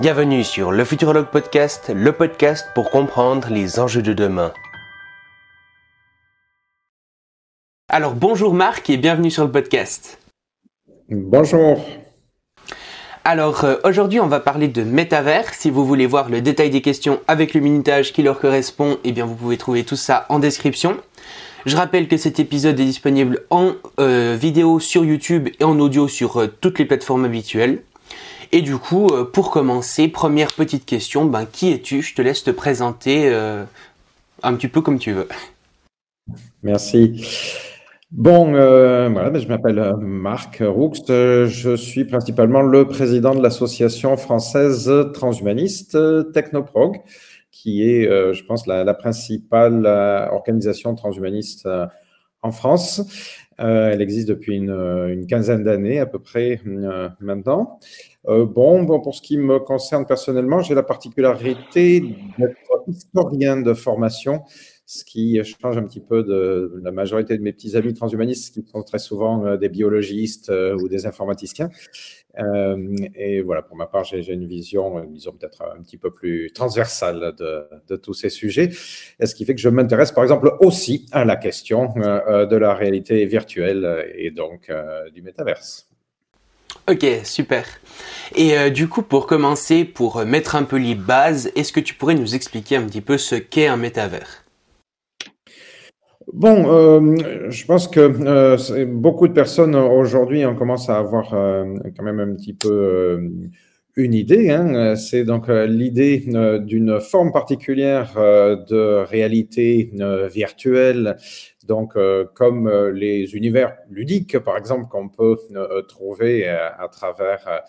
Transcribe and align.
Bienvenue 0.00 0.44
sur 0.44 0.72
le 0.72 0.82
Futurologue 0.86 1.26
Podcast, 1.26 1.92
le 1.94 2.12
podcast 2.12 2.66
pour 2.74 2.88
comprendre 2.88 3.48
les 3.50 3.78
enjeux 3.78 4.00
de 4.00 4.14
demain. 4.14 4.54
Alors 7.90 8.14
bonjour 8.14 8.54
Marc 8.54 8.88
et 8.88 8.96
bienvenue 8.96 9.30
sur 9.30 9.44
le 9.44 9.52
podcast. 9.52 10.18
Bonjour. 11.10 11.84
Alors 13.24 13.64
euh, 13.64 13.76
aujourd'hui 13.84 14.20
on 14.20 14.26
va 14.26 14.40
parler 14.40 14.68
de 14.68 14.82
métavers. 14.84 15.52
Si 15.52 15.68
vous 15.68 15.84
voulez 15.84 16.06
voir 16.06 16.30
le 16.30 16.40
détail 16.40 16.70
des 16.70 16.80
questions 16.80 17.20
avec 17.28 17.52
le 17.52 17.60
minutage 17.60 18.14
qui 18.14 18.22
leur 18.22 18.40
correspond, 18.40 18.96
eh 19.04 19.12
bien 19.12 19.26
vous 19.26 19.34
pouvez 19.34 19.58
trouver 19.58 19.84
tout 19.84 19.96
ça 19.96 20.24
en 20.30 20.38
description. 20.38 20.96
Je 21.66 21.76
rappelle 21.76 22.08
que 22.08 22.16
cet 22.16 22.40
épisode 22.40 22.80
est 22.80 22.86
disponible 22.86 23.42
en 23.50 23.74
euh, 23.98 24.34
vidéo 24.40 24.80
sur 24.80 25.04
YouTube 25.04 25.50
et 25.60 25.64
en 25.64 25.78
audio 25.78 26.08
sur 26.08 26.40
euh, 26.40 26.46
toutes 26.46 26.78
les 26.78 26.86
plateformes 26.86 27.26
habituelles. 27.26 27.82
Et 28.52 28.62
du 28.62 28.76
coup, 28.78 29.06
euh, 29.12 29.24
pour 29.24 29.50
commencer, 29.50 30.08
première 30.08 30.52
petite 30.52 30.84
question, 30.84 31.24
ben, 31.24 31.46
qui 31.46 31.70
es-tu? 31.70 32.02
Je 32.02 32.14
te 32.14 32.22
laisse 32.22 32.42
te 32.42 32.50
présenter 32.50 33.32
euh, 33.32 33.62
un 34.42 34.54
petit 34.54 34.66
peu 34.66 34.80
comme 34.80 34.98
tu 34.98 35.12
veux. 35.12 35.28
Merci. 36.64 37.24
Bon, 38.10 38.52
euh, 38.54 39.08
voilà, 39.08 39.30
ben, 39.30 39.40
je 39.40 39.46
m'appelle 39.46 39.94
Marc 40.00 40.64
Roux. 40.66 40.92
Je 41.06 41.76
suis 41.76 42.04
principalement 42.04 42.62
le 42.62 42.88
président 42.88 43.36
de 43.36 43.42
l'association 43.42 44.16
française 44.16 44.90
transhumaniste 45.14 45.96
Technoprog, 46.32 46.96
qui 47.52 47.88
est, 47.88 48.02
je 48.34 48.44
pense, 48.44 48.66
la, 48.66 48.94
principale 48.94 49.86
organisation 50.32 50.96
transhumaniste 50.96 51.68
en 52.42 52.50
France. 52.50 53.46
elle 53.58 54.02
existe 54.02 54.28
depuis 54.28 54.56
une, 54.56 54.70
une 55.08 55.28
quinzaine 55.28 55.62
d'années 55.62 56.00
à 56.00 56.06
peu 56.06 56.18
près 56.18 56.60
maintenant. 57.20 57.78
Euh, 58.28 58.44
bon, 58.44 58.82
bon, 58.82 59.00
pour 59.00 59.14
ce 59.14 59.22
qui 59.22 59.38
me 59.38 59.58
concerne 59.58 60.04
personnellement, 60.06 60.60
j'ai 60.60 60.74
la 60.74 60.82
particularité 60.82 62.00
d'être 62.38 62.56
historien 62.86 63.56
de 63.60 63.72
formation, 63.72 64.42
ce 64.84 65.04
qui 65.04 65.40
change 65.44 65.78
un 65.78 65.84
petit 65.84 66.00
peu 66.00 66.22
de 66.22 66.80
la 66.82 66.90
majorité 66.90 67.38
de 67.38 67.42
mes 67.42 67.52
petits 67.52 67.76
amis 67.76 67.94
transhumanistes 67.94 68.52
qui 68.52 68.68
sont 68.68 68.82
très 68.82 68.98
souvent 68.98 69.46
euh, 69.46 69.56
des 69.56 69.68
biologistes 69.68 70.50
euh, 70.50 70.76
ou 70.82 70.88
des 70.88 71.06
informaticiens. 71.06 71.70
et 73.14 73.40
voilà, 73.42 73.62
pour 73.62 73.76
ma 73.76 73.86
part, 73.86 74.04
j'ai 74.04 74.32
une 74.32 74.46
vision, 74.46 75.04
disons 75.06 75.32
peut-être 75.32 75.62
un 75.62 75.82
petit 75.82 75.96
peu 75.96 76.10
plus 76.10 76.52
transversale 76.52 77.34
de, 77.38 77.96
tous 77.96 78.14
ces 78.14 78.30
sujets. 78.30 78.70
Et 79.18 79.26
ce 79.26 79.34
qui 79.34 79.44
fait 79.44 79.54
que 79.54 79.60
je 79.60 79.68
m'intéresse, 79.68 80.12
par 80.12 80.24
exemple, 80.24 80.52
aussi 80.60 81.06
à 81.12 81.24
la 81.24 81.36
question 81.36 81.88
de 81.96 82.56
la 82.56 82.74
réalité 82.74 83.26
virtuelle 83.26 84.12
et 84.14 84.30
donc 84.30 84.70
du 85.12 85.22
métaverse. 85.22 85.89
Ok, 86.88 87.06
super. 87.24 87.64
Et 88.34 88.56
euh, 88.56 88.70
du 88.70 88.88
coup, 88.88 89.02
pour 89.02 89.26
commencer, 89.26 89.84
pour 89.84 90.24
mettre 90.24 90.56
un 90.56 90.62
peu 90.62 90.76
les 90.76 90.94
bases, 90.94 91.50
est-ce 91.56 91.72
que 91.72 91.80
tu 91.80 91.94
pourrais 91.94 92.14
nous 92.14 92.34
expliquer 92.34 92.76
un 92.76 92.82
petit 92.82 93.00
peu 93.00 93.18
ce 93.18 93.34
qu'est 93.34 93.66
un 93.66 93.76
métavers? 93.76 94.44
Bon, 96.32 96.72
euh, 96.72 97.50
je 97.50 97.66
pense 97.66 97.88
que 97.88 98.00
euh, 98.00 98.86
beaucoup 98.86 99.26
de 99.26 99.32
personnes 99.32 99.74
aujourd'hui 99.74 100.46
on 100.46 100.54
commence 100.54 100.88
à 100.88 100.98
avoir 100.98 101.30
quand 101.30 102.04
même 102.04 102.20
un 102.20 102.34
petit 102.34 102.54
peu 102.54 103.20
une 103.96 104.14
idée. 104.14 104.50
Hein. 104.50 104.94
C'est 104.94 105.24
donc 105.24 105.48
l'idée 105.48 106.24
d'une 106.60 107.00
forme 107.00 107.32
particulière 107.32 108.12
de 108.16 109.04
réalité 109.04 109.90
virtuelle 110.32 111.16
donc, 111.66 111.94
euh, 111.96 112.24
comme 112.34 112.66
euh, 112.68 112.90
les 112.90 113.34
univers 113.34 113.76
ludiques, 113.88 114.38
par 114.38 114.56
exemple, 114.56 114.88
qu'on 114.88 115.08
peut 115.08 115.36
euh, 115.52 115.82
trouver 115.82 116.48
à, 116.48 116.88
travers 116.90 117.62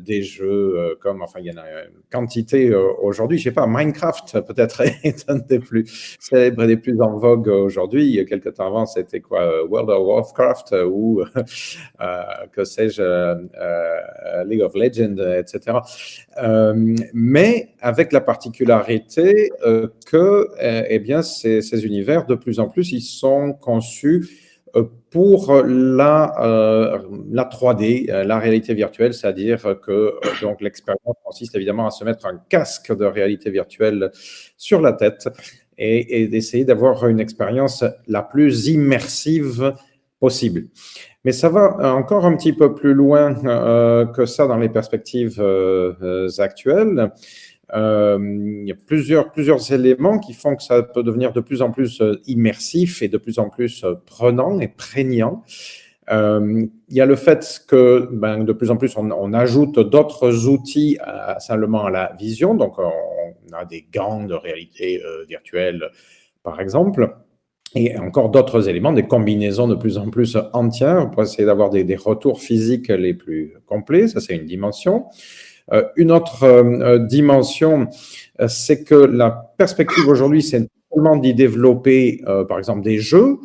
des 0.00 0.22
jeux 0.22 0.96
comme, 1.00 1.22
enfin, 1.22 1.40
il 1.40 1.46
y 1.46 1.50
en 1.50 1.56
a 1.56 1.84
une 1.84 2.02
quantité 2.12 2.74
aujourd'hui. 2.74 3.38
Je 3.38 3.44
sais 3.44 3.52
pas, 3.52 3.66
Minecraft 3.66 4.40
peut-être 4.40 4.82
est 5.04 5.24
un 5.28 5.38
des 5.38 5.58
plus 5.58 6.16
célèbres 6.20 6.64
et 6.64 6.66
des 6.66 6.76
plus 6.76 7.00
en 7.00 7.16
vogue 7.16 7.48
aujourd'hui. 7.48 8.06
Il 8.06 8.24
quelques 8.26 8.54
temps 8.54 8.66
avant, 8.66 8.86
c'était 8.86 9.20
quoi, 9.20 9.64
World 9.66 9.90
of 9.90 10.06
Warcraft 10.06 10.74
ou 10.86 11.22
que 12.52 12.64
sais-je, 12.64 14.44
League 14.46 14.62
of 14.62 14.74
Legends, 14.74 15.16
etc. 15.38 15.78
mais 17.14 17.68
avec 17.80 18.12
la 18.12 18.20
particularité 18.20 19.50
que, 20.06 20.48
eh 20.60 20.98
bien, 20.98 21.22
ces, 21.22 21.84
univers 21.84 22.26
de 22.26 22.34
plus 22.34 22.60
en 22.60 22.68
plus 22.68 22.92
ils 22.92 23.02
sont 23.02 23.52
conçus 23.52 24.24
euh, 24.24 24.43
pour 25.10 25.62
la, 25.64 26.34
euh, 26.40 26.98
la 27.30 27.44
3D, 27.44 28.10
euh, 28.10 28.24
la 28.24 28.38
réalité 28.38 28.74
virtuelle, 28.74 29.14
c'est-à-dire 29.14 29.78
que 29.80 30.14
donc 30.42 30.60
l'expérience 30.60 31.16
consiste 31.24 31.54
évidemment 31.54 31.86
à 31.86 31.90
se 31.90 32.04
mettre 32.04 32.26
un 32.26 32.40
casque 32.48 32.94
de 32.96 33.04
réalité 33.04 33.50
virtuelle 33.50 34.10
sur 34.56 34.80
la 34.80 34.92
tête 34.92 35.28
et, 35.78 36.28
d'essayer 36.28 36.64
d'avoir 36.64 37.06
une 37.06 37.20
expérience 37.20 37.84
la 38.06 38.22
plus 38.22 38.68
immersive 38.68 39.74
possible. 40.18 40.64
Mais 41.24 41.32
ça 41.32 41.48
va 41.48 41.94
encore 41.94 42.26
un 42.26 42.36
petit 42.36 42.52
peu 42.52 42.74
plus 42.74 42.94
loin 42.94 43.34
que 44.12 44.26
ça 44.26 44.46
dans 44.46 44.56
les 44.56 44.68
perspectives 44.68 45.42
actuelles. 46.38 47.10
Euh, 47.74 48.18
il 48.62 48.68
y 48.68 48.72
a 48.72 48.74
plusieurs, 48.74 49.72
éléments 49.72 50.18
qui 50.18 50.32
font 50.32 50.54
que 50.54 50.62
ça 50.62 50.82
peut 50.82 51.02
devenir 51.02 51.32
de 51.32 51.40
plus 51.40 51.60
en 51.60 51.72
plus 51.72 52.00
euh, 52.00 52.20
immersif 52.26 53.02
et 53.02 53.08
de 53.08 53.18
plus 53.18 53.38
en 53.38 53.48
plus 53.48 53.82
euh, 53.82 53.94
prenant 54.06 54.60
et 54.60 54.68
prégnant. 54.68 55.42
il 56.10 56.68
y 56.90 57.00
a 57.00 57.06
le 57.06 57.16
fait 57.16 57.62
que 57.66 58.08
ben, 58.12 58.44
de 58.44 58.52
plus 58.52 58.70
en 58.70 58.76
plus 58.76 58.96
on, 58.96 59.32
ajoute 59.32 59.80
d'autres 59.80 60.46
outils 60.46 60.98
simplement 61.38 61.86
à 61.86 61.90
la 61.90 62.12
vision. 62.18 62.54
Donc 62.54 62.78
on 62.78 63.52
a 63.52 63.64
des 63.64 63.86
gants 63.92 64.22
de 64.24 64.34
réalité 64.34 65.00
virtuelle, 65.28 65.90
par 66.42 66.60
exemple 66.60 67.10
et 67.76 67.98
encore 67.98 68.28
d'autres 68.28 68.68
éléments, 68.68 68.92
des 68.92 69.08
combinaisons 69.08 69.66
de 69.66 69.74
plus 69.74 69.98
en 69.98 70.08
plus 70.08 70.38
entières 70.52 71.10
pour 71.10 71.22
essayer 71.24 71.44
d'avoir 71.44 71.70
des, 71.70 71.82
des, 71.82 71.96
retours 71.96 72.40
physiques 72.40 72.86
les 72.86 73.14
plus 73.14 73.54
complets. 73.66 74.06
Ça, 74.06 74.20
c'est 74.20 74.36
une 74.36 74.46
dimension. 74.46 75.06
Euh, 75.72 75.84
une 75.96 76.12
autre 76.12 76.42
euh, 76.42 76.62
euh, 76.62 76.98
dimension, 76.98 77.88
c'est 78.48 78.84
que 78.84 78.94
la 78.94 79.30
perspective 79.56 80.06
aujourd'hui, 80.08 80.42
c'est 80.42 80.68
seulement 80.92 81.16
d'y 81.16 81.34
développer, 81.34 82.20
par 82.48 82.58
exemple, 82.58 82.82
des 82.82 82.98
jeux, 82.98 83.38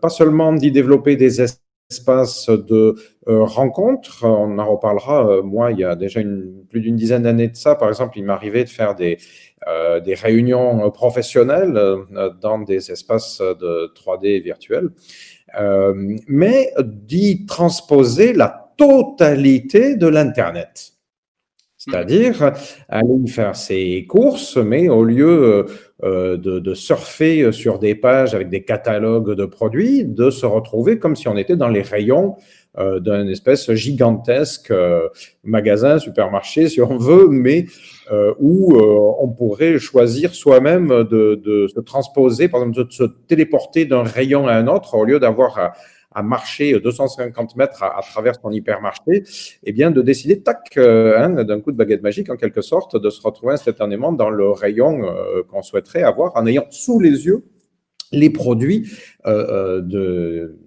pas 0.00 0.08
seulement 0.08 0.54
d'y 0.54 0.70
développer 0.70 1.16
des 1.16 1.42
espaces 1.42 2.48
de 2.48 2.94
rencontres. 3.26 4.24
On 4.24 4.58
en 4.58 4.70
reparlera. 4.70 5.42
moi, 5.42 5.70
il 5.72 5.80
y 5.80 5.84
a 5.84 5.96
déjà 5.96 6.20
plus 6.70 6.80
d'une 6.80 6.96
dizaine 6.96 7.24
d'années 7.24 7.48
de 7.48 7.56
ça, 7.56 7.74
par 7.74 7.88
exemple, 7.88 8.18
il 8.18 8.24
m'arrivait 8.24 8.64
de 8.64 8.70
faire 8.70 8.94
des, 8.94 9.18
des 10.02 10.14
réunions 10.14 10.90
professionnelles 10.90 11.78
dans 12.40 12.58
des 12.60 12.90
espaces 12.90 13.40
de 13.40 13.92
3D 13.94 14.42
virtuels, 14.42 14.88
mais 16.26 16.72
d'y 16.82 17.44
transposer 17.44 18.32
la 18.32 18.72
totalité 18.78 19.96
de 19.96 20.06
l'Internet. 20.06 20.92
C'est-à-dire 21.84 22.52
aller 22.88 23.26
faire 23.26 23.56
ses 23.56 24.06
courses, 24.06 24.56
mais 24.56 24.88
au 24.88 25.02
lieu 25.02 25.66
euh, 26.04 26.36
de, 26.36 26.74
surfer 26.74 27.50
sur 27.50 27.80
des 27.80 27.96
pages 27.96 28.34
avec 28.34 28.48
des 28.48 28.62
catalogues 28.62 29.34
de 29.34 29.44
produits, 29.46 30.04
de 30.04 30.30
se 30.30 30.46
retrouver 30.46 31.00
comme 31.00 31.16
si 31.16 31.26
on 31.26 31.36
était 31.36 31.56
dans 31.56 31.68
les 31.68 31.82
rayons 31.82 32.36
euh, 32.78 33.00
d'un 33.00 33.26
espèce 33.26 33.72
gigantesque 33.72 34.70
euh, 34.70 35.08
magasin, 35.42 35.98
supermarché, 35.98 36.68
si 36.68 36.80
on 36.80 36.98
veut, 36.98 37.26
mais 37.28 37.66
où 38.38 38.76
on 38.76 39.28
pourrait 39.30 39.78
choisir 39.78 40.34
soi-même 40.34 40.88
de, 40.88 41.66
se 41.74 41.80
transposer, 41.80 42.48
par 42.48 42.60
exemple, 42.60 42.86
de 42.86 42.92
se 42.92 43.04
téléporter 43.26 43.86
d'un 43.86 44.02
rayon 44.02 44.46
à 44.46 44.52
un 44.54 44.66
autre, 44.66 44.94
au 44.94 45.04
lieu 45.04 45.18
d'avoir 45.18 45.72
marcher 46.20 46.78
250 46.78 47.56
mètres 47.56 47.82
à, 47.82 48.00
travers 48.02 48.34
son 48.38 48.50
hypermarché, 48.50 49.24
eh 49.64 49.72
bien 49.72 49.90
de 49.90 50.02
décider, 50.02 50.42
tac, 50.42 50.76
euh, 50.76 51.18
hein, 51.18 51.44
d'un 51.44 51.60
coup 51.60 51.72
de 51.72 51.76
baguette 51.76 52.02
magique 52.02 52.28
en 52.28 52.36
quelque 52.36 52.60
sorte, 52.60 53.00
de 53.00 53.08
se 53.08 53.22
retrouver 53.22 53.54
instantanément 53.54 54.12
dans 54.12 54.28
le 54.28 54.50
rayon 54.50 55.04
euh, 55.04 55.42
qu'on 55.48 55.62
souhaiterait 55.62 56.02
avoir 56.02 56.36
en 56.36 56.46
ayant 56.46 56.66
sous 56.70 57.00
les 57.00 57.24
yeux 57.24 57.44
les 58.12 58.28
produits 58.28 58.90
euh, 59.24 59.80
de, 59.80 60.58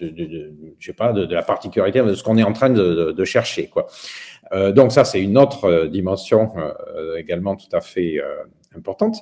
de, 0.00 0.52
je 0.80 0.86
sais 0.86 0.92
pas, 0.92 1.12
de, 1.12 1.32
la 1.32 1.42
particularité 1.42 2.02
de 2.02 2.14
ce 2.14 2.24
qu'on 2.24 2.38
est 2.38 2.42
en 2.42 2.52
train 2.52 2.70
de, 2.70 3.24
chercher, 3.24 3.70
donc 4.74 4.90
ça, 4.90 5.04
c'est 5.04 5.22
une 5.22 5.38
autre 5.38 5.86
dimension 5.86 6.48
également 7.16 7.54
tout 7.54 7.68
à 7.70 7.80
fait 7.80 8.18
importante. 8.76 9.18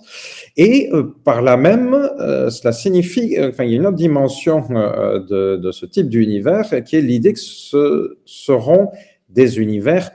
Et 0.57 0.91
euh, 0.93 1.15
par 1.25 1.43
là 1.43 1.57
même, 1.57 1.95
euh, 1.95 2.51
cela 2.51 2.73
signifie, 2.73 3.37
euh, 3.39 3.49
enfin, 3.49 3.65
il 3.65 3.71
y 3.71 3.73
a 3.75 3.77
une 3.77 3.87
autre 3.87 3.97
dimension 3.97 4.61
de, 4.61 5.57
de, 5.57 5.73
ce 5.73 5.87
type 5.87 6.09
d'univers 6.09 6.69
qui 6.85 6.97
est 6.97 7.01
l'idée 7.01 7.33
que 7.33 7.41
ce 7.41 8.19
seront 8.25 8.91
des 9.29 9.59
univers 9.59 10.11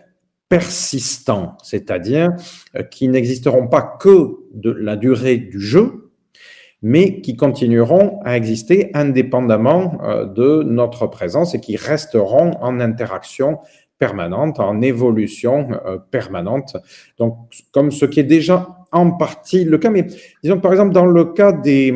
persistants, 0.49 1.57
c'est-à-dire 1.63 2.31
qui 2.91 3.07
n'existeront 3.07 3.67
pas 3.67 3.97
que 3.99 4.35
de 4.53 4.69
la 4.69 4.95
durée 4.95 5.37
du 5.37 5.59
jeu, 5.59 6.11
mais 6.83 7.21
qui 7.21 7.35
continueront 7.35 8.19
à 8.23 8.37
exister 8.37 8.91
indépendamment 8.93 9.97
de 10.35 10.61
notre 10.63 11.07
présence 11.07 11.55
et 11.55 11.59
qui 11.59 11.75
resteront 11.75 12.51
en 12.61 12.79
interaction 12.79 13.59
permanente, 13.97 14.59
en 14.59 14.81
évolution 14.81 15.69
permanente. 16.11 16.77
Donc, 17.17 17.37
comme 17.71 17.89
ce 17.89 18.05
qui 18.05 18.19
est 18.19 18.23
déjà 18.23 18.82
en 18.93 19.11
partie 19.11 19.65
le 19.65 19.77
cas, 19.77 19.89
mais 19.89 20.07
disons 20.43 20.59
par 20.59 20.71
exemple 20.71 20.93
dans 20.93 21.05
le 21.05 21.25
cas 21.25 21.51
des, 21.51 21.91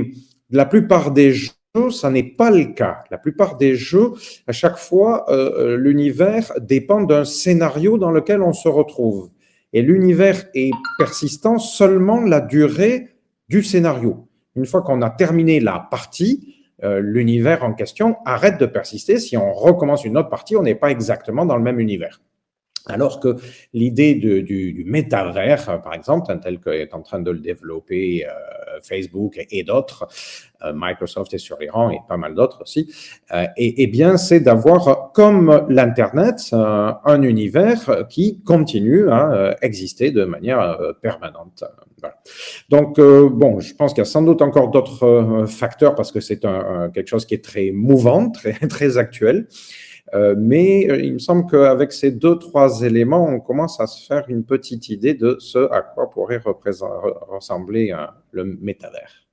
de 0.49 0.57
la 0.57 0.65
plupart 0.65 1.11
des 1.11 1.31
jeux, 1.31 1.51
ça 1.91 2.09
n'est 2.09 2.23
pas 2.23 2.51
le 2.51 2.73
cas. 2.73 3.03
La 3.11 3.17
plupart 3.17 3.57
des 3.57 3.75
jeux, 3.75 4.13
à 4.47 4.51
chaque 4.51 4.77
fois, 4.77 5.25
l'univers 5.77 6.51
dépend 6.59 7.01
d'un 7.01 7.23
scénario 7.23 7.99
dans 7.99 8.09
lequel 8.09 8.41
on 8.41 8.53
se 8.53 8.67
retrouve. 8.67 9.29
Et 9.73 9.83
l'univers 9.83 10.45
est 10.55 10.71
persistant 10.97 11.59
seulement 11.59 12.21
la 12.21 12.41
durée 12.41 13.09
du 13.49 13.63
scénario. 13.63 14.27
Une 14.55 14.65
fois 14.65 14.81
qu'on 14.81 15.01
a 15.01 15.09
terminé 15.09 15.59
la 15.59 15.87
partie, 15.91 16.55
euh, 16.83 16.99
l'univers 16.99 17.63
en 17.63 17.73
question 17.73 18.17
arrête 18.25 18.59
de 18.59 18.65
persister. 18.65 19.19
Si 19.19 19.37
on 19.37 19.53
recommence 19.53 20.05
une 20.05 20.17
autre 20.17 20.29
partie, 20.29 20.55
on 20.55 20.63
n'est 20.63 20.75
pas 20.75 20.91
exactement 20.91 21.45
dans 21.45 21.57
le 21.57 21.63
même 21.63 21.79
univers. 21.79 22.21
Alors 22.89 23.19
que 23.19 23.35
l'idée 23.73 24.15
du, 24.15 24.43
du, 24.43 24.83
métavers, 24.85 25.69
euh, 25.69 25.77
par 25.77 25.93
exemple, 25.93 26.35
tel 26.41 26.59
qu'est 26.59 26.93
en 26.93 27.01
train 27.01 27.19
de 27.19 27.31
le 27.31 27.39
développer 27.39 28.25
euh, 28.25 28.79
Facebook 28.81 29.39
et, 29.49 29.63
d'autres, 29.63 30.07
Microsoft 30.73 31.33
est 31.33 31.39
sur 31.39 31.57
les 31.59 31.69
rangs 31.69 31.91
et 31.91 31.99
pas 32.07 32.17
mal 32.17 32.33
d'autres 32.33 32.61
aussi, 32.61 32.91
et, 33.57 33.83
et, 33.83 33.87
bien 33.87 34.17
c'est 34.17 34.39
d'avoir 34.39 35.11
comme 35.11 35.65
l'Internet 35.69 36.49
un 36.51 37.21
univers 37.21 38.07
qui 38.09 38.41
continue 38.41 39.09
à 39.09 39.55
exister 39.61 40.11
de 40.11 40.25
manière 40.25 40.77
permanente. 41.01 41.63
Donc, 42.69 42.99
euh, 42.99 43.29
bon, 43.29 43.59
je 43.59 43.73
pense 43.73 43.93
qu'il 43.93 44.01
y 44.01 44.07
a 44.07 44.09
sans 44.09 44.21
doute 44.21 44.41
encore 44.41 44.69
d'autres 44.69 45.05
euh, 45.05 45.45
facteurs 45.45 45.95
parce 45.95 46.11
que 46.11 46.19
c'est 46.19 46.39
quelque 46.93 47.07
chose 47.07 47.25
qui 47.25 47.33
est 47.33 47.43
très 47.43 47.71
mouvant, 47.71 48.29
très, 48.29 48.53
très 48.69 48.97
actuel. 48.97 49.47
Euh, 50.13 50.35
mais 50.37 50.81
il 50.83 51.13
me 51.13 51.19
semble 51.19 51.49
qu'avec 51.49 51.91
ces 51.91 52.11
deux, 52.11 52.37
trois 52.37 52.81
éléments, 52.81 53.25
on 53.27 53.39
commence 53.39 53.79
à 53.79 53.87
se 53.87 54.05
faire 54.05 54.25
une 54.29 54.43
petite 54.43 54.89
idée 54.89 55.13
de 55.13 55.35
ce 55.39 55.69
à 55.71 55.81
quoi 55.81 56.09
pourrait 56.09 56.41
ressembler 56.43 57.93
le 58.31 58.45
métavers. 58.61 59.27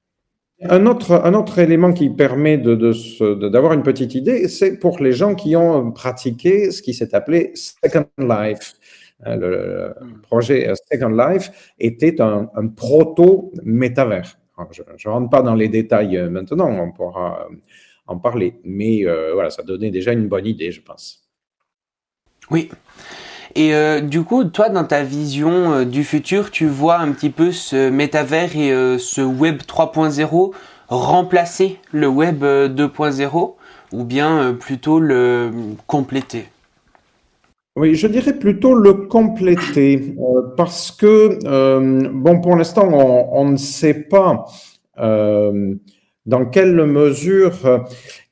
Un 0.63 0.87
autre, 0.87 1.13
un 1.25 1.35
autre 1.35 1.59
élément 1.59 1.93
qui 1.93 2.09
permet 2.09 2.57
d'avoir 2.59 2.77
de, 2.81 3.49
de, 3.49 3.75
une 3.75 3.83
petite 3.83 4.15
idée, 4.15 4.49
c'est 4.49 4.79
pour 4.79 4.99
les 5.01 5.13
gens 5.13 5.35
qui 5.35 5.57
ont 5.57 5.91
pratiqué 5.91 6.71
ce 6.71 6.81
qui 6.81 6.95
s'est 6.95 7.15
appelé 7.15 7.53
Second 7.55 8.07
Life. 8.19 8.75
Hein, 9.25 9.37
le, 9.37 9.95
projet 10.23 10.73
Second 10.91 11.09
Life 11.09 11.75
était 11.79 12.21
un, 12.21 12.49
proto-métavers. 12.77 14.39
Je 14.71 14.83
ne 14.83 15.13
rentre 15.13 15.31
pas 15.31 15.43
dans 15.43 15.55
les 15.55 15.69
détails 15.69 16.17
euh, 16.17 16.31
maintenant, 16.31 16.71
on 16.71 16.93
pourra 16.93 17.49
euh, 17.51 17.57
en 18.07 18.19
parler, 18.19 18.55
mais 18.65 19.07
euh, 19.07 19.33
voilà, 19.35 19.51
ça 19.51 19.63
donnait 19.63 19.91
déjà 19.91 20.13
une 20.13 20.29
bonne 20.29 20.47
idée, 20.47 20.71
je 20.71 20.81
pense. 20.81 21.23
Oui. 22.51 22.71
Et 23.57 23.73
du 24.03 24.25
coup, 24.25 24.43
toi, 24.43 24.69
dans 24.69 24.85
ta 24.85 25.05
vision 25.05 25.85
du 25.85 26.03
futur, 26.03 26.51
tu 26.51 26.67
vois 26.67 26.99
un 26.99 27.13
petit 27.13 27.31
peu 27.31 27.53
ce 27.53 27.89
métavers 27.89 28.57
et 28.57 28.99
ce 28.99 29.21
Web 29.21 29.59
3.0 29.59 30.53
remplacer 30.89 31.79
le 31.93 32.09
Web 32.09 32.43
2.0 32.43 33.55
ou 33.93 34.05
bien 34.05 34.57
plutôt 34.59 34.99
le 34.99 35.53
compléter? 35.87 36.47
Oui, 37.77 37.97
je 37.97 38.07
dirais 38.07 38.35
plutôt 38.39 38.75
le 38.75 38.93
compléter, 38.93 40.15
euh, 40.21 40.43
parce 40.57 40.93
que, 40.93 41.41
euh, 41.45 42.09
bon, 42.13 42.41
pour 42.41 42.55
l'instant, 42.55 42.89
on, 42.89 43.51
ne 43.51 43.57
sait 43.57 44.05
pas 44.05 44.45
euh, 45.01 45.75
dans 46.27 46.47
quelle 46.47 46.75
mesure 46.87 47.85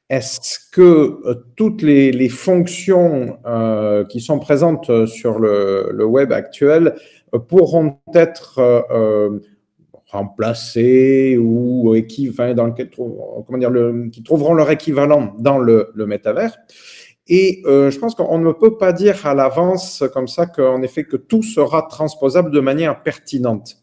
est-ce 0.08 0.58
que 0.70 1.44
toutes 1.56 1.82
les, 1.82 2.28
fonctions 2.28 3.38
qui 4.08 4.20
sont 4.20 4.38
présentes 4.38 5.06
sur 5.06 5.38
le, 5.38 6.04
web 6.04 6.32
actuel 6.32 6.94
pourront 7.48 7.98
être 8.14 8.60
remplacées 10.06 11.38
ou 11.38 11.94
dans 12.54 12.66
lequel, 12.66 12.90
comment 12.90 13.58
dire, 13.58 13.72
qui 14.12 14.22
trouveront 14.22 14.54
leur 14.54 14.70
équivalent 14.70 15.34
dans 15.38 15.58
le, 15.58 15.92
métavers? 16.06 16.56
Et 17.28 17.62
euh, 17.66 17.90
je 17.90 17.98
pense 17.98 18.14
qu'on 18.14 18.38
ne 18.38 18.52
peut 18.52 18.76
pas 18.76 18.92
dire 18.92 19.26
à 19.26 19.34
l'avance 19.34 20.02
comme 20.12 20.26
ça 20.26 20.46
qu'en 20.46 20.82
effet 20.82 21.04
que 21.04 21.16
tout 21.16 21.42
sera 21.42 21.82
transposable 21.82 22.50
de 22.50 22.60
manière 22.60 23.02
pertinente. 23.02 23.76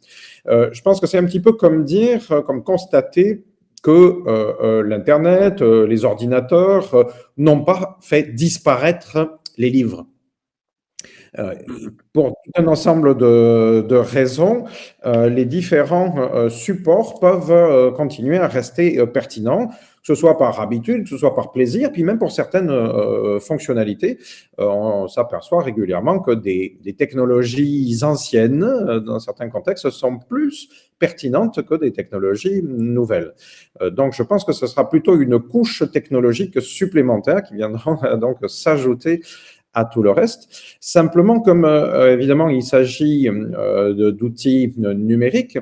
Euh, 0.47 0.69
je 0.73 0.81
pense 0.81 0.99
que 0.99 1.07
c'est 1.07 1.17
un 1.17 1.25
petit 1.25 1.39
peu 1.39 1.53
comme 1.53 1.85
dire, 1.85 2.21
euh, 2.31 2.41
comme 2.41 2.63
constater 2.63 3.45
que 3.81 4.81
l'Internet, 4.83 5.61
les 5.61 6.05
ordinateurs 6.05 7.13
n'ont 7.37 7.63
pas 7.63 7.97
fait 8.01 8.33
disparaître 8.33 9.39
les 9.57 9.69
livres. 9.69 10.05
pour 12.13 12.37
un 12.55 12.67
ensemble 12.67 13.15
de, 13.17 13.95
raisons, 13.95 14.65
les 15.05 15.45
différents 15.45 16.49
supports 16.49 17.19
peuvent 17.19 17.93
continuer 17.93 18.37
à 18.37 18.47
rester 18.47 19.05
pertinents 19.07 19.69
ce 20.09 20.15
soit 20.15 20.39
par 20.39 20.59
habitude, 20.59 21.07
ce 21.07 21.17
soit 21.17 21.35
par 21.35 21.51
plaisir, 21.51 21.91
puis 21.91 22.03
même 22.03 22.17
pour 22.17 22.31
certaines 22.31 22.71
euh, 22.71 23.39
fonctionnalités, 23.39 24.17
euh, 24.59 24.65
on 24.65 25.07
s'aperçoit 25.07 25.61
régulièrement 25.61 26.19
que 26.19 26.31
des, 26.31 26.79
technologies 26.97 27.99
anciennes, 28.01 28.63
euh, 28.63 28.99
dans 28.99 29.19
certains 29.19 29.49
contextes, 29.49 29.87
sont 29.91 30.17
plus 30.17 30.67
pertinentes 30.97 31.63
que 31.63 31.75
des 31.75 31.91
technologies 31.91 32.63
nouvelles. 32.63 33.33
donc, 33.91 34.13
je 34.13 34.23
pense 34.23 34.43
que 34.43 34.51
ce 34.51 34.65
sera 34.65 34.89
plutôt 34.89 35.15
une 35.15 35.37
couche 35.37 35.83
technologique 35.93 36.59
supplémentaire 36.59 37.43
qui 37.43 37.53
viendra 37.53 38.17
donc 38.25 38.37
s'ajouter 38.47 39.21
à 39.75 39.85
tout 39.85 40.01
le 40.01 40.09
reste. 40.09 40.49
Simplement, 40.79 41.39
comme 41.39 41.65
évidemment 42.15 42.49
il 42.49 42.63
s'agit 42.63 43.29
d'outils 43.95 44.73
numériques, 44.77 45.59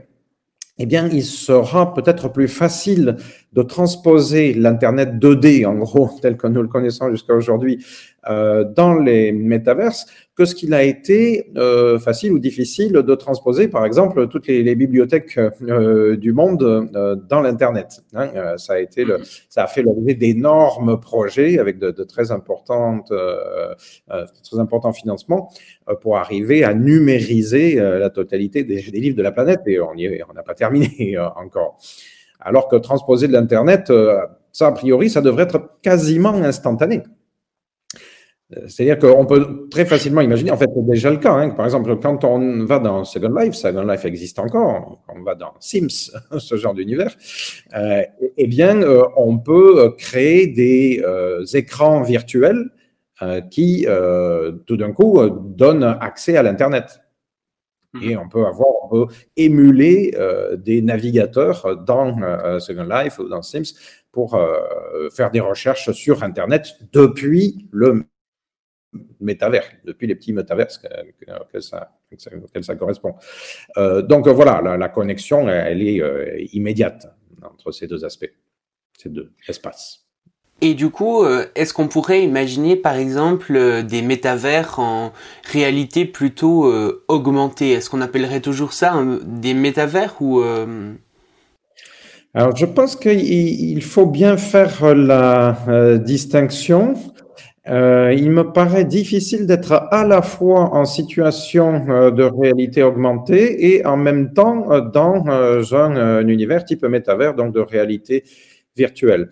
eh 0.79 0.85
bien, 0.85 1.09
il 1.09 1.23
sera 1.23 1.93
peut-être 1.93 2.29
plus 2.29 2.47
facile 2.47 3.17
de 3.57 3.63
transposer 3.63 4.54
l'Internet 4.54 5.15
2D, 5.15 5.65
en 5.65 5.74
gros, 5.74 6.12
tel 6.21 6.38
que 6.38 6.45
nous 6.45 6.62
le 6.62 6.68
connaissons 6.68 7.09
jusqu'à 7.09 7.33
aujourd'hui, 7.33 7.83
euh, 8.30 8.63
dans 8.63 8.94
les 8.94 9.31
métaverses, 9.31 10.06
que 10.36 10.45
ce 10.45 10.54
qu'il 10.54 10.75
a 10.75 10.83
été 10.83 11.50
euh, 11.57 11.98
facile 11.98 12.33
ou 12.33 12.39
difficile 12.39 12.92
de 12.92 13.15
transposer, 13.15 13.68
par 13.68 13.83
exemple, 13.83 14.27
toutes 14.27 14.45
les, 14.45 14.75
bibliothèques 14.75 15.39
euh, 15.39 16.15
du 16.18 16.33
monde 16.33 16.59
dans 17.27 17.42
l'Internet. 17.42 18.04
Hein. 18.13 18.57
ça 18.57 18.74
a 18.74 18.80
été 18.80 19.06
ça 19.50 19.63
a 19.63 19.68
fait 19.68 19.81
l'objet 19.81 20.13
d'énormes 20.13 21.00
projets 21.00 21.57
avec 21.57 21.80
de, 21.80 21.89
très 22.03 22.31
importants 22.31 23.03
financements 24.93 25.50
pour 26.01 26.17
arriver 26.17 26.63
à 26.63 26.75
numériser 26.75 27.75
la 27.75 28.12
totalité 28.12 28.63
des, 28.63 28.81
livres 28.81 29.17
de 29.17 29.24
la 29.24 29.31
planète. 29.31 29.62
Et 29.65 29.79
on 29.79 29.96
n'a 30.36 30.43
pas 30.43 30.53
terminé 30.53 31.17
encore. 31.17 31.79
Alors 32.48 32.68
que 32.68 32.75
transposer 32.77 33.27
de 33.27 33.34
l'Internet, 33.34 33.92
ça, 34.51 34.68
a 34.68 34.72
priori, 34.72 35.10
ça 35.10 35.22
devrait 35.22 35.44
être 35.44 35.77
quasiment 35.84 36.34
instantané. 36.34 37.04
Euh, 38.56 38.62
c'est-à-dire 38.68 38.98
qu'on 38.98 39.25
peut 39.25 39.68
très 39.70 39.86
facilement 39.86 40.22
imaginer, 40.22 40.51
en 40.51 40.58
fait, 40.58 40.70
c'est 40.74 40.86
déjà 40.86 41.12
le 41.12 41.18
cas. 41.18 41.34
Hein. 41.34 41.50
Par 41.50 41.66
exemple, 41.66 41.98
quand 41.98 42.24
on 42.24 42.63
va 42.63 42.80
dans 42.80 43.04
Second 43.04 43.36
Life, 43.38 43.56
Second 43.56 43.84
Life 43.84 44.06
existe 44.06 44.39
encore, 44.39 45.01
quand 45.06 45.16
on 45.20 45.24
va 45.24 45.36
dans 45.36 45.54
Sims, 45.60 46.12
ce 46.38 46.56
genre 46.56 46.74
d'univers, 46.74 47.13
euh, 47.75 48.04
eh 48.38 48.48
bien, 48.48 48.82
euh, 48.82 49.04
on 49.18 49.38
peut 49.38 49.94
créer 49.98 50.48
des 50.48 51.04
écrans 51.54 52.01
virtuels 52.01 52.70
qui, 53.50 53.88
tout 54.68 54.77
d'un 54.77 54.92
coup, 54.92 55.20
donnent 55.30 55.98
accès 56.00 56.38
à 56.38 56.44
l'Internet. 56.44 57.01
Mmh. 57.98 58.04
Et 58.04 58.18
on 58.18 58.30
peut 58.30 58.46
avoir, 58.46 58.70
on 58.84 58.89
peut 58.89 59.13
émuler 59.36 60.16
des 60.58 60.82
navigateurs 60.82 61.84
dans 61.86 62.60
Second 62.60 62.88
Life 62.89 63.20
ou 63.20 63.27
dans 63.27 63.42
Sims 63.42 63.75
pour 64.12 64.39
faire 65.12 65.32
des 65.32 65.39
recherches 65.39 65.92
sur 65.92 66.24
Internet 66.24 66.75
depuis 66.92 67.68
le 67.72 68.06
métavers, 69.20 69.70
depuis 69.84 70.08
les 70.08 70.16
petits 70.16 70.34
métavers 70.34 70.68
que, 71.51 71.60
ça, 71.60 72.75
correspond. 72.77 73.16
Euh, 73.77 74.01
donc 74.01 74.27
voilà, 74.27 74.77
la, 74.77 74.89
connexion, 74.89 75.50
elle 75.50 75.82
est 75.82 76.01
euh, 76.01 76.46
immédiate 76.54 77.08
entre 77.44 77.72
ces 77.72 77.88
deux 77.88 78.04
aspects, 78.06 78.32
ces 78.98 79.10
deux 79.10 79.32
espaces. 79.48 80.06
Et 80.61 80.73
du 80.73 80.89
coup, 80.89 81.23
euh, 81.23 81.45
est-ce 81.55 81.73
qu'on 81.73 81.87
pourrait 81.87 82.23
imaginer 82.23 82.75
par 82.75 82.95
exemple 82.95 83.83
des 83.83 84.01
métavers 84.01 84.79
en 84.79 85.13
réalité 85.51 86.05
plutôt 86.05 86.73
augmentée? 87.07 87.71
Est-ce 87.71 87.89
qu'on 87.89 88.01
appellerait 88.01 88.41
toujours 88.41 88.73
ça 88.73 89.03
des 89.25 89.53
métavers 89.53 90.15
ou 90.19 90.41
Alors 92.33 92.55
je 92.55 92.65
pense 92.65 92.95
qu'il 92.95 93.83
faut 93.83 94.07
bien 94.07 94.37
faire 94.37 94.95
la 94.95 95.57
distinction. 95.99 96.95
Euh, 97.69 98.13
il 98.17 98.31
me 98.31 98.53
paraît 98.53 98.85
difficile 98.85 99.45
d'être 99.45 99.87
à 99.91 100.05
la 100.05 100.21
fois 100.21 100.73
en 100.73 100.85
situation 100.85 101.85
euh, 101.89 102.11
de 102.11 102.23
réalité 102.23 102.81
augmentée 102.81 103.73
et 103.73 103.85
en 103.85 103.97
même 103.97 104.33
temps 104.33 104.71
euh, 104.71 104.81
dans 104.81 105.25
un, 105.75 106.25
univers 106.27 106.63
type 106.63 106.83
métavers, 106.85 107.33
donc 107.33 107.53
de 107.53 107.59
réalité 107.59 108.23
virtuelle. 108.75 109.29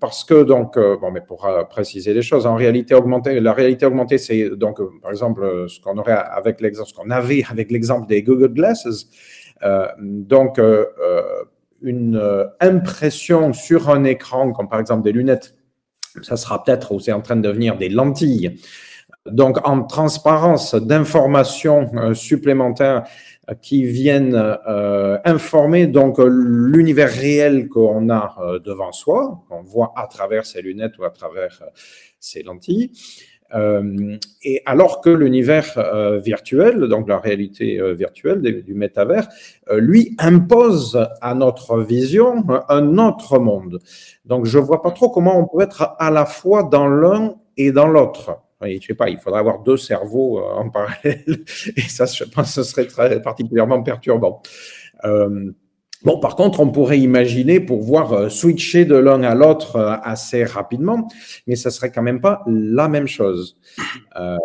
Parce 0.00 0.24
que 0.24 0.42
donc, 0.44 0.78
bon, 0.78 1.10
mais 1.10 1.20
pour 1.20 1.48
préciser 1.68 2.14
les 2.14 2.22
choses, 2.22 2.44
la 2.44 2.54
réalité 2.54 2.94
augmentée, 2.94 4.18
c'est 4.18 4.50
donc, 4.50 4.80
par 5.02 5.10
exemple, 5.10 5.66
ce 5.68 5.80
qu'on 5.80 5.98
aurait 5.98 6.12
avec 6.12 6.60
l'exemple, 6.60 6.88
ce 6.88 6.94
qu'on 6.94 7.10
avait 7.10 7.44
avec 7.50 7.70
l'exemple 7.70 8.06
des 8.06 8.22
Google 8.22 8.54
Glasses. 8.54 9.08
donc, 9.98 10.60
une 11.82 12.48
impression 12.60 13.52
sur 13.52 13.90
un 13.90 14.04
écran, 14.04 14.52
comme 14.52 14.68
par 14.68 14.80
exemple 14.80 15.02
des 15.02 15.12
lunettes, 15.12 15.54
ça 16.22 16.36
sera 16.36 16.62
peut-être, 16.62 16.92
ou 16.92 17.00
c'est 17.00 17.12
en 17.12 17.20
train 17.20 17.36
de 17.36 17.42
devenir 17.42 17.76
des 17.76 17.88
lentilles. 17.88 18.58
Donc, 19.26 19.66
en 19.68 19.82
transparence 19.82 20.74
d'informations 20.74 21.90
euh, 21.94 22.14
supplémentaires 22.14 22.98
euh, 22.98 23.35
qui 23.62 23.84
viennent 23.84 24.34
euh, 24.34 25.18
informer 25.24 25.86
donc 25.86 26.18
l'univers 26.18 27.10
réel 27.10 27.68
qu'on 27.68 28.10
a 28.10 28.36
devant 28.64 28.92
soi, 28.92 29.44
qu'on 29.48 29.62
voit 29.62 29.92
à 29.96 30.06
travers 30.06 30.46
ses 30.46 30.62
lunettes 30.62 30.98
ou 30.98 31.04
à 31.04 31.10
travers 31.10 31.62
ses 32.18 32.42
lentilles. 32.42 32.90
et 34.42 34.62
alors 34.66 35.00
que 35.00 35.10
l'univers 35.10 35.68
virtuel, 36.20 36.88
donc 36.88 37.08
la 37.08 37.18
réalité 37.18 37.80
virtuelle 37.94 38.42
du 38.42 38.74
métavers, 38.74 39.28
lui 39.70 40.16
impose 40.18 41.06
à 41.20 41.34
notre 41.34 41.78
vision 41.78 42.44
un 42.68 42.98
autre 42.98 43.38
monde. 43.38 43.78
Donc 44.24 44.46
je 44.46 44.58
vois 44.58 44.82
pas 44.82 44.90
trop 44.90 45.10
comment 45.10 45.38
on 45.38 45.46
peut 45.46 45.62
être 45.62 45.94
à 45.98 46.10
la 46.10 46.26
fois 46.26 46.64
dans 46.64 46.88
l'un 46.88 47.36
et 47.56 47.70
dans 47.70 47.86
l'autre. 47.86 48.45
Je 48.62 48.86
sais 48.86 48.94
pas, 48.94 49.08
il 49.10 49.18
faudrait 49.18 49.40
avoir 49.40 49.62
deux 49.62 49.76
cerveaux 49.76 50.38
euh, 50.38 50.54
en 50.54 50.70
parallèle, 50.70 51.44
et 51.76 51.82
ça, 51.82 52.06
je 52.06 52.24
pense, 52.24 52.54
ce 52.54 52.62
serait 52.62 52.86
très 52.86 53.20
particulièrement 53.20 53.82
perturbant. 53.82 54.42
Euh, 55.04 55.52
bon, 56.02 56.18
par 56.20 56.36
contre, 56.36 56.60
on 56.60 56.70
pourrait 56.70 56.98
imaginer 56.98 57.60
pouvoir 57.60 58.12
euh, 58.12 58.28
switcher 58.28 58.84
de 58.84 58.96
l'un 58.96 59.22
à 59.22 59.34
l'autre 59.34 59.78
assez 60.02 60.44
rapidement, 60.44 61.08
mais 61.46 61.56
ça 61.56 61.70
serait 61.70 61.92
quand 61.92 62.02
même 62.02 62.20
pas 62.20 62.42
la 62.46 62.88
même 62.88 63.06
chose. 63.06 63.58
Euh, 64.18 64.36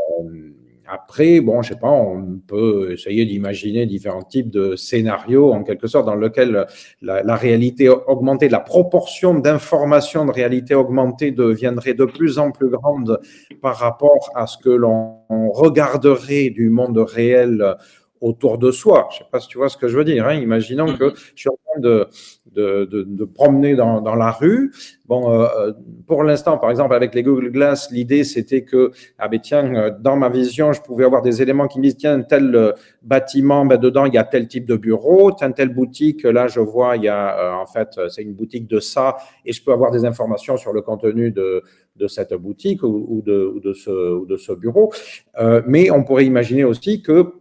après, 0.91 1.39
bon, 1.39 1.61
je 1.61 1.69
sais 1.69 1.79
pas, 1.79 1.89
on 1.89 2.41
peut 2.45 2.91
essayer 2.91 3.25
d'imaginer 3.25 3.85
différents 3.85 4.23
types 4.23 4.49
de 4.49 4.75
scénarios, 4.75 5.53
en 5.53 5.63
quelque 5.63 5.87
sorte, 5.87 6.05
dans 6.05 6.15
lesquels 6.15 6.67
la, 7.01 7.35
réalité 7.35 7.87
augmentée, 7.87 8.49
la 8.49 8.59
proportion 8.59 9.33
d'informations 9.35 10.25
de 10.25 10.31
réalité 10.31 10.75
augmentée 10.75 11.31
deviendrait 11.31 11.93
de 11.93 12.03
plus 12.03 12.39
en 12.39 12.51
plus 12.51 12.69
grande 12.69 13.21
par 13.61 13.77
rapport 13.77 14.31
à 14.35 14.47
ce 14.47 14.57
que 14.57 14.69
l'on 14.69 15.21
regarderait 15.29 16.49
du 16.49 16.69
monde 16.69 16.97
réel 16.97 17.77
autour 18.19 18.57
de 18.57 18.71
soi. 18.71 19.07
Je 19.11 19.19
sais 19.19 19.25
pas 19.31 19.39
si 19.39 19.47
tu 19.47 19.59
vois 19.59 19.69
ce 19.69 19.77
que 19.77 19.87
je 19.87 19.95
veux 19.97 20.03
dire. 20.03 20.27
Hein. 20.27 20.33
Imaginons 20.33 20.97
que 20.97 21.13
je 21.35 21.41
suis 21.41 21.49
en 21.49 21.57
train 21.65 21.79
de, 21.79 22.07
de, 22.51 22.85
de, 22.85 23.03
de 23.03 23.25
promener 23.25 23.75
dans, 23.75 24.01
dans, 24.01 24.15
la 24.15 24.31
rue. 24.31 24.71
Bon, 25.07 25.31
euh, 25.31 25.47
euh, 25.57 25.73
pour 26.07 26.23
l'instant, 26.23 26.57
par 26.57 26.69
exemple, 26.69 26.93
avec 26.93 27.15
les 27.15 27.23
Google 27.23 27.49
Glass, 27.51 27.89
l'idée 27.91 28.23
c'était 28.23 28.63
que, 28.63 28.91
ah 29.17 29.27
ben 29.27 29.39
tiens, 29.39 29.73
euh, 29.73 29.91
dans 29.99 30.17
ma 30.17 30.29
vision, 30.29 30.73
je 30.73 30.81
pouvais 30.81 31.05
avoir 31.05 31.21
des 31.21 31.41
éléments 31.41 31.67
qui 31.67 31.79
me 31.79 31.83
disent, 31.83 31.97
tiens, 31.97 32.21
tel 32.21 32.73
bâtiment, 33.01 33.65
ben 33.65 33.77
dedans 33.77 34.05
il 34.05 34.13
y 34.13 34.17
a 34.17 34.23
tel 34.23 34.47
type 34.47 34.65
de 34.65 34.75
bureau, 34.75 35.31
telle 35.31 35.53
telle 35.53 35.73
boutique, 35.73 36.23
là 36.23 36.47
je 36.47 36.59
vois, 36.59 36.97
il 36.97 37.03
y 37.03 37.09
a 37.09 37.57
en 37.57 37.65
fait, 37.65 37.99
c'est 38.09 38.21
une 38.21 38.33
boutique 38.33 38.67
de 38.67 38.79
ça, 38.79 39.17
et 39.45 39.53
je 39.53 39.63
peux 39.63 39.71
avoir 39.71 39.91
des 39.91 40.05
informations 40.05 40.57
sur 40.57 40.73
le 40.73 40.81
contenu 40.81 41.31
de, 41.31 41.63
de 41.95 42.07
cette 42.07 42.33
boutique 42.33 42.83
ou, 42.83 43.05
ou, 43.07 43.21
de, 43.21 43.51
ou 43.55 43.59
de, 43.59 43.73
ce, 43.73 43.89
ou 43.89 44.25
de 44.25 44.37
ce 44.37 44.53
bureau. 44.53 44.91
Euh, 45.39 45.61
mais 45.67 45.91
on 45.91 46.03
pourrait 46.03 46.25
imaginer 46.25 46.63
aussi 46.63 47.01
que 47.01 47.33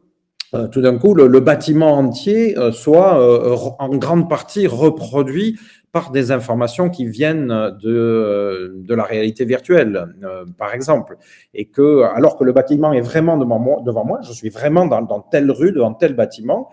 euh, 0.54 0.66
tout 0.66 0.80
d'un 0.80 0.98
coup, 0.98 1.14
le, 1.14 1.40
bâtiment 1.40 1.92
entier 1.92 2.58
euh, 2.58 2.72
soit 2.72 3.20
euh, 3.20 3.56
en 3.78 3.88
grande 3.90 4.28
partie 4.28 4.66
reproduit 4.66 5.58
par 5.92 6.10
des 6.10 6.30
informations 6.30 6.88
qui 6.88 7.06
viennent 7.06 7.48
de, 7.82 8.74
de 8.76 8.94
la 8.94 9.02
réalité 9.02 9.44
virtuelle, 9.44 10.14
par 10.56 10.72
exemple. 10.72 11.16
Et 11.52 11.64
que, 11.64 12.02
alors 12.02 12.38
que 12.38 12.44
le 12.44 12.52
bâtiment 12.52 12.92
est 12.92 13.00
vraiment 13.00 13.36
devant 13.36 13.58
moi, 13.58 13.82
devant 13.84 14.04
moi 14.04 14.20
je 14.22 14.32
suis 14.32 14.50
vraiment 14.50 14.86
dans, 14.86 15.02
dans 15.02 15.20
telle 15.20 15.50
rue, 15.50 15.72
devant 15.72 15.92
tel 15.92 16.14
bâtiment, 16.14 16.70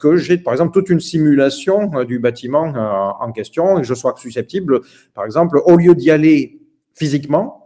que 0.00 0.16
j'ai, 0.16 0.38
par 0.38 0.52
exemple, 0.52 0.72
toute 0.72 0.90
une 0.90 0.98
simulation 0.98 2.02
du 2.02 2.18
bâtiment 2.18 2.72
en 3.20 3.30
question 3.30 3.78
et 3.78 3.84
je 3.84 3.94
sois 3.94 4.14
susceptible, 4.16 4.80
par 5.14 5.24
exemple, 5.24 5.60
au 5.64 5.76
lieu 5.76 5.94
d'y 5.94 6.10
aller 6.10 6.58
physiquement, 6.92 7.65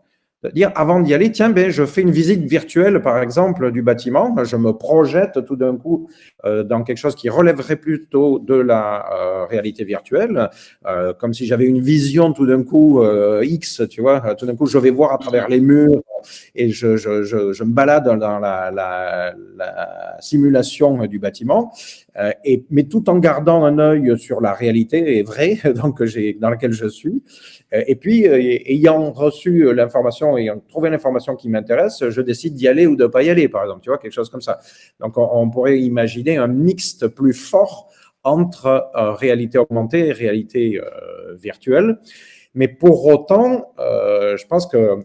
dire 0.54 0.72
avant 0.74 1.00
d'y 1.00 1.12
aller, 1.12 1.30
tiens, 1.30 1.50
ben, 1.50 1.70
je 1.70 1.84
fais 1.84 2.00
une 2.00 2.10
visite 2.10 2.42
virtuelle, 2.44 3.02
par 3.02 3.22
exemple, 3.22 3.70
du 3.70 3.82
bâtiment. 3.82 4.34
Je 4.42 4.56
me 4.56 4.72
projette 4.72 5.44
tout 5.44 5.56
d'un 5.56 5.76
coup 5.76 6.08
euh, 6.44 6.62
dans 6.62 6.82
quelque 6.82 6.96
chose 6.96 7.14
qui 7.14 7.28
relèverait 7.28 7.76
plutôt 7.76 8.38
de 8.38 8.54
la 8.54 9.04
euh, 9.12 9.44
réalité 9.44 9.84
virtuelle, 9.84 10.48
euh, 10.86 11.12
comme 11.12 11.34
si 11.34 11.46
j'avais 11.46 11.66
une 11.66 11.80
vision 11.80 12.32
tout 12.32 12.46
d'un 12.46 12.62
coup 12.62 13.02
X, 13.42 13.82
tu 13.90 14.00
vois. 14.00 14.34
Tout 14.34 14.46
d'un 14.46 14.56
coup, 14.56 14.66
je 14.66 14.78
vais 14.78 14.90
voir 14.90 15.12
à 15.12 15.18
travers 15.18 15.48
les 15.48 15.60
murs 15.60 16.02
et 16.54 16.70
je, 16.70 16.96
je, 16.96 17.22
je, 17.22 17.52
je 17.52 17.64
me 17.64 17.72
balade 17.72 18.04
dans 18.04 18.38
la, 18.38 18.70
la, 18.70 19.34
la 19.56 20.16
simulation 20.20 21.06
du 21.06 21.18
bâtiment. 21.18 21.72
Et, 22.44 22.64
mais 22.70 22.84
tout 22.84 23.08
en 23.08 23.18
gardant 23.18 23.64
un 23.64 23.78
œil 23.78 24.18
sur 24.18 24.40
la 24.40 24.52
réalité 24.52 25.22
vraie 25.22 25.58
donc, 25.74 26.02
dans 26.38 26.50
laquelle 26.50 26.72
je 26.72 26.86
suis. 26.86 27.22
Et 27.72 27.94
puis, 27.94 28.24
ayant 28.24 29.12
reçu 29.12 29.72
l'information 29.74 30.36
et 30.36 30.50
trouver 30.68 30.90
l'information 30.90 31.36
qui 31.36 31.48
m'intéresse, 31.48 32.08
je 32.08 32.20
décide 32.20 32.54
d'y 32.54 32.68
aller 32.68 32.86
ou 32.86 32.96
de 32.96 33.04
ne 33.04 33.08
pas 33.08 33.22
y 33.22 33.30
aller, 33.30 33.48
par 33.48 33.62
exemple, 33.62 33.80
tu 33.82 33.90
vois, 33.90 33.98
quelque 33.98 34.12
chose 34.12 34.30
comme 34.30 34.40
ça. 34.40 34.58
Donc, 34.98 35.16
on, 35.16 35.48
pourrait 35.50 35.78
imaginer 35.80 36.36
un 36.36 36.48
mixte 36.48 37.08
plus 37.08 37.32
fort 37.32 37.90
entre 38.22 38.90
euh, 38.94 39.12
réalité 39.12 39.58
augmentée 39.58 40.08
et 40.08 40.12
réalité 40.12 40.80
euh, 40.80 41.34
virtuelle. 41.34 41.98
Mais 42.54 42.68
pour 42.68 43.06
autant, 43.06 43.72
euh, 43.78 44.36
je 44.36 44.46
pense 44.46 44.66
que 44.66 45.04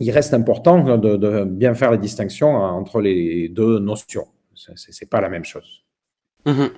il 0.00 0.10
reste 0.12 0.32
important 0.32 0.96
de, 0.96 1.44
bien 1.44 1.74
faire 1.74 1.90
la 1.90 1.96
distinction 1.96 2.54
entre 2.54 3.00
les 3.00 3.48
deux 3.48 3.80
notions. 3.80 4.26
C'est 4.54 5.10
pas 5.10 5.20
la 5.20 5.28
même 5.28 5.44
chose. 5.44 5.84
Mm-hmm. 6.46 6.70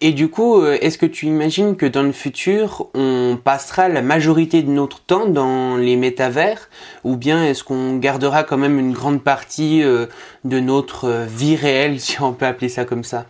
Et 0.00 0.12
du 0.12 0.28
coup, 0.28 0.60
euh, 0.60 0.76
est-ce 0.80 0.98
que 0.98 1.06
tu 1.06 1.26
imagines 1.26 1.76
que 1.76 1.86
dans 1.86 2.02
le 2.02 2.12
futur, 2.12 2.88
on 2.94 3.38
passera 3.42 3.88
la 3.88 4.02
majorité 4.02 4.62
de 4.62 4.70
notre 4.70 5.00
temps 5.00 5.26
dans 5.26 5.76
les 5.76 5.96
métavers 5.96 6.68
ou 7.04 7.16
bien 7.16 7.44
est-ce 7.44 7.64
qu'on 7.64 7.96
gardera 7.96 8.44
quand 8.44 8.58
même 8.58 8.78
une 8.78 8.92
grande 8.92 9.22
partie 9.22 9.82
euh, 9.82 10.06
de 10.44 10.60
notre 10.60 11.06
euh, 11.06 11.24
vie 11.24 11.56
réelle, 11.56 11.98
si 12.06 12.20
on 12.20 12.32
peut 12.34 12.46
appeler 12.46 12.68
ça 12.68 12.84
comme 12.84 13.04
ça? 13.04 13.26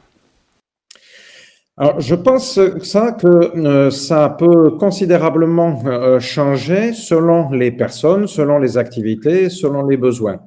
Alors, 1.79 2.01
je 2.01 2.15
pense 2.15 2.59
ça 2.83 3.13
que 3.13 3.91
ça 3.91 4.35
peut 4.39 4.71
considérablement 4.71 6.19
changer 6.21 6.95
selon 6.95 7.51
les 7.51 7.71
personnes, 7.71 8.27
selon 8.27 8.59
les 8.59 8.79
activités, 8.79 9.51
selon 9.51 9.87
les 9.87 9.99
besoins 9.99 10.41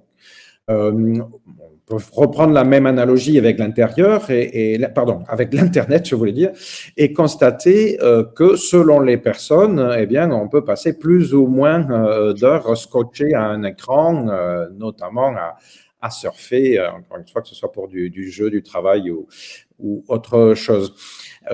reprendre 1.89 2.53
la 2.53 2.63
même 2.63 2.85
analogie 2.85 3.37
avec 3.37 3.57
l'intérieur 3.57 4.29
et, 4.29 4.73
et, 4.73 4.87
pardon 4.89 5.23
avec 5.27 5.53
l'internet 5.53 6.07
je 6.07 6.15
voulais 6.15 6.31
dire 6.31 6.51
et 6.97 7.13
constater 7.13 8.01
euh, 8.01 8.23
que 8.23 8.55
selon 8.55 8.99
les 8.99 9.17
personnes 9.17 9.95
eh 9.97 10.05
bien 10.05 10.31
on 10.31 10.47
peut 10.47 10.63
passer 10.63 10.97
plus 10.97 11.33
ou 11.33 11.47
moins 11.47 11.89
euh, 11.89 12.33
d'heures 12.33 12.77
scotchées 12.77 13.33
à 13.33 13.43
un 13.43 13.63
écran 13.63 14.27
euh, 14.27 14.67
notamment 14.77 15.29
à, 15.35 15.57
à 16.01 16.09
surfer 16.11 16.79
encore 16.79 17.17
une 17.17 17.27
fois 17.27 17.41
que 17.41 17.47
ce 17.47 17.55
soit 17.55 17.71
pour 17.71 17.87
du, 17.87 18.09
du 18.09 18.29
jeu 18.29 18.49
du 18.49 18.61
travail 18.61 19.09
ou, 19.09 19.27
ou 19.79 20.03
autre 20.07 20.53
chose. 20.55 20.93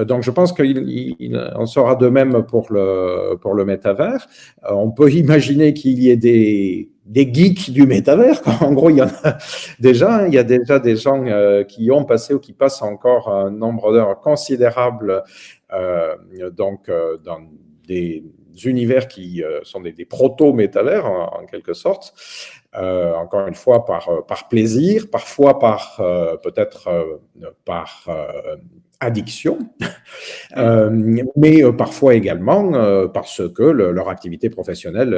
Donc 0.06 0.24
je 0.24 0.32
pense 0.32 0.52
qu'il 0.52 1.52
en 1.56 1.66
sera 1.66 1.96
de 1.96 2.10
même 2.10 2.44
pour 2.44 2.72
le 2.72 3.38
pour 3.38 3.54
le 3.54 3.66
métavers. 3.66 4.28
On 4.68 4.92
peut 4.92 5.12
imaginer 5.12 5.74
qu'il 5.74 6.00
y 6.00 6.10
ait 6.10 6.18
des 6.18 6.90
des 7.06 7.32
geeks 7.32 7.72
du 7.72 7.86
métavers. 7.86 8.42
En 8.62 8.74
gros, 8.74 8.90
il 8.90 8.98
y 8.98 9.02
en 9.02 9.08
a 9.24 9.38
déjà, 9.80 10.16
hein. 10.16 10.28
il 10.28 10.34
y 10.34 10.38
a 10.38 10.44
déjà 10.44 10.80
des 10.80 10.96
gens 10.96 11.24
euh, 11.26 11.64
qui 11.64 11.92
ont 11.92 12.04
passé 12.04 12.34
ou 12.34 12.40
qui 12.40 12.54
passent 12.54 12.82
encore 12.82 13.30
un 13.30 13.52
nombre 13.52 13.94
d'heures 13.94 14.20
considérable 14.20 15.24
euh, 15.72 16.16
donc 16.52 16.90
euh, 16.90 17.18
dans 17.18 17.40
des 17.88 18.24
univers 18.64 19.08
qui 19.08 19.44
sont 19.64 19.82
des, 19.82 20.06
proto-métavers 20.06 21.06
en, 21.06 21.46
quelque 21.46 21.74
sorte. 21.74 22.14
encore 22.74 23.48
une 23.48 23.54
fois 23.54 23.86
par, 23.86 24.26
par 24.26 24.48
plaisir, 24.48 25.10
parfois 25.12 25.60
par 25.60 25.98
peut-être 26.42 27.20
par 27.66 28.08
addiction, 29.06 29.60
euh, 30.58 30.90
mais 31.36 31.64
euh, 31.64 31.72
parfois 31.72 32.16
également 32.16 32.74
euh, 32.76 33.08
parce 33.08 33.42
que 33.54 33.64
leur 33.64 34.10
activité 34.10 34.50
professionnelle 34.50 35.12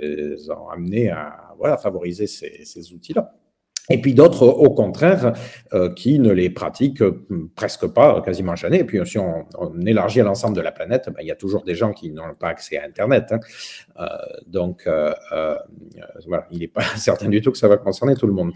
les 0.00 0.50
a 0.50 0.72
amenés 0.72 1.10
à 1.10 1.54
voilà, 1.58 1.76
favoriser 1.76 2.26
ces, 2.26 2.64
ces 2.64 2.92
outils-là. 2.92 3.32
Et 3.88 4.00
puis 4.00 4.14
d'autres, 4.14 4.46
au 4.46 4.70
contraire, 4.70 5.32
euh, 5.74 5.92
qui 5.92 6.18
ne 6.20 6.30
les 6.30 6.48
pratiquent 6.48 7.02
presque 7.56 7.86
pas, 7.88 8.22
quasiment 8.22 8.54
jamais. 8.54 8.80
Et 8.80 8.84
puis 8.84 9.00
si 9.04 9.18
on, 9.18 9.46
élargit 9.84 10.20
à 10.20 10.24
l'ensemble 10.24 10.56
de 10.56 10.60
la 10.60 10.70
planète, 10.70 11.06
ben, 11.06 11.20
il 11.20 11.26
y 11.26 11.32
a 11.32 11.36
toujours 11.36 11.64
des 11.64 11.74
gens 11.74 11.92
qui 11.92 12.10
n'ont 12.10 12.34
pas 12.38 12.48
accès 12.48 12.78
à 12.78 12.84
Internet. 12.84 13.26
Hein. 13.30 13.40
Euh, 13.98 14.06
donc, 14.46 14.82
euh, 14.86 15.12
voilà, 16.26 16.46
il 16.52 16.60
n'est 16.60 16.68
pas 16.68 16.82
certain 16.96 17.28
du 17.28 17.40
tout 17.40 17.50
que 17.50 17.58
ça 17.58 17.68
va 17.68 17.76
concerner 17.76 18.14
tout 18.14 18.28
le 18.28 18.32
monde. 18.32 18.52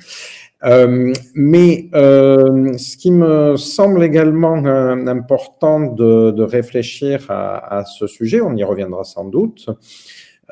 mais 1.35 1.89
ce 1.93 2.97
qui 2.97 3.11
me 3.11 3.57
semble 3.57 4.05
également 4.05 4.55
important 4.55 5.81
de, 5.81 6.43
réfléchir 6.43 7.27
à, 7.29 7.85
ce 7.87 8.07
sujet, 8.07 8.41
on 8.41 8.55
y 8.55 8.63
reviendra 8.63 9.03
sans 9.05 9.25
doute, 9.25 9.67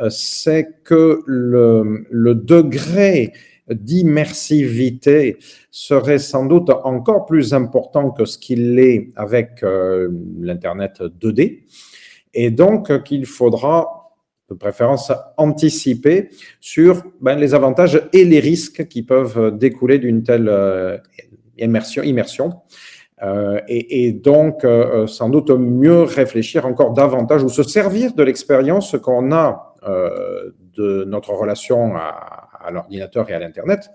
c'est 0.09 0.69
que 0.85 1.23
le 1.27 2.35
degré 2.35 3.33
d'immersivité 3.71 5.39
serait 5.71 6.19
sans 6.19 6.47
doute 6.47 6.71
encore 6.85 7.27
plus 7.27 7.55
important 7.55 8.11
que 8.11 8.25
ce 8.25 8.39
qu'il 8.39 8.79
est 8.79 9.09
avec 9.17 9.63
euh, 9.63 10.09
l'Internet 10.41 11.01
2D. 11.01 11.61
Et 12.35 12.51
donc 12.51 13.03
qu'il 13.05 13.27
faudra, 13.27 14.15
de 14.49 14.55
préférence, 14.55 15.13
anticiper 15.37 16.31
sur 16.61 17.03
ben, 17.21 17.39
les 17.39 17.55
avantages 17.55 18.03
et 18.13 18.25
les 18.25 18.41
risques 18.41 18.89
qui 18.89 19.03
peuvent 19.03 19.57
découler 19.57 19.99
d'une 19.99 20.23
telle 20.23 20.49
euh, 20.49 20.99
immersion. 21.59 22.03
immersion. 22.03 22.55
Euh, 23.23 23.61
et, 23.69 24.11
donc, 24.11 24.67
sans 25.07 25.29
doute 25.29 25.51
mieux 25.51 26.03
réfléchir 26.03 26.67
encore 26.67 26.93
davantage 26.93 27.45
ou 27.45 27.49
se 27.49 27.63
servir 27.63 28.15
de 28.15 28.23
l'expérience 28.25 28.97
qu'on 29.01 29.31
a 29.31 29.77
de 30.77 31.05
notre 31.05 31.33
relation 31.33 31.95
à, 31.95 32.42
à 32.65 32.71
l'ordinateur 32.71 33.29
et 33.31 33.35
à 33.35 33.39
l'Internet, 33.39 33.91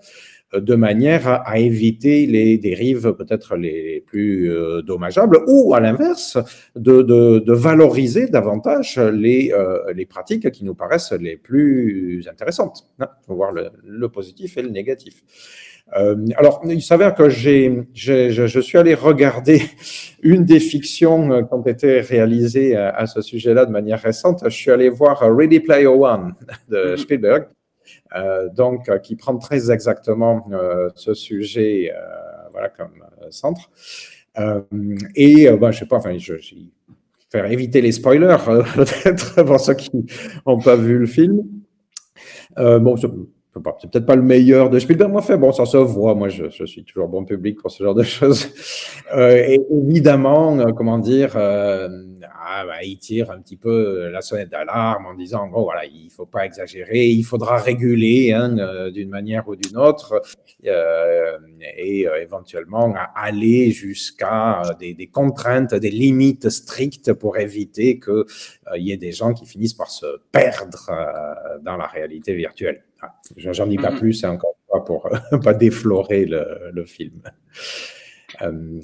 euh, 0.54 0.60
de 0.60 0.74
manière 0.74 1.28
à, 1.28 1.58
éviter 1.58 2.26
les 2.26 2.56
dérives 2.56 3.12
peut-être 3.12 3.56
les 3.56 4.02
plus 4.06 4.50
euh, 4.50 4.80
dommageables, 4.80 5.40
ou 5.46 5.74
à 5.74 5.80
l'inverse, 5.80 6.38
de, 6.74 7.02
de, 7.02 7.52
valoriser 7.52 8.28
davantage 8.28 8.98
les, 8.98 9.52
euh, 9.52 9.92
les 9.92 10.06
pratiques 10.06 10.50
qui 10.50 10.64
nous 10.64 10.74
paraissent 10.74 11.12
les 11.12 11.36
plus 11.36 12.26
intéressantes. 12.30 12.86
Il 12.98 13.06
faut 13.26 13.34
voir 13.34 13.52
le, 13.52 14.08
positif 14.08 14.56
et 14.56 14.62
le 14.62 14.70
négatif. 14.70 15.22
alors, 15.92 16.62
il 16.64 16.82
s'avère 16.82 17.14
que 17.14 17.28
j'ai, 17.28 17.82
je, 17.92 18.30
je, 18.30 18.60
suis 18.60 18.78
allé 18.78 18.94
regarder 18.94 19.60
une 20.22 20.44
des 20.46 20.60
fictions 20.60 21.44
qui 21.44 21.54
ont 21.54 21.62
été 21.62 22.00
réalisées 22.00 22.74
à, 22.74 22.88
à 22.90 23.06
ce 23.06 23.20
sujet-là 23.20 23.66
de 23.66 23.70
manière 23.70 24.00
récente. 24.00 24.40
Je 24.44 24.56
suis 24.56 24.70
allé 24.70 24.88
voir 24.88 25.20
Ready 25.20 25.60
Player 25.60 25.86
One 25.86 26.34
de 26.70 26.76
mm-hmm. 26.76 26.96
Spielberg. 26.96 27.48
Euh, 28.16 28.48
donc 28.48 28.88
euh, 28.88 28.98
qui 28.98 29.16
prend 29.16 29.36
très 29.36 29.70
exactement 29.70 30.46
euh, 30.52 30.88
ce 30.94 31.12
sujet 31.12 31.92
voilà, 32.52 32.70
comme 32.70 33.04
centre. 33.30 33.70
et 35.14 35.50
ben, 35.50 35.70
je 35.70 35.78
sais 35.78 35.86
pas, 35.86 35.96
enfin, 35.96 36.16
je, 36.16 36.34
faire 37.30 37.50
éviter 37.50 37.80
les 37.80 37.92
spoilers 37.92 38.38
peut-être 38.74 39.42
pour 39.42 39.60
ceux 39.60 39.74
qui 39.74 39.90
n'ont 40.46 40.58
pas 40.58 40.76
vu 40.76 40.98
le 40.98 41.06
film. 41.06 41.42
bon, 42.56 42.96
c'est 43.80 43.90
peut-être 43.90 44.06
pas 44.06 44.16
le 44.16 44.22
meilleur 44.22 44.70
de 44.70 44.78
Spielberg, 44.78 45.10
moi, 45.10 45.22
fait, 45.22 45.36
bon, 45.36 45.52
ça 45.52 45.66
se 45.66 45.76
voit. 45.76 46.14
Moi, 46.14 46.28
je, 46.28 46.64
suis 46.64 46.84
toujours 46.84 47.08
bon 47.08 47.24
public 47.24 47.60
pour 47.60 47.70
ce 47.70 47.82
genre 47.82 47.94
de 47.94 48.02
choses. 48.02 48.48
Euh, 49.14 49.36
et 49.36 49.58
évidemment, 49.70 50.58
euh, 50.58 50.72
comment 50.72 50.98
dire, 50.98 51.32
euh, 51.34 51.88
ah, 52.44 52.64
bah, 52.66 52.82
il 52.82 52.98
tire 52.98 53.30
un 53.30 53.40
petit 53.40 53.56
peu 53.56 54.08
la 54.10 54.20
sonnette 54.20 54.50
d'alarme 54.50 55.06
en 55.06 55.14
disant, 55.14 55.46
bon, 55.46 55.62
voilà, 55.62 55.86
il 55.86 56.10
faut 56.10 56.26
pas 56.26 56.44
exagérer, 56.44 57.06
il 57.06 57.22
faudra 57.22 57.56
réguler 57.56 58.32
hein, 58.32 58.58
euh, 58.58 58.90
d'une 58.90 59.08
manière 59.08 59.48
ou 59.48 59.56
d'une 59.56 59.78
autre, 59.78 60.20
et 60.62 62.06
éventuellement 62.20 62.94
aller 63.14 63.70
jusqu'à 63.70 64.60
des, 64.78 65.06
contraintes, 65.06 65.74
des 65.74 65.90
limites 65.90 66.50
strictes 66.50 67.14
pour 67.14 67.38
éviter 67.38 67.98
qu'il 67.98 68.24
y 68.76 68.92
ait 68.92 68.98
des 68.98 69.12
gens 69.12 69.32
qui 69.32 69.46
finissent 69.46 69.74
par 69.74 69.90
se 69.90 70.06
perdre 70.32 70.90
dans 71.62 71.76
la 71.76 71.86
réalité 71.86 72.34
virtuelle. 72.34 72.82
Ah, 73.00 73.14
j'en 73.36 73.66
dis 73.66 73.76
pas 73.76 73.90
mm-hmm. 73.90 73.98
plus, 73.98 74.14
c'est 74.14 74.26
encore 74.26 74.56
pas 74.70 74.80
pour 74.80 75.08
pas 75.44 75.54
déflorer 75.54 76.24
le, 76.26 76.84
film. 76.84 77.20
Euh, 78.42 78.80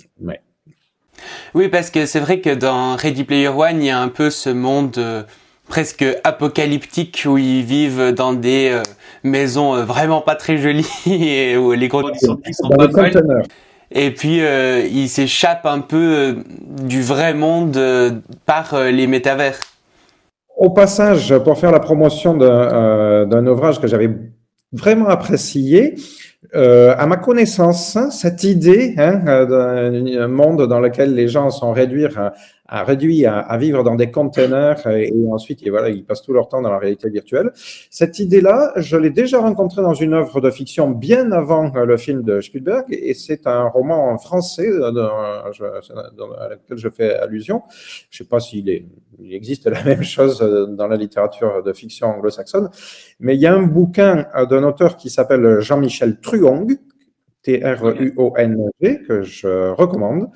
oui, 1.54 1.68
parce 1.68 1.90
que 1.90 2.06
c'est 2.06 2.20
vrai 2.20 2.40
que 2.40 2.50
dans 2.50 2.96
Ready 2.96 3.24
Player 3.24 3.48
One, 3.48 3.82
il 3.82 3.86
y 3.86 3.90
a 3.90 4.00
un 4.00 4.08
peu 4.08 4.30
ce 4.30 4.50
monde 4.50 4.96
euh, 4.98 5.22
presque 5.68 6.04
apocalyptique 6.24 7.24
où 7.26 7.38
ils 7.38 7.62
vivent 7.62 8.12
dans 8.12 8.32
des 8.32 8.70
euh, 8.70 8.82
maisons 9.22 9.84
vraiment 9.84 10.20
pas 10.20 10.34
très 10.34 10.58
jolies 10.58 10.90
et 11.06 11.56
où 11.56 11.72
les 11.72 11.88
conditions 11.88 12.38
sont 12.52 12.68
pas 12.68 12.88
folles. 12.88 13.44
Et 13.96 14.10
puis 14.10 14.38
ils 14.38 15.08
s'échappent 15.08 15.66
un 15.66 15.78
peu 15.78 16.42
du 16.82 17.00
vrai 17.02 17.32
monde 17.32 17.78
par 18.44 18.82
les 18.82 19.06
métavers. 19.06 19.60
Au 20.56 20.70
passage, 20.70 21.36
pour 21.38 21.58
faire 21.58 21.72
la 21.72 21.80
promotion 21.80 22.38
euh, 22.40 23.24
d'un 23.26 23.46
ouvrage 23.46 23.80
que 23.80 23.88
j'avais 23.88 24.10
vraiment 24.72 25.08
apprécié, 25.08 25.96
euh, 26.54 26.94
à 26.96 27.06
ma 27.06 27.16
connaissance, 27.16 27.98
cette 28.10 28.44
idée 28.44 28.94
hein, 28.98 29.46
d'un 29.46 30.28
monde 30.28 30.68
dans 30.68 30.78
lequel 30.78 31.14
les 31.14 31.26
gens 31.26 31.50
sont 31.50 31.72
réduits 31.72 32.06
à, 32.68 32.84
réduit 32.84 33.26
à, 33.26 33.56
vivre 33.56 33.82
dans 33.82 33.96
des 33.96 34.10
containers 34.10 34.86
et, 34.86 35.12
ensuite 35.30 35.66
et 35.66 35.70
voilà, 35.70 35.88
ils 35.88 36.04
passent 36.04 36.22
tout 36.22 36.32
leur 36.32 36.48
temps 36.48 36.62
dans 36.62 36.70
la 36.70 36.78
réalité 36.78 37.08
virtuelle. 37.08 37.50
Cette 37.90 38.18
idée-là, 38.18 38.72
je 38.76 38.96
l'ai 38.96 39.10
déjà 39.10 39.40
rencontrée 39.40 39.82
dans 39.82 39.94
une 39.94 40.14
œuvre 40.14 40.40
de 40.40 40.50
fiction 40.50 40.90
bien 40.90 41.32
avant 41.32 41.72
le 41.74 41.96
film 41.96 42.22
de 42.22 42.40
Spielberg 42.40 42.84
et 42.90 43.14
c'est 43.14 43.46
un 43.46 43.64
roman 43.64 44.16
français 44.18 44.70
dans, 44.78 44.90
lequel 44.92 46.78
je 46.78 46.88
fais 46.88 47.14
allusion. 47.14 47.62
Je 48.10 48.22
ne 48.22 48.24
sais 48.24 48.28
pas 48.28 48.38
s'il 48.38 48.68
est, 48.68 48.84
il 49.18 49.34
existe 49.34 49.66
la 49.66 49.82
même 49.84 50.02
chose 50.02 50.38
dans 50.40 50.86
la 50.86 50.96
littérature 50.96 51.62
de 51.62 51.72
fiction 51.72 52.08
anglo-saxonne, 52.08 52.70
mais 53.20 53.34
il 53.34 53.40
y 53.40 53.46
a 53.46 53.54
un 53.54 53.62
bouquin 53.62 54.26
d'un 54.50 54.64
auteur 54.64 54.96
qui 54.96 55.10
s'appelle 55.10 55.60
Jean-Michel 55.60 56.20
Truong, 56.20 56.78
T-R-U-O-N-G, 57.42 59.02
que 59.06 59.22
je 59.22 59.70
recommande, 59.70 60.28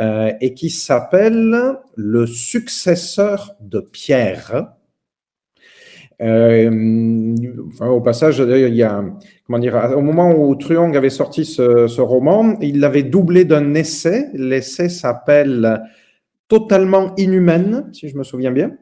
euh, 0.00 0.32
et 0.40 0.54
qui 0.54 0.70
s'appelle 0.70 1.78
Le 1.96 2.26
successeur 2.26 3.54
de 3.60 3.80
Pierre. 3.80 4.72
Euh, 6.20 7.34
au 7.80 8.00
passage, 8.00 8.38
il 8.40 8.74
y 8.74 8.82
a, 8.82 9.02
comment 9.46 9.58
dire, 9.58 9.92
au 9.96 10.02
moment 10.02 10.32
où 10.32 10.54
Truong 10.54 10.94
avait 10.96 11.10
sorti 11.10 11.44
ce 11.44 12.00
roman, 12.00 12.58
il 12.60 12.80
l'avait 12.80 13.04
doublé 13.04 13.44
d'un 13.44 13.74
essai. 13.74 14.28
L'essai 14.34 14.88
s'appelle 14.88 15.82
Totalement 16.50 17.14
inhumaine, 17.16 17.88
si 17.92 18.08
je 18.08 18.18
me 18.18 18.24
souviens 18.24 18.50
bien. 18.50 18.76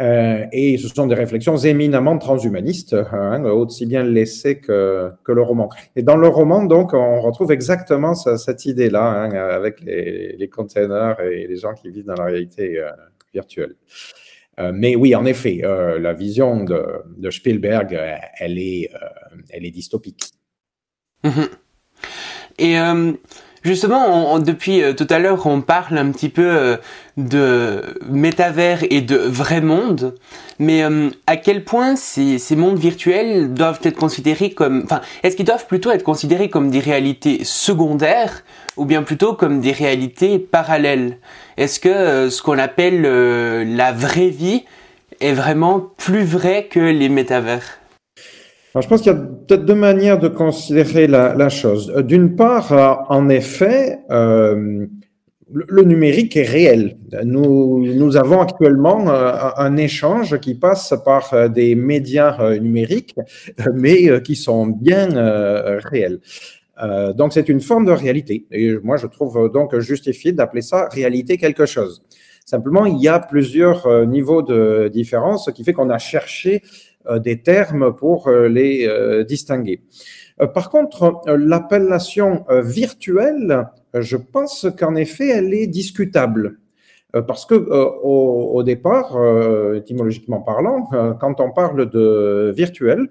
Euh, 0.00 0.44
et 0.52 0.76
ce 0.76 0.88
sont 0.88 1.06
des 1.06 1.14
réflexions 1.14 1.56
éminemment 1.56 2.18
transhumanistes, 2.18 2.94
hein, 2.94 3.42
aussi 3.44 3.86
bien 3.86 4.02
l'essai 4.02 4.58
que, 4.58 5.10
que, 5.24 5.32
le 5.32 5.40
roman. 5.42 5.70
Et 5.96 6.02
dans 6.02 6.16
le 6.16 6.28
roman, 6.28 6.64
donc, 6.64 6.92
on 6.92 7.22
retrouve 7.22 7.50
exactement 7.50 8.14
cette 8.14 8.66
idée-là, 8.66 9.04
hein, 9.04 9.32
avec 9.32 9.80
les, 9.80 10.48
containers 10.50 11.18
et 11.20 11.46
les 11.46 11.56
gens 11.56 11.72
qui 11.72 11.90
vivent 11.90 12.04
dans 12.04 12.14
la 12.14 12.24
réalité 12.24 12.78
euh, 12.78 12.90
virtuelle. 13.32 13.74
Euh, 14.60 14.70
mais 14.74 14.94
oui, 14.94 15.14
en 15.14 15.24
effet, 15.24 15.62
la 15.62 16.12
vision 16.12 16.62
de, 16.64 17.30
Spielberg, 17.30 17.98
elle 18.38 18.58
est, 18.58 18.90
elle 19.48 19.64
est 19.64 19.70
dystopique. 19.70 20.24
Mm-hmm. 21.24 21.48
Et 22.58 22.76
Justement, 23.64 24.40
depuis 24.40 24.82
euh, 24.82 24.92
tout 24.92 25.06
à 25.08 25.20
l'heure, 25.20 25.46
on 25.46 25.60
parle 25.60 25.96
un 25.96 26.10
petit 26.10 26.28
peu 26.28 26.42
euh, 26.44 26.76
de 27.16 27.80
métavers 28.10 28.84
et 28.90 29.00
de 29.00 29.16
vrai 29.16 29.60
monde, 29.60 30.16
mais 30.58 30.82
euh, 30.82 31.10
à 31.28 31.36
quel 31.36 31.62
point 31.62 31.94
ces, 31.94 32.38
ces, 32.38 32.56
mondes 32.56 32.78
virtuels 32.78 33.54
doivent 33.54 33.78
être 33.84 33.96
considérés 33.96 34.50
comme, 34.50 34.82
enfin, 34.84 35.00
est-ce 35.22 35.36
qu'ils 35.36 35.46
doivent 35.46 35.66
plutôt 35.66 35.92
être 35.92 36.02
considérés 36.02 36.50
comme 36.50 36.70
des 36.70 36.80
réalités 36.80 37.44
secondaires 37.44 38.42
ou 38.76 38.84
bien 38.84 39.04
plutôt 39.04 39.34
comme 39.34 39.60
des 39.60 39.72
réalités 39.72 40.40
parallèles? 40.40 41.18
Est-ce 41.56 41.78
que 41.78 42.30
ce 42.30 42.42
qu'on 42.42 42.58
appelle 42.58 43.02
la 43.02 43.92
vraie 43.92 44.30
vie 44.30 44.64
est 45.20 45.34
vraiment 45.34 45.78
plus 45.98 46.24
vrai 46.24 46.66
que 46.68 46.80
les 46.80 47.08
métavers? 47.08 47.81
Je 48.80 48.88
pense 48.88 49.02
qu'il 49.02 49.12
y 49.12 49.14
a 49.14 49.18
peut-être 49.18 49.66
deux 49.66 49.74
manières 49.74 50.18
de 50.18 50.28
considérer 50.28 51.06
la, 51.06 51.48
chose. 51.50 51.92
Euh, 51.94 52.02
d'une 52.02 52.36
part, 52.36 52.72
euh, 52.72 52.94
en 53.08 53.28
effet, 53.28 53.98
euh, 54.10 54.86
le 55.52 55.82
numérique 55.82 56.36
est 56.38 56.48
réel. 56.48 56.96
Nous, 57.24 57.84
nous 57.94 58.16
avons 58.16 58.40
actuellement 58.40 59.10
un 59.10 59.76
échange 59.76 60.38
qui 60.40 60.54
passe 60.54 60.94
par 61.04 61.50
des 61.50 61.74
médias 61.74 62.58
numériques, 62.58 63.14
mais 63.74 64.22
qui 64.22 64.34
sont 64.34 64.66
bien 64.66 65.08
réels. 65.90 66.20
donc 67.14 67.34
c'est 67.34 67.50
une 67.50 67.60
forme 67.60 67.84
de 67.84 67.92
réalité. 67.92 68.46
Et 68.50 68.78
moi, 68.82 68.96
je 68.96 69.06
trouve 69.06 69.52
donc 69.52 69.78
justifié 69.78 70.32
d'appeler 70.32 70.62
ça 70.62 70.88
réalité 70.90 71.36
quelque 71.36 71.66
chose. 71.66 72.02
Simplement, 72.46 72.86
il 72.86 72.98
y 73.02 73.08
a 73.08 73.18
plusieurs 73.18 74.06
niveaux 74.06 74.40
de 74.40 74.88
différence, 74.88 75.44
ce 75.44 75.50
qui 75.50 75.64
fait 75.64 75.74
qu'on 75.74 75.90
a 75.90 75.98
cherché 75.98 76.62
des 77.22 77.42
termes 77.42 77.94
pour 77.94 78.30
les 78.30 79.24
distinguer. 79.26 79.82
Par 80.54 80.70
contre, 80.70 81.20
l'appellation 81.26 82.44
virtuelle, 82.62 83.68
je 83.94 84.16
pense 84.16 84.66
qu'en 84.78 84.94
effet, 84.94 85.28
elle 85.28 85.52
est 85.54 85.66
discutable. 85.66 86.58
Parce 87.26 87.44
que 87.44 87.54
au, 87.54 88.62
départ, 88.62 89.18
étymologiquement 89.74 90.40
parlant, 90.40 90.88
quand 91.20 91.40
on 91.40 91.50
parle 91.50 91.90
de 91.90 92.52
virtuel, 92.56 93.08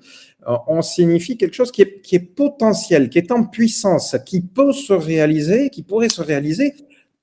on 0.68 0.82
signifie 0.82 1.38
quelque 1.38 1.54
chose 1.54 1.72
qui 1.72 1.84
est, 1.84 2.02
qui 2.02 2.16
est 2.16 2.36
potentiel, 2.36 3.10
qui 3.10 3.20
est 3.20 3.32
en 3.32 3.44
puissance, 3.44 4.18
qui 4.26 4.42
peut 4.42 4.74
se 4.74 4.94
réaliser, 4.94 5.70
qui 5.70 5.84
pourrait 5.84 6.10
se 6.10 6.22
réaliser 6.22 6.74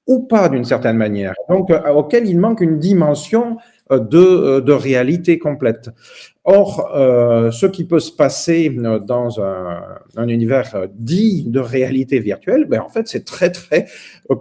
ou 0.09 0.20
pas 0.20 0.48
d'une 0.48 0.64
certaine 0.64 0.96
manière, 0.96 1.35
donc 1.48 1.70
euh, 1.70 1.92
auquel 1.92 2.26
il 2.26 2.38
manque 2.38 2.62
une 2.62 2.78
dimension 2.78 3.59
euh, 3.92 4.00
de, 4.00 4.18
euh, 4.18 4.61
de 4.62 4.72
réalité 4.72 5.38
complète. 5.38 5.90
Or, 6.51 6.91
euh, 6.97 7.51
ce 7.51 7.67
qui 7.67 7.85
peut 7.85 8.01
se 8.01 8.11
passer 8.11 8.71
dans 8.71 9.39
un, 9.39 9.83
un, 10.17 10.29
univers 10.29 10.87
dit 10.95 11.45
de 11.47 11.61
réalité 11.61 12.21
virtuelle, 12.21 12.65
ben 12.65 12.81
en 12.81 12.89
fait, 12.89 13.07
c'est 13.07 13.27
très, 13.27 13.51
très 13.51 13.85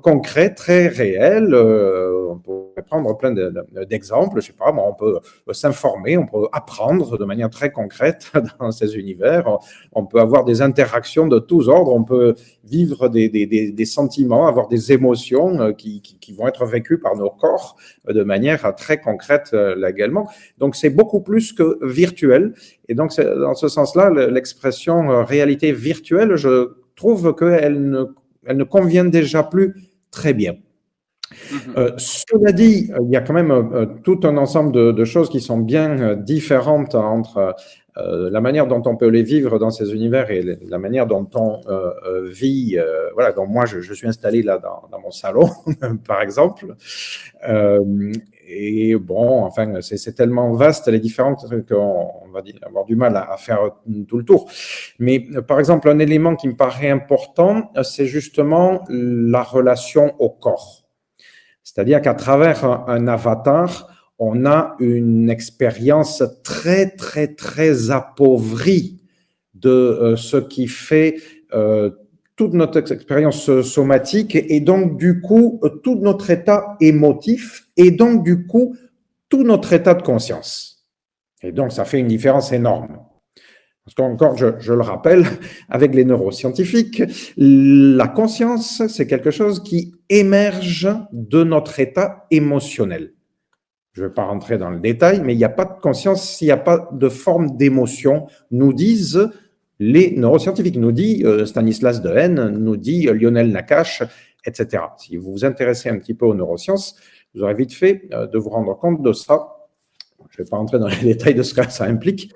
concret, 0.04 0.54
très 0.54 0.88
réel. 0.88 1.54
Euh, 1.54 2.34
prendre 2.82 3.18
plein 3.18 3.34
d'exemples. 3.88 4.42
Je 4.42 4.48
sais 4.48 4.54
pas, 4.54 4.74
on 4.74 4.94
peut 4.94 5.20
s'informer, 5.52 6.18
on 6.18 6.26
peut 6.26 6.48
apprendre 6.52 7.18
de 7.18 7.26
manière 7.26 7.50
très 7.50 7.72
concrète 7.72 8.32
dans 8.60 8.72
ces 8.72 8.96
univers. 8.96 9.58
On 9.94 10.06
peut 10.06 10.20
avoir 10.20 10.46
des 10.46 10.62
interactions 10.62 11.28
de 11.28 11.40
tous 11.40 11.70
ordres. 11.70 11.94
On 11.94 12.04
peut 12.04 12.36
vivre 12.64 13.10
des, 13.10 13.86
sentiments, 13.86 14.48
avoir 14.48 14.68
des 14.68 14.92
émotions 14.92 15.74
qui, 15.74 16.02
qui, 16.02 16.34
vont 16.34 16.48
être 16.48 16.66
vécues 16.66 17.00
par 17.00 17.16
nos 17.16 17.30
corps 17.30 17.78
de 18.08 18.24
manière 18.24 18.76
très 18.76 19.00
concrète 19.00 19.56
également. 19.88 20.30
Donc, 20.58 20.76
c'est 20.76 20.90
beaucoup 20.90 21.22
plus 21.22 21.54
que 21.54 21.80
virtuel. 21.86 22.54
Et 22.90 22.96
donc, 22.96 23.16
dans 23.18 23.56
ce 23.56 23.68
sens-là, 23.68 24.10
l'expression 24.30 25.12
euh, 25.12 25.24
réalité 25.24 25.72
virtuelle, 25.72 26.36
je 26.36 26.74
trouve 26.96 27.36
qu'elle 27.36 28.08
elle 28.46 28.58
ne 28.58 28.64
convient 28.64 29.06
déjà 29.06 29.44
plus 29.44 29.76
très 30.10 30.34
bien. 30.34 30.56
Mm-hmm. 31.32 31.78
Euh, 31.78 31.92
cela 31.98 32.52
dit, 32.52 32.90
il 33.02 33.10
y 33.12 33.16
a 33.16 33.22
quand 33.22 33.34
même 33.34 33.52
euh, 33.52 33.86
tout 34.04 34.20
un 34.24 34.38
ensemble 34.38 34.72
de, 34.72 34.92
de, 34.92 35.06
choses 35.06 35.30
qui 35.30 35.42
sont 35.42 35.58
bien 35.58 36.16
différentes 36.16 36.96
entre 36.96 37.56
euh, 37.98 38.30
la 38.30 38.42
manière 38.42 38.68
dont 38.68 38.82
on 38.86 38.96
peut 38.96 39.08
les 39.08 39.24
vivre 39.24 39.58
dans 39.58 39.72
ces 39.72 39.94
univers 39.94 40.30
et 40.30 40.44
la 40.68 40.78
manière 40.78 41.08
dont 41.08 41.28
on 41.34 41.62
euh, 41.68 41.92
euh, 42.06 42.28
vit, 42.30 42.78
voilà, 43.14 43.32
donc 43.32 43.50
moi 43.50 43.66
je, 43.66 43.82
je, 43.82 43.94
suis 43.94 44.08
installé 44.08 44.44
là 44.44 44.60
dans, 44.60 44.88
dans 44.92 45.00
mon 45.00 45.12
salon, 45.12 45.50
par 46.08 46.22
exemple. 46.22 46.76
et 48.48 48.96
bon, 48.96 49.44
enfin, 49.44 49.82
c'est 49.82 50.14
tellement 50.14 50.52
vaste 50.54 50.88
les 50.88 51.00
différentes 51.00 51.46
qu'on 51.68 52.30
va 52.32 52.42
avoir 52.64 52.86
du 52.86 52.96
mal 52.96 53.16
à, 53.16 53.32
à, 53.32 53.38
faire 53.38 53.60
tout 54.08 54.18
le 54.18 54.24
tour. 54.24 54.50
Mais 55.00 55.20
par 55.48 55.60
exemple, 55.60 55.90
un 55.90 56.00
élément 56.00 56.36
qui 56.36 56.48
me 56.48 56.56
paraît 56.56 56.92
important, 56.92 57.72
c'est 57.84 58.06
justement 58.06 58.84
la 58.90 59.42
relation 59.42 60.14
au 60.20 60.30
corps. 60.30 60.87
C'est-à-dire 61.68 62.02
qu'à 62.02 62.14
travers 62.14 62.64
un, 62.64 63.10
avatar, 63.10 63.90
on 64.20 64.46
a 64.46 64.78
une 64.80 65.30
expérience 65.30 66.24
très, 66.42 66.92
très, 66.92 67.28
très 67.36 67.92
appauvrie 67.92 69.02
de 69.54 69.70
euh, 69.70 70.16
ce 70.16 70.38
qui 70.38 70.68
fait 70.68 71.18
euh, 71.54 71.90
toute 72.38 72.54
notre 72.54 72.78
expérience 72.78 73.62
somatique 73.64 74.34
et 74.34 74.62
donc 74.62 74.98
du 74.98 75.20
coup 75.20 75.60
tout 75.84 76.00
notre 76.00 76.30
état 76.30 76.78
émotif 76.80 77.68
et 77.76 77.92
donc 77.92 78.24
du 78.24 78.48
coup 78.48 78.78
tout 79.28 79.44
notre 79.44 79.74
état 79.74 79.94
de 79.94 80.04
conscience. 80.04 80.88
Et 81.44 81.52
donc 81.52 81.74
ça 81.74 81.84
fait 81.84 82.00
une 82.00 82.08
différence 82.08 82.54
énorme. 82.54 82.98
Parce 83.88 83.96
qu'encore, 83.96 84.36
je, 84.36 84.74
le 84.74 84.82
rappelle, 84.82 85.24
avec 85.70 85.96
les 85.96 86.04
neuroscientifiques, 86.04 87.02
la 87.38 88.10
conscience, 88.10 88.86
c'est 88.90 89.08
quelque 89.08 89.32
chose 89.32 89.64
qui 89.64 89.96
émerge 90.10 90.90
de 91.14 91.46
notre 91.46 91.80
état 91.80 92.26
émotionnel. 92.30 93.14
Je 93.94 94.04
ne 94.04 94.08
vais 94.10 94.14
pas 94.14 94.26
rentrer 94.26 94.58
dans 94.58 94.70
le 94.70 94.82
détail, 94.82 95.22
mais 95.24 95.36
il 95.36 95.38
n'y 95.38 95.46
a 95.46 95.50
pas 95.50 95.64
de 95.64 95.80
conscience 95.80 96.30
s'il 96.30 96.48
n'y 96.48 96.52
a 96.52 96.58
pas 96.58 96.90
de 96.92 97.08
forme 97.08 97.56
d'émotion, 97.56 98.28
nous 98.52 98.74
disent 98.74 99.30
les 99.80 100.12
neuroscientifiques, 100.18 100.76
nous 100.76 100.92
dit 100.92 101.24
euh, 101.24 101.46
Stanislas 101.46 102.02
Dehaene, 102.02 102.50
nous 102.50 102.76
dit 102.76 103.08
euh, 103.08 103.14
Lionel 103.14 103.54
Nakache, 103.54 104.04
etc. 104.46 104.84
Si 104.98 105.16
vous 105.16 105.32
vous 105.32 105.46
intéressez 105.46 105.88
un 105.88 105.98
petit 105.98 106.14
peu 106.14 106.26
aux 106.26 106.36
neurosciences, 106.36 106.98
vous 107.34 107.42
aurez 107.44 107.54
vite 107.54 107.74
fait 107.74 108.10
euh, 108.12 108.28
de 108.28 108.38
vous 108.38 108.50
rendre 108.50 108.78
compte 108.78 109.02
de 109.02 109.14
ça 109.14 109.57
je 110.38 110.44
ne 110.44 110.46
vais 110.46 110.50
pas 110.50 110.58
entrer 110.58 110.78
dans 110.78 110.88
les 110.88 110.96
détails 111.14 111.34
de 111.34 111.42
ce 111.42 111.54
que 111.54 111.70
ça 111.70 111.86
implique, 111.86 112.32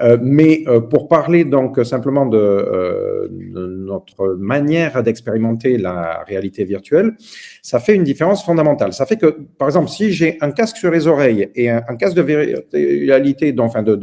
euh, 0.00 0.18
mais 0.20 0.62
euh, 0.66 0.80
pour 0.80 1.08
parler 1.08 1.44
donc 1.44 1.84
simplement 1.84 2.26
de, 2.26 2.36
euh, 2.36 3.28
notre 3.30 4.34
manière 4.34 5.02
d'expérimenter 5.02 5.78
la 5.78 6.22
réalité 6.26 6.64
virtuelle, 6.64 7.16
ça 7.62 7.80
fait 7.80 7.94
une 7.94 8.04
différence 8.04 8.44
fondamentale. 8.44 8.92
Ça 8.92 9.06
fait 9.06 9.16
que, 9.16 9.36
par 9.58 9.68
exemple, 9.68 9.88
si 9.88 10.12
j'ai 10.12 10.36
un 10.40 10.50
casque 10.50 10.76
sur 10.76 10.90
les 10.90 11.06
oreilles 11.06 11.48
et 11.54 11.70
un, 11.70 11.80
casque 11.96 12.16
de 12.16 12.22
réalité, 12.22 13.54
enfin 13.58 13.82
de, 13.82 13.94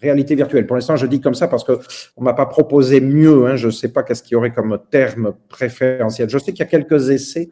réalité 0.00 0.34
virtuelle. 0.34 0.66
Pour 0.66 0.76
l'instant, 0.76 0.96
je 0.96 1.06
dis 1.06 1.20
comme 1.20 1.34
ça 1.34 1.48
parce 1.48 1.64
que 1.64 1.78
on 2.16 2.24
m'a 2.24 2.34
pas 2.34 2.46
proposé 2.46 3.00
mieux. 3.00 3.46
Hein, 3.46 3.56
je 3.56 3.66
ne 3.66 3.72
sais 3.72 3.88
pas 3.88 4.02
qu'est-ce 4.02 4.22
qu'il 4.22 4.32
y 4.32 4.36
aurait 4.36 4.52
comme 4.52 4.78
terme 4.90 5.34
préférentiel. 5.48 6.28
Je 6.28 6.38
sais 6.38 6.52
qu'il 6.52 6.60
y 6.60 6.62
a 6.62 6.70
quelques 6.70 7.10
essais, 7.10 7.48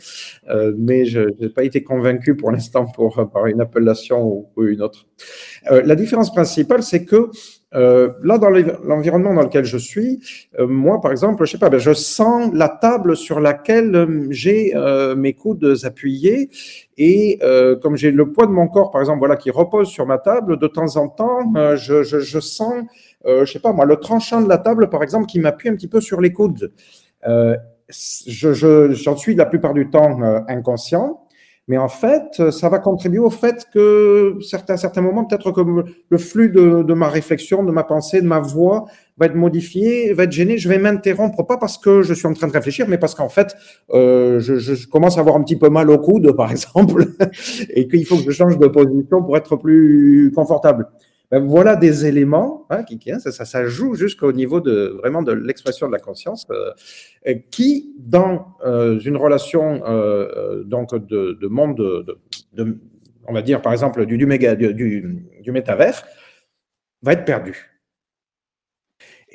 euh, 0.48 0.72
mais 0.76 1.04
je 1.04 1.20
n'ai 1.40 1.48
pas 1.48 1.64
été 1.64 1.82
convaincu 1.82 2.36
pour 2.36 2.50
l'instant 2.50 2.86
pour 2.86 3.28
par 3.30 3.46
une 3.46 3.60
appellation 3.60 4.22
ou, 4.22 4.48
ou 4.56 4.64
une 4.64 4.82
autre. 4.82 5.06
Euh, 5.70 5.82
la 5.84 5.94
différence 5.94 6.32
principale, 6.32 6.82
c'est 6.82 7.04
que 7.04 7.30
euh, 7.74 8.12
là, 8.22 8.38
dans 8.38 8.48
l'environnement 8.48 9.34
dans 9.34 9.42
lequel 9.42 9.64
je 9.64 9.76
suis, 9.76 10.20
euh, 10.58 10.66
moi, 10.66 11.00
par 11.00 11.10
exemple, 11.10 11.44
je 11.44 11.52
sais 11.52 11.58
pas, 11.58 11.68
ben, 11.68 11.78
je 11.78 11.92
sens 11.92 12.50
la 12.54 12.68
table 12.68 13.14
sur 13.14 13.40
laquelle 13.40 13.94
euh, 13.94 14.26
j'ai 14.30 14.74
euh, 14.74 15.14
mes 15.14 15.34
coudes 15.34 15.74
appuyés 15.84 16.48
et 16.96 17.38
euh, 17.42 17.76
comme 17.76 17.96
j'ai 17.96 18.10
le 18.10 18.32
poids 18.32 18.46
de 18.46 18.52
mon 18.52 18.68
corps, 18.68 18.90
par 18.90 19.02
exemple, 19.02 19.18
voilà, 19.18 19.36
qui 19.36 19.50
repose 19.50 19.88
sur 19.88 20.06
ma 20.06 20.16
table, 20.16 20.58
de 20.58 20.66
temps 20.66 20.96
en 20.96 21.08
temps, 21.08 21.52
je, 21.76 22.02
je, 22.02 22.20
je, 22.20 22.40
sens, 22.40 22.84
je 23.26 23.44
sais 23.44 23.60
pas, 23.60 23.72
moi, 23.72 23.84
le 23.84 23.96
tranchant 23.96 24.40
de 24.40 24.48
la 24.48 24.58
table, 24.58 24.88
par 24.88 25.02
exemple, 25.02 25.26
qui 25.26 25.38
m'appuie 25.38 25.68
un 25.68 25.74
petit 25.74 25.88
peu 25.88 26.00
sur 26.00 26.20
les 26.20 26.32
coudes. 26.32 26.72
je, 27.24 28.88
j'en 28.92 29.16
suis 29.16 29.34
la 29.34 29.46
plupart 29.46 29.74
du 29.74 29.90
temps 29.90 30.20
inconscient. 30.48 31.27
Mais 31.68 31.76
en 31.76 31.88
fait, 31.88 32.50
ça 32.50 32.70
va 32.70 32.78
contribuer 32.78 33.18
au 33.18 33.28
fait 33.30 33.66
que 33.72 34.38
certains, 34.40 34.78
certains 34.78 35.02
moments, 35.02 35.26
peut-être 35.26 35.52
que 35.52 35.60
le 36.08 36.18
flux 36.18 36.48
de, 36.48 36.82
de, 36.82 36.94
ma 36.94 37.08
réflexion, 37.08 37.62
de 37.62 37.70
ma 37.70 37.84
pensée, 37.84 38.22
de 38.22 38.26
ma 38.26 38.40
voix 38.40 38.86
va 39.18 39.26
être 39.26 39.34
modifié, 39.34 40.14
va 40.14 40.24
être 40.24 40.32
gêné. 40.32 40.56
Je 40.56 40.68
vais 40.68 40.78
m'interrompre, 40.78 41.46
pas 41.46 41.58
parce 41.58 41.76
que 41.76 42.00
je 42.00 42.14
suis 42.14 42.26
en 42.26 42.32
train 42.32 42.46
de 42.46 42.52
réfléchir, 42.52 42.86
mais 42.88 42.96
parce 42.96 43.14
qu'en 43.14 43.28
fait, 43.28 43.54
euh, 43.92 44.40
je, 44.40 44.58
je, 44.58 44.86
commence 44.88 45.18
à 45.18 45.20
avoir 45.20 45.36
un 45.36 45.42
petit 45.42 45.56
peu 45.56 45.68
mal 45.68 45.90
au 45.90 45.98
coude, 45.98 46.32
par 46.36 46.50
exemple, 46.50 47.04
et 47.68 47.86
qu'il 47.86 48.06
faut 48.06 48.16
que 48.16 48.22
je 48.22 48.30
change 48.30 48.58
de 48.58 48.66
position 48.66 49.22
pour 49.22 49.36
être 49.36 49.56
plus 49.56 50.32
confortable. 50.34 50.86
Ben, 51.30 51.44
voilà 51.44 51.76
des 51.76 52.06
éléments 52.06 52.66
hein, 52.70 52.84
qui, 52.84 52.98
qui 52.98 53.12
hein, 53.12 53.18
ça, 53.18 53.30
ça, 53.32 53.44
ça, 53.44 53.66
joue 53.66 53.94
jusqu'au 53.94 54.32
niveau 54.32 54.62
de 54.62 54.96
vraiment 54.98 55.22
de 55.22 55.32
l'expression 55.32 55.86
de 55.86 55.92
la 55.92 55.98
conscience, 55.98 56.46
euh, 56.50 57.34
qui 57.50 57.94
dans 57.98 58.56
euh, 58.64 58.98
une 59.00 59.16
relation 59.16 59.84
euh, 59.84 60.28
euh 60.36 60.64
donc 60.64 60.94
de, 60.94 61.36
de 61.38 61.46
monde 61.46 61.76
de, 62.54 62.78
on 63.26 63.34
va 63.34 63.42
dire 63.42 63.60
par 63.60 63.72
exemple 63.72 64.06
du, 64.06 64.16
du 64.16 64.24
méga 64.24 64.54
du, 64.54 65.22
du 65.42 65.52
métavers, 65.52 66.02
va 67.02 67.12
être 67.12 67.26
perdu. 67.26 67.77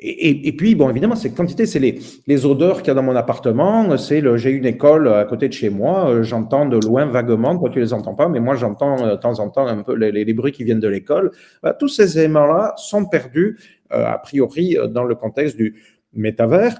Et, 0.06 0.52
puis, 0.52 0.74
bon, 0.74 0.90
évidemment, 0.90 1.16
ces 1.16 1.32
quantités, 1.32 1.64
c'est 1.64 1.78
les, 1.78 2.46
odeurs 2.46 2.78
qu'il 2.78 2.88
y 2.88 2.90
a 2.90 2.94
dans 2.94 3.02
mon 3.02 3.16
appartement. 3.16 3.96
C'est 3.96 4.20
le, 4.20 4.36
j'ai 4.36 4.50
une 4.50 4.66
école 4.66 5.08
à 5.08 5.24
côté 5.24 5.48
de 5.48 5.54
chez 5.54 5.70
moi. 5.70 6.10
Euh, 6.10 6.22
j'entends 6.22 6.66
de 6.66 6.78
loin 6.78 7.06
vaguement. 7.06 7.56
Toi, 7.56 7.70
tu 7.70 7.80
les 7.80 7.94
entends 7.94 8.14
pas, 8.14 8.28
mais 8.28 8.38
moi, 8.38 8.54
j'entends 8.54 9.02
euh, 9.02 9.12
de 9.12 9.16
temps 9.16 9.40
en 9.40 9.48
temps 9.48 9.66
un 9.66 9.82
peu 9.82 9.94
les, 9.94 10.34
bruits 10.34 10.52
qui 10.52 10.62
viennent 10.62 10.80
de 10.80 10.88
l'école. 10.88 11.30
tous 11.78 11.88
ces 11.88 12.18
éléments-là 12.18 12.74
sont 12.76 13.06
perdus, 13.06 13.58
euh, 13.94 14.04
a 14.04 14.18
priori, 14.18 14.76
dans 14.90 15.04
le 15.04 15.14
contexte 15.14 15.56
du 15.56 15.74
métavers, 16.12 16.78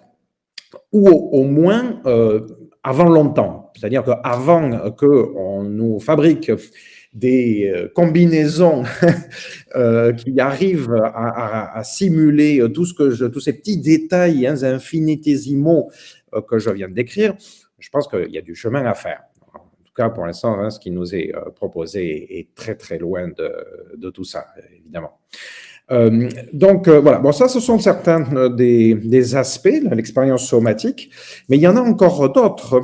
ou 0.92 1.08
au, 1.08 1.44
moins 1.44 2.02
avant 2.82 3.08
longtemps. 3.08 3.72
C'est-à-dire 3.74 4.04
qu'avant 4.04 4.90
qu'on 4.98 5.62
nous 5.62 5.98
fabrique 5.98 6.52
des 7.14 7.72
euh, 7.72 7.88
combinaisons 7.94 8.82
euh, 9.76 10.12
qui 10.12 10.38
arrivent 10.40 10.92
à, 10.92 11.82
simuler 11.84 12.62
tout 12.72 12.84
ce 12.84 12.92
que 12.92 13.28
tous 13.28 13.40
ces 13.40 13.52
petits 13.52 13.78
détails 13.78 14.46
infinitésimaux 14.46 15.90
euh, 16.34 16.42
que 16.42 16.58
je 16.58 16.70
viens 16.70 16.88
de 16.88 16.94
décrire, 16.94 17.34
je 17.78 17.88
pense 17.90 18.08
qu'il 18.08 18.30
y 18.30 18.38
a 18.38 18.42
du 18.42 18.54
chemin 18.54 18.84
à 18.84 18.94
faire. 18.94 19.22
En 19.54 19.84
tout 19.84 19.94
cas, 19.94 20.10
pour 20.10 20.26
l'instant, 20.26 20.58
hein, 20.58 20.70
ce 20.70 20.80
qui 20.80 20.90
nous 20.90 21.14
est 21.14 21.32
proposé 21.54 22.38
est 22.38 22.54
très 22.54 22.74
très 22.74 22.98
loin 22.98 23.28
de 23.28 24.10
tout 24.10 24.24
ça, 24.24 24.46
évidemment. 24.80 25.20
Euh, 25.90 26.30
donc 26.54 26.88
euh, 26.88 26.98
voilà, 27.00 27.18
bon 27.18 27.30
ça 27.32 27.46
ce 27.46 27.60
sont 27.60 27.78
certains 27.78 28.24
euh, 28.34 28.48
des, 28.48 28.94
des 28.94 29.36
aspects 29.36 29.68
l'expérience 29.92 30.46
somatique, 30.46 31.10
mais 31.48 31.58
il 31.58 31.60
y 31.60 31.68
en 31.68 31.76
a 31.76 31.80
encore 31.80 32.32
d'autres, 32.32 32.82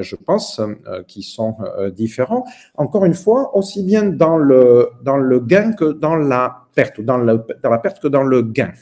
je 0.00 0.16
pense, 0.16 0.60
qui 1.06 1.22
sont 1.22 1.56
différents. 1.94 2.44
Encore 2.76 3.04
une 3.04 3.14
fois, 3.14 3.56
aussi 3.56 3.82
bien 3.82 4.04
dans 4.04 4.38
le, 4.38 4.88
dans 5.02 5.16
le 5.16 5.40
gain 5.40 5.72
que 5.72 5.92
dans 5.92 6.16
la 6.16 6.64
perte, 6.74 6.98
le, 6.98 7.04
dans 7.04 7.70
la 7.70 7.78
perte 7.78 8.00
que 8.00 8.08
dans 8.08 8.22
le 8.22 8.42
gain. 8.42 8.72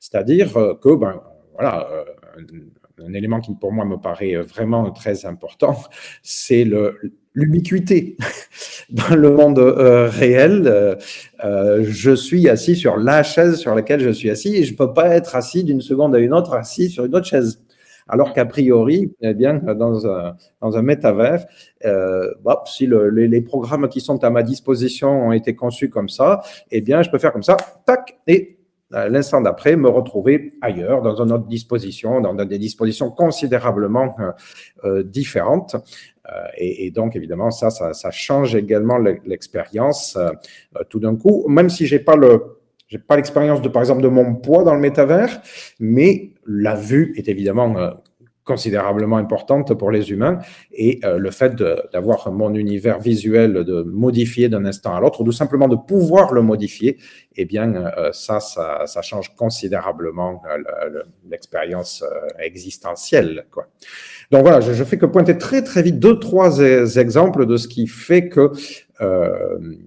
C'est-à-dire 0.00 0.52
que, 0.80 0.94
ben, 0.96 1.20
voilà, 1.54 1.88
un 3.04 3.12
élément 3.12 3.40
qui 3.40 3.54
pour 3.54 3.72
moi 3.72 3.84
me 3.84 3.96
paraît 3.96 4.34
vraiment 4.36 4.90
très 4.90 5.24
important, 5.24 5.76
c'est 6.22 6.64
l'ubiquité. 7.38 8.16
Dans 8.90 9.14
le 9.14 9.30
monde 9.30 9.58
euh, 9.58 10.08
réel, 10.08 10.64
euh, 10.66 10.94
euh, 11.44 11.84
je 11.86 12.14
suis 12.14 12.48
assis 12.48 12.74
sur 12.74 12.96
la 12.96 13.22
chaise 13.22 13.56
sur 13.56 13.74
laquelle 13.74 14.00
je 14.00 14.10
suis 14.10 14.30
assis 14.30 14.56
et 14.56 14.64
je 14.64 14.72
ne 14.72 14.76
peux 14.76 14.92
pas 14.92 15.14
être 15.14 15.36
assis 15.36 15.62
d'une 15.62 15.80
seconde 15.80 16.14
à 16.14 16.18
une 16.18 16.32
autre 16.32 16.54
assis 16.54 16.90
sur 16.90 17.04
une 17.04 17.14
autre 17.14 17.26
chaise. 17.26 17.62
Alors 18.08 18.32
qu'a 18.32 18.46
priori, 18.46 19.12
eh 19.20 19.34
bien, 19.34 19.54
dans 19.54 20.06
un, 20.06 20.34
dans 20.62 20.78
un 20.78 20.82
métavers, 20.82 21.44
si 22.64 22.86
les, 22.86 23.28
les, 23.28 23.40
programmes 23.42 23.86
qui 23.90 24.00
sont 24.00 24.24
à 24.24 24.30
ma 24.30 24.42
disposition 24.42 25.26
ont 25.26 25.32
été 25.32 25.54
conçus 25.54 25.90
comme 25.90 26.08
ça, 26.08 26.40
eh 26.70 26.80
bien, 26.80 27.02
je 27.02 27.10
peux 27.10 27.18
faire 27.18 27.34
comme 27.34 27.42
ça, 27.42 27.58
tac, 27.84 28.18
et 28.26 28.60
l'instant 28.90 29.42
d'après, 29.42 29.76
me 29.76 29.90
retrouver 29.90 30.54
ailleurs, 30.62 31.02
dans 31.02 31.22
une 31.22 31.32
autre 31.32 31.48
disposition, 31.48 32.22
dans 32.22 32.32
des 32.32 32.58
dispositions 32.58 33.10
considérablement 33.10 34.16
différentes. 35.04 35.76
Euh, 36.30 36.46
et, 36.56 36.90
donc, 36.90 37.16
évidemment, 37.16 37.50
ça, 37.50 37.70
ça, 37.70 38.10
change 38.10 38.54
également 38.54 38.98
l'expérience 38.98 40.18
tout 40.88 41.00
d'un 41.00 41.16
coup, 41.16 41.46
même 41.48 41.70
si 41.70 41.86
j'ai 41.86 41.98
pas 41.98 42.16
le 42.16 42.54
j'ai 42.88 42.98
pas 42.98 43.16
l'expérience 43.16 43.60
de, 43.60 43.68
par 43.68 43.82
exemple, 43.82 44.00
de 44.00 44.08
mon 44.08 44.34
poids 44.34 44.64
dans 44.64 44.72
le 44.72 44.80
métavers, 44.80 45.42
mais 45.78 46.30
la 46.46 46.74
vue 46.74 47.12
est 47.18 47.28
évidemment 47.28 47.98
considérablement 48.48 49.18
importante 49.18 49.74
pour 49.74 49.90
les 49.90 50.10
humains 50.10 50.38
et 50.72 51.00
euh, 51.04 51.18
le 51.18 51.30
fait 51.30 51.54
d'avoir 51.92 52.32
mon 52.32 52.54
univers 52.54 52.98
visuel 52.98 53.52
de 53.52 53.82
modifier 53.82 54.48
d'un 54.48 54.64
instant 54.64 54.94
à 54.96 55.00
l'autre 55.00 55.20
ou 55.20 55.24
tout 55.24 55.38
simplement 55.42 55.68
de 55.68 55.76
pouvoir 55.76 56.32
le 56.32 56.40
modifier, 56.40 56.96
eh 57.36 57.44
bien 57.44 57.68
euh, 57.74 58.10
ça, 58.12 58.40
ça, 58.40 59.02
change 59.02 59.36
considérablement 59.36 60.42
euh, 60.48 61.02
l'expérience 61.28 62.02
existentielle. 62.38 63.46
Quoi. 63.50 63.66
Donc 64.30 64.42
voilà, 64.42 64.60
je, 64.60 64.84
fais 64.84 64.98
que 64.98 65.06
pointer 65.06 65.38
très 65.38 65.62
très 65.62 65.82
vite 65.82 65.98
deux 65.98 66.18
trois 66.18 66.60
exemples 66.60 67.46
de 67.46 67.56
ce 67.56 67.66
qui 67.66 67.86
fait 67.86 68.28
que 68.28 68.52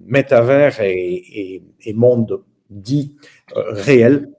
métavers 0.04 0.80
et, 0.80 1.62
et, 1.84 1.92
monde 1.92 2.42
dit 2.68 3.14
réel 3.54 4.30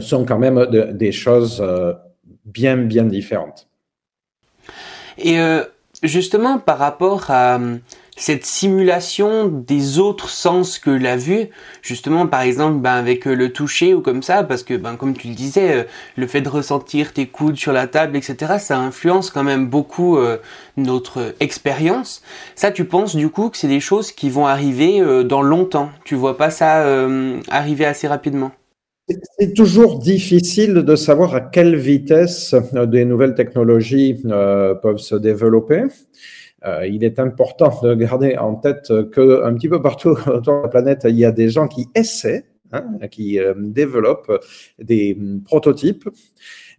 sont 0.00 0.24
quand 0.24 0.38
même 0.38 0.66
des 0.94 1.12
choses 1.12 1.62
bien, 2.44 2.76
bien 2.76 3.04
différentes. 3.04 3.68
Et 5.18 5.38
euh, 5.38 5.64
justement, 6.02 6.58
par 6.58 6.78
rapport 6.78 7.30
à 7.30 7.58
euh, 7.58 7.76
cette 8.16 8.44
simulation 8.44 9.48
des 9.48 9.98
autres 9.98 10.28
sens 10.28 10.78
que 10.78 10.90
la 10.90 11.16
vue, 11.16 11.48
justement, 11.82 12.26
par 12.26 12.42
exemple, 12.42 12.80
ben, 12.80 12.92
avec 12.92 13.26
euh, 13.26 13.34
le 13.34 13.52
toucher 13.52 13.94
ou 13.94 14.00
comme 14.00 14.22
ça, 14.22 14.44
parce 14.44 14.62
que, 14.62 14.74
ben, 14.74 14.96
comme 14.96 15.16
tu 15.16 15.28
le 15.28 15.34
disais, 15.34 15.86
le 16.16 16.26
fait 16.26 16.40
de 16.40 16.48
ressentir 16.48 17.12
tes 17.12 17.26
coudes 17.26 17.56
sur 17.56 17.72
la 17.72 17.86
table, 17.86 18.16
etc., 18.16 18.54
ça 18.58 18.78
influence 18.78 19.30
quand 19.30 19.44
même 19.44 19.66
beaucoup 19.66 20.18
notre 20.76 21.34
expérience. 21.40 22.22
Ça, 22.54 22.70
tu 22.70 22.84
penses 22.84 23.16
du 23.16 23.28
coup 23.28 23.50
que 23.50 23.56
c'est 23.56 23.68
des 23.68 23.80
choses 23.80 24.12
qui 24.12 24.30
vont 24.30 24.46
arriver 24.46 25.02
dans 25.24 25.42
longtemps? 25.42 25.90
Tu 26.04 26.14
vois 26.14 26.36
pas 26.36 26.50
ça 26.50 26.84
arriver 27.50 27.84
assez 27.84 28.06
rapidement? 28.08 28.52
C'est 29.38 29.52
toujours 29.52 29.98
difficile 29.98 30.72
de 30.74 30.96
savoir 30.96 31.34
à 31.34 31.42
quelle 31.42 31.76
vitesse 31.76 32.54
euh, 32.74 32.86
des 32.86 33.04
nouvelles 33.04 33.34
technologies 33.34 34.22
euh, 34.24 34.74
peuvent 34.74 34.98
se 34.98 35.14
développer. 35.14 35.82
Euh, 36.64 36.86
il 36.86 37.04
est 37.04 37.18
important 37.18 37.78
de 37.82 37.94
garder 37.94 38.36
en 38.36 38.54
tête 38.54 38.92
que 39.10 39.44
un 39.44 39.54
petit 39.54 39.68
peu 39.68 39.82
partout 39.82 40.10
autour 40.26 40.58
de 40.58 40.62
la 40.62 40.68
planète, 40.68 41.06
il 41.08 41.16
y 41.16 41.24
a 41.24 41.32
des 41.32 41.48
gens 41.48 41.68
qui 41.68 41.86
essaient, 41.94 42.46
hein, 42.72 42.84
qui 43.10 43.38
développent 43.56 44.32
des 44.78 45.18
prototypes. 45.44 46.08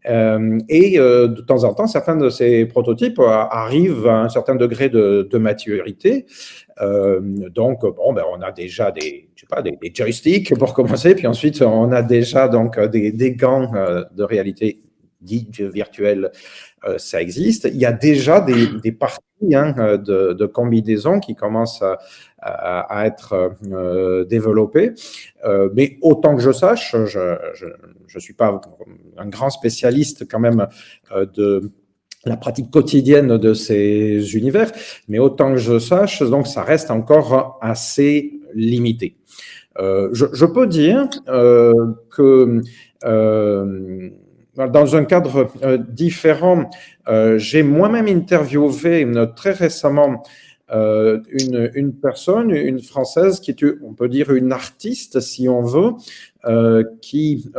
et 0.06 0.98
de 0.98 1.42
temps 1.42 1.64
en 1.64 1.74
temps, 1.74 1.88
certains 1.88 2.16
de 2.16 2.30
ces 2.30 2.66
prototypes 2.66 3.20
arrivent 3.20 4.08
à 4.08 4.22
un 4.22 4.30
certain 4.30 4.56
degré 4.56 4.90
de, 4.90 5.38
maturité. 5.38 6.26
donc, 6.80 7.82
bon, 7.82 8.14
ben, 8.14 8.24
on 8.32 8.42
a 8.42 8.52
déjà 8.52 8.92
des, 8.92 9.26
je 9.36 9.42
sais 9.42 9.48
pas, 9.48 9.62
des, 9.62 9.78
joysticks 9.94 10.58
pour 10.58 10.74
commencer, 10.74 11.16
puis 11.16 11.28
ensuite 11.28 11.62
on 11.62 11.92
a 11.92 12.02
déjà 12.02 12.48
donc 12.48 12.80
des, 12.80 13.32
gants 13.34 13.74
euh, 13.76 14.04
de 14.16 14.24
réalité 14.24 14.82
dite 15.22 15.60
virtuelle, 15.62 16.26
euh, 16.26 16.30
ça 16.98 17.22
existe. 17.22 17.68
Il 17.72 17.80
y 17.80 17.86
a 17.86 17.92
déjà 17.92 18.42
des, 18.42 18.92
parties 18.92 19.56
hein, 19.56 19.98
de, 19.98 20.34
de, 20.34 20.46
combinaisons 20.46 21.20
qui 21.20 21.36
commencent 21.36 21.84
à, 22.42 23.06
être 23.08 23.56
euh, 23.72 24.24
développées, 24.26 24.94
euh, 25.46 25.70
mais 25.74 25.98
autant 26.02 26.36
que 26.36 26.42
je 26.42 26.52
sache, 26.52 26.96
je 27.06 27.36
je, 28.08 28.20
suis 28.20 28.34
pas 28.34 28.62
un 29.18 29.28
grand 29.28 29.50
spécialiste 29.50 30.28
quand 30.30 30.40
même 30.40 30.68
de 31.36 31.72
la 32.26 32.38
pratique 32.38 32.72
quotidienne 32.72 33.38
de 33.38 33.54
ces 33.54 34.36
univers, 34.36 34.72
mais 35.08 35.20
autant 35.20 35.52
que 35.52 35.60
je 35.60 35.80
sache, 35.80 36.22
donc 36.24 36.48
ça 36.48 36.64
reste 36.64 36.92
encore 36.92 37.60
assez 37.62 38.40
limité. 38.54 39.16
Euh, 39.80 40.10
je, 40.14 40.46
peux 40.46 40.68
dire 40.68 41.10
euh, 41.28 41.74
que 42.10 42.62
euh, 43.04 44.10
dans 44.56 44.96
un 44.96 45.06
cadre 45.06 45.50
euh, 45.64 45.78
différent, 45.78 46.70
euh, 47.08 47.38
j'ai 47.38 47.64
moi-même 47.64 48.08
interviewé 48.08 49.06
très 49.36 49.52
récemment 49.52 50.24
euh, 50.72 51.22
une, 51.30 51.94
personne, 51.94 52.50
une 52.50 52.82
Française 52.82 53.40
qui 53.40 53.52
est, 53.52 53.64
on 53.84 53.94
peut 53.94 54.10
dire, 54.10 54.32
une 54.32 54.52
artiste, 54.52 55.20
si 55.20 55.48
on 55.48 55.62
veut, 55.62 55.92
qui, 57.02 57.50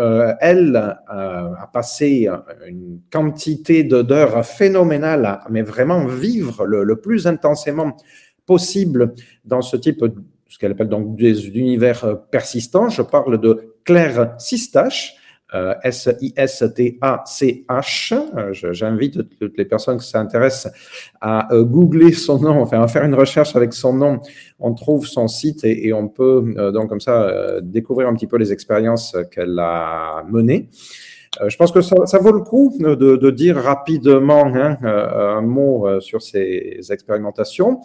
elle, 0.41 0.77
a 0.77 1.71
passé 1.73 2.29
une 2.67 3.01
quantité 3.13 3.85
d'heures 3.85 4.45
phénoménale, 4.45 5.41
mais 5.51 5.63
vraiment 5.63 6.07
vivre 6.07 6.67
le, 6.67 6.97
plus 6.97 7.27
intensément 7.27 7.97
possible 8.45 9.13
dans 9.45 9.63
ce 9.63 9.77
type 9.77 10.05
ce 10.49 10.59
qu'elle 10.59 10.73
appelle 10.73 10.89
donc 10.89 11.17
des 11.17 11.49
univers 11.49 12.21
persistants. 12.31 12.89
Je 12.89 13.03
parle 13.03 13.41
de 13.41 13.75
Claire 13.85 14.35
Sistache, 14.39 15.17
S-I-S-T-A-C-H. 15.53 16.15
Euh, 18.15 18.53
j'invite 18.73 19.39
toutes 19.39 19.57
les 19.57 19.65
personnes 19.65 19.99
qui 19.99 20.09
s'intéressent 20.09 20.73
à 21.21 21.49
googler 21.53 22.13
son 22.13 22.41
nom, 22.41 22.61
enfin 22.61 22.83
à 22.83 22.89
faire 22.89 23.05
une 23.05 23.15
recherche 23.15 23.55
avec 23.57 23.73
son 23.73 23.93
nom. 23.93 24.21
On 24.59 24.75
trouve 24.75 25.07
son 25.07 25.29
site 25.29 25.65
et, 25.65 25.93
on 25.93 26.09
peut 26.09 26.73
donc 26.73 26.89
comme 26.89 27.01
ça 27.01 27.61
découvrir 27.63 28.09
un 28.09 28.15
petit 28.15 28.27
peu 28.27 28.39
les 28.39 28.53
expériences 28.53 29.17
qu'elle 29.31 29.59
a 29.59 30.25
menées. 30.29 30.69
Je 31.47 31.57
pense 31.57 31.71
que 31.71 31.83
ça, 31.83 32.19
vaut 32.19 32.33
le 32.33 32.41
coup 32.41 32.75
de, 32.79 33.31
dire 33.31 33.57
rapidement 33.57 34.47
hein, 34.47 34.79
un 34.83 35.43
mot 35.43 36.01
sur 36.01 36.23
ces 36.23 36.81
expérimentations. 36.91 37.81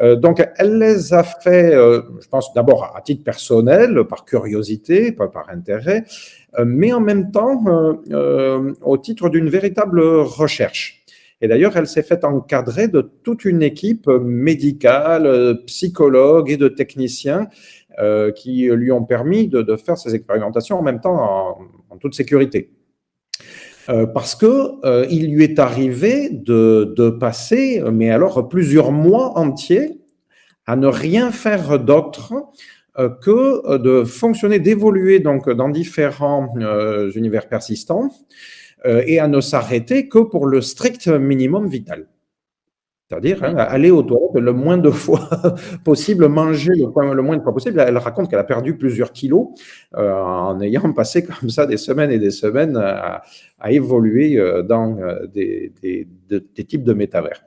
Euh, 0.00 0.16
donc, 0.16 0.42
elle 0.56 0.78
les 0.78 1.12
a 1.12 1.22
fait, 1.22 1.74
euh, 1.74 2.02
je 2.20 2.28
pense 2.28 2.52
d'abord 2.54 2.96
à 2.96 3.00
titre 3.02 3.24
personnel, 3.24 4.04
par 4.08 4.24
curiosité, 4.24 5.12
pas 5.12 5.28
par 5.28 5.50
intérêt, 5.50 6.04
euh, 6.04 6.39
mais 6.64 6.92
en 6.92 7.00
même 7.00 7.30
temps 7.30 7.62
au 8.82 8.98
titre 8.98 9.28
d'une 9.28 9.48
véritable 9.48 10.00
recherche. 10.00 11.04
Et 11.42 11.48
d'ailleurs, 11.48 11.76
elle 11.76 11.86
s'est 11.86 12.02
faite 12.02 12.24
encadrer 12.24 12.88
de 12.88 13.00
toute 13.00 13.44
une 13.44 13.62
équipe 13.62 14.08
médicale, 14.08 15.60
psychologue 15.66 16.50
et 16.50 16.56
de 16.56 16.68
techniciens 16.68 17.48
qui 18.36 18.68
lui 18.68 18.92
ont 18.92 19.04
permis 19.04 19.48
de, 19.48 19.76
faire 19.76 19.96
ces 19.96 20.14
expérimentations 20.14 20.78
en 20.78 20.82
même 20.82 21.00
temps 21.00 21.58
en 21.88 21.96
toute 21.98 22.14
sécurité. 22.14 22.70
Euh, 23.90 24.06
parce 24.06 24.34
que 24.34 24.86
euh, 24.86 25.06
il 25.10 25.32
lui 25.34 25.44
est 25.44 25.58
arrivé 25.58 26.28
de, 26.30 27.10
passer, 27.18 27.82
mais 27.92 28.10
alors 28.10 28.48
plusieurs 28.48 28.92
mois 28.92 29.38
entiers, 29.38 30.00
à 30.66 30.76
ne 30.76 30.86
rien 30.86 31.32
faire 31.32 31.78
d'autre 31.80 32.34
euh, 32.34 32.38
que 33.20 33.76
de 33.78 34.04
fonctionner, 34.04 34.58
d'évoluer 34.58 35.20
donc 35.20 35.48
dans 35.50 35.68
différents 35.68 36.54
univers 37.14 37.48
persistants 37.48 38.10
et 38.84 39.18
à 39.18 39.28
ne 39.28 39.40
s'arrêter 39.40 40.08
que 40.08 40.18
pour 40.18 40.46
le 40.46 40.60
strict 40.60 41.08
minimum 41.08 41.68
vital. 41.68 42.06
C'est-à-dire 43.10 43.42
hein, 43.42 43.56
aller 43.56 43.90
aux 43.90 44.04
toilettes 44.04 44.36
le 44.36 44.52
moins 44.52 44.78
de 44.78 44.90
fois 44.90 45.28
possible, 45.84 46.28
manger 46.28 46.70
le, 46.76 47.12
le 47.12 47.22
moins 47.22 47.36
de 47.36 47.42
fois 47.42 47.52
possible. 47.52 47.80
Elle 47.80 47.98
raconte 47.98 48.30
qu'elle 48.30 48.38
a 48.38 48.44
perdu 48.44 48.76
plusieurs 48.76 49.12
kilos 49.12 49.48
euh, 49.96 50.12
en 50.12 50.60
ayant 50.60 50.92
passé 50.92 51.24
comme 51.40 51.50
ça 51.50 51.66
des 51.66 51.76
semaines 51.76 52.12
et 52.12 52.20
des 52.20 52.30
semaines 52.30 52.76
à, 52.76 53.22
évoluer 53.68 54.38
euh, 54.38 54.62
dans 54.62 54.96
euh, 54.98 55.26
des, 55.26 55.72
des, 55.82 56.06
des, 56.28 56.64
types 56.64 56.84
de 56.84 56.92
métavers. 56.92 57.42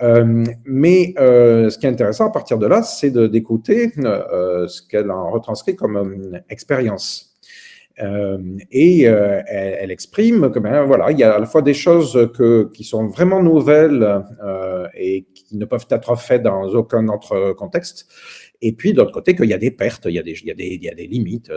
Mais 0.00 1.14
ce 1.16 1.78
qui 1.78 1.86
est 1.86 1.90
intéressant 1.90 2.26
à 2.26 2.30
partir 2.30 2.58
de 2.58 2.66
là, 2.66 2.82
c'est 2.82 3.10
d'écouter 3.10 3.92
ce 3.96 4.86
qu'elle 4.88 5.10
en 5.10 5.30
retranscrit 5.30 5.76
comme 5.76 6.40
expérience. 6.48 7.36
Euh, 8.02 8.58
et 8.70 9.08
euh, 9.08 9.42
elle, 9.46 9.90
exprime 9.90 10.50
que 10.50 10.58
ben, 10.58 10.84
voilà, 10.84 11.10
il 11.12 11.18
y 11.18 11.22
a 11.22 11.34
à 11.34 11.38
la 11.38 11.46
fois 11.46 11.62
des 11.62 11.72
choses 11.72 12.30
qui 12.74 12.84
sont 12.84 13.06
vraiment 13.06 13.42
nouvelles 13.42 14.22
euh, 14.44 14.86
et 14.94 15.26
qui 15.34 15.56
ne 15.56 15.64
peuvent 15.64 15.86
être 15.90 16.14
faites 16.16 16.42
dans 16.42 16.64
aucun 16.74 17.08
autre 17.08 17.52
contexte, 17.52 18.06
et 18.60 18.72
puis 18.72 18.92
d'autre 18.92 19.12
côté 19.12 19.34
qu'il 19.34 19.46
y 19.46 19.54
a 19.54 19.58
des 19.58 19.70
pertes, 19.70 20.06
il 20.06 20.14
y 20.14 20.18
a 20.18 20.22
des, 20.22 21.06
limites 21.06 21.50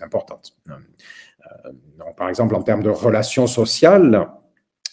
importantes. 0.00 0.56
Par 2.16 2.28
exemple, 2.28 2.54
en 2.54 2.62
termes 2.62 2.82
de 2.82 2.90
relations 2.90 3.46
sociales, 3.46 4.28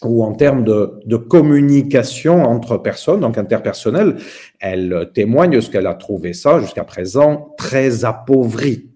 ou 0.02 0.22
en 0.22 0.34
termes 0.34 0.64
de, 0.64 1.00
de, 1.06 1.16
communication 1.16 2.42
entre 2.44 2.76
personnes, 2.76 3.20
donc 3.20 3.38
interpersonnelle, 3.38 4.16
elle 4.60 5.10
témoigne 5.14 5.60
ce 5.60 5.70
qu'elle 5.70 5.86
a 5.86 5.94
trouvé 5.94 6.32
ça 6.32 6.60
jusqu'à 6.60 6.84
présent 6.84 7.54
très 7.56 8.04
appauvri. 8.04 8.90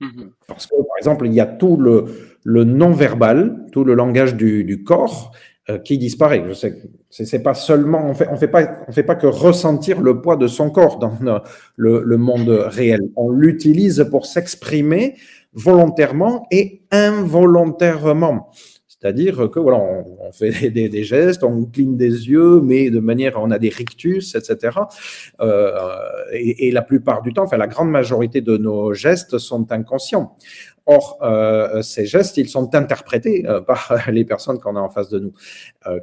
Mhm. 0.00 0.30
Parce 0.46 0.66
que, 0.66 0.76
par 0.76 0.96
exemple, 0.98 1.26
il 1.26 1.34
y 1.34 1.40
a 1.40 1.46
tout 1.46 1.76
le, 1.76 2.06
le 2.44 2.64
non-verbal, 2.64 3.66
tout 3.72 3.84
le 3.84 3.94
langage 3.94 4.34
du, 4.34 4.64
du 4.64 4.84
corps 4.84 5.32
euh, 5.70 5.78
qui 5.78 5.98
disparaît. 5.98 6.44
Je 6.48 6.54
sais, 6.54 6.82
c'est 7.10 7.42
pas 7.42 7.54
seulement, 7.54 8.06
on 8.06 8.14
fait, 8.14 8.28
on 8.30 8.36
fait 8.36 8.48
pas, 8.48 8.84
on 8.86 8.92
fait 8.92 9.02
pas 9.02 9.16
que 9.16 9.26
ressentir 9.26 10.00
le 10.00 10.20
poids 10.20 10.36
de 10.36 10.46
son 10.46 10.70
corps 10.70 10.98
dans 10.98 11.18
le, 11.76 12.02
le 12.04 12.16
monde 12.16 12.48
réel. 12.48 13.00
On 13.16 13.30
l'utilise 13.30 14.06
pour 14.10 14.26
s'exprimer 14.26 15.16
volontairement 15.52 16.46
et 16.50 16.82
involontairement. 16.90 18.50
C'est-à-dire 19.00 19.48
que 19.50 19.60
voilà, 19.60 19.78
on, 19.78 20.32
fait 20.32 20.70
des, 20.70 21.04
gestes, 21.04 21.44
on 21.44 21.64
cligne 21.66 21.96
des 21.96 22.28
yeux, 22.28 22.60
mais 22.60 22.90
de 22.90 22.98
manière, 22.98 23.34
on 23.36 23.52
a 23.52 23.58
des 23.58 23.68
rictus, 23.68 24.34
etc. 24.34 24.76
Euh, 25.40 25.70
et, 26.32 26.72
la 26.72 26.82
plupart 26.82 27.22
du 27.22 27.32
temps, 27.32 27.44
enfin 27.44 27.58
la 27.58 27.68
grande 27.68 27.90
majorité 27.90 28.40
de 28.40 28.56
nos 28.56 28.92
gestes 28.94 29.38
sont 29.38 29.70
inconscients. 29.70 30.36
Or, 30.86 31.18
euh, 31.22 31.80
ces 31.82 32.06
gestes, 32.06 32.38
ils 32.38 32.48
sont 32.48 32.74
interprétés 32.74 33.46
euh, 33.46 33.60
par 33.60 33.98
les 34.10 34.24
personnes 34.24 34.58
qu'on 34.58 34.74
a 34.74 34.80
en 34.80 34.88
face 34.88 35.10
de 35.10 35.20
nous. 35.20 35.32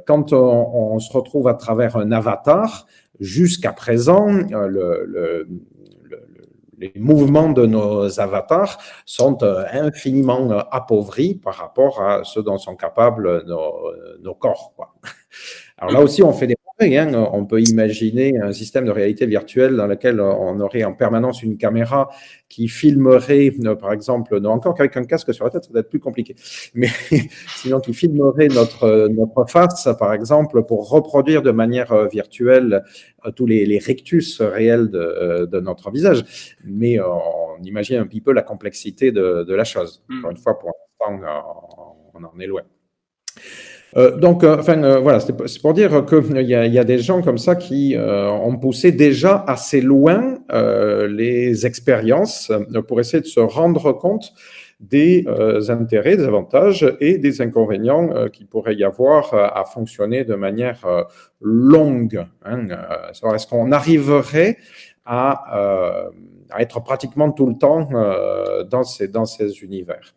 quand 0.06 0.32
on, 0.32 0.98
se 0.98 1.12
retrouve 1.12 1.48
à 1.48 1.54
travers 1.54 1.96
un 1.96 2.12
avatar, 2.12 2.86
jusqu'à 3.20 3.72
présent, 3.72 4.26
le 4.28 5.46
les 6.78 6.92
mouvements 6.96 7.50
de 7.50 7.66
nos 7.66 8.20
avatars 8.20 8.78
sont 9.04 9.42
euh, 9.42 9.64
infiniment 9.72 10.50
euh, 10.50 10.60
appauvris 10.70 11.34
par 11.34 11.54
rapport 11.54 12.02
à 12.02 12.24
ce 12.24 12.40
dont 12.40 12.58
sont 12.58 12.76
capables 12.76 13.44
nos, 13.46 13.92
nos 14.20 14.34
corps. 14.34 14.74
Alors 15.78 15.92
là 15.92 16.00
aussi, 16.02 16.22
on 16.22 16.32
fait 16.32 16.46
des 16.46 16.56
Hein. 16.78 17.12
On 17.32 17.46
peut 17.46 17.60
imaginer 17.60 18.38
un 18.38 18.52
système 18.52 18.84
de 18.84 18.90
réalité 18.90 19.24
virtuelle 19.26 19.76
dans 19.76 19.86
lequel 19.86 20.20
on 20.20 20.60
aurait 20.60 20.84
en 20.84 20.92
permanence 20.92 21.42
une 21.42 21.56
caméra 21.56 22.10
qui 22.48 22.68
filmerait, 22.68 23.50
euh, 23.64 23.74
par 23.74 23.92
exemple, 23.92 24.38
non, 24.40 24.50
encore 24.50 24.74
qu'avec 24.74 24.96
un 24.96 25.04
casque 25.04 25.32
sur 25.32 25.44
la 25.44 25.50
tête, 25.50 25.64
ça 25.64 25.70
va 25.72 25.80
être 25.80 25.88
plus 25.88 26.00
compliqué, 26.00 26.36
mais 26.74 26.88
sinon 27.56 27.80
qui 27.80 27.94
filmerait 27.94 28.48
notre, 28.48 29.08
notre 29.08 29.50
face, 29.50 29.88
par 29.98 30.12
exemple, 30.12 30.64
pour 30.64 30.90
reproduire 30.90 31.42
de 31.42 31.50
manière 31.50 31.92
euh, 31.92 32.06
virtuelle 32.08 32.84
euh, 33.24 33.30
tous 33.30 33.46
les, 33.46 33.64
les 33.64 33.78
rectus 33.78 34.40
réels 34.42 34.90
de, 34.90 35.46
de, 35.50 35.60
notre 35.60 35.90
visage. 35.90 36.24
Mais 36.64 37.00
on 37.00 37.62
imagine 37.64 37.96
un 37.96 38.06
petit 38.06 38.20
peu 38.20 38.32
la 38.32 38.42
complexité 38.42 39.12
de, 39.12 39.44
de 39.44 39.54
la 39.54 39.64
chose. 39.64 40.02
Hmm. 40.08 40.18
Encore 40.18 40.30
une 40.32 40.36
fois, 40.36 40.58
pour 40.58 40.70
l'instant, 41.00 41.26
on 42.14 42.22
en 42.22 42.38
est 42.38 42.46
loin. 42.46 42.62
Euh, 43.96 44.16
donc, 44.16 44.44
euh, 44.44 44.58
enfin, 44.58 44.82
euh, 44.82 44.98
voilà, 44.98 45.20
c'est 45.20 45.60
pour 45.60 45.72
dire 45.72 46.04
qu'il 46.06 46.40
y, 46.42 46.54
a, 46.54 46.66
y 46.66 46.78
a 46.78 46.84
des 46.84 46.98
gens 46.98 47.22
comme 47.22 47.38
ça 47.38 47.56
qui 47.56 47.96
ont 47.98 48.56
poussé 48.56 48.92
déjà 48.92 49.44
assez 49.46 49.80
loin 49.80 50.38
les 51.08 51.66
expériences 51.66 52.52
pour 52.88 53.00
essayer 53.00 53.20
de 53.20 53.26
se 53.26 53.40
rendre 53.40 53.92
compte 53.92 54.32
des 54.78 55.24
intérêts, 55.68 56.16
des 56.16 56.24
avantages 56.24 56.86
et 57.00 57.16
des 57.18 57.40
inconvénients 57.40 58.28
qui 58.30 58.44
pourrait 58.44 58.74
y 58.74 58.84
avoir 58.84 59.32
à 59.32 59.64
fonctionner 59.64 60.24
de 60.24 60.34
manière 60.34 60.84
longue. 61.40 62.24
Hein, 62.44 62.68
Est-ce 63.10 63.46
qu'on 63.46 63.72
arriverait 63.72 64.58
à, 65.06 66.10
à, 66.50 66.62
être 66.62 66.82
pratiquement 66.82 67.30
tout 67.32 67.46
le 67.46 67.56
temps 67.56 67.88
dans, 68.68 68.84
ces, 68.84 69.08
dans 69.08 69.24
ces 69.24 69.62
univers? 69.62 70.14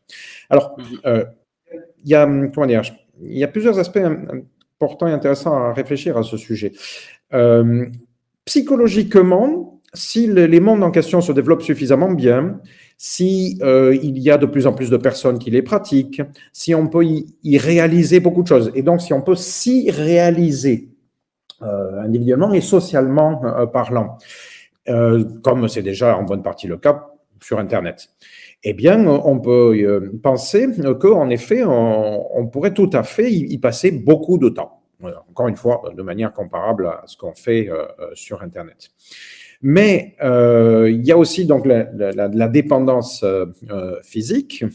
Alors, 0.50 0.76
mhm. 0.78 1.26
il 2.04 2.10
y 2.10 2.16
a, 2.16 2.26
comment 2.54 2.68
dire, 2.68 2.82
il 3.22 3.38
y 3.38 3.44
a 3.44 3.48
plusieurs 3.48 3.80
aspects 3.80 4.00
importants 4.80 5.08
et 5.08 5.12
intéressants 5.12 5.56
à 5.56 5.74
réfléchir 5.74 6.18
à 6.18 6.24
ce 6.24 6.38
sujet. 6.38 6.72
Euh, 7.34 7.86
psychologiquement, 8.46 9.82
si 9.94 10.28
les 10.28 10.60
mondes 10.60 10.84
en 10.84 10.92
question 10.92 11.22
se 11.22 11.32
développent 11.32 11.64
suffisamment 11.64 12.12
bien, 12.12 12.60
si 12.98 13.60
euh, 13.62 13.98
il 14.02 14.18
y 14.20 14.30
a 14.30 14.38
de 14.38 14.46
plus 14.46 14.68
en 14.68 14.74
plus 14.74 14.90
de 14.90 14.98
personnes 14.98 15.40
qui 15.40 15.52
les 15.52 15.62
pratiquent, 15.62 16.22
si 16.54 16.76
on 16.76 16.88
peut 16.88 17.06
y, 17.06 17.58
réaliser 17.58 18.20
beaucoup 18.20 18.44
de 18.44 18.48
choses, 18.48 18.72
et 18.76 18.82
donc 18.82 19.02
si 19.02 19.14
on 19.14 19.22
peut 19.22 19.36
s'y 19.36 19.90
réaliser 19.90 20.90
euh, 21.62 22.02
individuellement 22.02 22.54
et 22.54 22.62
socialement 22.62 23.68
parlant, 23.74 24.18
comme 25.44 25.68
c'est 25.68 25.84
déjà 25.84 26.18
en 26.18 26.24
bonne 26.24 26.42
partie 26.42 26.68
le 26.68 26.78
cas 26.78 27.10
sur 27.42 27.60
Internet 27.60 28.10
eh 28.64 28.74
bien, 28.74 29.06
on 29.08 29.40
peut 29.40 29.74
euh, 29.74 30.12
penser 30.22 30.68
qu'en 31.00 31.30
effet, 31.30 31.64
on, 31.64 32.48
pourrait 32.48 32.74
tout 32.74 32.90
à 32.92 33.04
fait 33.04 33.32
y, 33.32 33.58
passer 33.58 33.92
beaucoup 33.92 34.38
de 34.38 34.50
temps. 34.50 34.82
Encore 35.30 35.48
une 35.48 35.56
fois, 35.56 35.82
de 35.96 36.02
manière 36.02 36.34
comparable 36.34 36.88
à 36.88 37.04
ce 37.06 37.16
qu'on 37.16 37.34
fait 37.34 37.70
euh, 37.70 37.86
euh, 38.00 38.10
sur 38.16 38.42
Internet. 38.42 38.90
Mais 39.62 40.16
il 40.22 41.06
y 41.06 41.12
a 41.12 41.18
aussi 41.18 41.46
donc 41.46 41.66
la, 41.66 42.48
dépendance 42.48 43.26
physique. 44.04 44.66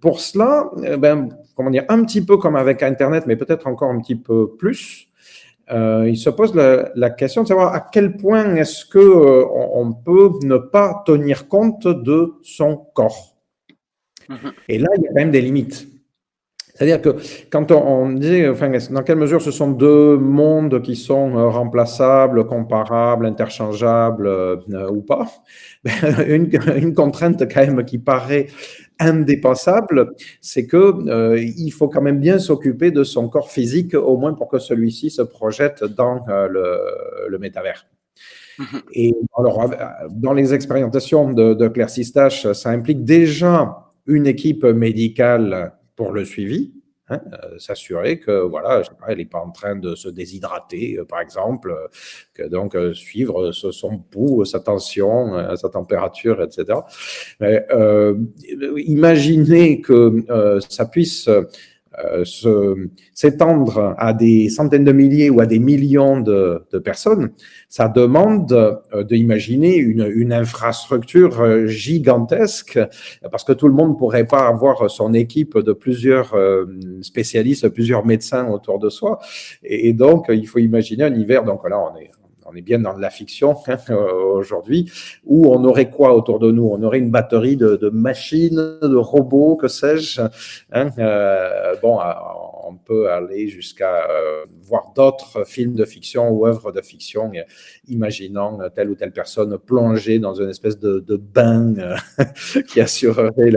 pour 0.00 0.20
cela, 0.20 0.70
ben, 0.98 1.28
comment 1.56 1.70
dire, 1.70 1.84
un 1.88 2.04
petit 2.04 2.24
peu 2.24 2.36
comme 2.36 2.56
avec 2.56 2.82
Internet, 2.82 3.24
mais 3.26 3.36
peut-être 3.36 3.66
encore 3.66 3.90
un 3.90 4.00
petit 4.00 4.16
peu 4.16 4.56
plus, 4.56 5.07
il 5.70 6.16
se 6.16 6.30
pose 6.30 6.54
la, 6.54 7.10
question 7.10 7.42
de 7.42 7.48
savoir 7.48 7.74
à 7.74 7.80
quel 7.80 8.16
point 8.16 8.56
est-ce 8.56 8.84
que 8.86 8.98
euh, 8.98 9.44
on, 9.74 9.92
peut 9.92 10.30
ne 10.42 10.56
pas 10.56 11.02
tenir 11.06 11.48
compte 11.48 11.86
de 11.86 12.34
son 12.42 12.76
corps. 12.94 13.36
Mhm. 14.28 14.52
Et 14.68 14.78
là, 14.78 14.88
il 14.96 15.02
y 15.02 15.06
a 15.06 15.08
quand 15.08 15.14
même 15.14 15.30
des 15.30 15.40
limites. 15.40 15.88
C'est-à-dire 16.74 17.02
que 17.02 17.16
quand 17.50 17.72
on, 17.72 18.10
dit, 18.10 18.46
enfin, 18.46 18.70
dans 18.90 19.02
quelle 19.02 19.16
mesure 19.16 19.42
ce 19.42 19.50
sont 19.50 19.72
deux 19.72 20.16
mondes 20.16 20.80
qui 20.80 20.94
sont 20.94 21.36
euh, 21.36 21.48
remplaçables, 21.48 22.46
comparables, 22.46 23.26
interchangeables 23.26 24.28
ou 24.90 25.02
pas, 25.02 25.26
ben, 25.84 25.92
une, 26.28 26.50
une, 26.76 26.94
contrainte 26.94 27.42
quand 27.52 27.66
même 27.66 27.84
qui 27.84 27.98
paraît 27.98 28.46
indépassable, 28.98 30.12
c'est 30.40 30.66
que 30.66 31.08
euh, 31.08 31.38
il 31.38 31.70
faut 31.70 31.88
quand 31.88 32.02
même 32.02 32.20
bien 32.20 32.38
s'occuper 32.38 32.90
de 32.90 33.04
son 33.04 33.28
corps 33.28 33.50
physique, 33.50 33.94
au 33.94 34.16
moins 34.16 34.34
pour 34.34 34.48
que 34.48 34.58
celui-ci 34.58 35.10
se 35.10 35.22
projette 35.22 35.84
dans 35.84 36.24
euh, 36.28 36.48
le, 36.48 37.28
le, 37.28 37.38
métavers. 37.38 37.86
Mm-hmm. 38.58 38.82
Et 38.92 39.14
alors, 39.36 39.70
dans 40.10 40.32
les 40.32 40.54
expérimentations 40.54 41.32
de, 41.32 41.54
de 41.54 41.68
Claire 41.68 41.90
Sistache, 41.90 42.50
ça 42.52 42.70
implique 42.70 43.04
déjà 43.04 43.86
une 44.06 44.26
équipe 44.26 44.64
médicale 44.64 45.72
pour 45.94 46.12
le 46.12 46.24
suivi, 46.24 46.72
Hein, 47.10 47.20
euh, 47.32 47.58
s'assurer 47.58 48.20
que 48.20 48.42
voilà, 48.42 48.82
elle 49.08 49.16
n'est 49.16 49.24
pas 49.24 49.38
en 49.38 49.50
train 49.50 49.76
de 49.76 49.94
se 49.94 50.10
déshydrater, 50.10 50.98
euh, 50.98 51.06
par 51.06 51.20
exemple, 51.20 51.70
euh, 51.70 51.86
que 52.34 52.42
donc 52.42 52.76
suivre 52.92 53.50
son 53.52 53.98
pouls, 53.98 54.44
sa 54.44 54.60
tension, 54.60 55.56
sa 55.56 55.70
température, 55.70 56.42
etc. 56.42 56.80
Mais, 57.40 57.66
imaginez 58.76 59.80
que 59.80 60.24
ça 60.68 60.84
puisse 60.86 61.28
s'étendre 63.14 63.94
à 63.98 64.12
des 64.12 64.48
centaines 64.48 64.84
de 64.84 64.92
milliers 64.92 65.30
ou 65.30 65.40
à 65.40 65.46
des 65.46 65.58
millions 65.58 66.20
de, 66.20 66.62
de 66.72 66.78
personnes, 66.78 67.30
ça 67.68 67.88
demande 67.88 68.52
euh, 68.52 69.04
d'imaginer 69.04 69.76
une, 69.76 70.10
une, 70.14 70.32
infrastructure 70.32 71.40
euh, 71.40 71.66
gigantesque 71.66 72.78
parce 73.30 73.44
que 73.44 73.52
tout 73.52 73.68
le 73.68 73.74
monde 73.74 73.90
ne 73.90 73.94
pourrait 73.94 74.26
pas 74.26 74.46
avoir 74.46 74.90
son 74.90 75.12
équipe 75.14 75.58
de 75.58 75.72
plusieurs 75.72 76.34
euh, 76.34 76.66
spécialistes, 77.02 77.68
plusieurs 77.68 78.06
médecins 78.06 78.48
autour 78.48 78.78
de 78.78 78.88
soi. 78.88 79.18
Et, 79.62 79.88
et 79.88 79.92
donc, 79.92 80.26
il 80.28 80.46
faut 80.46 80.58
imaginer 80.58 81.04
un 81.04 81.14
hiver. 81.14 81.44
Donc 81.44 81.68
là, 81.68 81.78
on 81.78 81.96
est 81.98 82.10
on 82.50 82.56
est 82.56 82.62
bien 82.62 82.78
dans 82.78 82.94
de 82.94 83.00
la 83.00 83.10
fiction 83.10 83.56
hein, 83.66 83.76
aujourd'hui, 83.94 84.90
où 85.24 85.52
on 85.52 85.64
aurait 85.64 85.90
quoi 85.90 86.14
autour 86.14 86.38
de 86.38 86.50
nous? 86.50 86.64
On 86.64 86.82
aurait 86.82 86.98
une 86.98 87.10
batterie 87.10 87.56
de, 87.56 87.90
machines, 87.92 88.78
de 88.82 88.96
robots, 88.96 89.56
que 89.56 89.68
sais-je. 89.68 90.20
Hein, 90.72 90.90
euh, 90.98 91.74
bon, 91.82 91.98
on 92.68 92.76
peut 92.76 93.10
aller 93.10 93.48
jusqu'à 93.48 94.06
voir 94.62 94.92
d'autres 94.94 95.46
films 95.46 95.74
de 95.74 95.84
fiction 95.84 96.28
ou 96.30 96.46
œuvres 96.46 96.72
de 96.72 96.80
fiction, 96.80 97.32
imaginant 97.86 98.58
telle 98.74 98.90
ou 98.90 98.94
telle 98.94 99.12
personne 99.12 99.58
plongée 99.58 100.18
dans 100.18 100.34
une 100.34 100.50
espèce 100.50 100.78
de, 100.78 101.16
bain 101.16 101.74
qui 102.68 102.80
assurerait 102.80 103.50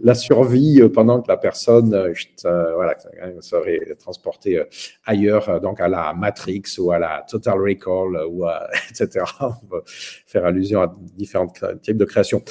la, 0.00 0.14
survie 0.14 0.80
pendant 0.92 1.20
que 1.20 1.28
la 1.28 1.36
personne 1.36 2.12
voilà, 2.42 2.96
serait 3.40 3.96
transportée 3.98 4.62
ailleurs, 5.04 5.60
donc 5.60 5.80
à 5.80 5.88
la 5.88 6.14
Matrix 6.14 6.62
ou 6.78 6.92
à 6.92 6.98
la 6.98 7.24
Total 7.28 7.58
Recall, 7.58 8.24
ou 8.28 8.46
etc. 8.90 9.24
On 9.40 9.66
peut 9.66 9.82
faire 9.86 10.44
allusion 10.44 10.82
à 10.82 10.94
différents 11.16 11.52
types 11.82 11.96
de 11.96 12.04
créations. 12.04 12.42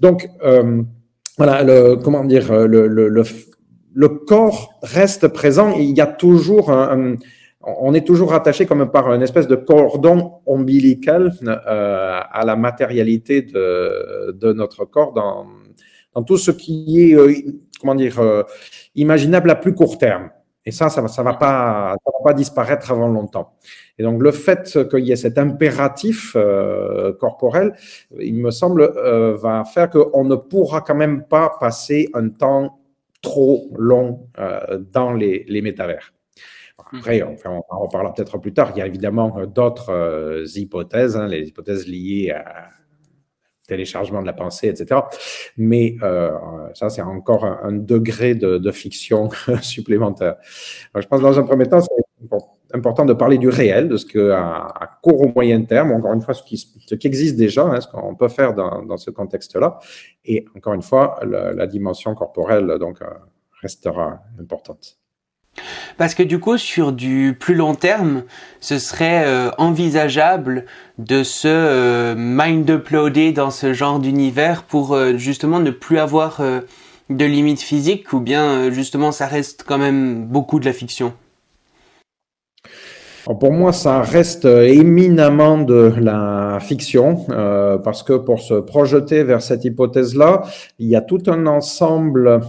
Donc, 0.00 0.28
voilà, 1.36 1.96
comment 2.02 2.24
dire, 2.24 2.52
le, 2.66 3.24
corps 4.26 4.74
reste 4.82 5.28
présent. 5.28 5.72
il 5.76 5.96
y 5.96 6.00
a 6.00 6.06
toujours 6.06 6.70
un, 6.70 7.16
on 7.62 7.92
est 7.92 8.06
toujours 8.06 8.32
attaché 8.32 8.66
comme 8.66 8.90
par 8.90 9.12
une 9.12 9.22
espèce 9.22 9.46
de 9.46 9.56
cordon 9.56 10.40
ombilical 10.46 11.32
euh, 11.42 12.20
à 12.30 12.44
la 12.44 12.56
matérialité 12.56 13.42
de, 13.42 14.32
de 14.32 14.52
notre 14.52 14.84
corps 14.84 15.12
dans, 15.12 15.46
dans, 16.14 16.22
tout 16.22 16.38
ce 16.38 16.50
qui 16.50 17.10
est, 17.10 17.14
euh, 17.14 17.34
comment 17.80 17.94
dire, 17.94 18.18
euh, 18.20 18.44
imaginable 18.94 19.50
à 19.50 19.56
plus 19.56 19.74
court 19.74 19.98
terme. 19.98 20.30
Et 20.66 20.72
ça, 20.72 20.90
ça 20.90 21.00
ne 21.00 21.24
va, 21.24 21.34
pas, 21.34 21.96
ça 22.04 22.10
va 22.12 22.24
pas 22.24 22.34
disparaître 22.34 22.90
avant 22.92 23.08
longtemps. 23.08 23.54
Et 23.98 24.02
donc, 24.02 24.22
le 24.22 24.30
fait 24.30 24.88
qu'il 24.90 25.06
y 25.06 25.12
ait 25.12 25.16
cet 25.16 25.38
impératif 25.38 26.34
euh, 26.36 27.14
corporel, 27.14 27.74
il 28.18 28.34
me 28.34 28.50
semble, 28.50 28.82
euh, 28.82 29.36
va 29.36 29.64
faire 29.64 29.88
qu'on 29.88 30.24
ne 30.24 30.36
pourra 30.36 30.82
quand 30.82 30.94
même 30.94 31.24
pas 31.24 31.50
passer 31.58 32.10
un 32.12 32.28
temps 32.28 32.79
trop 33.22 33.70
long 33.78 34.28
euh, 34.38 34.78
dans 34.92 35.12
les, 35.12 35.44
les 35.48 35.62
métavers. 35.62 36.12
Après, 36.92 37.22
on, 37.22 37.36
on 37.44 37.62
en 37.68 37.78
reparlera 37.80 38.14
peut-être 38.14 38.38
plus 38.38 38.52
tard. 38.52 38.72
Il 38.74 38.78
y 38.78 38.82
a 38.82 38.86
évidemment 38.86 39.46
d'autres 39.46 40.44
hypothèses, 40.56 41.16
hein, 41.16 41.28
les 41.28 41.46
hypothèses 41.46 41.86
liées 41.86 42.30
à 42.30 42.70
téléchargement 43.70 44.20
de 44.20 44.26
la 44.26 44.32
pensée, 44.32 44.68
etc. 44.68 45.00
Mais 45.56 45.96
euh, 46.02 46.30
ça, 46.74 46.90
c'est 46.90 47.02
encore 47.02 47.44
un, 47.44 47.72
degré 47.72 48.34
de, 48.34 48.70
fiction 48.72 49.30
supplémentaire. 49.62 50.36
je 50.94 51.06
pense 51.06 51.20
dans 51.20 51.38
un 51.38 51.44
premier 51.44 51.66
temps, 51.66 51.80
c'est 51.80 52.28
important 52.74 53.04
de 53.04 53.12
parler 53.12 53.38
du 53.38 53.48
réel, 53.48 53.88
de 53.88 53.96
ce 53.96 54.06
que 54.06 54.30
à, 54.30 54.98
court 55.02 55.20
ou 55.20 55.32
moyen 55.34 55.62
terme, 55.62 55.92
encore 55.92 56.12
une 56.12 56.22
fois, 56.22 56.34
ce 56.34 56.42
qui, 56.42 57.06
existe 57.06 57.36
déjà, 57.36 57.64
hein, 57.64 57.80
ce 57.80 57.88
qu'on 57.88 58.14
peut 58.14 58.28
faire 58.28 58.54
dans, 58.54 58.96
ce 58.96 59.10
contexte-là, 59.10 59.78
et 60.24 60.44
encore 60.56 60.74
une 60.74 60.82
fois, 60.82 61.18
la, 61.24 61.66
dimension 61.66 62.14
corporelle 62.14 62.76
donc 62.80 63.02
euh, 63.02 63.06
restera 63.60 64.20
importante. 64.38 64.98
Parce 65.98 66.14
que 66.14 66.22
du 66.22 66.38
coup, 66.38 66.56
sur 66.56 66.92
du 66.92 67.36
plus 67.38 67.54
long 67.54 67.74
terme, 67.74 68.22
ce 68.60 68.78
serait 68.78 69.24
euh, 69.26 69.50
envisageable 69.58 70.64
de 70.98 71.22
se 71.22 71.48
euh, 71.48 72.14
mind-uploader 72.16 73.32
dans 73.32 73.50
ce 73.50 73.72
genre 73.72 73.98
d'univers 73.98 74.62
pour 74.62 74.96
justement 75.16 75.60
ne 75.60 75.70
plus 75.70 75.98
avoir 75.98 76.40
de 77.10 77.24
limites 77.24 77.62
physiques 77.62 78.12
ou 78.12 78.20
bien 78.20 78.70
justement 78.70 79.12
ça 79.12 79.26
reste 79.26 79.64
quand 79.66 79.78
même 79.78 80.24
beaucoup 80.24 80.60
de 80.60 80.64
la 80.64 80.72
fiction? 80.72 81.12
Pour 83.24 83.52
moi, 83.52 83.72
ça 83.72 84.02
reste 84.02 84.44
éminemment 84.44 85.58
de 85.58 85.92
la 86.00 86.58
fiction, 86.60 87.26
parce 87.84 88.02
que 88.02 88.14
pour 88.14 88.40
se 88.40 88.54
projeter 88.54 89.24
vers 89.24 89.42
cette 89.42 89.64
hypothèse-là, 89.64 90.42
il 90.78 90.88
y 90.88 90.96
a 90.96 91.00
tout 91.00 91.22
un 91.26 91.46
ensemble 91.46 92.40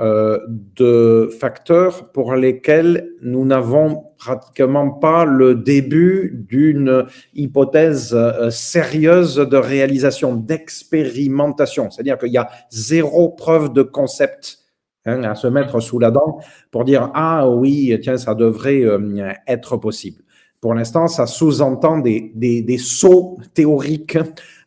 euh, 0.00 0.40
de 0.48 1.30
facteurs 1.38 2.10
pour 2.10 2.34
lesquels 2.34 3.10
nous 3.22 3.44
n'avons 3.44 4.06
pratiquement 4.18 4.90
pas 4.90 5.24
le 5.24 5.54
début 5.54 6.44
d'une 6.48 7.06
hypothèse 7.34 8.12
euh, 8.12 8.50
sérieuse 8.50 9.36
de 9.36 9.56
réalisation, 9.56 10.34
d'expérimentation. 10.34 11.90
C'est-à-dire 11.90 12.18
qu'il 12.18 12.32
y 12.32 12.38
a 12.38 12.50
zéro 12.70 13.28
preuve 13.28 13.72
de 13.72 13.82
concept 13.82 14.63
hein, 15.06 15.22
à 15.24 15.34
se 15.34 15.46
mettre 15.46 15.80
sous 15.80 15.98
la 15.98 16.10
dent 16.10 16.38
pour 16.70 16.84
dire 16.84 17.10
ah 17.14 17.48
oui 17.48 17.96
tiens 18.02 18.16
ça 18.16 18.34
devrait 18.34 18.82
euh, 18.82 19.32
être 19.46 19.76
possible. 19.76 20.22
Pour 20.60 20.72
l'instant, 20.72 21.08
ça 21.08 21.26
sous-entend 21.26 21.98
des, 21.98 22.32
des, 22.34 22.78
sauts 22.78 23.36
théoriques 23.52 24.16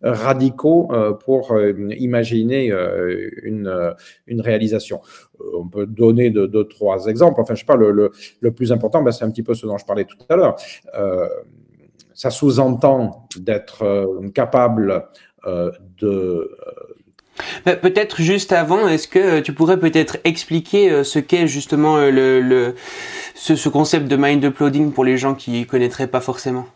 radicaux 0.04 0.90
euh, 0.92 1.14
pour 1.14 1.54
euh, 1.54 1.74
imaginer 1.98 2.72
une, 3.42 3.96
une 4.28 4.42
réalisation. 4.42 5.02
On 5.56 5.68
peut 5.68 5.88
donner 5.88 6.30
deux, 6.30 6.48
de, 6.48 6.62
trois 6.62 7.08
exemples. 7.08 7.42
Enfin, 7.42 7.56
je 7.56 7.62
sais 7.62 7.66
pas, 7.66 7.76
le, 7.76 7.90
le, 7.90 8.12
le 8.42 8.52
plus 8.52 8.72
important, 8.72 9.02
ben, 9.02 9.12
c'est 9.12 9.26
un 9.26 9.32
petit 9.32 9.42
peu 9.42 9.56
ce 9.56 9.66
dont 9.66 9.80
je 9.80 9.86
parlais 9.86 10.06
tout 10.06 10.18
à 10.30 10.36
l'heure. 10.36 10.56
ça 12.14 12.30
sous-entend 12.30 13.28
d'être 13.40 14.30
capable 14.36 15.08
de 16.00 16.52
Peut-être 17.64 18.22
juste 18.22 18.52
avant, 18.52 18.88
est-ce 18.88 19.08
que 19.08 19.40
tu 19.42 19.54
pourrais 19.54 19.80
peut-être 19.80 20.18
expliquer 20.24 21.04
ce 21.04 21.20
qu'est 21.20 21.48
justement 21.48 21.98
le, 21.98 22.42
le 22.42 22.76
ce, 23.36 23.56
ce, 23.56 23.70
concept 23.70 24.08
de 24.08 24.16
mind 24.16 24.44
uploading 24.44 24.92
pour 24.92 25.06
les 25.06 25.18
gens 25.18 25.36
qui 25.36 25.66
connaîtraient 25.66 26.08
pas 26.08 26.22
forcément? 26.22 26.68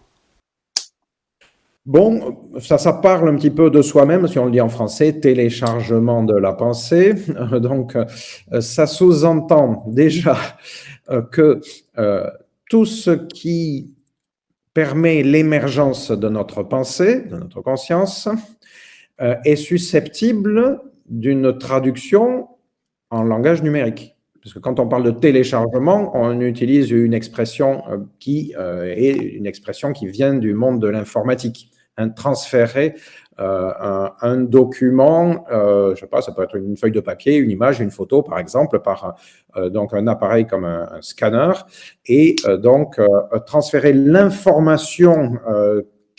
Bon, 1.87 2.37
ça, 2.59 2.77
ça 2.77 2.93
parle 2.93 3.27
un 3.27 3.35
petit 3.35 3.49
peu 3.49 3.71
de 3.71 3.81
soi-même, 3.81 4.27
si 4.27 4.37
on 4.37 4.45
le 4.45 4.51
dit 4.51 4.61
en 4.61 4.69
français, 4.69 5.19
téléchargement 5.19 6.23
de 6.23 6.35
la 6.35 6.53
pensée. 6.53 7.15
Donc, 7.59 7.95
euh, 7.95 8.05
ça 8.61 8.85
sous-entend 8.85 9.85
déjà 9.87 10.37
euh, 11.09 11.23
que 11.23 11.59
euh, 11.97 12.29
tout 12.69 12.85
ce 12.85 13.09
qui 13.09 13.95
permet 14.75 15.23
l'émergence 15.23 16.11
de 16.11 16.29
notre 16.29 16.61
pensée, 16.61 17.23
de 17.23 17.37
notre 17.37 17.61
conscience, 17.61 18.29
est 19.21 19.55
susceptible 19.55 20.81
d'une 21.07 21.57
traduction 21.57 22.47
en 23.09 23.23
langage 23.23 23.61
numérique. 23.61 24.15
Parce 24.41 24.53
que 24.53 24.59
quand 24.59 24.79
on 24.79 24.87
parle 24.87 25.03
de 25.03 25.11
téléchargement, 25.11 26.11
on 26.15 26.41
utilise 26.41 26.89
une 26.89 27.13
expression 27.13 27.83
qui 28.19 28.55
est 28.57 29.11
une 29.11 29.45
expression 29.45 29.93
qui 29.93 30.07
vient 30.07 30.33
du 30.33 30.53
monde 30.53 30.81
de 30.81 30.87
l'informatique 30.87 31.71
transférer 32.09 32.95
euh, 33.39 34.09
un, 34.21 34.37
document, 34.37 35.45
euh, 35.51 35.95
je 35.95 36.01
sais 36.01 36.07
pas, 36.07 36.21
ça 36.21 36.31
peut 36.31 36.43
être 36.43 36.55
une 36.55 36.77
feuille 36.77 36.91
de 36.91 36.99
papier, 36.99 37.37
une 37.37 37.49
image, 37.49 37.79
une 37.79 37.89
photo, 37.89 38.21
par 38.21 38.39
exemple, 38.39 38.79
par 38.81 39.15
euh, 39.55 39.69
donc 39.69 39.93
un 39.93 40.05
appareil 40.07 40.45
comme 40.45 40.65
un, 40.65 40.87
scanner, 41.01 41.53
et 42.05 42.35
donc 42.59 42.99
transférer 43.45 43.93
l'information 43.93 45.39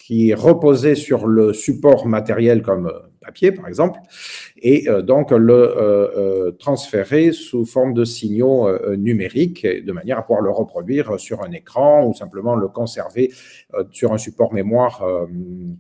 qui 0.06 0.34
reposée 0.34 0.94
sur 0.94 1.26
le 1.26 1.52
support 1.52 2.06
matériel 2.06 2.62
comme 2.62 2.90
papier, 3.24 3.52
par 3.52 3.68
exemple, 3.68 4.00
et 4.60 4.88
euh, 4.88 5.00
donc 5.00 5.30
le 5.30 5.54
euh, 5.54 5.76
euh, 6.16 6.50
transférer 6.52 7.30
sous 7.30 7.64
forme 7.64 7.94
de 7.94 8.04
signaux 8.04 8.68
numériques 8.96 9.64
de 9.64 9.92
manière 9.92 10.18
à 10.18 10.22
pouvoir 10.22 10.42
le 10.42 10.50
reproduire 10.50 11.20
sur 11.20 11.42
un 11.42 11.52
écran 11.52 12.04
ou 12.04 12.14
simplement 12.14 12.56
le 12.56 12.68
conserver 12.68 13.30
sur 13.90 14.12
un 14.12 14.18
support 14.18 14.52
mémoire 14.52 15.04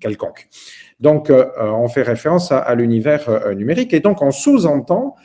quelconque. 0.00 0.48
Donc, 1.00 1.32
on 1.58 1.88
fait 1.88 2.02
référence 2.02 2.52
à, 2.52 2.74
l'univers 2.74 3.54
numérique 3.54 3.92
et 3.92 4.00
donc 4.00 4.22
on 4.22 4.30
sous-entend 4.30 5.16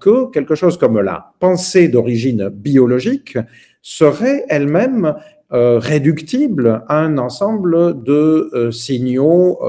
que 0.00 0.30
quelque 0.30 0.54
chose 0.54 0.76
comme 0.78 1.00
la 1.00 1.32
pensée 1.40 1.88
d'origine 1.88 2.48
biologique 2.48 3.38
serait 3.82 4.44
elle-même 4.48 5.14
réductible 5.50 6.84
à 6.88 6.98
un 6.98 7.18
ensemble 7.18 8.02
de 8.02 8.70
signaux 8.72 9.60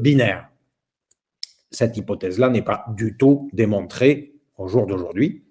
binaires. 0.00 0.48
Cette 1.70 1.96
hypothèse-là 1.96 2.50
n'est 2.50 2.62
pas 2.62 2.84
du 2.96 3.16
tout 3.16 3.48
démontrée 3.52 4.34
au 4.56 4.68
jour 4.68 4.86
d'aujourd'hui. 4.86 5.43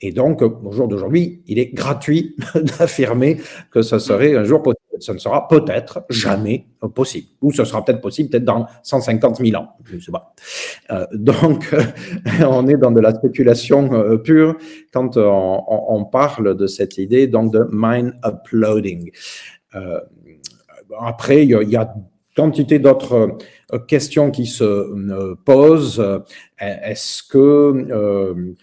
Et 0.00 0.12
donc, 0.12 0.42
au 0.42 0.72
jour 0.72 0.88
d'aujourd'hui, 0.88 1.42
il 1.46 1.58
est 1.58 1.74
gratuit 1.74 2.36
d'affirmer 2.54 3.38
que 3.70 3.82
ce 3.82 3.98
serait 3.98 4.36
un 4.36 4.44
jour 4.44 4.62
possible. 4.62 4.80
Ce 4.98 5.12
ne 5.12 5.18
sera 5.18 5.48
peut-être 5.48 6.04
jamais 6.10 6.66
possible. 6.94 7.28
Ou 7.40 7.52
ce 7.52 7.64
sera 7.64 7.82
peut-être 7.82 8.02
possible, 8.02 8.28
peut-être 8.28 8.44
dans 8.44 8.66
150 8.82 9.38
000 9.38 9.60
ans. 9.60 9.68
Je 9.84 9.98
sais 9.98 10.12
pas. 10.12 10.34
Euh, 10.90 11.06
donc, 11.14 11.74
on 12.46 12.66
est 12.66 12.76
dans 12.76 12.90
de 12.90 13.00
la 13.00 13.14
spéculation 13.14 13.92
euh, 13.94 14.18
pure 14.18 14.56
quand 14.92 15.16
on, 15.16 16.04
parle 16.04 16.54
de 16.54 16.66
cette 16.66 16.98
idée 16.98 17.28
donc 17.28 17.52
de 17.52 17.66
mind 17.72 18.12
uploading. 18.24 19.10
Euh, 19.74 20.00
après, 20.98 21.44
il 21.44 21.68
y 21.68 21.76
a 21.76 21.94
quantité 22.40 22.78
d'autres 22.78 23.36
euh, 23.72 23.78
questions 23.78 24.30
qui 24.30 24.46
se 24.46 24.64
euh, 24.64 25.34
posent. 25.44 26.00
Euh, 26.00 26.20
est-ce 26.58 27.22
que, 27.22 28.54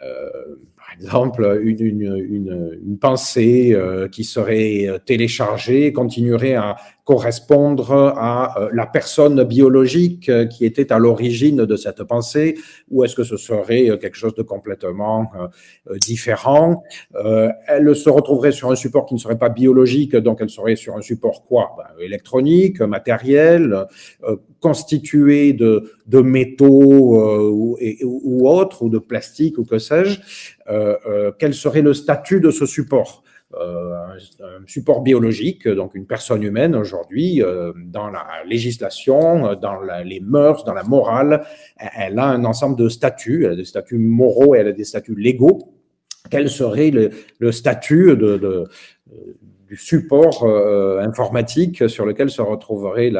par 0.00 0.67
exemple, 1.00 1.60
une, 1.62 1.80
une, 1.80 2.78
une, 2.84 2.98
pensée 2.98 3.76
qui 4.10 4.24
serait 4.24 5.00
téléchargée 5.04 5.92
continuerait 5.92 6.54
à 6.54 6.76
correspondre 7.08 7.90
à 8.18 8.68
la 8.70 8.84
personne 8.84 9.42
biologique 9.42 10.30
qui 10.50 10.66
était 10.66 10.92
à 10.92 10.98
l'origine 10.98 11.64
de 11.64 11.74
cette 11.74 12.02
pensée, 12.04 12.58
ou 12.90 13.02
est-ce 13.02 13.14
que 13.14 13.24
ce 13.24 13.38
serait 13.38 13.86
quelque 13.98 14.14
chose 14.14 14.34
de 14.34 14.42
complètement 14.42 15.30
différent 16.02 16.82
Elle 17.66 17.96
se 17.96 18.10
retrouverait 18.10 18.52
sur 18.52 18.70
un 18.70 18.76
support 18.76 19.06
qui 19.06 19.14
ne 19.14 19.18
serait 19.18 19.38
pas 19.38 19.48
biologique, 19.48 20.16
donc 20.16 20.40
elle 20.42 20.50
serait 20.50 20.76
sur 20.76 20.98
un 20.98 21.00
support 21.00 21.46
quoi? 21.46 21.70
Ben, 21.78 22.04
Électronique, 22.04 22.82
matériel, 22.82 23.86
constitué 24.60 25.54
de, 25.54 25.90
de 26.08 26.20
métaux 26.20 27.16
ou, 27.50 27.78
ou, 28.04 28.48
autres, 28.50 28.82
ou 28.82 28.90
de 28.90 28.98
plastique, 28.98 29.56
ou 29.56 29.64
que 29.64 29.78
sais-je. 29.78 30.20
quel 31.38 31.54
serait 31.54 31.80
le 31.80 31.94
statut 31.94 32.42
de 32.42 32.50
ce 32.50 32.66
support? 32.66 33.24
Euh, 33.54 33.94
un, 34.40 34.66
support 34.66 35.00
biologique, 35.00 35.66
donc 35.66 35.94
une 35.94 36.06
personne 36.06 36.42
humaine 36.42 36.76
aujourd'hui, 36.76 37.42
euh, 37.42 37.72
dans 37.76 38.10
la 38.10 38.26
législation, 38.46 39.54
dans 39.54 39.80
les 40.04 40.20
mœurs, 40.20 40.64
dans 40.64 40.74
la 40.74 40.82
morale, 40.82 41.46
elle 41.78 42.18
a 42.18 42.26
un 42.26 42.44
ensemble 42.44 42.76
de 42.76 42.90
statuts, 42.90 43.46
elle 43.46 43.52
a 43.52 43.56
des 43.56 43.64
statuts 43.64 43.96
moraux 43.96 44.54
et 44.54 44.58
elle 44.58 44.68
a 44.68 44.72
des 44.72 44.84
statuts 44.84 45.14
légaux. 45.14 45.74
Quel 46.30 46.50
serait 46.50 46.90
le, 46.90 47.52
statut 47.52 48.14
du 49.66 49.76
support 49.76 50.44
euh, 50.44 51.00
informatique 51.00 51.88
sur 51.88 52.04
lequel 52.04 52.28
se 52.28 52.42
retrouverait 52.42 53.10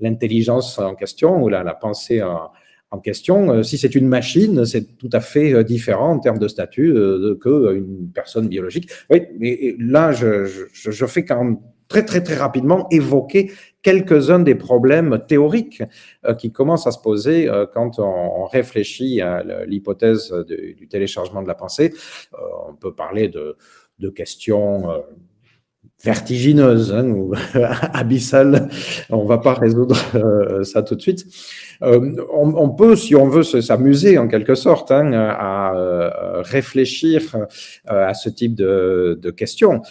l'intelligence 0.00 0.78
en 0.78 0.94
question 0.94 1.42
ou 1.42 1.48
la, 1.48 1.64
pensée 1.72 2.22
en, 2.22 2.50
en 2.90 2.98
question. 2.98 3.50
Euh, 3.50 3.62
si 3.62 3.78
c'est 3.78 3.94
une 3.94 4.08
machine, 4.08 4.64
c'est 4.64 4.96
tout 4.96 5.10
à 5.12 5.20
fait 5.20 5.52
euh, 5.52 5.64
différent 5.64 6.12
en 6.12 6.18
termes 6.18 6.38
de 6.38 6.48
statut 6.48 6.92
euh, 6.96 7.34
qu'une 7.34 8.10
personne 8.14 8.48
biologique. 8.48 8.90
Oui, 9.10 9.22
mais 9.38 9.74
là, 9.78 10.12
je, 10.12 11.06
fais 11.06 11.24
quand 11.24 11.42
même 11.42 11.58
très, 11.88 12.04
très, 12.04 12.22
très 12.22 12.36
rapidement 12.36 12.88
évoquer 12.90 13.50
quelques-uns 13.82 14.40
des 14.40 14.54
problèmes 14.54 15.20
théoriques 15.28 15.82
qui 16.38 16.50
commencent 16.50 16.88
à 16.88 16.90
se 16.90 16.98
poser 16.98 17.48
quand 17.72 18.00
on, 18.00 18.44
réfléchit 18.46 19.20
à 19.20 19.44
l'hypothèse 19.66 20.32
du 20.48 20.88
téléchargement 20.88 21.42
de 21.42 21.46
la 21.46 21.54
pensée. 21.54 21.94
on 22.68 22.74
peut 22.74 22.92
parler 22.92 23.28
de 23.28 24.08
questions 24.08 24.88
vertigineuse 26.06 26.94
hein, 26.94 27.08
ou 27.08 27.34
abyssale. 27.92 28.68
On 29.10 29.24
va 29.24 29.38
pas 29.38 29.54
résoudre 29.54 29.96
euh, 30.14 30.62
ça 30.62 30.82
tout 30.82 30.94
de 30.94 31.02
suite. 31.02 31.26
Euh, 31.82 32.24
on, 32.32 32.70
peut, 32.70 32.94
si 32.96 33.14
on 33.16 33.28
veut, 33.28 33.42
s'amuser 33.42 34.16
en 34.16 34.28
quelque 34.28 34.54
sorte 34.54 34.90
hein, 34.92 35.12
à 35.12 35.74
euh, 35.74 36.10
réfléchir 36.42 37.36
à 37.86 38.14
ce 38.14 38.28
type 38.30 38.54
de, 38.54 39.18
de 39.20 39.30
questions, 39.30 39.82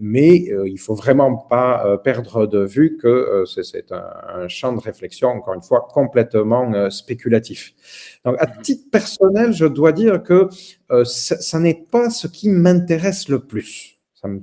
mais 0.00 0.34
il 0.66 0.78
faut 0.78 0.94
vraiment 0.94 1.36
pas 1.36 1.98
perdre 2.02 2.46
de 2.46 2.64
vue 2.64 2.98
que 3.00 3.44
c'est 3.46 3.92
un, 3.92 4.42
un, 4.42 4.48
champ 4.48 4.72
de 4.72 4.80
réflexion, 4.80 5.28
encore 5.28 5.54
une 5.54 5.62
fois, 5.62 5.86
complètement 5.90 6.90
spéculatif. 6.90 7.74
Donc, 8.24 8.36
à 8.38 8.46
titre 8.46 8.90
personnel, 8.90 9.52
je 9.52 9.66
dois 9.66 9.92
dire 9.92 10.22
que 10.22 10.48
ça 11.04 11.58
n'est 11.58 11.82
pas 11.90 12.10
ce 12.10 12.26
qui 12.26 12.48
m'intéresse 12.48 13.28
le 13.28 13.40
plus. 13.40 13.93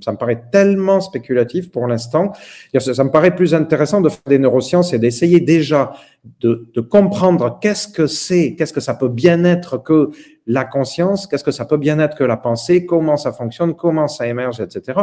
Ça 0.01 0.11
me, 0.11 0.17
paraît 0.17 0.43
tellement 0.51 1.01
spéculatif 1.01 1.71
pour 1.71 1.87
l'instant. 1.87 2.33
Ça, 2.77 3.03
me 3.03 3.09
paraît 3.09 3.35
plus 3.35 3.55
intéressant 3.55 4.01
de 4.01 4.09
faire 4.09 4.21
des 4.27 4.39
neurosciences 4.39 4.93
et 4.93 4.99
d'essayer 4.99 5.39
déjà 5.39 5.93
de, 6.39 6.81
comprendre 6.81 7.57
qu'est-ce 7.61 7.87
que 7.87 8.05
c'est, 8.05 8.55
qu'est-ce 8.55 8.73
que 8.73 8.79
ça 8.79 8.93
peut 8.93 9.07
bien 9.07 9.43
être 9.43 9.77
que 9.77 10.11
la 10.45 10.65
conscience, 10.65 11.27
qu'est-ce 11.27 11.43
que 11.43 11.51
ça 11.51 11.65
peut 11.65 11.77
bien 11.77 11.99
être 11.99 12.15
que 12.15 12.23
la 12.23 12.37
pensée, 12.37 12.85
comment 12.85 13.17
ça 13.17 13.31
fonctionne, 13.31 13.75
comment 13.75 14.07
ça 14.07 14.27
émerge, 14.27 14.59
etc., 14.59 14.99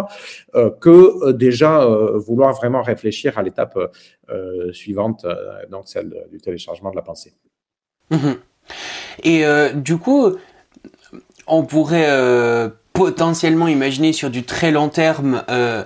euh, 0.55 0.71
que 0.71 1.29
euh, 1.29 1.33
déjà 1.33 1.83
euh, 1.83 2.19
vouloir 2.19 2.53
vraiment 2.55 2.83
réfléchir 2.83 3.39
à 3.39 3.43
l'étape 3.43 3.79
suivante, 4.73 5.25
donc 5.71 5.89
celle 5.89 6.27
du 6.31 6.39
téléchargement 6.39 6.91
de 6.91 6.97
la 6.97 7.03
pensée. 7.03 7.33
Mhm. 8.11 8.37
Et 9.25 9.43
du 9.75 9.97
coup, 9.97 10.37
on 11.47 11.65
pourrait 11.65 12.71
potentiellement 12.99 13.69
imaginer 13.69 14.13
sur 14.13 14.29
du 14.29 14.43
très 14.43 14.73
long 14.73 14.89
terme 14.89 15.45
euh, 15.51 15.85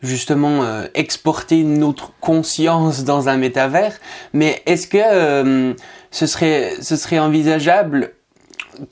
justement 0.00 0.62
euh, 0.62 0.86
exporter 0.94 1.64
notre 1.64 2.12
conscience 2.20 3.02
dans 3.02 3.28
un 3.28 3.36
métavers. 3.36 3.98
Mais 4.32 4.62
est-ce 4.66 4.86
que 4.86 4.98
euh, 5.00 5.74
ce 6.12 6.26
serait 6.26 6.74
ce 6.80 6.94
serait 6.94 7.18
envisageable 7.18 8.12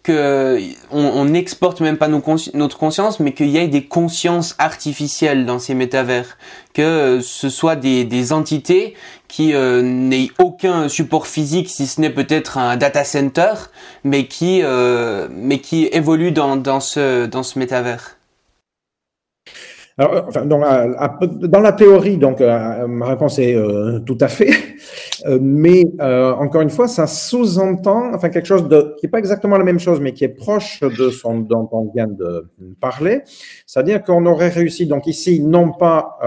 que 0.03 0.59
on 0.91 1.25
n'exporte 1.25 1.81
même 1.81 1.97
pas 1.97 2.09
notre 2.09 2.79
conscience, 2.79 3.21
mais 3.21 3.33
qu'il 3.33 3.49
y 3.49 3.59
ait 3.59 3.69
des 3.69 3.85
consciences 3.85 4.55
artificielles 4.59 5.47
dans 5.47 5.59
ces 5.59 5.75
métavers, 5.75 6.37
que 6.75 7.21
ce 7.23 7.49
soit 7.49 7.77
des, 7.77 8.33
entités 8.33 8.95
qui 9.29 9.55
euh, 9.55 9.83
n'aient 9.83 10.31
aucun 10.39 10.89
support 10.89 11.27
physique, 11.27 11.69
si 11.69 11.87
ce 11.87 12.01
n'est 12.01 12.11
peut-être 12.11 12.59
un 12.59 12.77
data 12.77 13.05
center, 13.05 13.55
mais 14.05 14.27
qui 14.27 14.61
euh, 14.63 15.29
mais 15.31 15.59
qui 15.59 15.87
évoluent 15.93 16.33
dans, 16.33 16.57
dans 16.57 16.81
ce 16.81 17.27
dans 17.27 17.43
ce 17.43 17.59
métavers. 17.59 18.17
Alors, 20.01 20.31
dans 20.47 21.61
la 21.61 21.73
théorie, 21.73 22.17
donc 22.17 22.41
euh, 22.41 22.87
ma 22.87 23.07
réponse 23.07 23.39
est 23.39 23.55
euh, 23.55 23.99
tout 23.99 24.17
à 24.21 24.29
fait, 24.29 24.49
euh, 24.49 24.55
mais 25.41 25.85
encore 26.01 26.63
une 26.63 26.71
fois, 26.71 26.89
ça 26.89 27.07
sous-entend, 27.07 28.15
enfin 28.15 28.29
quelque 28.29 28.47
chose 28.47 28.69
de 28.69 28.95
qui 28.99 29.07
n'est 29.07 29.11
pas 29.11 29.19
exactement 29.19 29.57
la 29.57 29.65
même 29.65 29.79
chose, 29.79 30.01
mais 30.01 30.13
qui 30.13 30.25
est 30.25 30.29
proche 30.29 30.81
de 30.81 31.11
ce 31.11 31.29
dont 31.43 31.69
on 31.73 31.91
vient 31.93 32.07
de 32.07 32.49
parler, 32.81 33.23
c'est-à-dire 33.67 34.03
qu'on 34.03 34.27
aurait 34.27 34.49
réussi 34.49 34.87
donc 34.87 35.07
ici 35.07 35.41
non 35.41 35.73
pas 35.73 36.19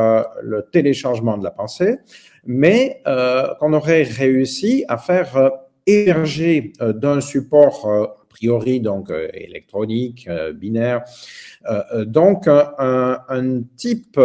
le 0.41 0.67
téléchargement 0.71 1.37
de 1.37 1.43
la 1.43 1.51
pensée, 1.51 1.97
mais 2.45 3.01
qu'on 3.59 3.73
aurait 3.73 4.03
réussi 4.03 4.85
à 4.87 4.97
faire 4.97 5.51
émerger 5.85 6.73
d'un 6.79 7.21
support 7.21 7.89
a 7.89 8.25
priori 8.29 8.79
donc 8.79 9.11
électronique, 9.33 10.27
binaire, 10.55 11.03
euh, 11.69 11.83
euh, 11.93 12.05
donc, 12.05 12.47
un, 12.47 13.19
un 13.29 13.61
type 13.77 14.19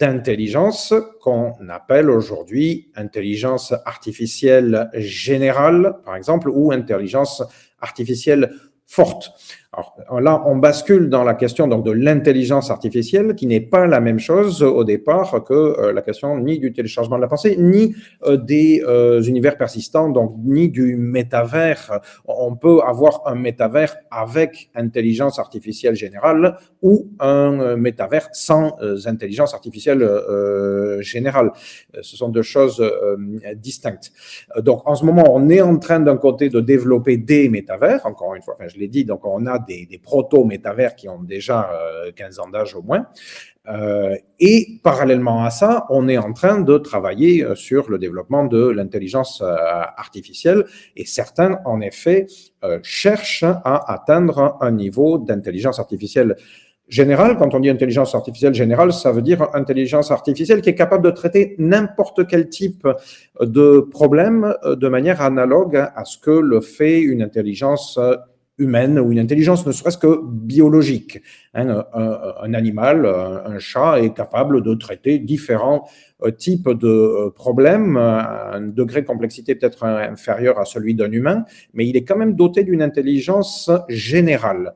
d'intelligence 0.00 0.94
qu'on 1.20 1.52
appelle 1.68 2.08
aujourd'hui 2.08 2.90
intelligence 2.96 3.74
artificielle 3.84 4.90
générale, 4.94 5.98
par 6.04 6.16
exemple, 6.16 6.48
ou 6.48 6.72
intelligence 6.72 7.42
artificielle 7.80 8.54
forte. 8.86 9.30
Alors 9.72 10.20
là, 10.20 10.42
on 10.46 10.56
bascule 10.56 11.08
dans 11.08 11.22
la 11.22 11.34
question 11.34 11.68
donc 11.68 11.84
de 11.84 11.92
l'intelligence 11.92 12.72
artificielle, 12.72 13.36
qui 13.36 13.46
n'est 13.46 13.60
pas 13.60 13.86
la 13.86 14.00
même 14.00 14.18
chose 14.18 14.64
au 14.64 14.82
départ 14.82 15.44
que 15.44 15.54
euh, 15.54 15.92
la 15.92 16.02
question 16.02 16.36
ni 16.38 16.58
du 16.58 16.72
téléchargement 16.72 17.14
de 17.14 17.20
la 17.22 17.28
pensée, 17.28 17.54
ni 17.56 17.94
euh, 18.24 18.36
des 18.36 18.82
euh, 18.84 19.22
univers 19.22 19.56
persistants, 19.56 20.08
donc 20.08 20.34
ni 20.42 20.70
du 20.70 20.96
métavers. 20.96 22.00
On 22.26 22.56
peut 22.56 22.80
avoir 22.84 23.22
un 23.26 23.36
métavers 23.36 23.94
avec 24.10 24.70
intelligence 24.74 25.38
artificielle 25.38 25.94
générale 25.94 26.56
ou 26.82 27.08
un 27.20 27.76
métavers 27.76 28.28
sans 28.32 28.76
intelligence 29.06 29.54
artificielle 29.54 30.04
générale. 31.00 31.52
Ce 32.00 32.16
sont 32.16 32.30
deux 32.30 32.42
choses 32.42 32.82
distinctes. 33.56 34.12
Donc 34.56 34.82
en 34.86 34.94
ce 34.94 35.04
moment, 35.04 35.24
on 35.28 35.48
est 35.48 35.60
en 35.60 35.76
train 35.78 36.00
d'un 36.00 36.16
côté 36.16 36.48
de 36.48 36.60
développer 36.60 37.18
des 37.18 37.48
métavers. 37.48 38.04
Encore 38.06 38.34
une 38.34 38.42
fois, 38.42 38.56
je 38.66 38.78
l'ai 38.78 38.88
dit, 38.88 39.04
donc 39.04 39.26
on 39.26 39.46
a 39.46 39.59
des, 39.66 40.00
proto-métavers 40.02 40.96
qui 40.96 41.08
ont 41.08 41.22
déjà 41.22 41.70
15 42.16 42.38
euh, 42.38 42.42
ans 42.42 42.48
d'âge 42.48 42.74
au 42.74 42.82
moins. 42.82 43.06
Euh, 43.68 44.16
et 44.38 44.80
parallèlement 44.82 45.44
à 45.44 45.50
ça, 45.50 45.86
on 45.90 46.08
est 46.08 46.18
en 46.18 46.32
train 46.32 46.60
de 46.60 46.78
travailler 46.78 47.44
euh, 47.44 47.54
sur 47.54 47.90
le 47.90 47.98
développement 47.98 48.44
de 48.44 48.68
l'intelligence 48.68 49.42
artificielle 49.42 50.64
et 50.96 51.04
certains, 51.04 51.60
en 51.64 51.80
effet, 51.80 52.26
cherchent 52.82 53.44
à 53.44 53.92
atteindre 53.92 54.56
un 54.60 54.72
niveau 54.72 55.18
d'intelligence 55.18 55.78
artificielle 55.78 56.36
générale. 56.88 57.36
Quand 57.38 57.54
on 57.54 57.60
dit 57.60 57.70
intelligence 57.70 58.14
artificielle 58.14 58.54
générale, 58.54 58.92
ça 58.92 59.12
veut 59.12 59.22
dire 59.22 59.48
intelligence 59.54 60.10
artificielle 60.10 60.60
qui 60.60 60.70
est 60.70 60.74
capable 60.74 61.04
de 61.04 61.10
traiter 61.10 61.54
n'importe 61.58 62.26
quel 62.26 62.48
type 62.48 62.86
de 63.40 63.80
problème 63.80 64.54
de 64.64 64.88
manière 64.88 65.20
analogue 65.20 65.76
à 65.76 66.04
ce 66.04 66.18
que 66.18 66.30
le 66.30 66.60
fait 66.60 67.00
une 67.00 67.22
intelligence 67.22 67.98
humaine 68.60 68.98
ou 68.98 69.10
une 69.10 69.18
intelligence 69.18 69.66
ne 69.66 69.72
serait-ce 69.72 69.98
que 69.98 70.20
biologique. 70.24 71.20
Hein, 71.54 71.84
un, 71.92 72.54
animal, 72.54 73.06
un, 73.06 73.58
chat 73.58 74.00
est 74.00 74.14
capable 74.14 74.62
de 74.62 74.74
traiter 74.74 75.18
différents 75.18 75.88
euh, 76.22 76.30
types 76.30 76.68
de 76.68 76.88
euh, 76.88 77.30
problèmes, 77.30 77.96
un 77.96 78.60
degré 78.60 79.02
de 79.02 79.06
complexité 79.06 79.54
peut-être 79.54 79.84
inférieur 79.84 80.58
à 80.58 80.64
celui 80.64 80.94
d'un 80.94 81.10
humain, 81.10 81.44
mais 81.74 81.88
il 81.88 81.96
est 81.96 82.04
quand 82.04 82.16
même 82.16 82.34
doté 82.34 82.62
d'une 82.62 82.82
intelligence 82.82 83.70
générale. 83.88 84.74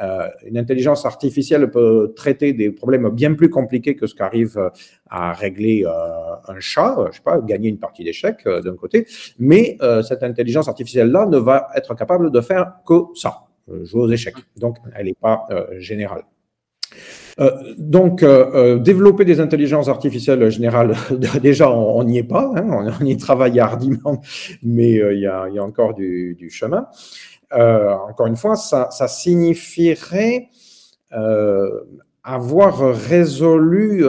Euh, 0.00 0.28
une 0.44 0.58
intelligence 0.58 1.06
artificielle 1.06 1.70
peut 1.70 2.12
traiter 2.16 2.52
des 2.52 2.70
problèmes 2.70 3.08
bien 3.10 3.34
plus 3.34 3.48
compliqués 3.48 3.94
que 3.94 4.06
ce 4.06 4.14
qu'arrive 4.14 4.70
à 5.08 5.32
régler 5.32 5.84
euh, 5.86 5.90
un 6.48 6.58
chat, 6.58 6.96
je 7.10 7.16
sais 7.16 7.22
pas, 7.22 7.40
gagner 7.40 7.68
une 7.68 7.78
partie 7.78 8.02
d'échecs 8.02 8.40
euh, 8.46 8.60
d'un 8.60 8.74
côté, 8.74 9.06
mais 9.38 9.78
cette 10.06 10.22
intelligence 10.22 10.68
artificielle-là 10.68 11.26
ne 11.26 11.38
va 11.38 11.68
être 11.74 11.94
capable 11.94 12.30
de 12.30 12.40
faire 12.40 12.74
que 12.86 12.94
ça, 13.14 13.44
jouer 13.82 14.02
aux 14.02 14.10
échecs. 14.10 14.36
Donc, 14.56 14.78
elle 14.96 15.06
n'est 15.06 15.14
pas 15.14 15.46
générale. 15.78 16.22
donc, 17.78 18.24
développer 18.82 19.24
des 19.24 19.40
intelligences 19.40 19.88
artificielles 19.88 20.48
générales, 20.50 20.94
déjà, 21.42 21.70
on 21.70 22.02
n'y 22.04 22.18
est 22.18 22.28
pas, 22.28 22.52
hein, 22.56 22.94
on, 23.00 23.04
y 23.04 23.16
travaille 23.16 23.58
hardiment, 23.60 24.20
mais 24.62 24.92
il 24.92 25.20
y 25.20 25.26
a, 25.26 25.62
encore 25.62 25.94
du 25.94 26.50
chemin. 26.50 26.88
Encore 27.54 28.26
une 28.26 28.36
fois, 28.36 28.56
ça, 28.56 28.88
signifierait 29.08 30.48
avoir 32.22 32.94
résolu 32.94 34.04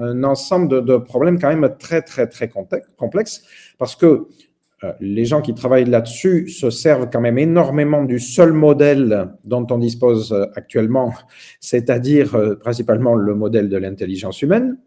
un 0.00 0.22
ensemble 0.24 0.68
de, 0.68 0.80
de, 0.80 0.96
problèmes 0.96 1.40
quand 1.40 1.48
même 1.48 1.76
très, 1.78 2.02
très, 2.02 2.28
très 2.28 2.48
complexes, 2.48 3.42
parce 3.78 3.96
que 3.96 4.28
euh, 4.84 4.92
les 5.00 5.24
gens 5.24 5.42
qui 5.42 5.54
travaillent 5.54 5.90
là-dessus 5.90 6.48
se 6.48 6.70
servent 6.70 7.08
quand 7.10 7.20
même 7.20 7.38
énormément 7.38 8.04
du 8.04 8.20
seul 8.20 8.52
modèle 8.52 9.28
dont 9.44 9.66
on 9.70 9.78
dispose 9.78 10.32
euh, 10.32 10.46
actuellement, 10.54 11.12
c'est-à-dire 11.60 12.36
euh, 12.36 12.54
principalement 12.54 13.14
le 13.14 13.34
modèle 13.34 13.68
de 13.68 13.76
l'intelligence 13.76 14.40
humaine. 14.40 14.78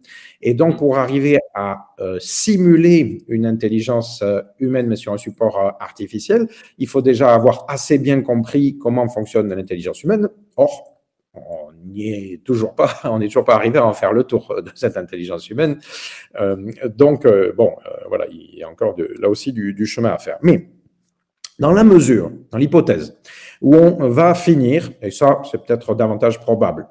Et 0.42 0.54
donc, 0.54 0.78
pour 0.78 0.98
arriver 0.98 1.38
à 1.54 1.94
simuler 2.18 3.24
une 3.28 3.46
intelligence 3.46 4.24
humaine, 4.58 4.88
mais 4.88 4.96
sur 4.96 5.14
un 5.14 5.18
support 5.18 5.76
artificiel, 5.80 6.48
il 6.80 6.88
faut 6.88 7.04
déjà 7.04 7.36
avoir 7.36 7.66
assez 7.68 8.00
bien 8.00 8.22
compris 8.22 8.76
comment 8.80 9.08
fonctionne 9.08 9.54
l'intelligence 9.54 10.02
humaine. 10.02 10.30
Or, 10.58 10.91
on 11.34 11.72
n'y 11.86 12.10
est 12.10 12.44
toujours 12.44 12.76
pas, 12.76 13.00
on 13.06 13.20
n'est 13.20 13.28
toujours 13.28 13.46
pas 13.46 13.56
arrivé 13.56 13.80
à 13.80 13.86
en 13.86 13.94
faire 13.94 14.14
le 14.14 14.24
tour 14.24 14.56
de 14.62 14.72
cette 14.76 14.98
intelligence 14.98 15.50
humaine. 15.50 15.80
Euh, 16.40 16.72
donc, 16.96 17.26
euh, 17.26 17.54
bon, 17.56 17.76
euh, 17.86 17.90
voilà, 18.08 18.26
il 18.32 18.56
y 18.56 18.64
a 18.64 18.70
encore 18.70 18.96
là 19.20 19.30
aussi 19.30 19.54
du, 19.54 19.74
du, 19.74 19.86
chemin 19.86 20.10
à 20.10 20.18
faire. 20.18 20.38
Mais 20.42 20.70
dans 21.60 21.72
la 21.72 21.84
mesure, 21.84 22.32
dans 22.52 22.58
l'hypothèse, 22.58 23.18
où 23.62 23.76
on 23.76 24.10
va 24.10 24.34
finir, 24.34 24.92
et 25.02 25.12
ça 25.12 25.42
c'est 25.50 25.64
peut-être 25.64 25.94
davantage 25.96 26.40
probable, 26.40 26.88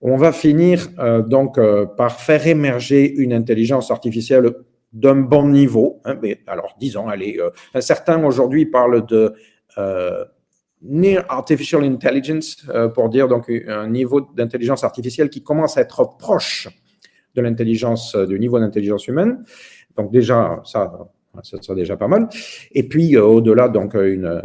on 0.00 0.16
va 0.16 0.32
finir 0.32 0.88
donc 1.26 1.58
par 1.96 2.20
faire 2.20 2.46
émerger 2.46 3.12
une 3.16 3.32
intelligence 3.32 3.90
artificielle 3.90 4.52
d'un 4.92 5.16
bon 5.16 5.48
niveau. 5.48 6.00
Hein, 6.04 6.16
mais 6.22 6.40
alors, 6.46 6.76
disons, 6.78 7.08
allez, 7.08 7.40
certains 7.80 8.22
aujourd'hui 8.24 8.66
parlent 8.66 9.04
de 9.06 9.34
near 10.82 11.24
artificial 11.28 11.82
intelligence, 11.84 12.56
euh, 12.68 12.88
pour 12.88 13.08
dire 13.08 13.28
donc 13.28 13.50
un 13.50 13.88
niveau 13.88 14.20
d'intelligence 14.20 14.84
artificielle 14.84 15.30
qui 15.30 15.42
commence 15.42 15.76
à 15.76 15.82
être 15.82 16.16
proche 16.18 16.68
de 17.34 17.42
l'intelligence, 17.42 18.14
euh, 18.14 18.26
du 18.26 18.38
niveau 18.38 18.58
d'intelligence 18.58 19.06
humaine. 19.08 19.44
Donc 19.96 20.12
déjà, 20.12 20.60
ça, 20.64 21.10
ça 21.42 21.60
sera 21.60 21.74
déjà 21.74 21.96
pas 21.96 22.08
mal. 22.08 22.28
Et 22.72 22.84
puis 22.84 23.16
euh, 23.16 23.24
au-delà, 23.24 23.68
donc 23.68 23.94
une 23.94 24.40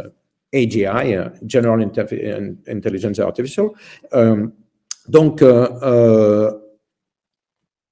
AGI, 0.52 1.16
General 1.46 1.80
Intelligence 2.68 3.18
Artificial. 3.18 3.70
donc 5.08 5.44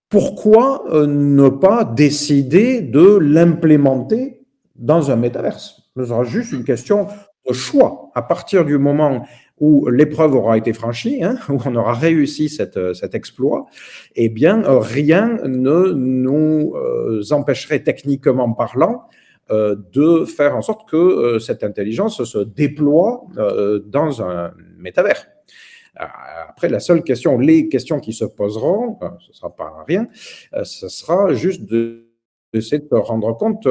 pourquoi 0.09 0.85
ne 1.07 1.49
pas 1.49 1.85
décider 1.85 2.83
de 2.83 3.17
l'implémenter 3.17 4.45
dans 4.77 5.11
un 5.11 5.17
métaverse? 5.17 5.83
Ce 5.97 6.05
sera 6.05 6.23
juste 6.23 6.53
une 6.53 6.63
question 6.63 7.09
de 7.47 7.53
choix 7.53 8.11
à 8.15 8.23
partir 8.23 8.65
du 8.65 8.79
moment 8.79 9.27
où 9.63 9.89
l'épreuve 9.89 10.35
aura 10.35 10.59
été 10.59 10.73
franchie, 10.73 11.23
hein, 11.23 11.39
où 11.49 11.59
on 11.65 11.77
aura 11.77 11.95
réussi 11.95 12.49
cette, 12.49 12.95
cet 12.95 13.15
exploit, 13.15 13.67
eh 14.17 14.29
bien, 14.29 14.63
rien 14.67 15.39
ne 15.45 15.93
nous 15.93 16.75
euh, 16.75 17.23
empêcherait 17.31 17.83
techniquement 17.83 18.53
parlant 18.53 19.05
euh, 19.51 19.77
de 19.93 20.25
faire 20.25 20.57
en 20.57 20.63
sorte 20.63 20.89
que 20.89 20.97
euh, 20.97 21.39
cette 21.39 21.63
intelligence 21.63 22.25
se 22.25 22.39
déploie 22.39 23.25
dans 23.87 24.23
un 24.23 24.53
métavers. 24.79 25.27
Après, 25.95 26.69
la 26.69 26.81
seule 26.81 27.05
question, 27.05 27.39
les 27.39 27.69
questions 27.69 28.01
qui 28.01 28.15
se 28.15 28.25
poseront, 28.25 28.99
ce 29.21 29.29
ne 29.29 29.35
sera 29.35 29.55
pas 29.55 29.85
rien, 29.87 30.09
ce 30.65 30.89
sera 30.89 31.35
juste 31.35 31.63
d'essayer 31.71 32.79
de, 32.79 32.89
de 32.91 32.97
rendre 32.97 33.37
compte, 33.37 33.69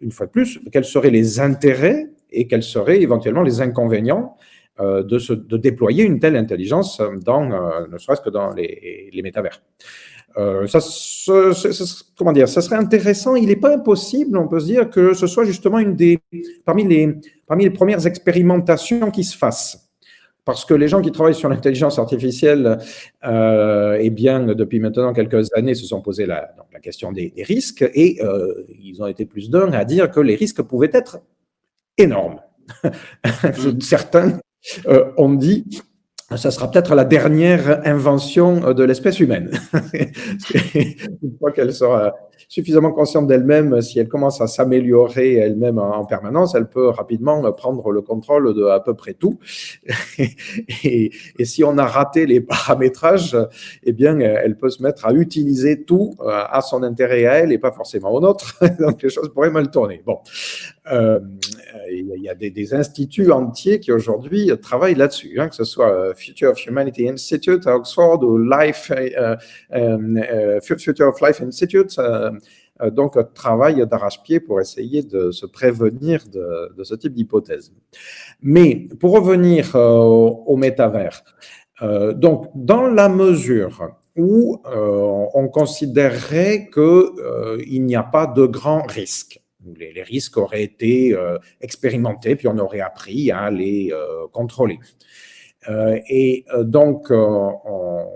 une 0.00 0.10
fois 0.10 0.26
de 0.26 0.32
plus, 0.32 0.58
quels 0.72 0.86
seraient 0.86 1.10
les 1.10 1.38
intérêts 1.38 2.08
et 2.32 2.46
quels 2.46 2.62
seraient 2.62 3.00
éventuellement 3.00 3.42
les 3.42 3.60
inconvénients 3.60 4.36
euh, 4.80 5.02
de, 5.02 5.56
déployer 5.58 6.04
une 6.04 6.20
telle 6.20 6.36
intelligence 6.36 7.02
dans, 7.26 7.52
euh, 7.52 7.86
ne 7.92 7.98
serait-ce 7.98 8.22
que 8.22 8.30
dans 8.30 8.50
les, 8.54 9.10
métavers. 9.22 9.60
Euh, 10.38 10.66
ça, 10.66 10.78
comment 12.16 12.32
dire, 12.32 12.48
ça 12.48 12.62
serait 12.62 12.76
intéressant. 12.76 13.34
Il 13.34 13.48
n'est 13.48 13.56
pas 13.56 13.74
impossible, 13.74 14.38
on 14.38 14.48
peut 14.48 14.60
se 14.60 14.66
dire, 14.66 14.88
que 14.88 15.12
ce 15.12 15.26
soit 15.26 15.44
justement 15.44 15.80
une 15.80 15.96
des, 15.96 16.20
parmi 16.64 16.84
les, 16.84 17.70
premières 17.70 18.06
expérimentations 18.06 19.10
qui 19.10 19.24
se 19.24 19.36
fassent. 19.36 19.90
Parce 20.46 20.64
que 20.64 20.72
les 20.72 20.88
gens 20.88 21.02
qui 21.02 21.12
travaillent 21.12 21.34
sur 21.34 21.50
l'intelligence 21.50 21.98
artificielle, 21.98 22.78
euh, 23.26 23.98
eh 24.00 24.08
bien, 24.08 24.40
depuis 24.54 24.80
maintenant 24.80 25.12
quelques 25.12 25.52
années, 25.54 25.74
se 25.74 25.84
sont 25.84 26.00
posé 26.00 26.24
la, 26.24 26.54
question 26.80 27.12
des, 27.12 27.28
des 27.36 27.42
risques 27.42 27.82
et 27.92 28.18
ils 28.82 29.02
ont 29.02 29.06
été 29.06 29.26
plus 29.26 29.50
d'un 29.50 29.72
à 29.72 29.84
dire 29.84 30.10
que 30.10 30.20
les 30.20 30.36
risques 30.36 30.62
pouvaient 30.62 30.90
être 30.94 31.18
énorme. 32.00 32.40
Certains 33.80 34.38
euh, 34.86 35.10
ont 35.16 35.32
dit 35.32 35.82
ça 36.36 36.52
sera 36.52 36.70
peut-être 36.70 36.94
la 36.94 37.04
dernière 37.04 37.84
invention 37.84 38.72
de 38.72 38.84
l'espèce 38.84 39.18
humaine. 39.18 39.50
Une 40.74 41.36
fois 41.40 41.50
qu'elle 41.50 41.72
sera 41.72 42.14
suffisamment 42.48 42.92
consciente 42.92 43.26
d'elle-même, 43.26 43.80
si 43.80 43.98
elle 43.98 44.08
commence 44.08 44.40
à 44.40 44.46
s'améliorer 44.46 45.34
elle-même 45.34 45.78
en 45.78 46.04
permanence, 46.04 46.54
elle 46.54 46.68
peut 46.68 46.88
rapidement 46.88 47.40
prendre 47.52 47.90
le 47.90 48.00
contrôle 48.00 48.54
de 48.54 48.64
à 48.64 48.80
peu 48.80 48.94
près 48.94 49.14
tout. 49.14 49.38
Et, 50.84 51.10
et, 51.38 51.44
si 51.44 51.64
on 51.64 51.78
a 51.78 51.86
raté 51.86 52.26
les 52.26 52.40
paramétrages, 52.40 53.36
eh 53.82 53.92
bien, 53.92 54.18
elle 54.20 54.56
peut 54.56 54.70
se 54.70 54.82
mettre 54.82 55.06
à 55.06 55.12
utiliser 55.12 55.84
tout 55.84 56.14
euh, 56.20 56.42
à 56.48 56.60
son 56.60 56.82
intérêt 56.82 57.26
à 57.26 57.34
elle 57.34 57.52
et 57.52 57.58
pas 57.58 57.72
forcément 57.72 58.12
au 58.12 58.20
nôtre. 58.20 58.58
Donc 58.80 59.02
les 59.02 59.08
choses 59.08 59.30
pourraient 59.32 59.50
mal 59.50 59.70
tourner. 59.70 60.02
Bon, 60.04 60.18
euh, 60.90 61.20
il 61.90 62.22
y 62.22 62.28
a 62.28 62.34
des, 62.34 62.74
instituts 62.74 63.30
entiers 63.30 63.80
qui 63.80 63.92
aujourd'hui 63.92 64.50
travaillent 64.60 64.94
là-dessus, 64.94 65.38
hein, 65.38 65.48
que 65.48 65.54
ce 65.54 65.64
soit 65.64 65.92
euh, 65.92 66.14
Future 66.14 66.50
of 66.50 66.66
Humanity 66.66 67.08
Institute 67.08 67.66
à 67.66 67.76
Oxford 67.76 68.22
ou 68.22 68.38
Life, 68.38 68.90
euh, 68.92 69.36
euh, 69.72 70.60
Future 70.60 71.08
of 71.08 71.20
Life 71.20 71.40
Institute. 71.42 71.98
Euh, 72.82 72.90
donc, 72.90 73.16
travail 73.34 73.86
d'arrache-pied 73.86 74.40
pour 74.40 74.60
essayer 74.60 75.02
de 75.02 75.30
se 75.30 75.46
prévenir 75.46 76.24
de, 76.28 76.82
ce 76.82 76.94
type 76.94 77.14
d'hypothèse. 77.14 77.72
Mais 78.42 78.88
pour 78.98 79.12
revenir 79.12 79.76
euh, 79.76 79.80
au 79.80 80.56
métavers, 80.56 81.22
euh, 81.82 82.12
donc 82.12 82.50
dans 82.54 82.86
la 82.88 83.08
mesure 83.08 83.96
où 84.16 84.60
on 84.66 85.48
considérerait 85.48 86.68
qu'il 86.74 87.86
n'y 87.86 87.96
a 87.96 88.02
pas 88.02 88.26
de 88.26 88.44
grands 88.44 88.82
risques, 88.82 89.40
les, 89.76 90.02
risques 90.02 90.36
auraient 90.36 90.62
été 90.62 91.16
expérimentés, 91.60 92.36
puis 92.36 92.48
on 92.48 92.58
aurait 92.58 92.80
appris 92.80 93.30
à 93.30 93.50
les 93.50 93.92
contrôler. 94.32 94.78
et 95.68 96.44
donc, 96.64 97.08
on, 97.10 98.06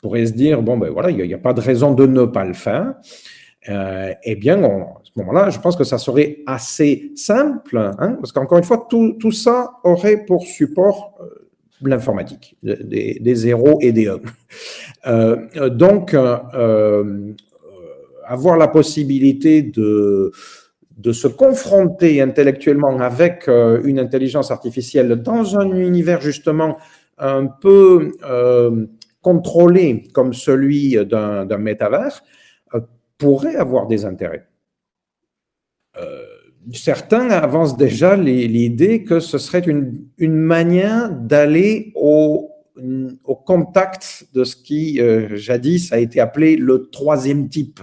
pourrait 0.00 0.26
se 0.26 0.32
dire, 0.32 0.62
bon, 0.62 0.76
ben 0.76 0.90
voilà, 0.90 1.10
il 1.10 1.24
n'y 1.24 1.34
a, 1.34 1.38
pas 1.38 1.52
de 1.52 1.60
raison 1.60 1.94
de 1.94 2.06
ne 2.06 2.24
pas 2.24 2.44
le 2.44 2.54
faire 2.54 2.94
euh, 3.68 4.12
eh 4.24 4.34
bien, 4.34 4.62
à 4.62 5.00
ce 5.04 5.10
moment-là, 5.16 5.50
je 5.50 5.58
pense 5.60 5.76
que 5.76 5.84
ça 5.84 5.98
serait 5.98 6.38
assez 6.46 7.12
simple, 7.14 7.78
hein, 7.78 8.16
parce 8.20 8.32
qu'encore 8.32 8.58
une 8.58 8.64
fois, 8.64 8.86
tout, 8.88 9.32
ça 9.32 9.74
aurait 9.84 10.24
pour 10.24 10.42
support 10.42 11.14
euh, 11.20 11.48
l'informatique, 11.82 12.56
des, 12.62 13.34
zéros 13.34 13.78
et 13.80 13.92
des 13.92 14.08
1. 14.08 14.18
Euh, 15.06 15.68
donc, 15.68 16.14
euh, 16.14 17.32
avoir 18.32 18.56
la 18.56 18.68
possibilité 18.68 19.62
de, 19.62 20.32
de 20.96 21.12
se 21.12 21.28
confronter 21.28 22.20
intellectuellement 22.20 22.98
avec 23.00 23.48
une 23.48 23.98
intelligence 23.98 24.50
artificielle 24.50 25.16
dans 25.16 25.58
un 25.58 25.70
univers 25.76 26.20
justement 26.20 26.78
un 27.18 27.46
peu 27.46 28.12
contrôlé 29.20 30.04
comme 30.12 30.32
celui 30.32 30.96
d'un 31.06 31.58
métavers, 31.58 32.22
pourrait 33.22 33.54
avoir 33.54 33.86
des 33.86 34.04
intérêts. 34.04 34.48
Euh, 35.96 36.24
certains 36.72 37.30
avancent 37.30 37.76
déjà 37.76 38.16
l'idée 38.16 39.04
que 39.04 39.20
ce 39.20 39.38
serait 39.38 39.60
une, 39.60 40.08
une 40.18 40.34
manière 40.34 41.08
d'aller 41.10 41.92
au, 41.94 42.50
au, 43.24 43.36
contact 43.36 44.26
de 44.34 44.42
ce 44.42 44.56
qui 44.56 45.00
euh, 45.00 45.36
jadis 45.36 45.92
a 45.92 46.00
été 46.00 46.18
appelé 46.18 46.56
le 46.56 46.88
troisième 46.90 47.48
type, 47.48 47.78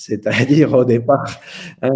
c'est-à-dire 0.00 0.72
au 0.72 0.84
départ 0.84 1.40
hein, 1.82 1.90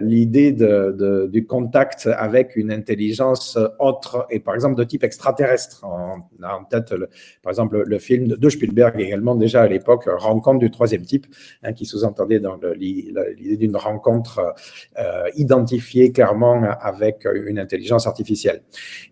l'idée 0.00 0.52
du 0.52 1.46
contact 1.46 2.08
avec 2.16 2.54
une 2.54 2.70
intelligence 2.70 3.58
autre 3.80 4.26
et 4.30 4.38
par 4.38 4.54
exemple 4.54 4.76
de 4.76 4.84
type 4.84 5.02
extraterrestre. 5.02 5.84
On 5.84 6.42
a 6.44 6.54
en 6.54 6.64
tête 6.64 6.94
par 7.42 7.50
exemple 7.50 7.82
le 7.84 7.98
film 7.98 8.28
de 8.28 8.48
Spielberg 8.48 9.00
également 9.00 9.34
déjà 9.34 9.62
à 9.62 9.66
l'époque 9.66 10.04
Rencontre 10.06 10.60
du 10.60 10.70
troisième 10.70 11.02
type, 11.02 11.26
hein, 11.62 11.72
qui 11.72 11.86
sous-entendait 11.86 12.40
l'idée 12.76 13.56
d'une 13.56 13.76
rencontre 13.76 14.54
euh, 14.98 15.28
identifiée 15.34 16.12
clairement 16.12 16.62
avec 16.80 17.26
une 17.46 17.58
intelligence 17.58 18.06
artificielle. 18.06 18.62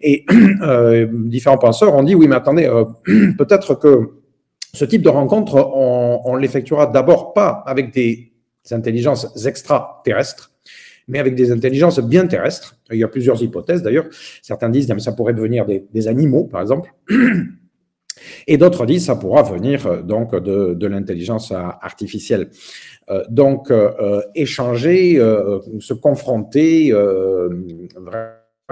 Et 0.00 0.24
euh, 0.62 1.06
différents 1.10 1.58
penseurs 1.58 1.94
ont 1.94 2.04
dit 2.04 2.14
oui 2.14 2.28
mais 2.28 2.36
attendez 2.36 2.66
euh, 2.66 2.84
peut-être 3.38 3.74
que 3.74 4.10
ce 4.74 4.84
type 4.84 5.02
de 5.02 5.08
rencontre, 5.08 5.54
on, 5.56 6.20
on 6.24 6.36
l'effectuera 6.36 6.86
d'abord 6.86 7.32
pas 7.32 7.62
avec 7.66 7.92
des 7.92 8.27
intelligences 8.74 9.46
extraterrestres, 9.46 10.52
mais 11.08 11.18
avec 11.18 11.34
des 11.34 11.50
intelligences 11.50 11.98
bien 12.00 12.26
terrestres. 12.26 12.76
Il 12.90 12.98
y 12.98 13.04
a 13.04 13.08
plusieurs 13.08 13.42
hypothèses 13.42 13.82
d'ailleurs. 13.82 14.06
Certains 14.42 14.68
disent 14.68 14.86
que 14.86 14.98
ça 14.98 15.12
pourrait 15.12 15.34
devenir 15.34 15.66
des, 15.66 16.08
animaux, 16.08 16.44
par 16.44 16.60
exemple. 16.60 16.92
Et 18.46 18.56
d'autres 18.58 18.86
disent 18.86 19.02
que 19.02 19.06
ça 19.06 19.16
pourra 19.16 19.42
venir 19.42 19.86
euh, 19.86 20.02
donc 20.02 20.34
de, 20.34 20.86
l'intelligence 20.86 21.52
artificielle. 21.52 22.48
Euh, 23.10 23.24
donc, 23.28 23.70
euh, 23.70 24.20
échanger, 24.34 25.16
se 25.80 25.94
confronter, 25.94 26.92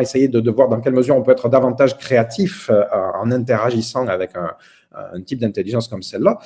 essayer 0.01 0.29
de, 0.29 0.51
voir 0.51 0.69
dans 0.69 0.81
quelle 0.81 0.95
mesure 0.95 1.17
on 1.17 1.23
peut 1.23 1.33
être 1.33 1.49
davantage 1.49 1.97
créatif 1.97 2.71
en 3.15 3.31
interagissant 3.31 4.07
avec 4.09 4.33
un, 4.37 4.51
un 4.97 5.21
type 5.21 5.41
d'intelligence 5.41 5.89
comme 5.89 6.03
celle-là, 6.03 6.39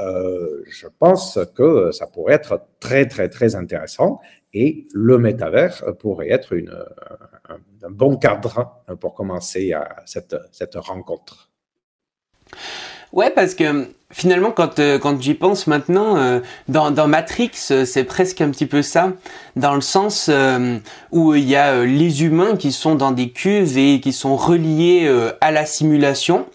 euh, 0.00 0.62
je 0.68 0.86
pense 0.98 1.38
que 1.54 1.90
ça 1.92 2.06
pourrait 2.06 2.34
être 2.34 2.62
très, 2.80 3.06
très, 3.06 3.28
très 3.28 3.54
intéressant 3.54 4.20
et 4.54 4.86
le 4.94 5.18
métavers 5.18 5.82
pourrait 5.98 6.30
être 6.30 6.56
un, 6.56 7.90
bon 7.90 8.16
cadre 8.16 8.82
pour 9.00 9.14
commencer 9.14 9.72
à 9.72 10.02
cette, 10.06 10.36
cette 10.52 10.74
rencontre. 10.76 11.50
Ouais, 13.12 13.30
parce 13.30 13.54
que 13.54 13.86
finalement, 14.10 14.50
quand, 14.50 14.78
euh, 14.78 14.98
quand 14.98 15.20
j'y 15.20 15.34
pense 15.34 15.66
maintenant, 15.66 16.16
euh, 16.16 16.40
dans 16.68 17.08
Matrix, 17.08 17.50
c'est 17.54 18.04
presque 18.04 18.40
un 18.40 18.50
petit 18.50 18.66
peu 18.66 18.82
ça, 18.82 19.12
dans 19.56 19.74
le 19.74 19.80
sens 19.80 20.30
où 21.12 21.34
il 21.34 21.48
y 21.48 21.56
a 21.56 21.84
les 21.84 22.24
humains 22.24 22.56
qui 22.56 22.72
sont 22.72 22.94
dans 22.94 23.12
des 23.12 23.30
cuves 23.30 23.76
et 23.78 24.00
qui 24.00 24.12
sont 24.12 24.36
reliés 24.36 25.10
à 25.40 25.50
la 25.50 25.66
simulation. 25.66 26.46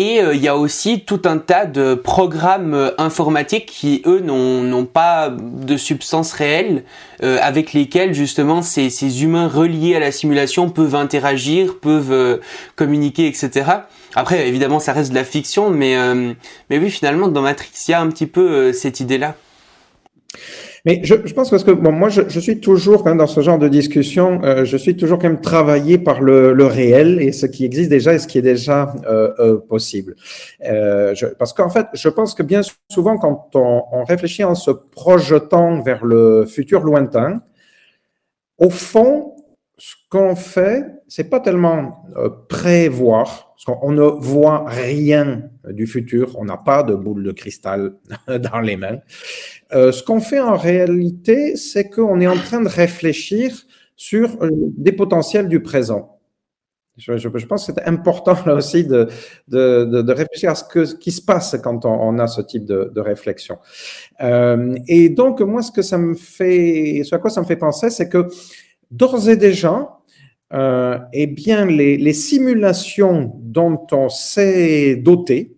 Et 0.00 0.18
euh, 0.22 0.34
il 0.34 0.40
y 0.40 0.48
a 0.48 0.56
aussi 0.56 1.02
tout 1.02 1.20
un 1.26 1.36
tas 1.36 1.66
de 1.66 1.92
programmes 1.92 2.72
euh, 2.72 2.90
informatiques 2.96 3.66
qui, 3.66 4.00
eux, 4.06 4.20
n'ont 4.20 4.86
pas 4.86 5.28
de 5.28 5.76
substance 5.76 6.32
réelle, 6.32 6.84
euh, 7.22 7.36
avec 7.42 7.74
lesquels 7.74 8.14
justement 8.14 8.62
ces, 8.62 8.88
ces, 8.88 9.22
humains 9.22 9.46
reliés 9.46 9.96
à 9.96 10.00
la 10.00 10.10
simulation 10.10 10.70
peuvent 10.70 10.94
interagir, 10.94 11.76
peuvent 11.80 12.40
communiquer, 12.76 13.26
etc. 13.26 13.70
Après, 14.14 14.48
évidemment, 14.48 14.80
ça 14.80 14.94
reste 14.94 15.10
de 15.10 15.16
la 15.16 15.24
fiction, 15.24 15.68
mais, 15.68 15.94
mais 16.70 16.78
oui, 16.78 16.90
finalement, 16.90 17.28
dans 17.28 17.42
Matrix, 17.42 17.70
il 17.86 17.90
y 17.90 17.94
a 17.94 18.00
un 18.00 18.08
petit 18.08 18.26
peu 18.26 18.72
cette 18.72 19.00
idée-là. 19.00 19.36
Mais 20.86 21.00
je, 21.04 21.14
je, 21.24 21.34
pense 21.34 21.50
parce 21.50 21.64
que 21.64 21.70
bon, 21.72 21.92
moi, 21.92 22.08
je, 22.08 22.22
je, 22.28 22.40
suis 22.40 22.60
toujours 22.60 23.02
quand 23.02 23.10
même 23.10 23.18
dans 23.18 23.26
ce 23.26 23.40
genre 23.40 23.58
de 23.58 23.68
discussion, 23.68 24.40
euh, 24.44 24.64
je 24.64 24.76
suis 24.76 24.96
toujours 24.96 25.18
quand 25.18 25.28
même 25.28 25.40
travaillé 25.40 25.98
par 25.98 26.20
le, 26.22 26.52
le, 26.52 26.64
réel 26.64 27.20
et 27.20 27.32
ce 27.32 27.46
qui 27.46 27.64
existe 27.64 27.90
déjà 27.90 28.14
et 28.14 28.18
ce 28.18 28.26
qui 28.26 28.38
est 28.38 28.42
déjà 28.42 28.94
euh, 29.06 29.32
euh, 29.38 29.58
possible. 29.58 30.16
Euh, 30.64 31.14
je, 31.14 31.26
parce 31.26 31.52
qu'en 31.52 31.68
fait, 31.68 31.86
je 31.92 32.08
pense 32.08 32.34
que 32.34 32.42
bien 32.42 32.62
souvent, 32.90 33.18
quand 33.18 33.50
on, 33.54 33.82
on, 33.92 34.04
réfléchit 34.04 34.44
en 34.44 34.54
se 34.54 34.70
projetant 34.70 35.82
vers 35.82 36.04
le 36.04 36.46
futur 36.46 36.82
lointain, 36.82 37.42
au 38.58 38.70
fond, 38.70 39.36
ce 39.76 39.94
qu'on 40.10 40.34
fait, 40.34 40.84
c'est 41.10 41.28
pas 41.28 41.40
tellement 41.40 42.04
euh, 42.16 42.30
prévoir, 42.48 43.52
parce 43.56 43.64
qu'on 43.64 43.90
ne 43.90 44.02
voit 44.02 44.64
rien 44.68 45.42
du 45.68 45.88
futur, 45.88 46.38
on 46.38 46.44
n'a 46.44 46.56
pas 46.56 46.84
de 46.84 46.94
boule 46.94 47.24
de 47.24 47.32
cristal 47.32 47.96
dans 48.28 48.60
les 48.60 48.76
mains. 48.76 49.00
Euh, 49.74 49.90
ce 49.90 50.04
qu'on 50.04 50.20
fait 50.20 50.38
en 50.38 50.56
réalité, 50.56 51.56
c'est 51.56 51.90
qu'on 51.90 52.20
est 52.20 52.28
en 52.28 52.36
train 52.36 52.62
de 52.62 52.68
réfléchir 52.68 53.52
sur 53.96 54.40
euh, 54.40 54.50
des 54.78 54.92
potentiels 54.92 55.48
du 55.48 55.60
présent. 55.60 56.20
Je, 56.96 57.28
pense 57.28 57.66
que 57.66 57.72
c'est 57.72 57.88
important 57.88 58.36
là 58.46 58.54
aussi 58.54 58.84
de, 58.84 59.08
de, 59.48 59.84
de, 59.84 60.12
réfléchir 60.12 60.50
à 60.50 60.54
ce, 60.54 60.64
que, 60.64 60.84
ce 60.84 60.94
qui 60.94 61.12
se 61.12 61.22
passe 61.22 61.56
quand 61.62 61.86
on, 61.86 62.18
a 62.18 62.26
ce 62.26 62.42
type 62.42 62.66
de, 62.66 62.92
de 62.94 63.00
réflexion. 63.00 63.58
Euh, 64.20 64.76
et 64.86 65.08
donc, 65.08 65.40
moi, 65.40 65.62
ce 65.62 65.72
que 65.72 65.82
ça 65.82 65.98
me 65.98 66.14
fait, 66.14 67.02
ce 67.04 67.14
à 67.14 67.18
quoi 67.18 67.30
ça 67.30 67.40
me 67.40 67.46
fait 67.46 67.56
penser, 67.56 67.90
c'est 67.90 68.08
que 68.08 68.28
d'ores 68.90 69.28
et 69.28 69.36
déjà, 69.36 69.99
euh, 70.52 70.98
eh 71.12 71.26
bien, 71.28 71.64
les, 71.64 72.12
simulations 72.12 73.32
dont 73.40 73.86
on 73.92 74.08
s'est 74.08 74.96
doté, 74.96 75.56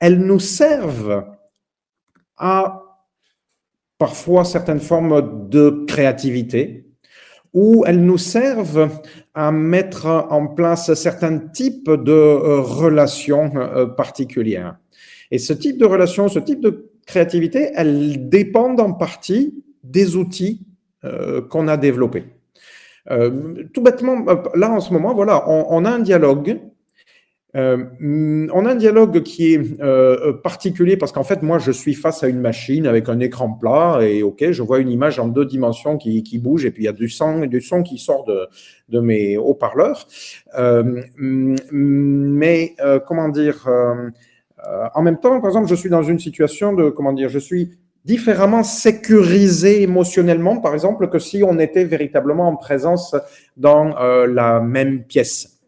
elles 0.00 0.18
nous 0.18 0.40
servent 0.40 1.24
à 2.36 2.82
parfois 3.96 4.44
certaines 4.44 4.80
formes 4.80 5.48
de 5.48 5.84
créativité, 5.86 6.86
ou 7.54 7.84
elles 7.86 8.04
nous 8.04 8.18
servent 8.18 8.90
à 9.34 9.52
mettre 9.52 10.06
en 10.06 10.48
place 10.48 10.92
certains 10.94 11.38
types 11.38 11.90
de 11.90 12.12
euh, 12.12 12.60
relations 12.60 13.52
euh, 13.56 13.86
particulières. 13.86 14.76
Et 15.30 15.38
ce 15.38 15.52
type 15.52 15.78
de 15.78 15.86
relation, 15.86 16.28
ce 16.28 16.38
type 16.38 16.60
de 16.60 16.90
créativité, 17.06 17.70
elles 17.74 18.28
dépendent 18.28 18.80
en 18.80 18.92
partie 18.92 19.64
des 19.82 20.16
outils 20.16 20.66
qu'on 21.50 21.66
a 21.66 21.76
développés. 21.76 22.26
Euh, 23.10 23.64
tout 23.72 23.82
bêtement, 23.82 24.24
là 24.54 24.70
en 24.70 24.80
ce 24.80 24.92
moment, 24.92 25.14
voilà, 25.14 25.48
on, 25.48 25.84
a 25.84 25.90
un 25.90 25.98
dialogue. 25.98 26.60
Euh, 27.54 27.84
on 28.00 28.64
a 28.64 28.70
un 28.70 28.74
dialogue 28.76 29.22
qui 29.22 29.52
est 29.52 29.80
euh, 29.82 30.32
particulier 30.32 30.96
parce 30.96 31.12
qu'en 31.12 31.24
fait, 31.24 31.42
moi, 31.42 31.58
je 31.58 31.70
suis 31.70 31.94
face 31.94 32.22
à 32.22 32.28
une 32.28 32.40
machine 32.40 32.86
avec 32.86 33.08
un 33.08 33.20
écran 33.20 33.52
plat 33.52 33.98
et 34.02 34.22
ok, 34.22 34.52
je 34.52 34.62
vois 34.62 34.78
une 34.78 34.88
image 34.88 35.18
en 35.18 35.28
deux 35.28 35.44
dimensions 35.44 35.98
qui, 35.98 36.22
qui 36.22 36.38
bouge 36.38 36.64
et 36.64 36.70
puis 36.70 36.84
il 36.84 36.86
y 36.86 36.88
a 36.88 36.92
du 36.92 37.08
son, 37.08 37.40
du 37.40 37.60
son 37.60 37.82
qui 37.82 37.98
sort 37.98 38.24
de, 38.24 38.46
de 38.88 39.00
mes 39.00 39.36
haut-parleurs. 39.36 40.06
Mais 41.18 42.74
comment 43.06 43.28
dire 43.28 43.68
En 44.94 45.02
même 45.02 45.18
temps, 45.18 45.40
par 45.40 45.50
exemple, 45.50 45.68
je 45.68 45.74
suis 45.74 45.90
dans 45.90 46.04
une 46.04 46.20
situation 46.20 46.72
de 46.72 46.88
comment 46.88 47.12
dire 47.12 47.28
Je 47.28 47.40
suis 47.40 47.72
différemment 48.04 48.62
sécurisé 48.62 49.82
émotionnellement, 49.82 50.58
par 50.60 50.74
exemple, 50.74 51.08
que 51.08 51.18
si 51.18 51.42
on 51.44 51.58
était 51.58 51.84
véritablement 51.84 52.48
en 52.48 52.56
présence 52.56 53.14
dans 53.56 53.96
euh, 53.98 54.26
la 54.26 54.60
même 54.60 55.04
pièce. 55.04 55.62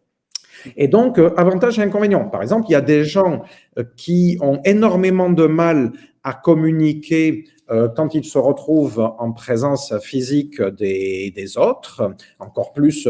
Et 0.77 0.89
donc, 0.89 1.19
euh, 1.19 1.35
avantage 1.37 1.79
et 1.79 1.83
inconvénient. 1.83 2.29
Par 2.29 2.43
exemple, 2.43 2.67
il 2.69 2.73
y 2.73 2.77
a 2.77 2.81
des 2.81 3.05
gens 3.05 3.43
euh, 3.79 3.85
qui 3.97 4.39
ont 4.41 4.61
énormément 4.65 5.31
de 5.31 5.47
mal 5.47 5.93
à 6.23 6.33
communiquer 6.33 7.45
euh, 7.71 7.89
quand 7.95 8.15
ils 8.15 8.25
se 8.25 8.39
retrouvent 8.39 9.13
en 9.19 9.33
présence 9.33 9.95
physique 10.01 10.61
des, 10.61 11.33
des 11.35 11.59
autres, 11.59 12.15
encore 12.39 12.73
plus 12.73 13.09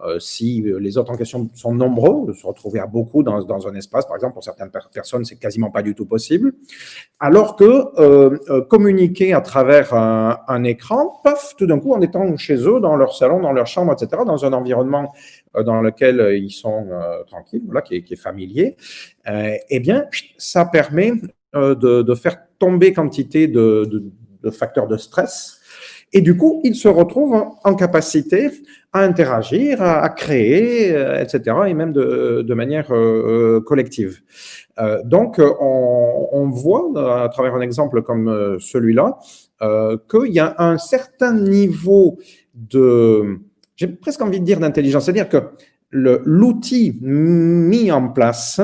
euh, 0.00 0.16
euh, 0.16 0.18
si 0.18 0.62
les 0.62 0.98
autres 0.98 1.10
en 1.10 1.16
question 1.16 1.48
sont 1.54 1.74
nombreux, 1.74 2.32
se 2.32 2.46
retrouver 2.46 2.80
à 2.80 2.86
beaucoup 2.86 3.22
dans, 3.22 3.42
dans 3.44 3.68
un 3.68 3.74
espace, 3.74 4.06
par 4.06 4.16
exemple, 4.16 4.34
pour 4.34 4.44
certaines 4.44 4.70
per 4.70 4.80
personnes, 4.92 5.24
c'est 5.24 5.38
quasiment 5.38 5.70
pas 5.70 5.82
du 5.82 5.94
tout 5.94 6.06
possible. 6.06 6.54
Alors 7.20 7.56
que 7.56 7.64
euh, 7.64 8.38
euh, 8.50 8.60
communiquer 8.62 9.32
à 9.32 9.40
travers 9.40 9.94
un, 9.94 10.64
écran, 10.64 11.20
paf, 11.22 11.54
tout 11.56 11.66
d'un 11.66 11.78
coup, 11.78 11.92
en 11.92 12.00
étant 12.00 12.36
chez 12.36 12.56
eux, 12.56 12.80
dans 12.80 12.96
leur 12.96 13.14
salon, 13.14 13.40
dans 13.40 13.52
leur 13.52 13.66
chambre, 13.66 13.92
etc., 13.92 14.22
dans 14.26 14.44
un 14.44 14.52
environnement 14.52 15.12
euh, 15.56 15.62
dans 15.62 15.80
lequel 15.80 16.36
ils 16.36 16.50
sont 16.50 16.88
euh, 16.90 17.22
tranquilles, 17.24 17.62
voilà, 17.64 17.82
qui 17.82 17.96
est, 17.96 18.16
familier, 18.16 18.76
eh 19.26 19.80
bien, 19.80 20.06
ça 20.38 20.64
permet 20.64 21.12
de, 21.52 22.14
faire 22.14 22.38
tomber 22.58 22.92
quantité 22.92 23.48
de 23.48 24.50
facteurs 24.50 24.86
de 24.86 24.96
stress 24.96 25.55
et 26.16 26.22
du 26.22 26.34
coup, 26.34 26.62
ils 26.64 26.76
se 26.76 26.88
retrouvent 26.88 27.44
en, 27.62 27.74
capacité 27.74 28.48
à 28.94 29.00
interagir, 29.00 29.82
à, 29.82 30.08
créer, 30.08 30.96
euh, 30.96 31.20
etc., 31.22 31.54
et 31.66 31.74
même 31.74 31.92
de, 31.92 32.54
manière 32.54 32.90
euh, 32.90 33.60
collective. 33.60 34.20
Euh, 34.78 35.02
donc, 35.04 35.38
on, 35.38 36.48
voit 36.48 37.22
à 37.22 37.28
travers 37.28 37.54
un 37.54 37.60
exemple 37.60 38.00
comme 38.00 38.56
celui-là 38.58 39.18
qu'il 39.60 40.32
y 40.32 40.38
a 40.38 40.54
un 40.56 40.78
certain 40.78 41.34
niveau 41.34 42.18
de, 42.54 43.40
j'ai 43.74 43.88
presque 43.88 44.22
envie 44.22 44.40
de 44.40 44.44
dire 44.46 44.58
d'intelligence, 44.58 45.04
c'est-à-dire 45.04 45.28
que 45.28 45.42
l'outil 45.90 46.96
mis 47.02 47.92
en 47.92 48.08
place 48.08 48.62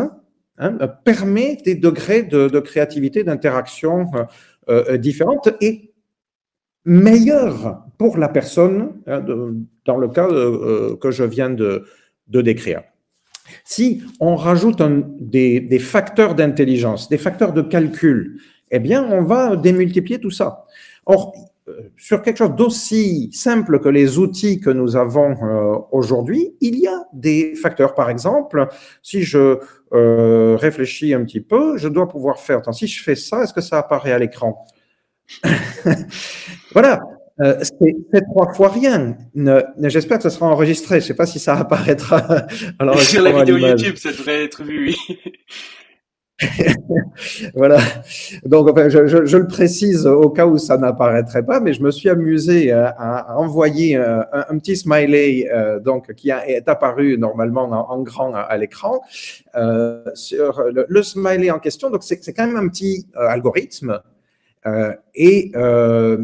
hein, 0.56 0.78
permet 1.04 1.58
des 1.66 1.74
degrés 1.74 2.22
de, 2.22 2.60
créativité, 2.60 3.24
d'interaction 3.24 4.06
différentes 4.98 5.50
et 5.60 5.91
meilleur 6.84 7.84
pour 7.98 8.18
la 8.18 8.28
personne 8.28 8.92
hein, 9.06 9.24
dans 9.84 9.96
le 9.96 10.08
cas 10.08 10.28
euh, 10.28 10.96
que 10.96 11.10
je 11.10 11.24
viens 11.24 11.50
de, 11.50 11.84
décrire. 12.28 12.82
Si 13.64 14.02
on 14.20 14.36
rajoute 14.36 14.82
des, 15.20 15.78
facteurs 15.78 16.34
d'intelligence, 16.34 17.08
des 17.08 17.18
facteurs 17.18 17.52
de 17.52 17.62
calcul, 17.62 18.40
eh 18.70 18.78
bien, 18.78 19.04
on 19.10 19.22
va 19.22 19.56
démultiplier 19.56 20.18
tout 20.18 20.30
ça. 20.30 20.64
Or, 21.04 21.34
euh, 21.68 21.80
sur 21.96 22.22
quelque 22.22 22.38
chose 22.38 22.56
d'aussi 22.56 23.30
simple 23.32 23.78
que 23.78 23.88
les 23.88 24.18
outils 24.18 24.58
que 24.58 24.70
nous 24.70 24.96
avons 24.96 25.36
euh, 25.44 25.78
aujourd'hui, 25.92 26.56
il 26.60 26.76
y 26.78 26.88
a 26.88 27.04
des 27.12 27.54
facteurs. 27.54 27.94
Par 27.94 28.10
exemple, 28.10 28.66
si 29.00 29.22
je 29.22 29.58
euh, 29.92 30.56
réfléchis 30.56 31.14
un 31.14 31.24
petit 31.24 31.40
peu, 31.40 31.76
je 31.76 31.86
dois 31.86 32.08
pouvoir 32.08 32.40
faire, 32.40 32.62
si 32.72 32.88
je 32.88 33.00
fais 33.02 33.14
ça, 33.14 33.44
est-ce 33.44 33.52
que 33.52 33.60
ça 33.60 33.78
apparaît 33.78 34.10
à 34.10 34.18
l'écran? 34.18 34.64
Voilà, 36.72 37.00
c'est 37.60 38.22
trois 38.30 38.52
fois 38.54 38.68
rien. 38.68 39.16
J'espère 39.82 40.18
que 40.18 40.22
ça 40.22 40.30
sera 40.30 40.46
enregistré. 40.46 41.00
Je 41.00 41.04
ne 41.04 41.08
sais 41.08 41.14
pas 41.14 41.26
si 41.26 41.38
ça 41.38 41.54
apparaîtra. 41.54 42.46
Alors, 42.78 42.98
Sur 43.00 43.22
la 43.22 43.32
vidéo 43.32 43.58
YouTube, 43.58 43.96
ça 43.96 44.10
devrait 44.10 44.44
être 44.44 44.62
vu, 44.62 44.88
oui. 44.88 45.18
voilà. 47.54 47.78
Donc, 48.44 48.70
enfin, 48.70 48.88
je, 48.88 49.06
je, 49.06 49.24
je, 49.24 49.36
le 49.36 49.46
précise 49.46 50.06
au 50.06 50.30
cas 50.30 50.46
où 50.46 50.58
ça 50.58 50.76
n'apparaîtrait 50.76 51.44
pas, 51.44 51.60
mais 51.60 51.72
je 51.72 51.82
me 51.82 51.90
suis 51.90 52.08
amusé 52.08 52.72
à, 52.72 52.88
à 52.88 53.36
envoyer 53.36 53.96
un, 53.96 54.26
un, 54.32 54.58
petit 54.58 54.76
smiley 54.76 55.48
euh, 55.52 55.78
donc 55.80 56.12
qui 56.14 56.30
a, 56.30 56.48
est 56.48 56.68
apparu 56.68 57.18
normalement 57.18 57.64
en, 57.64 57.94
en 57.94 58.02
grand 58.02 58.34
à, 58.34 58.56
l'écran 58.56 59.02
euh, 59.54 60.02
sur 60.14 60.62
le, 60.64 60.86
le, 60.88 61.02
smiley 61.02 61.50
en 61.50 61.58
question. 61.58 61.90
Donc, 61.90 62.02
c'est 62.02 62.32
quand 62.32 62.46
même 62.46 62.56
un 62.56 62.68
petit 62.68 63.06
euh, 63.16 63.28
algorithme. 63.28 64.00
Euh, 64.66 64.92
et 65.14 65.50
euh, 65.56 66.18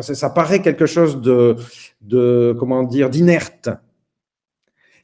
ça, 0.00 0.14
ça, 0.14 0.30
paraît 0.30 0.60
quelque 0.60 0.86
chose 0.86 1.20
de, 1.20 2.52
comment 2.58 2.82
dire, 2.82 3.08
d'inerte. 3.08 3.70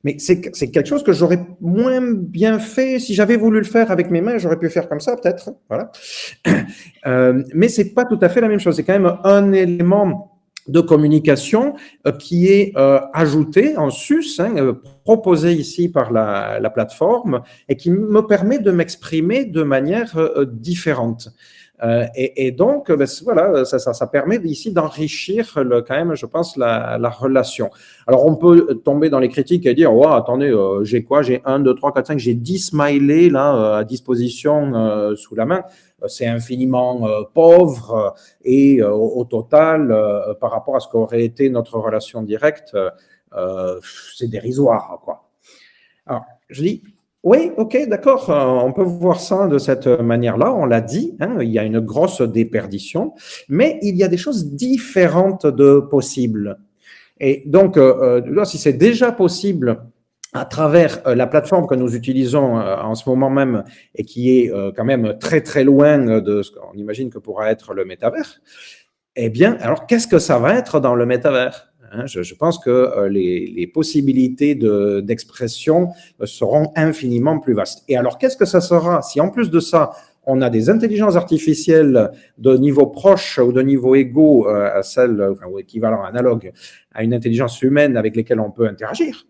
Mais 0.03 0.17
c'est 0.19 0.41
quelque 0.41 0.87
chose 0.87 1.03
que 1.03 1.13
j'aurais 1.13 1.41
moins 1.61 2.01
bien 2.01 2.59
fait 2.59 2.99
si 2.99 3.15
j'avais 3.15 3.37
voulu 3.37 3.59
le 3.59 3.67
faire 3.67 3.91
avec 3.91 4.11
mes 4.11 4.23
mains. 4.23 4.39
J'aurais 4.39 4.59
pu 4.59 4.71
faire 4.71 4.89
comme 4.89 5.01
ça, 5.01 5.17
peut-être. 5.17 5.51
Voilà. 5.69 5.91
Euh, 7.07 7.43
mais 7.55 7.69
c'est 7.69 7.95
pas 7.95 8.05
tout 8.05 8.19
à 8.21 8.29
fait 8.29 8.43
la 8.43 8.49
même 8.49 8.61
chose. 8.61 8.77
C'est 8.77 8.83
quand 8.83 8.93
même 8.93 9.17
un 9.25 9.53
élément 9.53 10.39
de 10.69 10.83
communication 10.83 11.75
euh, 12.07 12.13
qui 12.13 12.47
est 12.49 12.75
ajouté 13.15 13.79
en 13.79 13.89
sus, 13.89 14.39
hein, 14.39 14.77
proposé 15.03 15.55
ici 15.55 15.89
par 15.89 16.13
la, 16.13 16.61
la, 16.61 16.69
plateforme, 16.69 17.41
et 17.71 17.77
qui 17.77 17.91
me 17.91 18.21
permet 18.27 18.59
de 18.59 18.71
m'exprimer 18.71 19.47
de 19.47 19.63
manière 19.63 20.15
différente. 20.53 21.31
Euh, 21.83 22.07
et, 22.15 22.47
et, 22.47 22.51
donc, 22.53 22.93
ben, 22.93 23.07
voilà, 23.25 23.65
ça, 23.65 23.79
ça, 23.79 23.95
ça, 23.95 24.07
permet 24.07 24.37
ici 24.45 24.73
d'enrichir 24.73 25.55
quand 25.55 25.95
même, 25.95 26.15
je 26.15 26.27
pense, 26.27 26.57
la, 26.57 26.99
la, 26.99 27.09
relation. 27.09 27.71
Alors, 28.07 28.27
on 28.27 28.37
peut 28.37 28.81
tomber 28.85 29.09
dans 29.09 29.19
les 29.19 29.29
critiques 29.29 29.67
et 29.67 29.75
dire, 29.75 29.95
ouais, 29.95 30.07
attendez, 30.11 30.51
euh, 30.51 30.85
j'ai 30.85 31.05
quoi? 31.05 31.23
J'ai 31.23 31.41
1, 31.45 31.61
2, 31.61 31.75
3, 31.75 31.95
4, 31.95 32.07
5, 32.09 32.19
j'ai 32.19 32.35
10 32.35 32.59
smileys 32.71 33.31
là 33.31 33.55
euh, 33.55 33.79
à 33.79 33.85
disposition 33.85 34.75
euh, 34.75 35.17
sous 35.17 35.35
la 35.35 35.47
main. 35.47 35.63
C'est 36.07 36.27
infiniment 36.27 37.07
pauvre 37.35 38.15
et 38.43 38.83
au, 38.83 39.23
total, 39.25 39.95
par 40.41 40.51
rapport 40.51 40.75
à 40.75 40.81
ce 40.81 40.89
qu'aurait 40.89 41.23
été 41.23 41.51
notre 41.51 41.79
relation 41.79 42.23
directe, 42.23 42.75
c'est 44.17 44.29
dérisoire, 44.29 44.99
quoi. 45.05 45.29
Alors, 46.07 46.25
je 46.49 46.63
dis, 46.63 46.83
oui, 47.23 47.53
ok, 47.59 47.87
d'accord. 47.87 48.31
Euh, 48.31 48.65
on 48.65 48.73
peut 48.73 48.83
voir 48.83 49.21
ça 49.21 49.47
de 49.47 49.59
cette 49.59 49.87
manière-là. 49.87 50.55
On 50.55 50.65
l'a 50.65 50.81
dit, 50.81 51.17
hein, 51.21 51.37
il 51.41 51.51
y 51.51 51.59
a 51.59 51.65
une 51.65 51.81
grosse 51.81 52.23
déperdition, 52.23 53.13
mais 53.49 53.79
il 53.83 53.97
y 53.97 54.03
a 54.03 54.09
des 54.09 54.17
choses 54.17 54.55
différentes 54.55 55.47
de 55.47 55.81
possibles. 55.81 56.59
Et 57.19 57.43
donc, 57.45 57.77
euh, 57.77 58.23
euh 58.27 58.45
si 58.45 58.57
c'est 58.57 58.73
déjà 58.73 59.13
possible 59.13 59.83
à 60.33 60.47
travers 60.47 61.07
euh, 61.07 61.15
la 61.15 61.27
plateforme 61.27 61.67
que 61.67 61.75
nous 61.75 61.95
utilisons 61.95 62.57
en 62.57 62.95
ce 62.95 63.07
moment 63.07 63.29
même 63.29 63.65
et 63.95 64.05
qui 64.05 64.39
est 64.39 64.51
quand 64.75 64.85
même 64.85 65.19
très 65.19 65.43
très 65.43 65.65
loin 65.65 66.21
de 66.21 66.43
ce 66.43 66.51
qu'on 66.53 66.73
imagine 66.79 67.11
que 67.11 67.19
pourra 67.19 67.51
être 67.51 67.75
le 67.75 67.85
métavers, 67.85 68.41
eh 69.17 69.29
bien, 69.29 69.59
alors 69.61 69.87
qu'est-ce 69.87 70.07
que 70.07 70.19
ça 70.19 70.39
va 70.39 70.55
être 70.55 70.81
dans 70.81 70.95
le 70.95 71.05
métavers? 71.05 71.70
Hein, 71.93 72.07
je, 72.07 72.35
pense 72.35 72.59
que 72.59 72.71
euh, 72.71 73.09
les, 73.09 73.47
les, 73.49 73.67
possibilités 73.67 74.55
d'expression 74.55 75.87
de, 75.87 76.23
euh, 76.23 76.27
seront 76.27 76.73
infiniment 76.77 77.41
plus 77.41 77.53
vastes. 77.53 77.83
Et 77.89 77.97
alors, 77.97 78.17
qu'est-ce 78.17 78.37
que 78.37 78.45
ça 78.45 78.61
sera 78.61 79.03
si 79.03 79.21
en 79.21 79.29
plus 79.29 79.51
de 79.51 79.59
ça, 79.59 79.91
on 80.25 80.41
a 80.41 80.51
des 80.51 80.71
intelligences 80.71 81.17
artificielles 81.17 82.13
de 82.39 82.57
niveau 82.57 82.87
proche 82.87 83.39
ou 83.39 83.53
de 83.53 83.61
niveau 83.63 83.97
égaux 83.97 84.49
euh, 84.49 84.71
à 84.73 84.85
celle, 84.85 85.21
ou 85.51 85.59
équivalent 85.59 86.05
analogue 86.05 86.53
à 86.95 87.03
une 87.03 87.13
intelligence 87.13 87.61
humaine 87.61 87.97
avec 87.97 88.15
lesquelles 88.15 88.41
on 88.41 88.53
peut 88.53 88.69
interagir? 88.69 89.27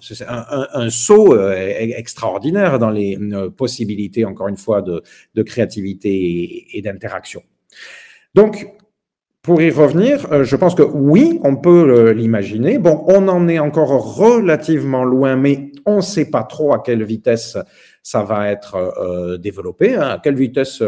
C'est 0.00 0.24
un, 0.26 0.90
saut 0.90 1.38
extraordinaire 1.40 2.78
dans 2.78 2.90
les 2.90 3.16
possibilités, 3.56 4.24
encore 4.24 4.48
une 4.48 4.56
fois, 4.56 4.82
de, 4.82 5.02
de 5.34 5.42
créativité 5.42 6.66
et 6.76 6.82
d'interaction. 6.82 7.42
Donc, 8.34 8.68
pour 9.48 9.62
y 9.62 9.70
revenir, 9.70 10.30
euh, 10.30 10.44
je 10.44 10.56
pense 10.56 10.74
que 10.74 10.82
oui, 10.82 11.40
on 11.42 11.56
peut 11.56 11.70
euh, 11.88 12.12
l'imaginer. 12.12 12.76
Bon, 12.76 13.02
on 13.06 13.28
en 13.28 13.48
est 13.48 13.58
encore 13.58 14.16
relativement 14.16 15.04
loin, 15.04 15.36
mais 15.36 15.72
on 15.86 15.96
ne 15.96 16.00
sait 16.02 16.28
pas 16.28 16.42
trop 16.42 16.74
à 16.74 16.82
quelle 16.82 17.02
vitesse 17.02 17.56
ça 18.02 18.22
va 18.22 18.50
être 18.50 18.74
euh, 18.74 19.38
développé, 19.38 19.94
hein, 19.94 20.10
à 20.10 20.20
quelle 20.22 20.34
vitesse 20.34 20.82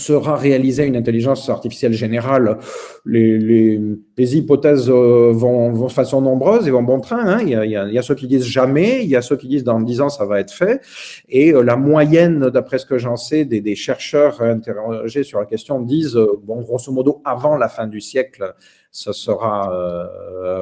sera 0.00 0.36
réalisée 0.36 0.84
une 0.84 0.96
intelligence 0.96 1.48
artificielle 1.48 1.92
générale, 1.92 2.58
les, 3.04 3.78
hypothèses 4.18 4.90
euh, 4.90 5.30
vont, 5.32 5.86
de 5.86 5.92
façon 5.92 6.20
nombreuse 6.20 6.66
et 6.66 6.70
vont 6.70 6.82
bon 6.82 7.00
train. 7.00 7.26
Hein. 7.26 7.40
Il, 7.42 7.50
y 7.50 7.98
a, 7.98 8.02
ceux 8.02 8.14
qui 8.14 8.26
disent 8.26 8.46
jamais, 8.46 9.04
il 9.04 9.10
y 9.10 9.16
a 9.16 9.22
ceux 9.22 9.36
qui 9.36 9.48
disent 9.48 9.64
dans 9.64 9.80
dix 9.80 10.00
ans 10.00 10.08
ça 10.08 10.24
va 10.24 10.40
être 10.40 10.52
fait. 10.52 10.80
Et 11.28 11.52
euh, 11.52 11.62
la 11.62 11.76
moyenne, 11.76 12.50
d'après 12.50 12.78
ce 12.78 12.86
que 12.86 12.98
j'en 12.98 13.16
sais, 13.16 13.44
des, 13.44 13.74
chercheurs 13.76 14.42
interrogés 14.42 15.22
sur 15.22 15.38
la 15.38 15.46
question 15.46 15.80
disent, 15.80 16.16
euh, 16.16 16.40
bon, 16.42 16.62
grosso 16.62 16.92
modo, 16.92 17.22
avant 17.24 17.56
la 17.56 17.68
fin 17.68 17.86
du 17.86 18.00
siècle, 18.00 18.54
ça 18.90 19.12
sera 19.12 20.08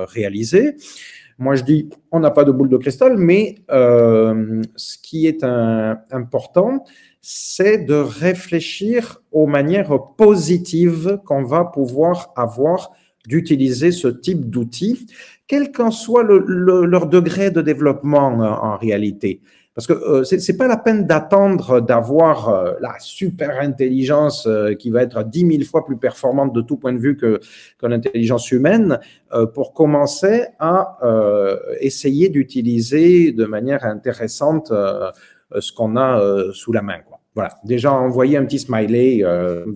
réalisé. 0.08 0.76
Moi, 1.38 1.54
je 1.54 1.62
dis, 1.62 1.88
on 2.12 2.20
n'a 2.20 2.30
pas 2.30 2.44
de 2.44 2.50
boule 2.50 2.68
de 2.68 2.76
cristal, 2.76 3.16
mais 3.16 3.56
ce 3.68 4.98
qui 5.02 5.26
est 5.26 5.44
important, 5.44 6.84
c'est 7.30 7.76
de 7.76 7.94
réfléchir 7.94 9.20
aux 9.32 9.46
manières 9.46 9.94
positives 10.16 11.18
qu'on 11.26 11.42
va 11.42 11.66
pouvoir 11.66 12.32
avoir 12.36 12.92
d'utiliser 13.26 13.92
ce 13.92 14.08
type 14.08 14.48
d'outils, 14.48 15.06
quel 15.46 15.70
qu'en 15.70 15.90
soit 15.90 16.22
le, 16.22 16.42
le, 16.46 16.86
leur 16.86 17.06
degré 17.06 17.50
de 17.50 17.60
développement 17.60 18.28
en 18.28 18.78
réalité. 18.78 19.42
Parce 19.74 19.86
que 19.86 19.92
euh, 19.92 20.24
c'est 20.24 20.56
pas 20.56 20.68
la 20.68 20.78
peine 20.78 21.06
d'attendre 21.06 21.80
d'avoir 21.80 22.48
euh, 22.48 22.72
la 22.80 22.94
super 22.98 23.60
intelligence 23.60 24.46
euh, 24.46 24.72
qui 24.72 24.88
va 24.88 25.02
être 25.02 25.22
dix 25.22 25.44
mille 25.44 25.66
fois 25.66 25.84
plus 25.84 25.98
performante 25.98 26.54
de 26.54 26.62
tout 26.62 26.78
point 26.78 26.94
de 26.94 26.98
vue 26.98 27.18
que, 27.18 27.40
que 27.76 27.86
l'intelligence 27.86 28.50
humaine 28.50 29.00
euh, 29.34 29.44
pour 29.44 29.74
commencer 29.74 30.46
à 30.58 30.96
euh, 31.02 31.58
essayer 31.80 32.30
d'utiliser 32.30 33.32
de 33.32 33.44
manière 33.44 33.84
intéressante 33.84 34.72
ce 35.58 35.72
qu'on 35.72 35.96
a 35.96 36.20
sous 36.52 36.72
la 36.72 36.82
main. 36.82 37.00
Voilà, 37.38 37.54
déjà 37.62 37.92
envoyer 37.92 38.36
un 38.36 38.44
petit 38.44 38.58
smiley, 38.58 39.22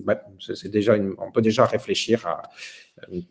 bah, 0.03 0.21
déjà 0.65 0.97
une, 0.97 1.13
on 1.17 1.31
peut 1.31 1.41
déjà 1.41 1.63
réfléchir 1.63 2.27
à 2.27 2.41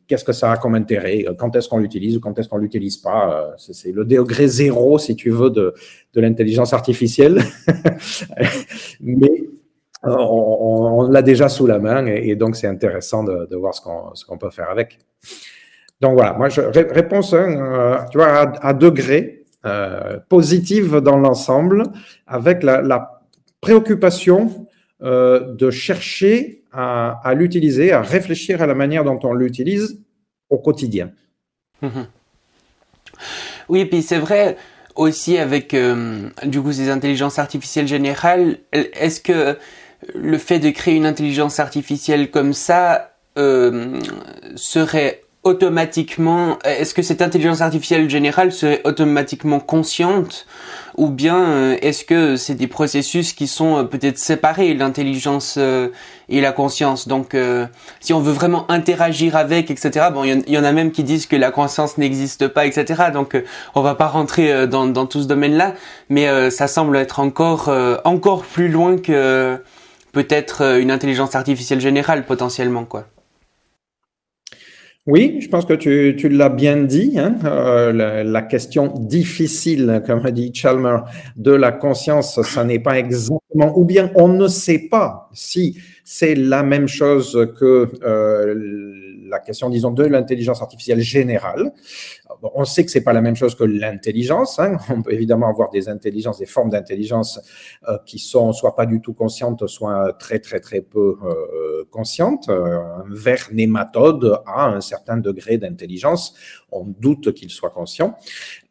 Qu'est-ce 0.08 0.24
que 0.24 0.32
ça 0.32 0.52
a 0.52 0.56
comme 0.56 0.74
intérêt 0.74 1.24
Quand 1.38 1.54
est-ce 1.54 1.68
qu'on 1.68 1.78
l'utilise 1.78 2.16
ou 2.16 2.20
quand 2.20 2.36
est-ce 2.38 2.48
qu'on 2.48 2.58
l'utilise 2.58 2.96
pas 2.96 3.54
C'est 3.56 3.92
le 3.92 4.04
degré 4.04 4.48
zéro, 4.48 4.98
si 4.98 5.14
tu 5.14 5.30
veux, 5.30 5.50
de, 5.50 5.74
l'intelligence 6.14 6.72
artificielle. 6.72 7.42
Mais 9.00 9.44
on, 10.02 11.08
l'a 11.10 11.22
déjà 11.22 11.48
sous 11.48 11.66
la 11.66 11.78
main 11.78 12.06
et, 12.06 12.34
donc 12.34 12.56
c'est 12.56 12.66
intéressant 12.66 13.22
de, 13.22 13.56
voir 13.56 13.74
ce 13.74 13.80
qu'on 13.80 14.12
qu 14.12 14.38
peut 14.38 14.50
faire 14.50 14.70
avec. 14.70 14.98
Donc 16.00 16.14
voilà, 16.14 16.32
moi, 16.32 16.48
réponse 16.74 17.32
1, 17.32 17.36
euh, 17.36 17.96
tu 18.10 18.18
vois, 18.18 18.52
à, 18.60 18.72
degré, 18.72 19.44
euh, 19.64 20.18
positive 20.28 20.96
dans 20.96 21.18
l'ensemble, 21.18 21.84
avec 22.26 22.64
la 22.64 23.21
préoccupation 23.62 24.66
euh, 25.02 25.54
de 25.54 25.70
chercher 25.70 26.64
à, 26.72 27.32
l'utiliser, 27.34 27.92
à 27.92 28.02
réfléchir 28.02 28.62
à 28.62 28.66
la 28.66 28.74
manière 28.74 29.04
dont 29.04 29.18
on 29.24 29.32
l'utilise 29.32 30.00
au 30.50 30.58
quotidien. 30.58 31.10
Mmh. 31.80 31.88
Oui, 33.68 33.80
et 33.80 33.86
puis 33.86 34.02
c'est 34.02 34.18
vrai 34.18 34.56
aussi 34.94 35.38
avec 35.38 35.74
euh, 35.74 36.28
du 36.44 36.60
coup 36.60 36.72
ces 36.72 36.90
intelligences 36.90 37.38
artificielles 37.38 37.88
générales, 37.88 38.58
est-ce 38.72 39.20
que 39.20 39.56
le 40.14 40.38
fait 40.38 40.58
de 40.58 40.70
créer 40.70 40.96
une 40.96 41.06
intelligence 41.06 41.60
artificielle 41.60 42.30
comme 42.30 42.52
ça 42.52 43.14
euh, 43.38 43.98
serait 44.56 45.21
automatiquement, 45.44 46.58
est-ce 46.64 46.94
que 46.94 47.02
cette 47.02 47.20
intelligence 47.20 47.62
artificielle 47.62 48.08
générale 48.08 48.52
serait 48.52 48.80
automatiquement 48.84 49.58
consciente 49.58 50.46
ou 50.96 51.08
bien 51.08 51.36
euh, 51.36 51.76
est-ce 51.82 52.04
que 52.04 52.36
c'est 52.36 52.54
des 52.54 52.68
processus 52.68 53.32
qui 53.32 53.48
sont 53.48 53.78
euh, 53.78 53.82
peut-être 53.82 54.18
séparés, 54.18 54.72
l'intelligence 54.74 55.56
euh, 55.58 55.88
et 56.28 56.40
la 56.40 56.52
conscience? 56.52 57.08
Donc 57.08 57.36
si 57.98 58.12
on 58.12 58.20
veut 58.20 58.32
vraiment 58.32 58.70
interagir 58.70 59.34
avec, 59.34 59.70
etc., 59.70 60.06
bon, 60.12 60.22
il 60.22 60.48
y, 60.48 60.58
en 60.58 60.64
a 60.64 60.72
même 60.72 60.92
qui 60.92 61.02
disent 61.02 61.26
que 61.26 61.36
la 61.36 61.50
conscience 61.50 61.98
n'existe 61.98 62.46
pas, 62.46 62.66
etc., 62.66 63.10
donc 63.12 63.36
on 63.74 63.82
va 63.82 63.96
pas 63.96 64.06
rentrer 64.06 64.66
dans, 64.68 64.86
dans 64.86 65.06
tout 65.06 65.22
ce 65.22 65.26
domaine-là, 65.26 65.74
mais 66.08 66.50
ça 66.50 66.68
semble 66.68 66.96
être 66.96 67.20
encore, 67.20 67.70
encore 68.04 68.44
plus 68.44 68.68
loin 68.68 68.96
que 68.96 69.62
peut-être 70.12 70.78
une 70.78 70.90
intelligence 70.90 71.34
artificielle 71.34 71.80
générale 71.80 72.24
potentiellement, 72.24 72.84
quoi. 72.84 73.06
Oui, 75.06 75.40
je 75.40 75.48
pense 75.48 75.64
que 75.64 75.72
tu, 75.72 76.14
tu 76.16 76.28
l'as 76.28 76.48
bien 76.48 76.76
dit. 76.76 77.18
Hein, 77.18 77.36
euh, 77.44 78.22
la, 78.22 78.42
question 78.42 78.86
difficile, 78.86 80.00
comme 80.06 80.22
dit 80.30 80.52
Chalmer, 80.54 80.98
de 81.34 81.50
la 81.50 81.72
conscience, 81.72 82.40
ça 82.42 82.62
n'est 82.62 82.78
pas 82.78 83.00
exactement, 83.00 83.76
ou 83.76 83.84
bien 83.84 84.12
on 84.14 84.28
ne 84.28 84.46
sait 84.46 84.86
pas 84.88 85.28
si 85.32 85.76
c'est 86.04 86.36
la 86.36 86.62
même 86.62 86.86
chose 86.86 87.48
que 87.58 87.90
euh, 88.04 88.94
la 89.28 89.40
question, 89.40 89.70
disons, 89.70 89.90
de 89.90 90.04
l'intelligence 90.04 90.62
artificielle 90.62 91.00
générale. 91.00 91.72
on 92.54 92.64
sait 92.64 92.84
que 92.84 92.90
c'est 92.92 93.02
pas 93.02 93.12
la 93.12 93.22
même 93.22 93.34
chose 93.34 93.56
que 93.56 93.64
l'intelligence. 93.64 94.60
Hein. 94.60 94.76
On 94.88 95.02
peut 95.02 95.12
évidemment 95.12 95.48
avoir 95.48 95.70
des 95.70 95.88
intelligences, 95.88 96.38
des 96.38 96.46
formes 96.46 96.70
d'intelligence 96.70 97.40
euh, 97.88 97.98
qui 98.06 98.20
sont 98.20 98.52
soit 98.52 98.76
pas 98.76 98.86
du 98.86 99.00
tout 99.00 99.14
conscientes, 99.14 99.66
soit 99.66 100.12
très 100.20 100.38
très 100.38 100.60
très 100.60 100.80
peu 100.80 101.16
euh, 101.92 101.98
conscientes. 101.98 102.48
Un 102.48 103.04
ver 103.08 103.48
nématode 103.52 104.40
a 104.46 104.66
un 104.66 104.80
certain 104.80 105.16
degré 105.16 105.58
d'intelligence. 105.58 106.34
On 106.70 106.84
doute 106.84 107.32
qu'il 107.32 107.50
soit 107.50 107.70
conscient. 107.70 108.16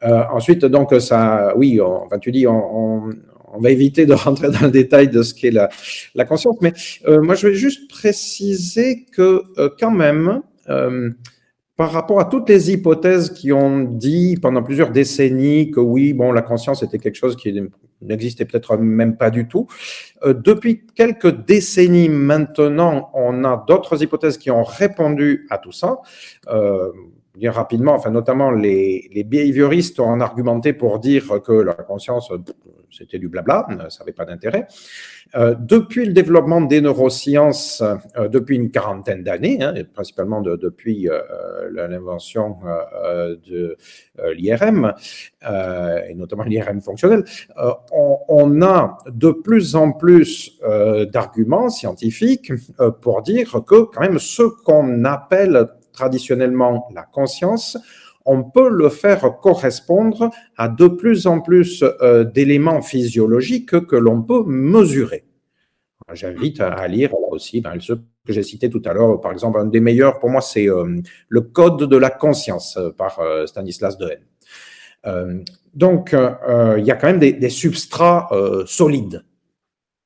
Euh, 0.02 0.22
ensuite, 0.32 0.64
donc 0.64 0.92
ça, 1.00 1.52
oui, 1.56 1.80
on, 1.80 2.08
tu 2.18 2.32
dis, 2.32 2.46
on, 2.46 3.10
va 3.58 3.70
éviter 3.70 4.06
de 4.06 4.14
rentrer 4.26 4.50
dans 4.50 4.62
le 4.62 4.70
détail 4.70 5.08
de 5.08 5.22
ce 5.22 5.34
qu'est 5.34 5.50
la, 5.50 6.24
conscience, 6.24 6.56
mais 6.60 6.72
euh, 7.06 7.20
moi 7.22 7.34
je 7.34 7.48
vais 7.48 7.54
juste 7.54 7.90
préciser 7.90 9.04
que 9.12 9.42
euh, 9.58 9.68
quand 9.78 9.90
même, 9.90 10.40
euh, 10.68 11.10
par 11.76 11.90
rapport 11.90 12.20
à 12.20 12.26
toutes 12.26 12.48
les 12.48 12.70
hypothèses 12.70 13.30
qui 13.30 13.52
ont 13.52 13.80
dit 13.80 14.36
pendant 14.40 14.62
plusieurs 14.62 14.90
décennies 14.90 15.70
que 15.70 15.80
oui, 15.80 16.12
bon, 16.12 16.32
la 16.32 16.42
conscience 16.42 16.82
était 16.82 16.98
quelque 16.98 17.16
chose 17.16 17.34
qui 17.36 17.58
n'existait 18.02 18.44
peut-être 18.44 18.76
même 18.76 19.16
pas 19.16 19.30
du 19.30 19.48
tout. 19.48 19.66
Euh, 20.24 20.34
depuis 20.34 20.84
quelques 20.94 21.44
décennies 21.46 22.08
maintenant, 22.08 23.10
on 23.14 23.44
a 23.44 23.64
d'autres 23.66 24.02
hypothèses 24.02 24.36
qui 24.36 24.50
ont 24.50 24.64
répondu 24.64 25.46
à 25.50 25.58
tout 25.58 25.72
ça. 25.72 25.98
Euh, 26.48 26.90
bien 27.34 27.50
rapidement, 27.50 27.94
enfin 27.94 28.10
notamment 28.10 28.50
les, 28.50 29.08
les 29.12 29.24
behavioristes 29.24 29.98
ont 30.00 30.20
argumenté 30.20 30.72
pour 30.72 30.98
dire 30.98 31.40
que 31.42 31.52
la 31.52 31.74
conscience, 31.74 32.30
c'était 32.90 33.18
du 33.18 33.28
blabla, 33.28 33.66
ça 33.88 34.00
n'avait 34.00 34.12
pas 34.12 34.24
d'intérêt. 34.24 34.66
Euh, 35.34 35.54
depuis 35.58 36.04
le 36.04 36.12
développement 36.12 36.60
des 36.60 36.82
neurosciences, 36.82 37.82
euh, 38.16 38.28
depuis 38.28 38.56
une 38.56 38.70
quarantaine 38.70 39.22
d'années, 39.22 39.62
hein, 39.62 39.72
principalement 39.94 40.42
de, 40.42 40.56
depuis 40.56 41.08
euh, 41.08 41.20
l'invention 41.72 42.58
euh, 43.04 43.36
de 43.48 43.76
l'IRM, 44.34 44.92
et 45.42 46.14
notamment 46.14 46.44
l'IRM 46.44 46.80
fonctionnel, 46.80 47.24
on, 47.92 48.18
on, 48.28 48.62
a 48.62 48.98
de 49.10 49.30
plus 49.30 49.74
en 49.74 49.92
plus 49.92 50.60
d'arguments 51.10 51.70
scientifiques 51.70 52.52
pour 53.00 53.22
dire 53.22 53.50
que 53.66 53.82
quand 53.82 54.00
même 54.00 54.18
ce 54.18 54.42
qu'on 54.42 55.04
appelle 55.04 55.66
traditionnellement 55.92 56.88
la 56.94 57.02
conscience, 57.02 57.78
on 58.24 58.44
peut 58.44 58.68
le 58.68 58.88
faire 58.88 59.38
correspondre 59.40 60.30
à 60.56 60.68
de 60.68 60.88
plus 60.88 61.26
en 61.26 61.40
plus 61.40 61.82
euh, 61.82 62.24
d'éléments 62.24 62.82
physiologiques 62.82 63.86
que 63.86 63.96
l'on 63.96 64.22
peut 64.22 64.44
mesurer. 64.46 65.24
J'invite 66.12 66.60
à, 66.60 66.86
lire 66.88 67.14
aussi 67.30 67.62
ceux 67.80 68.02
que 68.26 68.32
j'ai 68.32 68.42
cités 68.42 68.68
tout 68.68 68.82
à 68.84 68.92
l'heure. 68.92 69.20
Par 69.20 69.32
exemple, 69.32 69.58
un 69.58 69.66
des 69.66 69.80
meilleurs 69.80 70.18
pour 70.18 70.30
moi, 70.30 70.40
c'est 70.40 70.68
euh, 70.68 71.00
Le 71.28 71.40
Code 71.40 71.88
de 71.88 71.96
la 71.96 72.10
conscience 72.10 72.76
euh, 72.76 72.90
par 72.90 73.18
Stanislas 73.46 73.96
Dehaene. 73.96 75.44
donc, 75.74 76.12
il 76.12 76.84
y 76.84 76.90
a 76.90 76.96
quand 76.96 77.06
même 77.06 77.18
des 77.18 77.50
substrats 77.50 78.28
solides 78.66 79.24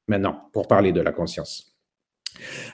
maintenant 0.09 0.49
pour 0.53 0.69
parler 0.69 0.93
de 0.93 1.01
la 1.01 1.13
conscience. 1.13 1.76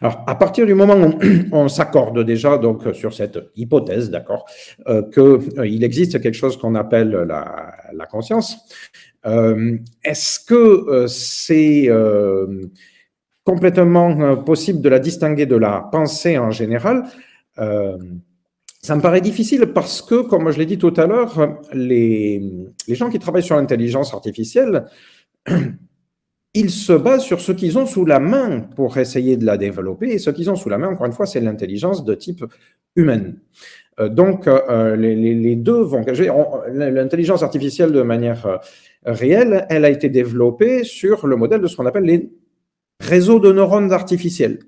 Alors, 0.00 0.24
à 0.26 0.34
partir 0.34 0.66
du 0.66 0.74
moment 0.74 0.96
où 0.96 1.18
on 1.52 1.68
s'accorde 1.68 2.24
déjà 2.24 2.58
donc 2.58 2.82
sur 2.94 3.12
cette 3.14 3.38
hypothèse, 3.56 4.10
d'accord, 4.10 4.44
euh, 4.88 5.02
qu'il 5.10 5.58
euh, 5.58 5.84
existe 5.84 6.20
quelque 6.20 6.34
chose 6.34 6.56
qu'on 6.56 6.74
appelle 6.74 7.10
la, 7.10 8.06
conscience, 8.10 8.58
euh, 9.26 9.78
est-ce 10.04 10.40
que 10.40 10.54
euh, 10.54 11.06
c'est 11.06 11.88
complètement 13.44 14.36
possible 14.36 14.80
de 14.80 14.88
la 14.88 14.98
distinguer 14.98 15.46
de 15.46 15.56
la 15.56 15.88
pensée 15.90 16.38
en 16.38 16.50
général? 16.50 17.04
Ça 17.56 18.96
me 18.96 19.00
paraît 19.00 19.20
difficile 19.20 19.66
parce 19.66 20.02
que, 20.02 20.22
comme 20.22 20.50
je 20.50 20.58
l'ai 20.58 20.66
dit 20.66 20.78
tout 20.78 20.92
à 20.96 21.06
l'heure, 21.06 21.60
les 21.72 22.42
gens 22.88 23.10
qui 23.10 23.20
travaillent 23.20 23.44
sur 23.44 23.56
l'intelligence 23.56 24.12
artificielle 24.12 24.86
ils 26.54 26.70
se 26.70 26.92
basent 26.92 27.24
sur 27.24 27.40
ce 27.40 27.52
qu'ils 27.52 27.78
ont 27.78 27.86
sous 27.86 28.04
la 28.04 28.20
main 28.20 28.60
pour 28.60 28.98
essayer 28.98 29.36
de 29.36 29.46
la 29.46 29.56
développer. 29.56 30.10
Et 30.10 30.18
ce 30.18 30.30
qu'ils 30.30 30.50
ont 30.50 30.56
sous 30.56 30.68
la 30.68 30.78
main, 30.78 30.88
encore 30.88 31.06
une 31.06 31.12
fois, 31.12 31.26
c'est 31.26 31.40
l'intelligence 31.40 32.04
de 32.04 32.14
type 32.14 32.44
humaine. 32.94 33.36
Euh, 34.00 34.08
donc, 34.08 34.46
euh, 34.46 34.96
les, 34.96 35.56
deux 35.56 35.80
vont... 35.82 36.04
L'intelligence 36.72 37.42
artificielle, 37.42 37.92
de 37.92 38.02
manière 38.02 38.46
euh, 38.46 38.56
réelle, 39.04 39.66
elle 39.70 39.84
a 39.84 39.90
été 39.90 40.08
développée 40.08 40.84
sur 40.84 41.26
le 41.26 41.36
modèle 41.36 41.60
de 41.60 41.66
ce 41.66 41.76
qu'on 41.76 41.86
appelle 41.86 42.04
les 42.04 42.30
réseaux 43.00 43.40
de 43.40 43.52
neurones 43.52 43.92
artificiels. 43.92 44.58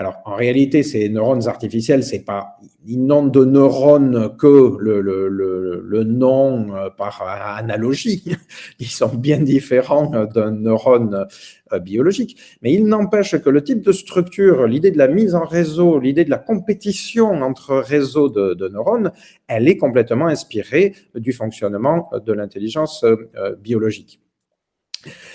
Alors, 0.00 0.22
en 0.24 0.34
réalité, 0.34 0.82
ces 0.82 1.10
neurones 1.10 1.46
artificiels, 1.46 2.02
c'est 2.04 2.24
pas, 2.24 2.56
ils 2.86 3.04
n'ont 3.04 3.26
de 3.26 3.44
neurones 3.44 4.34
que 4.38 4.78
le, 4.80 5.02
le, 5.02 5.28
le, 5.28 6.04
nom 6.04 6.74
euh, 6.74 6.88
par 6.88 7.22
analogie. 7.22 8.24
Ils 8.78 8.86
sont 8.86 9.14
bien 9.14 9.40
différents 9.40 10.24
d'un 10.24 10.52
neurone 10.52 11.26
euh, 11.74 11.78
biologique. 11.80 12.38
Mais 12.62 12.72
il 12.72 12.86
n'empêche 12.86 13.36
que 13.36 13.50
le 13.50 13.62
type 13.62 13.82
de 13.82 13.92
structure, 13.92 14.66
l'idée 14.66 14.90
de 14.90 14.96
la 14.96 15.06
mise 15.06 15.34
en 15.34 15.44
réseau, 15.44 15.98
l'idée 16.00 16.24
de 16.24 16.30
la 16.30 16.38
compétition 16.38 17.42
entre 17.42 17.76
réseaux 17.76 18.30
de, 18.30 18.54
de 18.54 18.68
neurones, 18.68 19.12
elle 19.48 19.68
est 19.68 19.76
complètement 19.76 20.28
inspirée 20.28 20.94
du 21.14 21.34
fonctionnement 21.34 22.08
de 22.24 22.32
l'intelligence 22.32 23.04
euh, 23.04 23.54
biologique. 23.56 24.18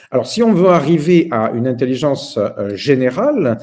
Alors, 0.10 0.26
si 0.26 0.42
on 0.42 0.54
veut 0.54 0.70
arriver 0.70 1.28
à 1.32 1.52
une 1.52 1.68
intelligence 1.68 2.40
générale, 2.74 3.58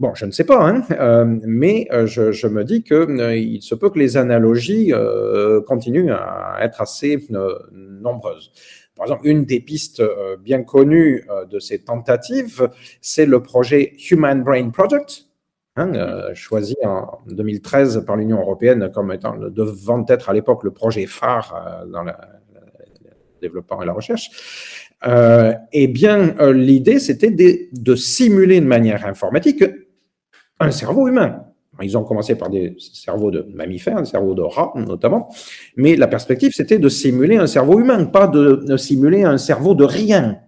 Bon, 0.00 0.14
je 0.14 0.24
ne 0.24 0.30
sais 0.30 0.44
pas, 0.44 0.66
hein, 0.66 0.82
euh, 0.92 1.26
mais 1.44 1.86
euh, 1.92 2.06
je, 2.06 2.46
me 2.46 2.64
dis 2.64 2.82
que 2.82 2.94
euh, 2.94 3.36
il 3.36 3.60
se 3.60 3.74
peut 3.74 3.90
que 3.90 3.98
les 3.98 4.16
analogies 4.16 4.94
euh, 4.94 5.60
continuent 5.60 6.10
à 6.10 6.56
être 6.62 6.80
assez 6.80 7.28
nombreuses. 7.70 8.50
Par 8.96 9.04
exemple, 9.04 9.28
une 9.28 9.44
des 9.44 9.60
pistes 9.60 10.02
bien 10.40 10.62
connues 10.62 11.26
de 11.50 11.58
ces 11.58 11.80
tentatives, 11.80 12.70
c'est 13.02 13.26
le 13.26 13.42
projet 13.42 13.92
Human 14.10 14.42
Brain 14.42 14.70
Project, 14.70 15.26
hein, 15.76 15.92
choisi 16.34 16.76
en 16.82 17.18
2013 17.26 18.04
par 18.06 18.16
l'Union 18.16 18.40
européenne 18.40 18.90
comme 18.94 19.12
étant 19.12 19.36
devant 19.36 20.04
être 20.08 20.30
à 20.30 20.32
l'époque 20.32 20.64
le 20.64 20.70
projet 20.70 21.06
phare 21.06 21.86
dans 21.90 22.04
le 22.04 22.12
développement 23.40 23.82
et 23.82 23.86
la 23.86 23.92
recherche. 23.92 24.30
Euh, 25.06 25.54
eh 25.72 25.88
bien, 25.88 26.34
l'idée, 26.52 26.98
c'était 26.98 27.30
de, 27.30 27.94
simuler 27.94 28.60
de 28.60 28.66
manière 28.66 29.06
informatique 29.06 29.64
un 30.60 30.70
cerveau 30.70 31.08
humain. 31.08 31.44
Ils 31.82 31.96
ont 31.96 32.04
commencé 32.04 32.34
par 32.36 32.50
des 32.50 32.76
cerveaux 32.78 33.30
de 33.30 33.46
mammifères, 33.54 34.00
des 34.00 34.08
cerveaux 34.08 34.34
de 34.34 34.42
rats 34.42 34.72
notamment, 34.74 35.30
mais 35.76 35.96
la 35.96 36.06
perspective 36.06 36.52
c'était 36.54 36.78
de 36.78 36.88
simuler 36.88 37.36
un 37.36 37.46
cerveau 37.46 37.80
humain, 37.80 38.04
pas 38.04 38.26
de, 38.26 38.76
simuler 38.76 39.22
un 39.24 39.38
cerveau 39.38 39.74
de 39.74 39.84
rien. 39.84 40.38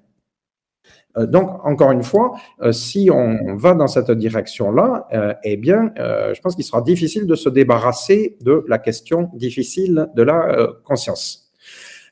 Euh, 1.19 1.27
donc, 1.27 1.51
encore 1.65 1.93
une 1.93 2.03
fois, 2.03 2.33
euh, 2.63 2.73
si 2.73 3.11
on 3.13 3.57
va 3.57 3.75
dans 3.75 3.87
cette 3.87 4.11
direction-là, 4.11 5.07
euh, 5.13 5.35
eh 5.45 5.57
bien, 5.57 5.93
je 5.97 6.41
pense 6.41 6.55
qu'il 6.55 6.65
sera 6.65 6.81
difficile 6.81 7.27
de 7.27 7.35
se 7.35 7.49
débarrasser 7.49 8.37
de 8.41 8.65
la 8.69 8.79
question 8.79 9.31
difficile 9.35 10.09
de 10.15 10.23
la 10.23 10.69
conscience. 10.85 11.51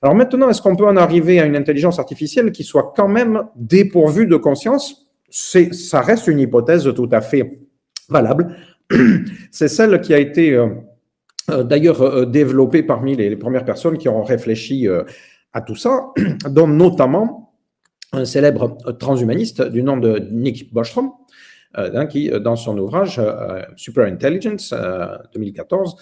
Alors 0.03 0.15
maintenant, 0.15 0.49
est-ce 0.49 0.63
qu'on 0.63 0.77
peut 0.77 0.87
en 0.87 0.97
arriver 0.97 1.41
à 1.41 1.45
une 1.45 1.57
intelligence 1.57 1.99
artificielle 1.99 2.53
qui 2.53 2.65
soit 2.65 2.95
quand 2.97 3.09
même 3.09 3.45
dépourvue 3.55 4.27
de 4.27 4.37
conscience? 4.37 5.07
Ça 5.29 6.01
reste 6.01 6.27
une 6.27 6.41
hypothèse 6.41 6.91
tout 6.95 7.09
à 7.13 7.21
fait 7.21 7.60
valable. 8.11 8.57
C'est 9.51 9.69
celle 9.69 10.01
qui 10.01 10.13
a 10.13 10.19
été 10.19 10.53
euh, 10.53 10.69
euh, 11.51 11.63
d'ailleurs 11.63 12.03
euh, 12.03 12.27
développée 12.27 12.83
parmi 12.83 13.17
les, 13.17 13.37
premières 13.37 13.65
personnes 13.65 13.99
qui 13.99 14.09
ont 14.09 14.23
réfléchi 14.23 14.89
à 15.53 15.61
tout 15.63 15.77
ça, 15.77 16.09
dont 16.51 16.69
notamment 16.69 17.55
un 18.13 18.25
célèbre 18.25 18.77
transhumaniste 18.99 19.63
du 19.63 19.83
nom 19.83 19.97
de 19.97 20.19
Nick 20.33 20.73
Bostrom, 20.73 21.13
hein, 21.75 22.07
qui, 22.07 22.29
dans 22.29 22.57
son 22.57 22.77
ouvrage 22.77 23.21
Super 23.77 24.07
Intelligence 24.07 24.75
2014, 25.33 25.95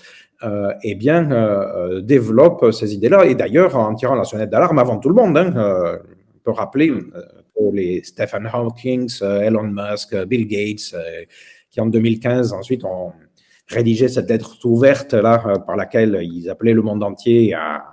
eh 0.82 0.94
bien, 0.94 2.00
développe 2.00 2.72
ces 2.72 2.94
idées-là. 2.94 3.26
Et 3.26 3.34
d'ailleurs, 3.34 3.76
en 3.76 3.94
tirant 3.94 4.14
la 4.14 4.24
sonnette 4.24 4.48
d'alarme 4.48 4.78
avant 4.78 4.96
tout 4.96 5.10
le 5.10 5.16
monde, 5.16 5.36
hein, 5.36 5.52
on 5.54 6.38
peut 6.42 6.52
rappeler 6.52 6.94
les 7.74 8.02
Stephen 8.02 8.48
Hawking, 8.50 9.10
Elon 9.20 9.64
Musk, 9.70 10.16
Bill 10.24 10.46
Gates, 10.46 10.94
qui 11.78 11.80
en 11.80 11.86
2015 11.86 12.52
ensuite 12.52 12.84
ont 12.84 13.12
rédigé 13.68 14.08
cette 14.08 14.28
lettre 14.28 14.58
ouverte 14.64 15.14
là 15.14 15.44
euh, 15.46 15.58
par 15.58 15.76
laquelle 15.76 16.18
ils 16.22 16.50
appelaient 16.50 16.72
le 16.72 16.82
monde 16.82 17.04
entier 17.04 17.54
à, 17.54 17.84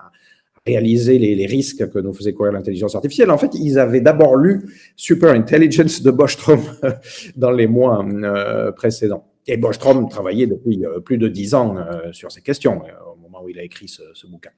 réaliser 0.65 1.19
les, 1.19 1.45
risques 1.45 1.87
que 1.91 1.99
nous 1.99 2.11
faisait 2.11 2.33
courir 2.33 2.51
l'intelligence 2.51 2.95
artificielle. 2.95 3.29
En 3.29 3.37
fait, 3.37 3.53
ils 3.53 3.77
avaient 3.77 4.01
d'abord 4.01 4.35
lu 4.35 4.63
Super 4.95 5.29
Intelligence 5.29 6.01
de 6.01 6.09
Bostrom 6.09 6.59
dans 7.35 7.51
les 7.51 7.67
mois 7.67 8.03
euh, 8.03 8.71
précédents. 8.71 9.27
Et 9.45 9.57
Bostrom 9.57 10.09
travaillait 10.09 10.47
depuis 10.47 10.83
euh, 10.83 11.01
plus 11.01 11.19
de 11.19 11.27
dix 11.27 11.53
ans 11.53 11.75
sur 12.11 12.31
ces 12.31 12.41
questions 12.41 12.81
au 13.13 13.19
moment 13.21 13.43
où 13.43 13.49
il 13.49 13.59
a 13.59 13.63
écrit 13.63 13.87
ce 13.87 14.25
bouquin. 14.25 14.49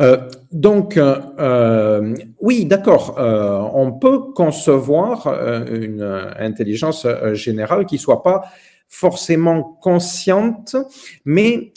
Euh, 0.00 0.28
donc, 0.52 0.96
euh, 0.96 2.14
oui, 2.40 2.66
d'accord, 2.66 3.16
euh, 3.18 3.58
on 3.74 3.92
peut 3.92 4.32
concevoir 4.32 5.26
une 5.70 6.02
intelligence 6.38 7.06
générale 7.32 7.86
qui 7.86 7.98
soit 7.98 8.22
pas 8.22 8.44
forcément 8.88 9.62
consciente, 9.82 10.76
mais 11.24 11.72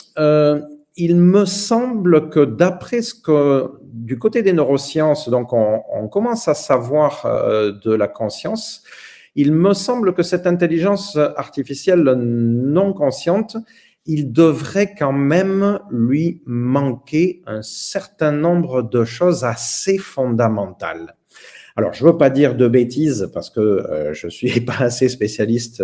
il 0.98 1.16
me 1.16 1.46
semble 1.46 2.30
que 2.30 2.46
d'après 2.46 3.02
ce 3.02 3.14
que 3.14 3.72
du 3.84 4.20
côté 4.20 4.44
des 4.44 4.54
neurosciences, 4.54 5.30
donc 5.30 5.52
on, 5.52 5.82
on 5.92 6.08
commence 6.08 6.48
à 6.48 6.54
savoir 6.54 7.26
de 7.84 7.94
la 7.94 8.08
conscience, 8.08 8.84
il 9.36 9.54
me 9.54 9.74
semble 9.74 10.14
que 10.14 10.24
cette 10.24 10.46
intelligence 10.46 11.18
artificielle 11.18 12.04
non 12.04 12.94
consciente, 12.94 13.58
il 14.06 14.32
devrait 14.32 14.96
quand 14.98 15.14
même 15.14 15.80
lui 15.90 16.42
manquer 16.46 17.42
un 17.46 17.62
certain 17.62 18.32
nombre 18.32 18.82
de 18.82 19.04
choses 19.06 19.44
assez 19.44 19.98
fondamentales. 19.98 21.16
Alors, 21.78 21.94
je 21.94 22.04
ne 22.04 22.12
veux 22.12 22.18
pas 22.18 22.30
dire 22.30 22.56
de 22.56 22.68
bêtises 22.68 23.30
parce 23.34 23.50
que 23.50 23.60
euh, 23.60 24.14
je 24.14 24.28
suis 24.28 24.62
pas 24.66 24.82
assez 24.82 25.08
spécialiste 25.08 25.84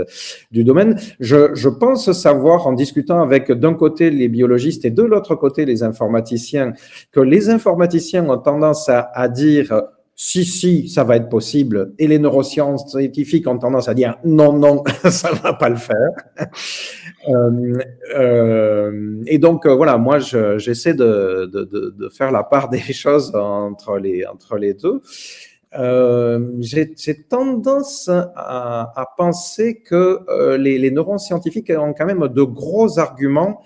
du 0.51 0.63
domaine. 0.63 0.99
Je, 1.19 1.53
je 1.55 1.69
pense 1.69 2.11
savoir, 2.11 2.67
en 2.67 2.73
discutant 2.73 3.21
avec 3.21 3.51
d'un 3.51 3.73
côté 3.73 4.09
les 4.09 4.27
biologistes 4.27 4.83
et 4.85 4.91
de 4.91 5.03
l'autre 5.03 5.35
côté 5.35 5.65
les 5.65 5.83
informaticiens, 5.83 6.73
que 7.11 7.21
les 7.21 7.49
informaticiens 7.49 8.29
ont 8.29 8.37
tendance 8.37 8.89
à, 8.89 9.09
à 9.13 9.29
dire 9.29 9.81
si, 10.19 10.45
si, 10.45 10.89
ça 10.89 11.03
va 11.03 11.15
être 11.15 11.29
possible. 11.29 11.93
Et 11.99 12.07
les 12.07 12.17
neurosciences 12.17 12.89
scientifiques 12.89 13.47
ont 13.47 13.59
tendance 13.59 13.87
à 13.87 13.93
dire 13.93 14.17
non, 14.25 14.51
non, 14.51 14.83
ça 15.11 15.31
va 15.31 15.53
pas 15.53 15.69
le 15.69 15.75
faire. 15.75 16.09
euh, 17.29 17.79
euh, 18.15 19.21
et 19.27 19.37
donc, 19.37 19.67
voilà, 19.67 19.99
moi, 19.99 20.17
j'essaie 20.17 20.95
de, 20.95 21.45
de, 21.45 22.09
faire 22.09 22.31
la 22.31 22.43
part 22.43 22.69
des 22.69 22.79
choses 22.93 23.31
entre 23.35 23.99
les, 23.99 24.25
entre 24.25 24.57
les 24.57 24.73
deux. 24.73 25.01
Euh, 25.77 26.49
J'ai 26.61 27.23
tendance 27.29 28.09
à, 28.09 29.05
penser 29.17 29.83
que 29.83 30.57
les, 30.57 30.79
les 30.79 30.89
neuroscientifiques 30.89 31.71
ont 31.77 31.93
quand 31.93 32.07
même 32.07 32.27
de 32.27 32.41
gros 32.41 32.97
arguments 32.97 33.61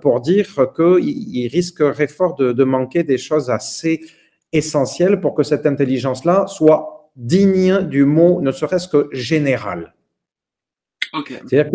pour 0.00 0.22
dire 0.22 0.46
qu'ils 0.74 1.48
risqueraient 1.48 2.08
fort 2.08 2.36
de, 2.36 2.52
de 2.52 2.64
manquer 2.64 3.02
des 3.02 3.18
choses 3.18 3.50
assez 3.50 4.00
essentiel 4.52 5.20
pour 5.20 5.34
que 5.34 5.42
cette 5.42 5.66
intelligence-là 5.66 6.46
soit 6.46 7.10
digne 7.16 7.82
du 7.82 8.04
mot, 8.04 8.40
ne 8.40 8.50
serait-ce 8.50 8.88
que 8.88 9.08
général. 9.12 9.94
Okay. 11.12 11.34
C'est-à-dire 11.46 11.70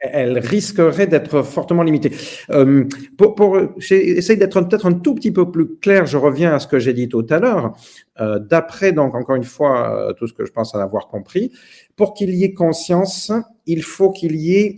qu'elle 0.00 0.38
risquerait 0.38 1.06
d'être 1.06 1.42
fortement 1.42 1.82
limitée. 1.82 2.12
Euh, 2.50 2.84
pour, 3.16 3.34
pour 3.34 3.58
j'essaie 3.78 4.36
d'être 4.36 4.60
peut-être 4.62 4.86
un 4.86 4.92
tout 4.92 5.14
petit 5.14 5.32
peu 5.32 5.50
plus 5.50 5.76
clair. 5.78 6.06
Je 6.06 6.16
reviens 6.16 6.54
à 6.54 6.58
ce 6.58 6.66
que 6.66 6.78
j'ai 6.78 6.92
dit 6.92 7.08
tout 7.08 7.26
à 7.30 7.38
l'heure. 7.38 7.76
Euh, 8.20 8.38
D'après 8.38 8.92
donc 8.92 9.14
encore 9.14 9.36
une 9.36 9.44
fois 9.44 10.08
euh, 10.08 10.12
tout 10.12 10.26
ce 10.26 10.32
que 10.32 10.44
je 10.44 10.52
pense 10.52 10.74
en 10.74 10.78
avoir 10.78 11.08
compris, 11.08 11.52
pour 11.96 12.14
qu'il 12.14 12.34
y 12.34 12.44
ait 12.44 12.54
conscience, 12.54 13.32
il 13.66 13.82
faut 13.82 14.10
qu'il 14.10 14.36
y 14.36 14.56
ait 14.56 14.76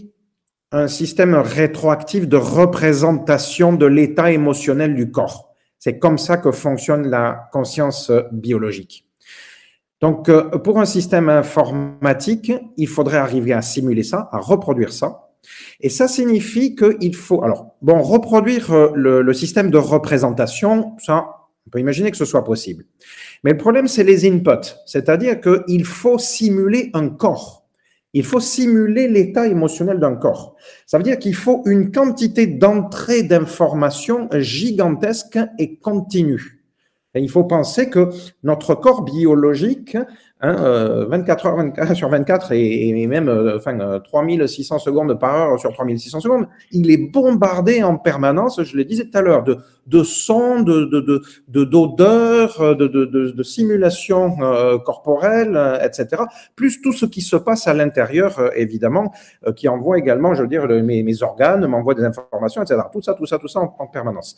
un 0.70 0.88
système 0.88 1.34
rétroactif 1.34 2.28
de 2.28 2.36
représentation 2.36 3.72
de 3.72 3.86
l'état 3.86 4.30
émotionnel 4.32 4.94
du 4.94 5.10
corps. 5.10 5.47
C'est 5.78 5.98
comme 5.98 6.18
ça 6.18 6.36
que 6.36 6.50
fonctionne 6.50 7.08
la 7.08 7.48
conscience 7.52 8.10
biologique. 8.32 9.08
Donc, 10.00 10.28
euh, 10.28 10.50
pour 10.58 10.78
un 10.78 10.84
système 10.84 11.28
informatique, 11.28 12.52
il 12.76 12.86
faudrait 12.86 13.18
arriver 13.18 13.52
à 13.52 13.62
simuler 13.62 14.04
ça, 14.04 14.28
à 14.32 14.38
reproduire 14.38 14.92
ça. 14.92 15.30
Et 15.80 15.88
ça 15.88 16.06
signifie 16.06 16.76
qu'il 16.76 17.16
faut, 17.16 17.42
alors, 17.42 17.74
bon, 17.82 18.00
reproduire 18.02 18.72
euh, 18.72 18.90
le, 18.94 19.22
le, 19.22 19.32
système 19.32 19.70
de 19.70 19.78
représentation, 19.78 20.96
ça, 20.98 21.26
on 21.66 21.70
peut 21.70 21.80
imaginer 21.80 22.10
que 22.10 22.16
ce 22.16 22.24
soit 22.24 22.44
possible. 22.44 22.84
Mais 23.42 23.52
le 23.52 23.56
problème, 23.56 23.88
c'est 23.88 24.04
les 24.04 24.28
inputs, 24.28 24.76
c'est-à-dire 24.86 25.40
qu'il 25.40 25.84
faut 25.84 26.18
simuler 26.18 26.90
un 26.94 27.08
corps. 27.08 27.57
Il 28.18 28.24
faut 28.24 28.40
simuler 28.40 29.06
l'état 29.06 29.46
émotionnel 29.46 30.00
d'un 30.00 30.16
corps. 30.16 30.56
Ça 30.86 30.98
veut 30.98 31.04
dire 31.04 31.20
qu'il 31.20 31.36
faut 31.36 31.62
une 31.66 31.92
quantité 31.92 32.48
d'entrée 32.48 33.22
d'informations 33.22 34.28
gigantesque 34.32 35.38
et 35.60 35.76
continue. 35.76 36.64
Et 37.14 37.20
il 37.20 37.30
faut 37.30 37.44
penser 37.44 37.88
que 37.88 38.08
notre 38.42 38.74
corps 38.74 39.02
biologique 39.02 39.96
Hein, 40.40 40.52
24 41.08 41.46
euh, 41.46 41.48
heures 41.48 41.56
24 41.56 41.94
sur 41.94 42.08
24 42.08 42.52
et, 42.52 43.06
même 43.08 43.28
euh, 43.28 43.56
enfin, 43.56 43.76
3600 43.98 44.76
euh, 44.76 44.78
secondes 44.78 45.18
par 45.18 45.34
heure 45.34 45.58
sur 45.58 45.72
3600 45.72 46.20
secondes, 46.20 46.46
il 46.70 46.92
est 46.92 47.10
bombardé 47.10 47.82
en 47.82 47.96
permanence, 47.96 48.62
je 48.62 48.76
le 48.76 48.84
disais 48.84 49.06
tout 49.06 49.18
à 49.18 49.20
l'heure, 49.20 49.42
de, 49.42 49.58
de 49.88 50.04
sons, 50.04 50.60
de, 50.60 50.84
de, 50.84 51.22
de, 51.48 51.64
d'odeurs, 51.64 52.76
de, 52.76 52.86
de, 52.86 53.04
de, 53.06 53.30
de, 53.32 53.42
simulations 53.42 54.36
euh, 54.40 54.78
corporelles, 54.78 55.58
etc. 55.82 56.22
Plus 56.54 56.80
tout 56.82 56.92
ce 56.92 57.06
qui 57.06 57.20
se 57.20 57.34
passe 57.34 57.66
à 57.66 57.74
l'intérieur, 57.74 58.52
évidemment, 58.54 59.12
qui 59.56 59.68
envoie 59.68 59.98
également, 59.98 60.34
je 60.34 60.42
veux 60.42 60.48
dire, 60.48 60.68
mes, 60.68 61.22
organes 61.24 61.66
m'envoient 61.66 61.94
des 61.94 62.04
informations, 62.04 62.62
etc. 62.62 62.80
Tout 62.92 63.02
ça, 63.02 63.14
tout 63.14 63.26
ça, 63.26 63.38
tout 63.38 63.48
ça 63.48 63.60
en 63.60 63.86
permanence. 63.88 64.36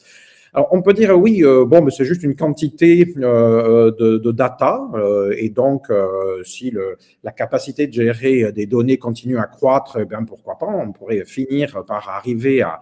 Alors, 0.52 0.68
on 0.72 0.82
peut 0.82 0.92
dire 0.92 1.16
oui, 1.16 1.44
euh, 1.44 1.64
bon, 1.64 1.80
mais 1.82 1.92
c'est 1.92 2.04
juste 2.04 2.24
une 2.24 2.34
quantité 2.34 3.14
euh, 3.18 3.92
de, 3.92 4.18
de, 4.18 4.32
data, 4.32 4.80
euh, 4.94 5.32
et 5.38 5.48
donc 5.48 5.90
euh, 5.90 6.42
si 6.42 6.74
la 7.22 7.30
capacité 7.30 7.86
de 7.86 7.92
gérer 7.92 8.50
des 8.50 8.66
données 8.66 8.98
continue 8.98 9.38
à 9.38 9.44
croître, 9.44 9.98
eh 10.00 10.04
bien 10.04 10.24
pourquoi 10.24 10.58
pas, 10.58 10.66
on 10.66 10.90
pourrait 10.90 11.24
finir 11.24 11.84
par 11.86 12.08
arriver 12.08 12.62
à, 12.62 12.80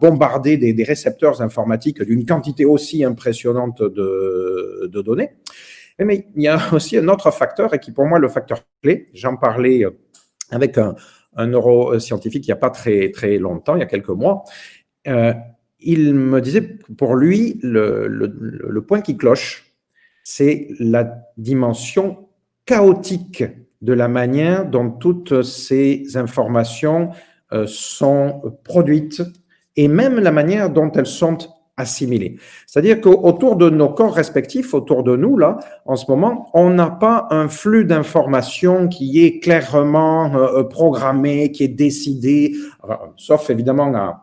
bombarder 0.00 0.56
des, 0.56 0.84
récepteurs 0.84 1.42
informatiques 1.42 2.02
d'une 2.02 2.24
quantité 2.24 2.64
aussi 2.64 3.04
impressionnante 3.04 3.82
de, 3.82 5.02
données. 5.04 5.30
Mais 5.98 6.28
il 6.36 6.42
y 6.42 6.48
a 6.48 6.58
aussi 6.72 6.96
un 6.96 7.08
autre 7.08 7.30
facteur, 7.30 7.74
et 7.74 7.78
qui 7.78 7.92
pour 7.92 8.06
moi 8.06 8.18
est 8.18 8.22
le 8.22 8.28
facteur 8.28 8.60
clé. 8.82 9.06
J'en 9.12 9.36
parlais 9.36 9.84
avec 10.50 10.78
un, 10.78 10.94
neuroscientifique 11.36 12.46
il 12.46 12.50
n'y 12.50 12.52
a 12.52 12.56
pas 12.56 12.70
très 12.70 13.10
très 13.10 13.38
longtemps, 13.38 13.74
il 13.74 13.80
y 13.80 13.82
a 13.82 13.86
quelques 13.86 14.08
mois. 14.08 14.44
Euh, 15.08 15.32
il 15.84 16.14
me 16.14 16.40
disait, 16.40 16.78
pour 16.96 17.16
lui, 17.16 17.58
le, 17.62 18.80
point 18.86 19.00
qui 19.00 19.16
cloche, 19.16 19.74
c'est 20.24 20.68
la 20.78 21.18
dimension 21.36 22.28
chaotique 22.64 23.44
de 23.80 23.92
la 23.92 24.08
manière 24.08 24.66
dont 24.66 24.90
toutes 24.90 25.42
ces 25.42 26.16
informations 26.16 27.10
euh, 27.52 27.64
sont 27.66 28.56
produites 28.62 29.22
et 29.76 29.88
même 29.88 30.20
la 30.20 30.30
manière 30.30 30.70
dont 30.70 30.92
elles 30.92 31.06
sont 31.06 31.38
assimilées. 31.76 32.36
C'est-à-dire 32.66 33.00
qu'autour 33.00 33.56
de 33.56 33.70
nos 33.70 33.88
corps 33.88 34.14
respectifs, 34.14 34.74
autour 34.74 35.02
de 35.02 35.16
nous, 35.16 35.36
là, 35.38 35.58
en 35.86 35.96
ce 35.96 36.10
moment, 36.10 36.50
on 36.54 36.70
n'a 36.70 36.90
pas 36.90 37.26
un 37.30 37.48
flux 37.48 37.84
d'informations 37.84 38.88
qui 38.88 39.24
est 39.24 39.40
clairement 39.40 40.34
euh, 40.34 40.62
programmé, 40.64 41.50
qui 41.50 41.64
est 41.64 41.68
décidé, 41.68 42.54
sauf 43.16 43.50
évidemment 43.50 43.92
à 43.94 44.21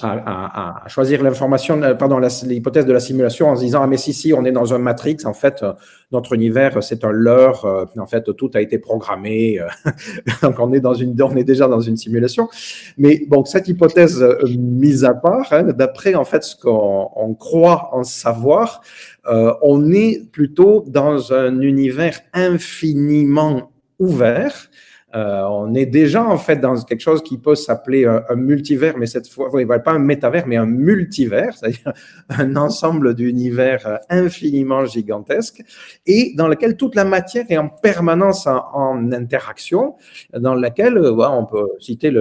à, 0.00 0.84
à, 0.84 0.88
choisir 0.88 1.24
l'information, 1.24 1.82
euh, 1.82 1.94
pardon, 1.94 2.20
l'hypothèse 2.44 2.86
de 2.86 2.92
la 2.92 3.00
simulation 3.00 3.48
en 3.48 3.56
se 3.56 3.62
disant 3.62 3.82
ah 3.82 3.88
mais 3.88 3.96
si 3.96 4.12
si 4.12 4.32
on 4.32 4.44
est 4.44 4.52
dans 4.52 4.72
un 4.72 4.78
matrix 4.78 5.16
en 5.24 5.34
fait 5.34 5.64
euh, 5.64 5.72
notre 6.12 6.34
univers 6.34 6.80
c'est 6.84 7.04
un 7.04 7.10
leurre 7.10 7.64
euh, 7.64 7.84
en 7.98 8.06
fait 8.06 8.32
tout 8.36 8.48
a 8.54 8.60
été 8.60 8.78
programmé 8.78 9.58
donc 10.42 10.54
on 10.60 10.72
est 10.72 10.78
dans 10.78 10.94
une 10.94 11.20
on 11.20 11.34
est 11.34 11.42
déjà 11.42 11.66
dans 11.66 11.80
une 11.80 11.96
simulation. 11.96 12.48
Mais 12.96 13.24
bon 13.26 13.44
cette 13.44 13.66
hypothèse 13.66 14.24
mise 14.56 15.04
à 15.04 15.14
part 15.14 15.52
hein, 15.52 15.64
d'après 15.64 16.14
en 16.14 16.24
fait 16.24 16.44
ce 16.44 16.54
qu'on 16.54 17.08
on 17.16 17.34
croit 17.34 17.90
en 17.92 18.04
savoir 18.04 18.82
euh, 19.26 19.52
on 19.62 19.90
est 19.90 20.30
plutôt 20.30 20.84
dans 20.86 21.32
un 21.32 21.60
univers 21.60 22.20
infiniment 22.34 23.72
ouvert 23.98 24.70
euh, 25.14 25.42
on 25.50 25.74
est 25.74 25.86
déjà 25.86 26.22
en 26.24 26.36
fait 26.36 26.56
dans 26.56 26.76
quelque 26.82 27.00
chose 27.00 27.22
qui 27.22 27.38
peut 27.38 27.54
s'appeler 27.54 28.04
un, 28.04 28.34
multivers, 28.34 28.98
mais 28.98 29.06
cette 29.06 29.28
fois, 29.28 29.48
oui, 29.52 29.64
pas 29.66 29.92
un 29.92 29.98
métavers, 29.98 30.46
mais 30.46 30.56
un 30.56 30.66
multivers, 30.66 31.56
c'est-à-dire 31.56 31.92
un 32.28 32.56
ensemble 32.56 33.14
d'univers 33.14 34.00
infiniment 34.10 34.84
gigantesque 34.84 35.62
et 36.06 36.34
dans 36.36 36.48
lequel 36.48 36.76
toute 36.76 36.94
la 36.94 37.04
matière 37.04 37.46
est 37.48 37.56
en 37.56 37.68
permanence 37.68 38.46
en, 38.46 39.12
interaction, 39.12 39.96
dans 40.34 40.54
laquelle 40.54 40.98
ouais, 40.98 41.26
on 41.30 41.46
peut 41.46 41.68
citer 41.80 42.12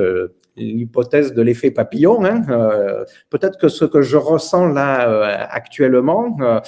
l'hypothèse 0.57 1.33
de 1.33 1.41
l'effet 1.41 1.71
papillon. 1.71 2.23
Hein, 2.25 2.43
euh, 2.49 3.05
Peut-être 3.29 3.57
que 3.57 3.67
ce 3.67 3.85
que 3.85 4.01
je 4.01 4.17
ressens 4.17 4.67
là 4.67 5.09
euh, 5.09 5.45
actuellement, 5.49 6.37
euh, 6.41 6.59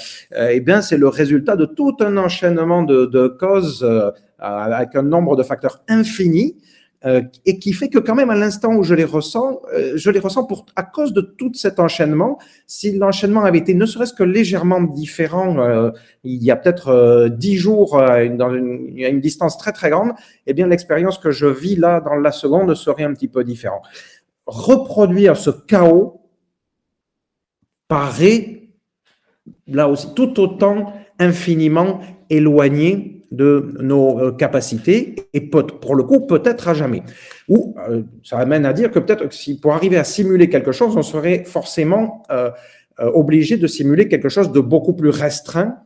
eh 0.51 0.59
bien, 0.59 0.81
c'est 0.81 0.97
le 0.97 1.07
résultat 1.07 1.55
de 1.55 1.65
tout 1.65 1.95
un 1.99 2.17
enchaînement 2.17 2.83
de, 2.83 3.05
de 3.05 3.27
causes 3.27 3.85
avec 4.39 4.95
un 4.95 5.03
nombre 5.03 5.35
de 5.35 5.43
facteurs 5.43 5.83
infinis 5.87 6.55
euh, 7.05 7.21
et 7.45 7.59
qui 7.59 7.71
fait 7.71 7.87
que 7.87 7.97
quand 7.97 8.15
même 8.15 8.29
à 8.29 8.35
l'instant 8.35 8.75
où 8.75 8.83
je 8.83 8.93
les 8.93 9.05
ressens, 9.05 9.61
euh, 9.73 9.93
je 9.95 10.11
les 10.11 10.19
ressens 10.19 10.43
pour 10.43 10.65
à 10.75 10.83
cause 10.83 11.13
de 11.13 11.21
tout 11.21 11.53
cet 11.53 11.79
enchaînement. 11.79 12.39
Si 12.67 12.91
l'enchaînement 12.91 13.45
avait 13.45 13.59
été 13.59 13.73
ne 13.73 13.85
serait-ce 13.85 14.13
que 14.13 14.23
légèrement 14.23 14.81
différent, 14.81 15.59
euh, 15.59 15.91
il 16.25 16.43
y 16.43 16.51
a 16.51 16.57
peut-être 16.57 17.29
dix 17.29 17.55
jours 17.55 17.97
à 17.97 18.21
une 18.23 19.21
distance 19.21 19.57
très 19.57 19.71
très 19.71 19.89
grande, 19.89 20.11
eh 20.45 20.53
bien 20.53 20.67
l'expérience 20.67 21.17
que 21.17 21.31
je 21.31 21.45
vis 21.45 21.77
là 21.77 22.01
dans 22.01 22.15
la 22.15 22.33
seconde 22.33 22.75
serait 22.75 23.05
un 23.05 23.13
petit 23.13 23.29
peu 23.29 23.45
différente. 23.45 23.83
Reproduire 24.45 25.37
ce 25.37 25.51
chaos 25.51 26.19
paraît 27.87 28.63
là 29.67 29.87
aussi 29.87 30.13
tout 30.15 30.37
autant 30.41 30.93
infiniment 31.17 32.01
éloigné 32.29 33.18
de 33.31 33.75
nos 33.79 34.19
euh, 34.19 34.31
capacités 34.31 35.15
et 35.33 35.41
pour 35.41 35.95
le 35.95 36.03
coup 36.03 36.25
peut-être 36.25 36.67
à 36.67 36.73
jamais. 36.73 37.03
Ou 37.47 37.75
euh, 37.89 38.03
ça 38.23 38.37
amène 38.37 38.65
à 38.65 38.73
dire 38.73 38.91
que 38.91 38.99
peut-être 38.99 39.31
si 39.31 39.59
pour 39.59 39.73
arriver 39.73 39.97
à 39.97 40.03
simuler 40.03 40.49
quelque 40.49 40.71
chose, 40.71 40.95
on 40.97 41.01
serait 41.01 41.43
forcément 41.45 42.23
euh, 42.31 42.51
obligé 42.97 43.57
de 43.57 43.67
simuler 43.67 44.07
quelque 44.07 44.29
chose 44.29 44.51
de 44.51 44.59
beaucoup 44.59 44.93
plus 44.93 45.09
restreint 45.09 45.77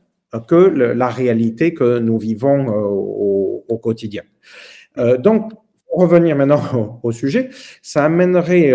que 0.48 0.56
la 0.56 1.10
réalité 1.10 1.76
que 1.76 2.00
nous 2.00 2.18
vivons 2.18 2.68
au, 2.70 3.78
quotidien. 3.78 4.24
donc, 5.20 5.52
pour 5.88 6.02
revenir 6.02 6.36
maintenant 6.36 7.00
au, 7.04 7.12
sujet, 7.12 7.50
ça 7.84 8.06
amènerait 8.06 8.74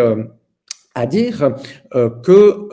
à 0.95 1.07
dire 1.07 1.57
que 2.23 2.69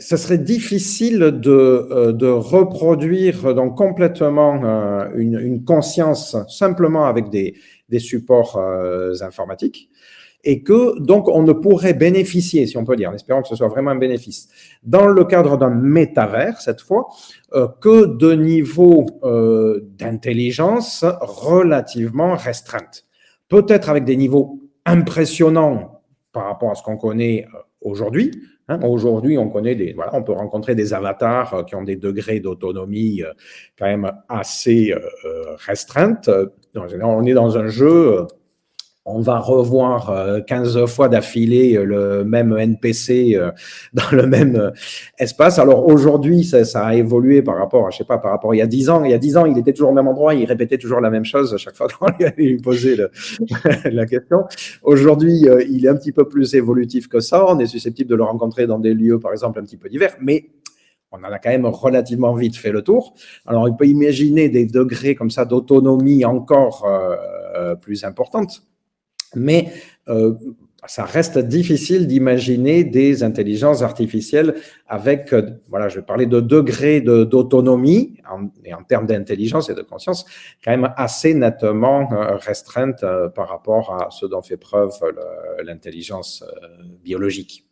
ce 0.00 0.16
serait 0.16 0.38
difficile 0.38 1.18
de, 1.18 1.50
euh, 1.50 2.34
reproduire 2.34 3.54
donc 3.54 3.76
complètement 3.76 4.64
euh, 4.64 5.08
une, 5.14 5.62
conscience 5.64 6.36
simplement 6.48 7.04
avec 7.04 7.28
des, 7.28 7.54
des 7.88 7.98
supports 7.98 8.56
euh, 8.56 9.12
informatiques 9.20 9.90
et 10.42 10.62
que 10.62 10.98
donc 11.00 11.28
on 11.28 11.42
ne 11.42 11.52
pourrait 11.52 11.92
bénéficier, 11.92 12.66
si 12.66 12.78
on 12.78 12.84
peut 12.84 12.96
dire, 12.96 13.10
en 13.10 13.14
espérant 13.14 13.42
que 13.42 13.48
ce 13.48 13.56
soit 13.56 13.68
vraiment 13.68 13.90
un 13.90 13.98
bénéfice, 13.98 14.48
dans 14.82 15.06
le 15.06 15.24
cadre 15.24 15.58
d'un 15.58 15.68
métavers 15.68 16.58
cette 16.62 16.80
fois, 16.80 17.08
que 17.82 18.06
de 18.06 18.32
niveaux 18.32 19.04
d'intelligence 19.98 21.04
relativement 21.20 22.36
restreintes. 22.36 23.04
Peut-être 23.50 23.90
avec 23.90 24.06
des 24.06 24.16
niveaux 24.16 24.60
impressionnants 24.86 26.00
par 26.32 26.44
rapport 26.44 26.70
à 26.70 26.74
ce 26.74 26.82
qu'on 26.84 26.96
connaît 26.96 27.46
aujourd'hui, 27.82 28.30
Hein, 28.70 28.78
aujourd'hui, 28.84 29.36
on 29.36 29.48
connaît 29.48 29.74
des, 29.74 29.92
voilà, 29.94 30.14
on 30.14 30.22
peut 30.22 30.32
rencontrer 30.32 30.76
des 30.76 30.94
avatars 30.94 31.54
euh, 31.54 31.62
qui 31.64 31.74
ont 31.74 31.82
des 31.82 31.96
degrés 31.96 32.38
d'autonomie 32.38 33.20
euh, 33.20 33.32
quand 33.76 33.86
même 33.86 34.12
assez 34.28 34.92
euh, 34.92 35.56
restreintes. 35.66 36.30
On 36.76 37.24
est 37.26 37.32
dans 37.32 37.58
un 37.58 37.66
jeu 37.66 38.28
on 39.06 39.20
va 39.20 39.38
revoir 39.38 40.44
15 40.46 40.76
euh, 40.76 40.86
fois 40.86 41.08
d'affilée 41.08 41.76
euh, 41.76 41.84
le 41.84 42.24
même 42.24 42.56
NPC 42.56 43.34
euh, 43.34 43.50
dans 43.94 44.10
le 44.12 44.26
même 44.26 44.72
espace. 45.18 45.58
Alors 45.58 45.86
aujourd'hui, 45.88 46.44
ça, 46.44 46.86
a 46.86 46.94
évolué 46.94 47.42
par 47.42 47.56
rapport, 47.56 47.86
à, 47.86 47.90
je 47.90 47.98
sais 47.98 48.04
pas, 48.04 48.18
par 48.18 48.30
rapport 48.30 48.54
il 48.54 48.58
y 48.58 48.62
a 48.62 48.66
10 48.66 48.90
ans. 48.90 49.04
Il 49.04 49.10
y 49.10 49.14
a 49.14 49.18
10 49.18 49.36
ans, 49.38 49.46
il 49.46 49.56
était 49.58 49.72
toujours 49.72 49.90
au 49.90 49.94
même 49.94 50.08
endroit, 50.08 50.34
il 50.34 50.44
répétait 50.44 50.78
toujours 50.78 51.00
la 51.00 51.10
même 51.10 51.24
chose 51.24 51.54
à 51.54 51.56
chaque 51.56 51.76
fois 51.76 51.88
qu'on 51.98 52.08
lui 52.36 52.58
posait 52.58 52.96
le, 52.96 53.10
la 53.90 54.06
question. 54.06 54.44
Aujourd'hui, 54.82 55.46
il 55.68 55.86
est 55.86 55.88
un 55.88 55.96
petit 55.96 56.12
peu 56.12 56.28
plus 56.28 56.54
évolutif 56.54 57.08
que 57.08 57.20
ça. 57.20 57.46
On 57.48 57.58
est 57.58 57.66
susceptible 57.66 58.10
de 58.10 58.16
le 58.16 58.24
rencontrer 58.24 58.66
dans 58.66 58.78
des 58.78 58.94
lieux, 58.94 59.18
par 59.18 59.32
exemple, 59.32 59.58
un 59.58 59.62
petit 59.62 59.78
peu 59.78 59.88
divers, 59.88 60.16
mais 60.20 60.50
on 61.12 61.18
en 61.18 61.32
a 61.32 61.38
quand 61.38 61.50
même 61.50 61.66
relativement 61.66 62.34
vite 62.34 62.56
fait 62.56 62.70
le 62.70 62.82
tour. 62.82 63.14
Alors, 63.46 63.64
on 63.64 63.74
peut 63.74 63.86
imaginer 63.86 64.48
des 64.48 64.66
degrés 64.66 65.14
comme 65.14 65.30
ça 65.30 65.44
d'autonomie 65.44 66.24
encore 66.24 66.86
plus 67.80 68.04
importantes 68.04 68.62
mais 69.34 69.72
euh, 70.08 70.34
ça 70.86 71.04
reste 71.04 71.38
difficile 71.38 72.06
d'imaginer 72.06 72.84
des 72.84 73.22
intelligences 73.22 73.82
artificielles 73.82 74.54
avec, 74.88 75.32
euh, 75.34 75.50
voilà, 75.68 75.90
je 75.90 75.96
vais 75.96 76.06
parler 76.06 76.24
de 76.24 76.40
degrés 76.40 77.02
d'autonomie 77.02 78.16
et 78.64 78.72
en 78.72 78.82
termes 78.84 79.06
d'intelligence 79.06 79.68
et 79.68 79.74
de 79.74 79.82
conscience, 79.82 80.24
quand 80.64 80.70
même 80.70 80.92
assez 80.96 81.34
nettement 81.34 82.10
euh, 82.12 82.36
restreinte 82.36 83.04
par 83.34 83.48
rapport 83.48 83.92
à 83.92 84.10
ce 84.10 84.24
dont 84.24 84.40
fait 84.40 84.56
preuve 84.56 84.92
l'intelligence 85.62 86.44
biologique. 87.04 87.66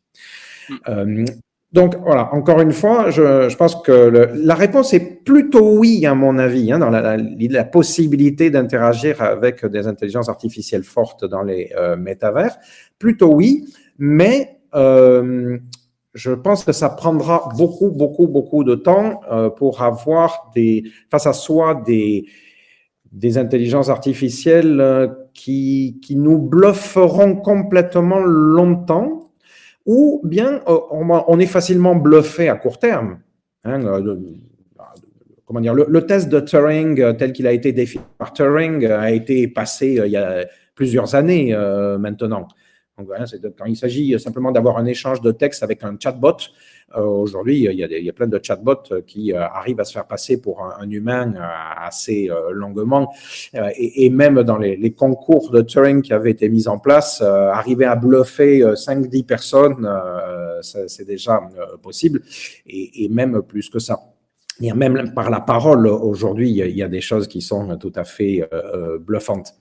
Mm. 0.86 1.24
Donc 1.72 1.96
voilà, 2.02 2.32
encore 2.32 2.62
une 2.62 2.72
fois, 2.72 3.10
je, 3.10 3.54
pense 3.56 3.76
que 3.82 3.92
le, 3.92 4.30
la 4.34 4.54
réponse 4.54 4.94
est 4.94 5.22
plutôt 5.22 5.76
oui 5.76 6.06
à 6.06 6.14
mon 6.14 6.38
avis, 6.38 6.72
hein, 6.72 6.78
dans 6.78 6.88
la, 6.88 7.64
possibilité 7.64 8.48
d'interagir 8.48 9.20
avec 9.20 9.66
des 9.66 9.86
intelligences 9.86 10.30
artificielles 10.30 10.82
fortes 10.82 11.26
dans 11.26 11.42
les 11.42 11.70
euh, 11.76 11.96
métavers. 11.96 12.56
Plutôt 12.98 13.34
oui, 13.34 13.66
mais 13.98 14.60
euh, 14.74 15.58
je 16.14 16.32
pense 16.32 16.64
que 16.64 16.72
ça 16.72 16.88
prendra 16.88 17.50
beaucoup, 17.58 17.90
beaucoup, 17.90 18.28
beaucoup 18.28 18.64
de 18.64 18.74
temps 18.74 19.20
euh, 19.30 19.50
pour 19.50 19.82
avoir 19.82 20.50
des 20.54 20.84
face 21.10 21.26
à 21.26 21.34
soi 21.34 21.82
des 21.86 22.26
des 23.10 23.38
intelligences 23.38 23.88
artificielles 23.88 25.16
qui, 25.32 25.98
qui 26.02 26.14
nous 26.14 26.36
blufferont 26.36 27.36
complètement 27.36 28.20
longtemps 28.20 29.27
ou 29.88 30.20
bien 30.22 30.60
euh, 30.68 30.78
on, 30.90 31.40
est 31.40 31.46
facilement 31.46 31.96
bluffé 31.96 32.50
à 32.50 32.56
court 32.56 32.78
terme. 32.78 33.20
Hein, 33.64 33.82
euh, 33.86 34.16
comment 35.46 35.60
dire, 35.60 35.72
le, 35.74 36.06
test 36.06 36.28
de 36.28 36.40
Turing 36.40 37.00
euh, 37.00 37.14
tel 37.14 37.32
qu'il 37.32 37.46
a 37.46 37.52
été 37.52 37.72
défini 37.72 38.04
par 38.18 38.34
Turing 38.34 38.86
a 38.86 39.10
été 39.10 39.48
passé 39.48 39.98
il 40.04 40.12
y 40.12 40.16
a 40.18 40.44
plusieurs 40.74 41.14
années 41.14 41.56
maintenant. 41.98 42.46
Donc, 42.98 43.06
voilà, 43.06 43.26
quand 43.56 43.66
il 43.66 43.76
s'agit 43.76 44.18
simplement 44.18 44.50
d'avoir 44.50 44.76
un 44.76 44.84
échange 44.84 45.20
de 45.20 45.30
texte 45.30 45.62
avec 45.62 45.84
un 45.84 45.96
chatbot, 45.98 46.36
euh, 46.96 47.02
aujourd'hui, 47.02 47.68
il, 47.70 47.74
y 47.74 48.08
a 48.08 48.12
plein 48.12 48.26
de 48.26 48.40
chatbots 48.42 49.02
qui 49.06 49.32
euh, 49.32 49.46
arrivent 49.46 49.78
à 49.78 49.84
se 49.84 49.92
faire 49.92 50.06
passer 50.06 50.40
pour 50.40 50.62
un, 50.62 50.90
humain 50.90 51.34
euh, 51.36 51.40
assez 51.86 52.28
longuement. 52.50 53.14
Et, 53.76 54.10
même 54.10 54.42
dans 54.42 54.58
les, 54.58 54.92
concours 54.92 55.50
de 55.50 55.62
Turing 55.62 56.02
qui 56.02 56.12
avaient 56.12 56.30
été 56.30 56.48
mis 56.48 56.66
en 56.66 56.78
place, 56.78 57.20
arriver 57.20 57.84
à 57.84 57.94
bluffer 57.94 58.62
5-10 58.62 59.24
personnes, 59.24 59.88
c'est 60.62 61.06
déjà 61.06 61.40
possible, 61.82 62.22
et 62.66 63.08
même 63.10 63.42
plus 63.42 63.68
que 63.68 63.78
ça. 63.78 64.00
Même 64.60 65.12
par 65.14 65.30
la 65.30 65.40
parole, 65.40 65.86
aujourd'hui, 65.86 66.50
il 66.50 66.76
y 66.76 66.82
a 66.82 66.88
des 66.88 67.00
choses 67.00 67.28
qui 67.28 67.40
sont 67.40 67.76
tout 67.76 67.92
à 67.94 68.04
fait 68.04 68.48
euh, 68.52 68.98
bluffantes. 68.98 69.54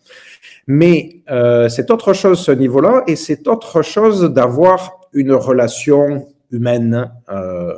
Mais 0.66 1.22
euh, 1.30 1.70
c'est 1.70 1.92
autre 1.92 2.14
chose 2.14 2.40
ce 2.40 2.52
niveau-là, 2.52 3.04
et 3.08 3.16
c'est 3.16 3.48
autre 3.48 3.84
chose 3.84 4.24
d'avoir 4.34 5.02
une 5.14 5.34
relation 5.34 6.28
humaine 6.52 7.12
euh, 7.30 7.74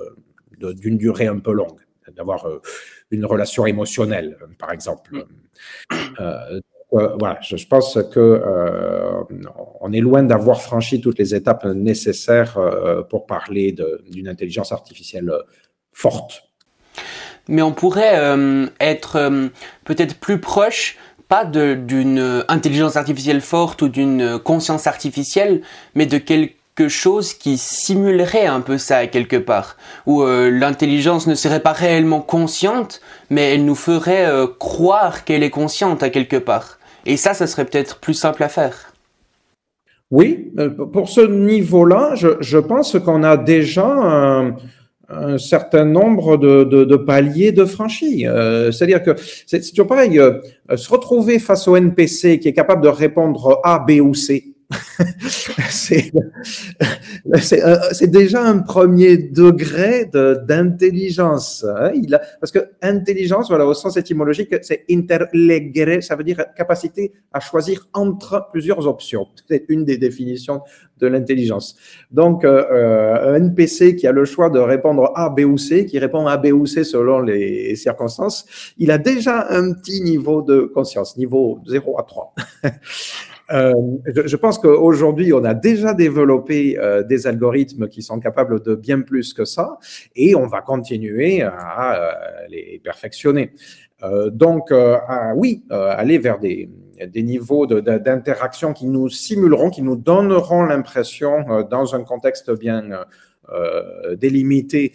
d'une 0.60 0.98
durée 0.98 1.28
un 1.28 1.40
peu 1.40 1.54
longue, 1.54 1.80
d'avoir 2.16 2.46
euh, 2.46 2.62
une 3.12 3.26
relation 3.26 3.66
émotionnelle, 3.66 4.38
par 4.58 4.72
exemple. 4.72 5.26
Euh, 6.20 6.60
voilà, 6.92 7.40
je, 7.42 7.68
pense 7.68 8.00
que 8.12 8.42
on 9.80 9.94
est 9.94 10.00
loin 10.00 10.24
d'avoir 10.24 10.62
franchi 10.62 11.00
toutes 11.00 11.20
les 11.20 11.36
étapes 11.36 11.66
nécessaires 11.66 12.58
pour 13.12 13.28
parler 13.28 13.76
d'une 14.10 14.28
intelligence 14.28 14.72
artificielle 14.72 15.32
forte. 15.94 16.49
Mais 17.50 17.62
on 17.62 17.74
pourrait 17.74 18.18
être 18.80 19.50
peut-être 19.84 20.16
plus 20.16 20.40
proche 20.40 20.98
pas 21.28 21.46
d'une 21.46 22.44
intelligence 22.48 22.96
artificielle 22.96 23.42
forte 23.42 23.82
ou 23.82 23.90
d'une 23.90 24.40
conscience 24.40 24.88
artificielle, 24.88 25.62
mais 25.94 26.06
de 26.06 26.18
quelque 26.18 26.88
chose 26.88 27.34
qui 27.34 27.58
simulerait 27.58 28.46
un 28.46 28.62
peu 28.62 28.78
ça 28.78 29.06
quelque 29.08 29.36
part, 29.36 29.76
où 30.06 30.24
euh, 30.24 30.50
l'intelligence 30.50 31.28
ne 31.28 31.36
serait 31.36 31.60
pas 31.60 31.74
réellement 31.74 32.22
consciente, 32.22 33.02
mais 33.30 33.54
elle 33.54 33.66
nous 33.66 33.76
ferait 33.76 34.26
euh, 34.26 34.48
croire 34.48 35.26
qu'elle 35.26 35.44
est 35.44 35.50
consciente 35.50 36.02
à 36.04 36.10
quelque 36.10 36.38
part. 36.38 36.80
Et 37.06 37.18
ça, 37.18 37.34
ça 37.34 37.48
serait 37.48 37.66
peut-être 37.66 38.00
plus 38.00 38.14
simple 38.14 38.44
à 38.44 38.50
faire. 38.50 38.94
Oui, 40.12 40.52
euh, 40.58 40.70
pour 40.70 41.10
ce 41.10 41.22
niveau-là, 41.22 42.14
je, 42.16 42.58
pense 42.58 42.98
qu'on 42.98 43.24
a 43.24 43.38
déjà 43.38 43.86
un, 43.86 44.56
certain 45.38 45.86
nombre 45.86 46.38
de, 46.38 46.96
paliers 46.96 47.52
de 47.52 47.66
franchis. 47.66 48.26
C'est-à-dire 48.72 49.04
que 49.04 49.16
c'est 49.46 49.62
toujours 49.70 49.88
pareil, 49.88 50.20
se 50.76 50.90
retrouver 50.90 51.40
face 51.40 51.68
au 51.68 51.76
NPC 51.76 52.40
qui 52.40 52.48
est 52.48 52.54
capable 52.54 52.84
de 52.84 52.90
répondre 52.90 53.60
A, 53.64 53.80
B 53.80 54.00
ou 54.02 54.14
C, 54.14 54.56
c'est 55.70 56.12
déjà 58.08 58.44
un 58.44 58.60
premier 58.60 59.18
degré 59.18 60.06
d'intelligence. 60.06 61.66
Hein. 61.68 61.92
Parce 62.40 62.52
que 62.52 62.60
intelligence, 62.82 63.50
voilà, 63.50 63.66
au 63.66 63.74
sens 63.74 63.98
étymologique, 63.98 64.56
c'est 64.62 64.86
interlegere, 64.92 66.04
ça 66.04 66.16
veut 66.16 66.24
dire 66.24 66.46
capacité 66.56 67.14
à 67.34 67.40
choisir 67.40 67.88
entre 67.94 68.50
plusieurs 68.52 68.86
options. 68.88 69.28
C'est 69.48 69.66
une 69.70 69.86
des 69.86 69.98
définitions 69.98 70.62
de 71.00 71.08
l'intelligence. 71.08 71.76
Donc, 72.12 72.44
euh, 72.44 72.66
euh, 72.72 73.36
un 73.36 73.36
NPC 73.36 73.96
qui 73.96 74.06
a 74.06 74.12
le 74.12 74.26
choix 74.26 74.50
de 74.50 74.60
répondre 74.60 75.12
A, 75.16 75.30
B 75.30 75.40
ou 75.40 75.58
C, 75.58 75.86
qui 75.86 75.98
répond 75.98 76.28
A, 76.28 76.38
B 76.38 76.48
ou 76.48 76.66
C 76.66 76.84
selon 76.84 77.22
les 77.22 77.76
circonstances, 77.76 78.46
il 78.78 78.92
a 78.92 78.98
déjà 78.98 79.48
un 79.50 79.74
petit 79.74 80.02
niveau 80.02 80.42
de 80.42 80.62
conscience, 80.74 81.18
niveau 81.18 81.60
0 81.66 82.00
à 82.00 82.04
3. 82.04 82.36
Euh, 83.52 83.74
je, 84.06 84.36
pense 84.36 84.60
qu'aujourd'hui, 84.60 85.34
on 85.34 85.44
a 85.44 85.54
déjà 85.54 85.94
développé 85.94 86.78
euh, 86.78 87.04
des 87.04 87.26
algorithmes 87.28 87.88
qui 87.88 88.02
sont 88.02 88.20
capables 88.20 88.62
de 88.62 88.76
bien 88.76 89.02
plus 89.02 89.34
que 89.34 89.46
ça, 89.46 89.78
et 90.16 90.36
on 90.36 90.48
va 90.48 90.62
continuer 90.62 91.42
à, 91.42 91.96
euh, 91.96 92.12
les 92.50 92.82
perfectionner. 92.84 93.52
Donc, 94.32 94.74
oui, 95.36 95.66
aller 95.70 96.20
vers 96.20 96.40
des, 96.40 96.70
niveaux 97.16 97.66
d'interaction 97.66 98.72
qui 98.72 98.88
nous 98.88 99.10
simuleront, 99.10 99.70
qui 99.70 99.82
nous 99.82 99.98
donneront 99.98 100.64
l'impression, 100.64 101.66
dans 101.70 101.96
un 101.96 102.04
contexte 102.06 102.50
bien 102.58 103.04
délimité, 104.16 104.94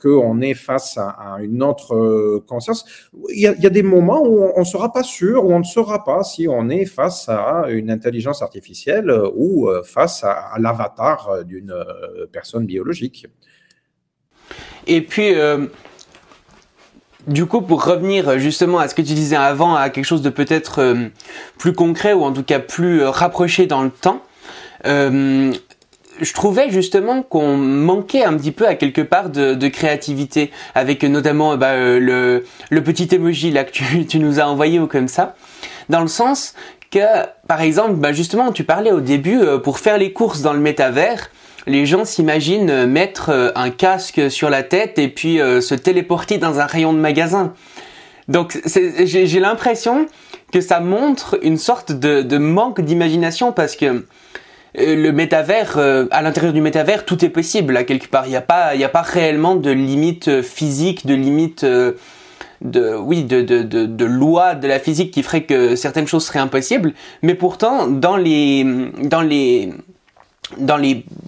qu'on 0.00 0.40
est 0.40 0.54
face 0.54 0.98
à, 0.98 1.38
une 1.40 1.62
autre 1.62 1.94
euh, 1.94 2.44
conscience. 2.46 2.84
Il 3.30 3.40
y, 3.40 3.46
a, 3.46 3.70
des 3.70 3.82
moments 3.82 4.22
où 4.22 4.50
on 4.54 4.60
ne 4.60 4.64
sera 4.64 4.92
pas 4.92 5.02
sûr, 5.02 5.44
où 5.44 5.52
on 5.52 5.58
ne 5.58 5.64
saura 5.64 6.04
pas 6.04 6.22
si 6.22 6.46
on 6.48 6.68
est 6.68 6.84
face 6.84 7.28
à 7.28 7.64
une 7.68 7.90
intelligence 7.90 8.42
artificielle 8.42 9.12
ou 9.34 9.68
euh, 9.68 9.82
face 9.82 10.24
à, 10.24 10.52
l'avatar 10.58 11.44
d'une 11.44 11.74
personne 12.32 12.66
biologique. 12.66 13.26
Et 14.86 15.00
puis, 15.00 15.34
euh, 15.34 15.66
du 17.26 17.46
coup, 17.46 17.62
pour 17.62 17.84
revenir 17.84 18.38
justement 18.38 18.78
à 18.78 18.88
ce 18.88 18.94
que 18.94 19.02
tu 19.02 19.14
disais 19.14 19.36
avant, 19.36 19.74
à 19.74 19.90
quelque 19.90 20.04
chose 20.04 20.22
de 20.22 20.30
peut-être 20.30 20.80
euh, 20.80 21.08
plus 21.58 21.72
concret 21.72 22.12
ou 22.12 22.24
en 22.24 22.32
tout 22.32 22.42
cas 22.42 22.58
plus 22.58 23.04
rapproché 23.04 23.66
dans 23.66 23.82
le 23.82 23.90
temps, 23.90 24.22
euh, 24.86 25.52
je 26.22 26.32
trouvais 26.32 26.70
justement 26.70 27.22
qu'on 27.22 27.56
manquait 27.56 28.24
un 28.24 28.34
petit 28.34 28.52
peu 28.52 28.66
à 28.66 28.74
quelque 28.74 29.02
part 29.02 29.28
de, 29.28 29.68
créativité, 29.68 30.50
avec 30.74 31.02
notamment 31.02 31.56
bah, 31.56 31.72
euh, 31.72 32.40
le, 32.70 32.82
petit 32.82 33.14
emoji 33.14 33.50
là 33.50 33.64
que 33.64 33.72
tu, 34.08 34.18
nous 34.18 34.40
as 34.40 34.46
envoyé 34.46 34.78
ou 34.78 34.86
comme 34.86 35.08
ça, 35.08 35.34
dans 35.88 36.00
le 36.00 36.08
sens 36.08 36.54
que, 36.90 37.00
par 37.48 37.60
exemple, 37.60 37.94
bah 37.94 38.12
justement, 38.12 38.52
tu 38.52 38.64
parlais 38.64 38.92
au 38.92 39.00
début, 39.00 39.40
euh, 39.40 39.58
pour 39.58 39.78
faire 39.78 39.98
les 39.98 40.12
courses 40.12 40.42
dans 40.42 40.52
le 40.52 40.60
métavers, 40.60 41.30
les 41.66 41.86
gens 41.86 42.04
s'imaginent 42.04 42.70
euh, 42.70 42.86
mettre 42.86 43.52
un 43.54 43.70
casque 43.70 44.30
sur 44.30 44.50
la 44.50 44.62
tête 44.62 44.98
et 44.98 45.08
puis 45.08 45.38
se 45.38 45.74
téléporter 45.74 46.38
dans 46.38 46.60
un 46.60 46.66
rayon 46.66 46.92
de 46.92 46.98
magasin. 46.98 47.52
Donc 48.28 48.60
j'ai 48.66 49.40
l'impression 49.40 50.06
que 50.52 50.60
ça 50.60 50.80
montre 50.80 51.38
une 51.42 51.56
sorte 51.56 51.92
de, 51.92 52.38
manque 52.38 52.80
d'imagination 52.80 53.52
parce 53.52 53.74
que 53.74 53.86
euh, 53.86 54.06
le 54.74 55.10
métavers, 55.10 55.74
euh, 55.76 56.06
à 56.10 56.22
l'intérieur 56.22 56.52
du 56.52 56.60
métavers, 56.60 57.04
tout 57.04 57.24
est 57.24 57.28
possible 57.28 57.76
à 57.76 57.84
quelque 57.84 58.08
part. 58.08 58.26
Il 58.26 58.30
n'y 58.30 58.36
a 58.36 58.40
pas, 58.40 58.72
a 58.72 58.88
pas 58.88 59.02
réellement 59.02 59.54
de 59.54 59.70
limite 59.70 60.28
euh, 60.28 60.42
physique, 60.42 61.06
de 61.06 61.14
limite 61.14 61.64
de, 61.64 62.96
oui, 62.96 63.24
de, 63.24 63.42
de, 63.42 63.62
de, 63.62 64.66
la 64.66 64.78
physique 64.78 65.10
qui 65.10 65.22
ferait 65.22 65.42
que 65.42 65.76
certaines 65.76 66.06
choses 66.06 66.24
seraient 66.24 66.38
impossibles. 66.38 66.94
Mais 67.22 67.34
pourtant, 67.34 67.86
dans 67.88 68.16
les, 68.16 68.64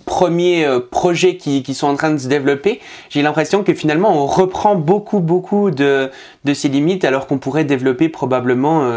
premiers 0.06 0.66
projets 0.90 1.36
qui, 1.36 1.62
qui 1.62 1.74
sont 1.74 1.88
en 1.88 1.96
train 1.96 2.12
de 2.12 2.18
se 2.18 2.28
développer, 2.28 2.80
j'ai 3.10 3.20
l'impression 3.20 3.64
que 3.64 3.74
finalement 3.74 4.22
on 4.22 4.26
reprend 4.26 4.76
beaucoup 4.76 5.20
beaucoup 5.20 5.70
de, 5.70 6.10
de 6.44 6.54
ces 6.54 6.68
limites 6.68 7.04
alors 7.04 7.26
qu'on 7.26 7.38
pourrait 7.38 7.64
développer 7.64 8.08
probablement 8.08 8.88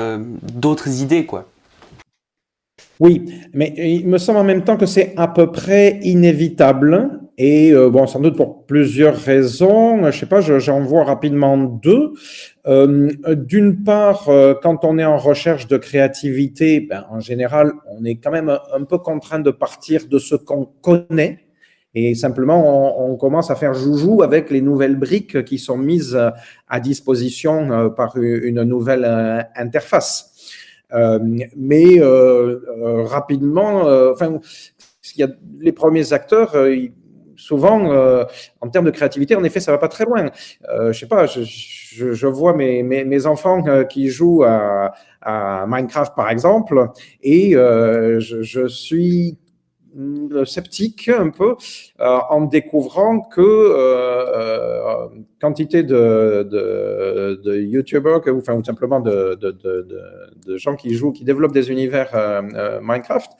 d'autres 0.43 1.01
idées 1.01 1.25
quoi. 1.25 1.45
Oui, 2.99 3.25
mais 3.53 3.73
il 3.77 4.07
me 4.07 4.17
semble 4.17 4.39
en 4.39 4.43
même 4.43 4.63
temps 4.63 4.77
que 4.77 4.87
c'est 4.87 5.13
à 5.17 5.27
peu 5.27 5.51
près 5.51 5.99
inévitable. 6.01 7.21
Et 7.37 7.71
euh, 7.71 7.91
bon, 7.91 8.07
sans 8.07 8.19
doute 8.19 8.35
pour 8.35 8.65
plusieurs 8.65 9.15
raisons. 9.15 10.09
Je 10.09 10.17
sais 10.17 10.25
pas, 10.25 10.41
j'en 10.41 10.81
vois 10.81 11.03
rapidement 11.03 11.57
deux. 11.57 12.13
Euh, 12.65 13.11
D'une 13.35 13.83
part, 13.83 14.27
euh, 14.29 14.55
quand 14.61 14.83
on 14.83 14.97
est 14.97 15.05
en 15.05 15.17
recherche 15.17 15.67
de 15.67 15.77
créativité, 15.77 16.79
ben, 16.79 17.05
en 17.11 17.19
général, 17.19 17.73
on 17.91 18.03
est 18.03 18.15
quand 18.15 18.31
même 18.31 18.49
un, 18.49 18.83
peu 18.83 18.97
contraint 18.97 19.39
de 19.39 19.51
partir 19.51 20.07
de 20.07 20.17
ce 20.17 20.35
qu'on 20.35 20.65
connaît. 20.81 21.47
Et 21.99 22.13
simplement, 22.13 23.09
on, 23.09 23.15
commence 23.15 23.49
à 23.49 23.55
faire 23.55 23.73
joujou 23.73 24.21
avec 24.21 24.51
les 24.51 24.61
nouvelles 24.61 24.97
briques 24.97 25.43
qui 25.45 25.57
sont 25.57 25.77
mises 25.77 26.15
à 26.67 26.79
disposition 26.79 27.71
euh, 27.71 27.89
par 27.89 28.17
une 28.17 28.61
nouvelle 28.61 29.03
euh, 29.03 29.41
interface. 29.55 30.36
Euh, 30.93 31.19
mais 31.55 31.99
euh, 31.99 32.61
euh, 32.81 33.03
rapidement, 33.03 33.81
enfin, 34.11 34.39
il 35.15 35.19
y 35.19 35.23
a 35.23 35.29
les 35.59 35.71
premiers 35.71 36.13
acteurs. 36.13 36.55
souvent, 37.35 37.91
en 38.61 38.69
termes 38.69 38.85
de 38.85 38.91
créativité, 38.91 39.35
en 39.35 39.43
effet, 39.43 39.59
ça 39.59 39.71
va 39.71 39.77
pas 39.77 39.87
très 39.89 40.05
loin. 40.05 40.31
je 40.91 40.91
sais 40.93 41.07
pas, 41.07 41.25
je, 41.25 41.41
je, 41.43 42.11
je 42.11 42.27
vois 42.27 42.53
mes, 42.53 42.83
mes, 42.83 43.03
mes 43.05 43.25
enfants 43.25 43.63
qui 43.85 44.09
jouent 44.09 44.43
à, 44.43 44.93
à, 45.21 45.65
Minecraft, 45.67 46.15
par 46.15 46.29
exemple, 46.29 46.87
et 47.21 47.51
je, 47.53 48.41
je 48.41 48.67
suis 48.67 49.37
sceptique 50.45 51.09
un 51.09 51.29
peu 51.29 51.55
euh, 51.99 52.17
en 52.29 52.41
découvrant 52.41 53.21
que 53.21 53.41
euh, 53.41 53.75
euh, 54.35 55.07
quantité 55.41 55.83
de, 55.83 56.47
de, 57.43 57.57
YouTubers, 57.57 58.21
ou 58.27 58.41
simplement 58.63 58.99
de, 58.99 59.37
gens 60.57 60.75
qui 60.75 60.93
jouent, 60.93 61.11
qui 61.11 61.23
développent 61.23 61.53
des 61.53 61.71
univers 61.71 62.11
Minecraft, 62.81 63.31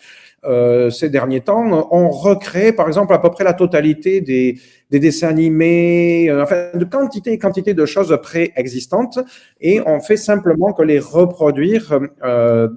euh, 0.46 0.90
ces 0.92 1.10
derniers 1.10 1.42
temps, 1.42 1.90
ont 1.92 2.10
recréé, 2.10 2.72
par 2.72 2.88
exemple, 2.88 3.14
à 3.14 3.20
peu 3.20 3.32
près 3.32 3.44
la 3.44 3.54
totalité 3.54 4.22
des, 4.22 4.60
des 4.92 5.00
dessins 5.00 5.30
animés, 5.30 6.30
euh, 6.30 6.44
enfin, 6.44 6.70
de 6.74 6.86
quantité 6.86 7.34
et 7.34 7.40
quantité 7.40 7.74
de 7.74 7.86
choses 7.86 8.18
préexistantes, 8.22 9.20
et 9.60 9.82
on 9.86 10.00
fait 10.00 10.16
simplement 10.16 10.74
que 10.74 10.84
les 10.84 11.00
reproduire 11.00 12.00
euh, 12.24 12.68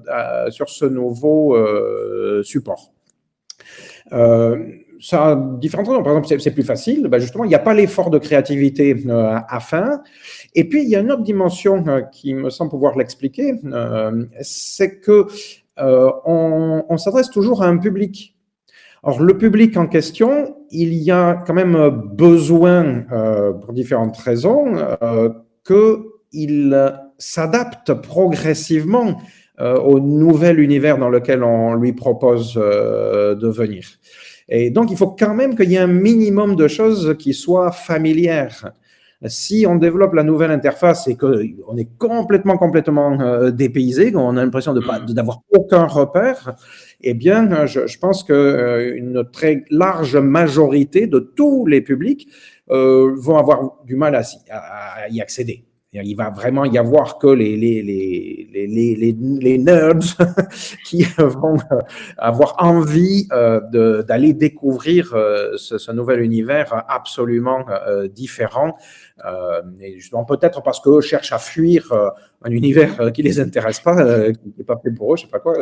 sur 0.50 0.70
ce 0.70 0.86
nouveau 0.86 1.56
support. 2.42 2.92
Euh, 4.12 4.64
ça 5.00 5.30
a 5.30 5.36
différentes 5.36 5.88
raisons. 5.88 6.02
Par 6.02 6.16
exemple, 6.16 6.40
c'est 6.40 6.50
plus 6.50 6.62
facile. 6.62 7.08
Ben 7.08 7.18
justement, 7.18 7.44
il 7.44 7.48
n'y 7.48 7.54
a 7.54 7.60
pas 7.60 7.74
l'effort 7.74 8.10
de 8.10 8.18
créativité 8.18 8.94
euh, 9.06 9.38
à 9.48 9.60
faire. 9.60 9.98
Et 10.54 10.68
puis, 10.68 10.82
il 10.82 10.88
y 10.88 10.96
a 10.96 11.00
une 11.00 11.10
autre 11.10 11.22
dimension 11.22 11.82
euh, 11.88 12.02
qui 12.02 12.34
me 12.34 12.50
semble 12.50 12.70
pouvoir 12.70 12.96
l'expliquer, 12.96 13.54
c'est 14.42 15.00
que 15.00 15.26
on, 15.82 16.84
on 16.86 16.96
s'adresse 16.98 17.30
toujours 17.30 17.62
à 17.62 17.66
un 17.66 17.78
public. 17.78 18.36
Alors, 19.02 19.22
le 19.22 19.38
public 19.38 19.78
en 19.78 19.86
question, 19.86 20.56
il 20.70 20.92
y 20.92 21.10
a 21.10 21.42
quand 21.46 21.54
même 21.54 21.88
besoin, 22.12 23.06
pour 23.62 23.72
différentes 23.72 24.18
raisons, 24.18 24.74
qu'il 25.66 27.00
s'adapte 27.16 27.94
progressivement 27.94 29.16
au 29.58 30.00
nouvel 30.00 30.60
univers 30.60 30.98
dans 30.98 31.08
lequel 31.08 31.42
on 31.42 31.72
lui 31.72 31.94
propose 31.94 32.56
de 32.56 33.48
venir. 33.48 33.86
Et 34.50 34.70
donc, 34.70 34.90
il 34.90 34.96
faut 34.96 35.10
quand 35.10 35.34
même 35.34 35.56
qu'il 35.56 35.70
y 35.70 35.76
ait 35.76 35.78
un 35.78 35.86
minimum 35.86 36.56
de 36.56 36.68
choses 36.68 37.16
qui 37.18 37.32
soient 37.32 37.70
familières. 37.70 38.72
Si 39.26 39.66
on 39.68 39.76
développe 39.76 40.14
la 40.14 40.22
nouvelle 40.22 40.50
interface 40.50 41.06
et 41.06 41.14
qu'on 41.14 41.76
est 41.76 41.88
complètement, 41.98 42.56
complètement 42.56 43.20
euh, 43.20 43.50
dépaysé, 43.50 44.12
qu'on 44.12 44.36
a 44.36 44.44
l'impression 44.44 44.72
mm. 44.72 45.12
d'avoir 45.12 45.42
aucun 45.50 45.84
repère, 45.84 46.56
eh 47.02 47.14
bien, 47.14 47.66
je, 47.66 47.86
je 47.86 47.98
pense 47.98 48.24
que 48.24 48.94
une 48.96 49.24
très 49.30 49.64
large 49.70 50.16
majorité 50.16 51.06
de 51.06 51.18
tous 51.18 51.66
les 51.66 51.82
publics 51.82 52.28
euh, 52.70 53.14
vont 53.16 53.36
avoir 53.36 53.78
du 53.84 53.94
mal 53.94 54.14
à 54.14 55.08
y 55.10 55.20
accéder. 55.20 55.64
Il 55.92 56.14
va 56.14 56.30
vraiment 56.30 56.64
y 56.64 56.78
avoir 56.78 57.18
que 57.18 57.26
les, 57.26 57.56
les, 57.56 57.82
les, 57.82 58.46
les, 58.68 59.16
les, 59.40 59.58
nerds 59.58 60.16
qui 60.84 61.02
vont 61.18 61.56
avoir 62.16 62.54
envie 62.58 63.26
euh, 63.32 64.02
d'aller 64.04 64.32
découvrir 64.32 65.12
euh, 65.14 65.56
ce, 65.56 65.90
nouvel 65.90 66.20
univers 66.20 66.84
absolument 66.88 67.64
euh, 67.68 68.06
différent. 68.06 68.76
Euh, 69.26 69.62
et 69.80 69.98
justement, 69.98 70.24
peut-être 70.24 70.62
parce 70.62 70.80
qu'eux 70.80 71.00
cherchent 71.00 71.32
à 71.32 71.38
fuir 71.38 71.92
euh, 71.92 72.08
un 72.42 72.50
univers 72.50 73.00
euh, 73.00 73.10
qui 73.10 73.22
les 73.22 73.40
intéresse 73.40 73.80
pas, 73.80 73.94
qui 74.32 74.54
n'est 74.58 74.64
pas 74.64 74.78
fait 74.82 74.90
pour 74.90 75.12
eux, 75.12 75.16
je 75.16 75.22
sais 75.22 75.28
pas 75.28 75.40
quoi. 75.40 75.54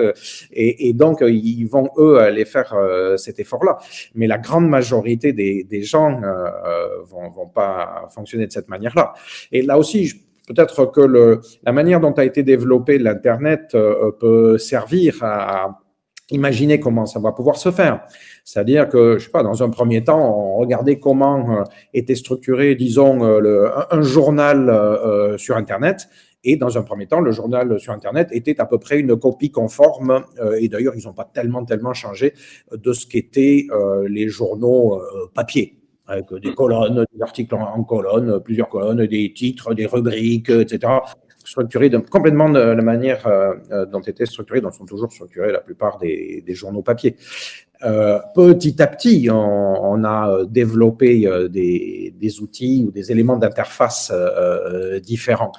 Et, 0.52 0.88
et, 0.88 0.92
donc, 0.92 1.18
ils 1.22 1.64
vont, 1.66 1.90
eux, 1.98 2.18
aller 2.18 2.44
faire 2.44 2.74
cet 3.16 3.40
effort-là. 3.40 3.78
Mais 4.14 4.26
la 4.26 4.38
grande 4.38 4.68
majorité 4.68 5.32
des, 5.32 5.64
des 5.64 5.82
gens 5.82 6.20
vont, 7.04 7.30
vont 7.30 7.48
pas 7.48 8.08
fonctionner 8.10 8.46
de 8.46 8.52
cette 8.52 8.68
manière-là. 8.68 9.14
Et 9.52 9.62
là 9.62 9.78
aussi, 9.78 10.12
peut-être 10.46 10.86
que 10.86 11.00
le, 11.00 11.40
la 11.62 11.72
manière 11.72 12.00
dont 12.00 12.12
a 12.12 12.24
été 12.24 12.42
développé 12.42 12.98
l'Internet 12.98 13.76
peut 14.20 14.58
servir 14.58 15.18
à, 15.22 15.78
Imaginez 16.30 16.78
comment 16.78 17.06
ça 17.06 17.20
va 17.20 17.32
pouvoir 17.32 17.56
se 17.56 17.70
faire. 17.70 18.02
C'est-à-dire 18.44 18.88
que, 18.88 19.18
je 19.18 19.24
sais 19.24 19.30
pas, 19.30 19.42
dans 19.42 19.62
un 19.62 19.70
premier 19.70 20.04
temps, 20.04 20.38
on 20.38 20.58
regardait 20.58 20.98
comment 20.98 21.64
était 21.94 22.14
structuré, 22.14 22.74
disons, 22.74 23.38
le, 23.38 23.70
un, 23.90 24.02
journal 24.02 25.38
sur 25.38 25.56
Internet. 25.56 26.08
Et 26.44 26.56
dans 26.56 26.78
un 26.78 26.82
premier 26.82 27.06
temps, 27.06 27.20
le 27.20 27.32
journal 27.32 27.80
sur 27.80 27.92
Internet 27.92 28.28
était 28.30 28.60
à 28.60 28.66
peu 28.66 28.78
près 28.78 29.00
une 29.00 29.16
copie 29.16 29.50
conforme, 29.50 30.22
et 30.58 30.68
d'ailleurs, 30.68 30.94
ils 30.96 31.04
n'ont 31.06 31.14
pas 31.14 31.28
tellement, 31.32 31.64
tellement 31.64 31.94
changé 31.94 32.34
de 32.72 32.92
ce 32.92 33.06
qu'étaient 33.06 33.66
les 34.06 34.28
journaux 34.28 35.00
papier 35.34 35.78
avec 36.08 36.32
des 36.34 36.54
colonnes, 36.54 37.04
des 37.12 37.22
articles 37.22 37.54
en, 37.54 37.84
colonnes, 37.84 38.40
plusieurs 38.40 38.68
colonnes, 38.68 39.06
des 39.06 39.32
titres, 39.32 39.74
des 39.74 39.86
rubriques, 39.86 40.50
etc. 40.50 40.92
Structurés 41.48 41.90
complètement 42.10 42.50
de 42.50 42.58
la 42.58 42.82
manière 42.82 43.26
euh, 43.26 43.54
euh, 43.70 43.86
dont 43.86 44.00
étaient 44.00 44.26
structurés, 44.26 44.60
dont 44.60 44.70
sont 44.70 44.84
toujours 44.84 45.10
structurés 45.10 45.52
la 45.52 45.60
plupart 45.60 45.98
des, 45.98 46.44
journaux 46.48 46.82
papier. 46.82 47.16
Euh, 47.84 48.18
petit 48.34 48.82
à 48.82 48.86
petit, 48.86 49.28
on, 49.30 50.04
a 50.04 50.44
développé 50.44 51.48
des, 51.48 52.40
outils 52.40 52.84
ou 52.86 52.90
des 52.90 53.12
éléments 53.12 53.36
d'interface 53.36 54.12
différents. 55.02 55.52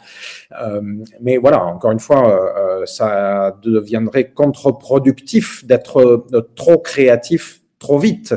mais 1.22 1.38
voilà, 1.38 1.66
encore 1.66 1.92
une 1.92 2.00
fois, 2.00 2.84
ça 2.86 3.58
deviendrait 3.62 4.32
contre-productif 4.32 5.66
d'être 5.66 6.26
trop 6.56 6.78
créatif 6.78 7.62
trop 7.80 7.98
vite, 7.98 8.36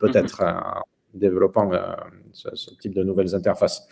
peut-être. 0.00 0.42
Mm-hmm 0.42 0.82
développant 1.18 1.70
euh, 1.72 1.78
ce, 2.32 2.70
type 2.76 2.94
de 2.94 3.02
nouvelles 3.02 3.34
interfaces. 3.34 3.86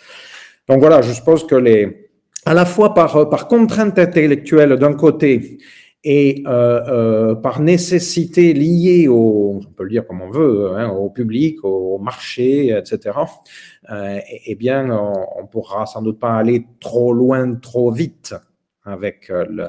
Donc 0.69 0.81
voilà, 0.81 1.03
je 1.03 1.13
suppose 1.13 1.47
que 1.47 1.55
les, 1.55 2.06
à 2.47 2.55
la 2.55 2.65
fois 2.65 2.95
par, 2.95 3.29
par 3.29 3.49
contrainte 3.49 3.99
intellectuelle 3.99 4.77
d'un 4.77 4.95
côté 4.95 5.59
et 6.05 6.45
euh, 6.47 6.81
euh, 6.87 7.35
par 7.35 7.61
nécessité 7.61 8.53
liée 8.55 9.09
au, 9.09 9.61
on 9.67 9.73
peut 9.73 9.83
le 9.83 9.91
dire 9.91 10.07
comme 10.07 10.23
on 10.23 10.31
veut, 10.31 10.71
hein, 10.77 10.89
au 10.89 11.11
public, 11.11 11.65
au 11.65 11.99
marché, 11.99 12.69
etc., 12.69 13.19
eh 13.91 14.55
bien, 14.55 14.91
on, 14.91 15.43
ne 15.43 15.47
pourra 15.49 15.87
sans 15.87 16.03
doute 16.03 16.21
pas 16.21 16.37
aller 16.37 16.67
trop 16.81 17.13
loin, 17.13 17.55
trop 17.57 17.91
vite 17.91 18.35
avec 18.85 19.29
le, 19.29 19.67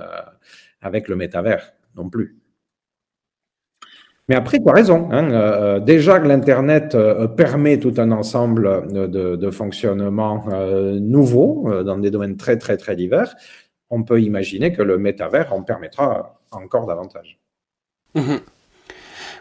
avec 0.82 1.08
le 1.08 1.16
métavers 1.16 1.74
non 1.96 2.10
plus. 2.10 2.38
Mais 4.28 4.36
après, 4.36 4.60
tu 4.60 4.70
as 4.70 4.74
raison. 4.74 5.10
Hein, 5.12 5.32
euh, 5.32 5.80
déjà 5.80 6.20
que 6.20 6.28
l'Internet 6.28 6.96
euh, 6.96 7.28
permet 7.28 7.80
tout 7.80 7.94
un 7.98 8.12
ensemble 8.12 8.88
de, 8.92 9.52
fonctionnements 9.52 10.46
euh, 10.50 11.00
nouveaux 11.00 11.84
dans 11.84 11.98
des 11.98 12.12
domaines 12.12 12.36
très, 12.36 12.58
très, 12.58 12.76
très 12.78 12.96
divers, 12.96 13.36
on 13.90 14.04
peut 14.04 14.22
imaginer 14.22 14.74
que 14.74 14.82
le 14.82 14.98
métavers 14.98 15.54
en 15.54 15.64
permettra 15.64 16.42
encore 16.52 16.88
davantage. 16.88 17.40
Mhm. 18.16 18.40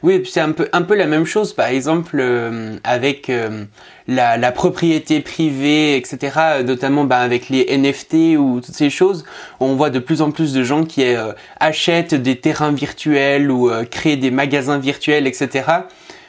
Oui, 0.03 0.23
c'est 0.27 0.41
un 0.41 0.53
peu, 0.53 0.69
un 0.73 0.83
peu 0.83 0.95
la 0.95 1.07
même 1.07 1.25
chose, 1.25 1.53
par 1.53 1.69
exemple, 1.69 2.19
euh, 2.21 2.77
avec 2.85 3.31
euh, 3.31 3.65
la, 4.07 4.53
propriété 4.53 5.21
privée, 5.21 5.97
etc., 5.97 6.63
notamment 6.65 7.05
bah, 7.05 7.19
avec 7.19 7.49
les 7.49 7.77
NFT 7.77 8.39
ou 8.39 8.61
toutes 8.61 8.75
ces 8.75 8.91
choses. 8.91 9.25
On 9.61 9.75
voit 9.75 9.91
de 9.91 9.99
plus 9.99 10.23
en 10.23 10.31
plus 10.31 10.53
de 10.53 10.63
gens 10.63 10.85
qui 10.85 11.03
euh, 11.05 11.33
achètent 11.61 12.15
des 12.15 12.37
terrains 12.37 12.73
virtuels 12.73 13.51
ou 13.51 13.71
créent 13.91 14.17
des 14.17 14.31
magasins 14.31 14.79
virtuels, 14.79 15.27
etc., 15.27 15.65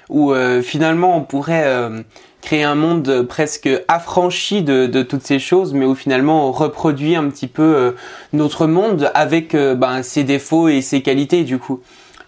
où 0.10 0.34
finalement 0.62 1.18
on 1.18 1.22
pourrait 1.22 1.66
créer 2.42 2.64
un 2.64 2.76
monde 2.76 3.24
presque 3.24 3.70
affranchi 3.90 4.62
de, 4.62 4.86
de, 4.86 5.04
toutes 5.04 5.24
ces 5.24 5.38
choses, 5.38 5.74
mais 5.74 5.84
où 5.84 5.96
finalement 5.96 6.48
on 6.48 6.54
reproduit 6.54 7.18
un 7.18 7.30
petit 7.30 7.48
peu 7.48 7.94
notre 8.32 8.68
monde 8.68 9.12
avec 9.14 9.54
bah, 9.54 10.04
ses 10.04 10.24
défauts 10.24 10.70
et 10.70 10.82
ses 10.82 11.02
qualités 11.02 11.44
du 11.44 11.58
coup. 11.58 11.82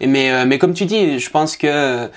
Mais, 0.06 0.30
euh, 0.30 0.44
mais 0.46 0.58
comme 0.58 0.74
tu 0.74 0.86
dis, 0.86 1.18
je 1.18 1.30
pense 1.30 1.56
que 1.56 2.08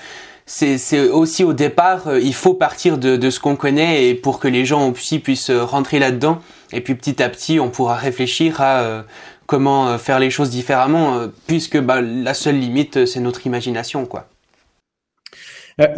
c'est 0.46 1.08
aussi 1.08 1.44
au 1.44 1.52
départ, 1.52 2.08
euh, 2.08 2.20
il 2.20 2.34
faut 2.34 2.54
partir 2.54 2.98
de, 2.98 3.16
de 3.16 3.30
ce 3.30 3.40
qu'on 3.40 3.56
connaît 3.56 4.08
et 4.08 4.14
pour 4.14 4.38
que 4.40 4.48
les 4.48 4.64
gens 4.64 4.90
aussi 4.90 5.18
puissent 5.18 5.50
rentrer 5.50 5.98
là-dedans. 5.98 6.38
Et 6.72 6.80
puis 6.80 6.94
petit 6.94 7.22
à 7.22 7.28
petit, 7.28 7.60
on 7.60 7.70
pourra 7.70 7.94
réfléchir 7.94 8.60
à 8.60 8.80
euh, 8.80 9.02
comment 9.46 9.98
faire 9.98 10.18
les 10.18 10.30
choses 10.30 10.48
différemment, 10.48 11.20
puisque 11.46 11.78
bah, 11.78 12.00
la 12.00 12.32
seule 12.32 12.58
limite, 12.58 13.04
c'est 13.04 13.20
notre 13.20 13.46
imagination, 13.46 14.06
quoi. 14.06 14.26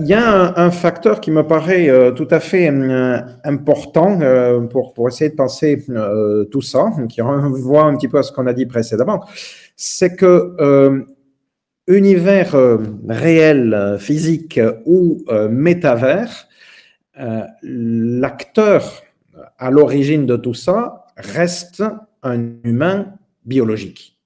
Il 0.01 0.07
y 0.07 0.15
a 0.15 0.59
un, 0.59 0.71
facteur 0.71 1.21
qui 1.21 1.31
me 1.31 1.47
paraît 1.47 1.89
tout 2.17 2.27
à 2.31 2.41
fait 2.41 2.67
important 3.45 4.19
pour, 4.71 4.95
pour 4.95 5.07
essayer 5.07 5.31
de 5.31 5.37
penser 5.37 5.85
tout 6.51 6.63
ça, 6.63 6.87
qui 7.09 7.21
renvoie 7.21 7.83
un 7.85 7.95
petit 7.95 8.09
peu 8.09 8.19
à 8.19 8.25
ce 8.25 8.33
qu'on 8.33 8.47
a 8.49 8.53
dit 8.53 8.67
précédemment, 8.67 9.25
c'est 9.77 10.17
que 10.17 11.05
univers 11.87 12.55
euh, 12.55 12.79
réel, 13.09 13.75
euh, 13.75 13.99
physique 13.99 14.61
ou 14.85 15.25
euh, 15.29 15.49
métavers, 15.49 16.49
l'acteur 17.63 19.03
à 19.59 19.71
l'origine 19.71 20.27
de 20.27 20.37
tout 20.37 20.53
ça 20.53 21.07
reste 21.17 21.83
un 22.23 22.39
humain 22.63 23.15
biologique. 23.47 24.19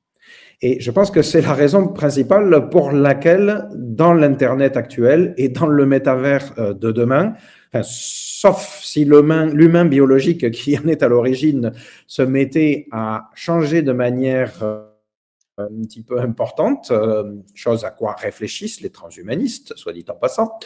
Et 0.61 0.81
je 0.81 0.91
pense 0.91 1.12
que 1.12 1.23
c'est 1.23 1.41
la 1.41 1.55
raison 1.55 1.87
principale 1.87 2.69
pour 2.69 2.91
laquelle, 2.91 3.69
dans 3.77 4.12
l'Internet 4.12 4.77
actuel 4.77 5.35
et 5.37 5.51
dans 5.51 5.69
le 5.69 5.87
métavers 5.87 6.53
de 6.57 6.91
demain, 6.91 7.35
sauf 7.82 8.81
si 8.82 9.05
l'humain 9.05 9.85
biologique 9.85 10.51
qui 10.51 10.77
en 10.77 10.89
est 10.89 11.05
à 11.05 11.09
l'origine 11.09 11.70
se 12.09 12.23
mettait 12.23 12.89
à 12.91 13.31
changer 13.37 13.82
de 13.82 13.93
manière 13.93 14.89
un 15.69 15.82
petit 15.85 16.03
peu 16.03 16.20
importante, 16.20 16.91
euh, 16.91 17.35
chose 17.55 17.85
à 17.85 17.91
quoi 17.91 18.15
réfléchissent 18.15 18.81
les 18.81 18.91
transhumanistes, 18.91 19.77
soit 19.77 19.93
dit 19.93 20.05
en 20.09 20.15
passant. 20.15 20.59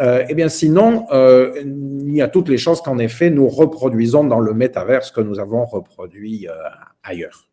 Euh, 0.00 0.24
eh 0.28 0.34
bien, 0.34 0.48
sinon, 0.48 1.06
euh, 1.12 1.52
il 1.64 2.14
y 2.14 2.22
a 2.22 2.28
toutes 2.28 2.48
les 2.48 2.58
chances 2.58 2.80
qu'en 2.80 2.98
effet, 2.98 3.30
nous 3.30 3.48
reproduisons 3.48 4.24
dans 4.24 4.40
le 4.40 4.54
métavers 4.54 5.04
ce 5.04 5.12
que 5.12 5.20
nous 5.20 5.38
avons 5.38 5.64
reproduit 5.64 6.46
ailleurs. 7.02 7.48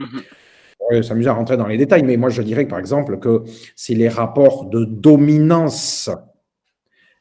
Mm-hmm. 0.00 1.02
s'amuser 1.02 1.28
à 1.28 1.34
rentrer 1.34 1.56
dans 1.56 1.66
les 1.66 1.76
détails, 1.76 2.02
mais 2.02 2.16
moi 2.16 2.28
je 2.28 2.42
dirais 2.42 2.66
par 2.66 2.78
exemple 2.78 3.18
que 3.18 3.44
si 3.76 3.94
les 3.94 4.08
rapports 4.08 4.64
de 4.64 4.84
dominance 4.84 6.10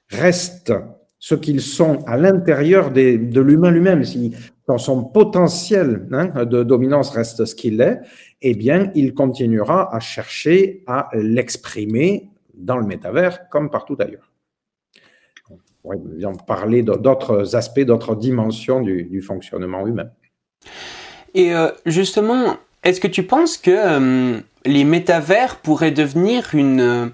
restent 0.09 0.73
ce 1.19 1.35
qu'ils 1.35 1.61
sont 1.61 2.03
à 2.07 2.17
l'intérieur 2.17 2.89
de 2.89 3.39
l'humain 3.39 3.69
lui-même, 3.69 4.03
si 4.03 4.33
son 4.77 5.03
potentiel 5.03 6.07
hein, 6.11 6.45
de 6.45 6.63
dominance 6.63 7.09
reste 7.11 7.45
ce 7.45 7.55
qu'il 7.55 7.81
est, 7.81 7.99
eh 8.41 8.55
bien, 8.55 8.91
il 8.95 9.13
continuera 9.13 9.93
à 9.95 9.99
chercher 9.99 10.83
à 10.87 11.09
l'exprimer 11.13 12.29
dans 12.53 12.77
le 12.77 12.85
métavers 12.85 13.49
comme 13.49 13.69
partout 13.69 13.95
ailleurs. 13.99 14.31
On 15.49 15.57
pourrait 15.81 15.97
bien 15.97 16.33
parler 16.33 16.83
d'autres 16.83 17.55
aspects, 17.55 17.81
d'autres 17.81 18.15
dimensions 18.15 18.81
du, 18.81 19.21
fonctionnement 19.21 19.85
humain. 19.87 20.09
Et 21.33 21.53
euh, 21.53 21.69
justement, 21.85 22.57
est-ce 22.83 22.99
que 22.99 23.07
tu 23.07 23.23
penses 23.23 23.57
que 23.57 23.71
euh, 23.71 24.39
les 24.65 24.83
métavers 24.83 25.57
pourraient 25.57 25.91
devenir 25.91 26.49
une 26.53 26.81
euh, 26.81 27.07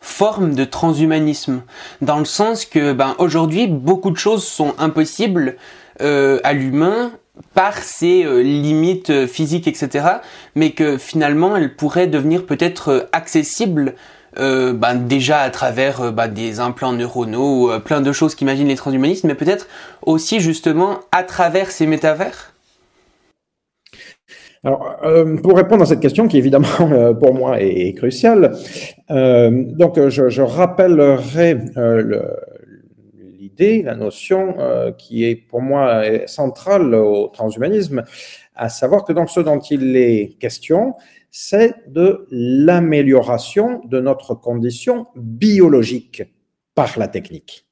forme 0.00 0.54
de 0.54 0.64
transhumanisme? 0.64 1.62
Dans 2.00 2.18
le 2.18 2.24
sens 2.24 2.64
que 2.64 2.92
ben 2.92 3.14
aujourd'hui 3.18 3.66
beaucoup 3.66 4.10
de 4.10 4.16
choses 4.16 4.44
sont 4.44 4.74
impossibles 4.78 5.56
à 6.00 6.52
l'humain 6.52 7.12
par 7.54 7.78
ses 7.78 8.24
euh, 8.24 8.42
limites 8.42 9.10
euh, 9.10 9.26
physiques, 9.26 9.66
etc., 9.66 10.06
mais 10.54 10.70
que 10.70 10.98
finalement 10.98 11.56
elle 11.56 11.74
pourrait 11.74 12.06
devenir 12.06 12.46
peut-être 12.46 12.88
euh, 12.88 13.00
accessible 13.12 13.94
ben, 14.36 14.96
déjà 14.96 15.42
à 15.42 15.50
travers 15.50 16.10
ben, 16.10 16.26
des 16.26 16.58
implants 16.58 16.92
neuronaux, 16.92 17.70
plein 17.84 18.00
de 18.00 18.10
choses 18.10 18.34
qu'imaginent 18.34 18.66
les 18.66 18.74
transhumanistes, 18.74 19.22
mais 19.22 19.36
peut-être 19.36 19.68
aussi 20.02 20.40
justement 20.40 20.98
à 21.12 21.22
travers 21.22 21.70
ces 21.70 21.86
métavers? 21.86 22.52
Alors, 24.64 24.96
pour 25.40 25.56
répondre 25.56 25.82
à 25.84 25.86
cette 25.86 26.00
question, 26.00 26.26
qui 26.26 26.36
évidemment 26.36 27.14
pour 27.20 27.32
moi 27.32 27.60
est, 27.60 27.92
cruciale, 27.92 28.56
donc 29.08 30.08
je, 30.08 30.28
je 30.28 30.42
rappellerai 30.42 31.56
le, 31.76 32.22
la 33.58 33.94
notion 33.94 34.56
euh, 34.58 34.92
qui 34.92 35.24
est 35.24 35.36
pour 35.36 35.62
moi 35.62 36.02
centrale 36.26 36.94
au 36.94 37.28
transhumanisme, 37.28 38.04
à 38.54 38.68
savoir 38.68 39.04
que 39.04 39.12
ce 39.26 39.40
dont 39.40 39.58
il 39.58 39.96
est 39.96 40.36
question, 40.38 40.94
c'est 41.30 41.74
de 41.88 42.26
l'amélioration 42.30 43.80
de 43.86 44.00
notre 44.00 44.34
condition 44.34 45.06
biologique 45.16 46.22
par 46.74 46.98
la 46.98 47.08
technique. 47.08 47.66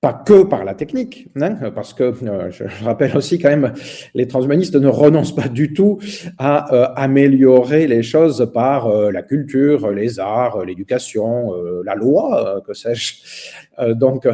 Pas 0.00 0.14
que 0.14 0.44
par 0.44 0.64
la 0.64 0.72
technique, 0.72 1.28
hein, 1.38 1.56
parce 1.74 1.92
que 1.92 2.04
euh, 2.04 2.50
je, 2.50 2.64
rappelle 2.84 3.14
aussi 3.18 3.38
quand 3.38 3.50
même, 3.50 3.74
les 4.14 4.26
transhumanistes 4.26 4.76
ne 4.76 4.88
renoncent 4.88 5.34
pas 5.34 5.48
du 5.48 5.74
tout 5.74 5.98
à 6.38 6.72
euh, 6.74 6.88
améliorer 6.96 7.86
les 7.86 8.02
choses 8.02 8.50
par 8.54 8.86
euh, 8.86 9.10
la 9.12 9.22
culture, 9.22 9.90
les 9.90 10.18
arts, 10.18 10.64
l'éducation, 10.64 11.52
la 11.84 11.94
loi, 11.94 12.62
que 12.66 12.72
sais-je. 12.72 13.92
donc 13.92 14.26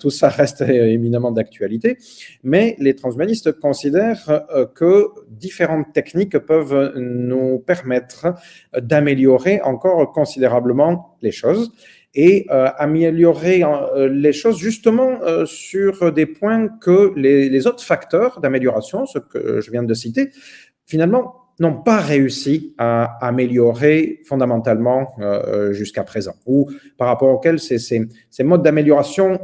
tout 0.00 0.10
ça 0.10 0.28
reste 0.28 0.62
éminemment 0.62 1.30
d'actualité, 1.30 1.98
mais 2.42 2.74
les 2.78 2.94
transhumanistes 2.94 3.52
considèrent 3.60 4.46
que 4.74 5.08
différentes 5.28 5.92
techniques 5.92 6.38
peuvent 6.38 6.94
nous 6.96 7.58
permettre 7.60 8.34
d'améliorer 8.80 9.60
encore 9.62 10.12
considérablement 10.12 11.16
les 11.22 11.32
choses 11.32 11.72
et 12.14 12.46
euh, 12.50 12.68
améliorer 12.78 13.62
euh, 13.62 14.08
les 14.08 14.32
choses 14.32 14.58
justement 14.58 15.22
euh, 15.22 15.44
sur 15.44 16.12
des 16.12 16.26
points 16.26 16.68
que 16.68 17.12
les, 17.16 17.66
autres 17.66 17.84
facteurs 17.84 18.40
d'amélioration, 18.40 19.06
ce 19.06 19.18
que 19.18 19.60
je 19.60 19.70
viens 19.70 19.82
de 19.82 19.94
citer, 19.94 20.30
finalement 20.86 21.34
n'ont 21.60 21.82
pas 21.82 21.98
réussi 21.98 22.74
à 22.78 23.18
améliorer 23.26 24.20
fondamentalement 24.24 25.08
jusqu'à 25.72 26.04
présent, 26.04 26.34
ou 26.46 26.70
par 26.96 27.08
rapport 27.08 27.30
auxquels 27.30 27.58
ces, 27.58 28.08
modes 28.44 28.62
d'amélioration 28.62 29.40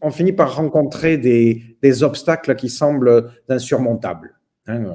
ont 0.00 0.10
fini 0.10 0.32
par 0.32 0.56
rencontrer 0.56 1.18
des, 1.18 2.02
obstacles 2.02 2.56
qui 2.56 2.70
semblent 2.70 3.30
insurmontables. 3.50 4.40
Hein. 4.68 4.94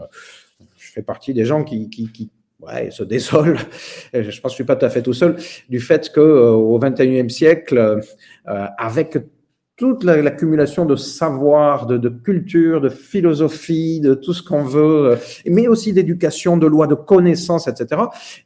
je 0.76 0.92
fais 0.92 1.04
partie 1.04 1.36
des 1.36 1.46
gens 1.46 1.64
qui 1.64 2.32
ouais, 2.62 2.92
se 2.92 3.04
désole, 3.04 3.58
je 4.14 4.20
pense 4.20 4.34
que 4.42 4.50
je 4.50 4.56
suis 4.56 4.64
pas 4.64 4.76
tout 4.76 4.86
à 4.86 4.90
fait 4.90 5.02
tout 5.02 5.14
seul, 5.14 5.38
du 5.70 5.80
fait 5.80 6.10
que 6.12 6.20
euh, 6.20 6.52
au 6.52 6.80
21e 6.80 7.30
siècle, 7.30 7.78
euh, 7.78 8.68
avec 8.78 9.18
toute 9.80 10.04
l'accumulation 10.04 10.86
de 10.86 10.98
savoir, 10.98 11.86
de, 11.86 11.98
de, 11.98 12.10
culture, 12.10 12.82
de 12.82 12.90
philosophie, 12.90 14.02
de 14.02 14.14
tout 14.14 14.34
ce 14.34 14.44
qu'on 14.44 14.64
veut, 14.64 15.12
euh, 15.12 15.16
mais 15.46 15.70
aussi 15.70 15.94
d'éducation, 15.94 16.58
de 16.58 16.68
loi, 16.68 16.86
de 16.86 16.96
connaissances, 16.96 17.70
etc. 17.70 18.02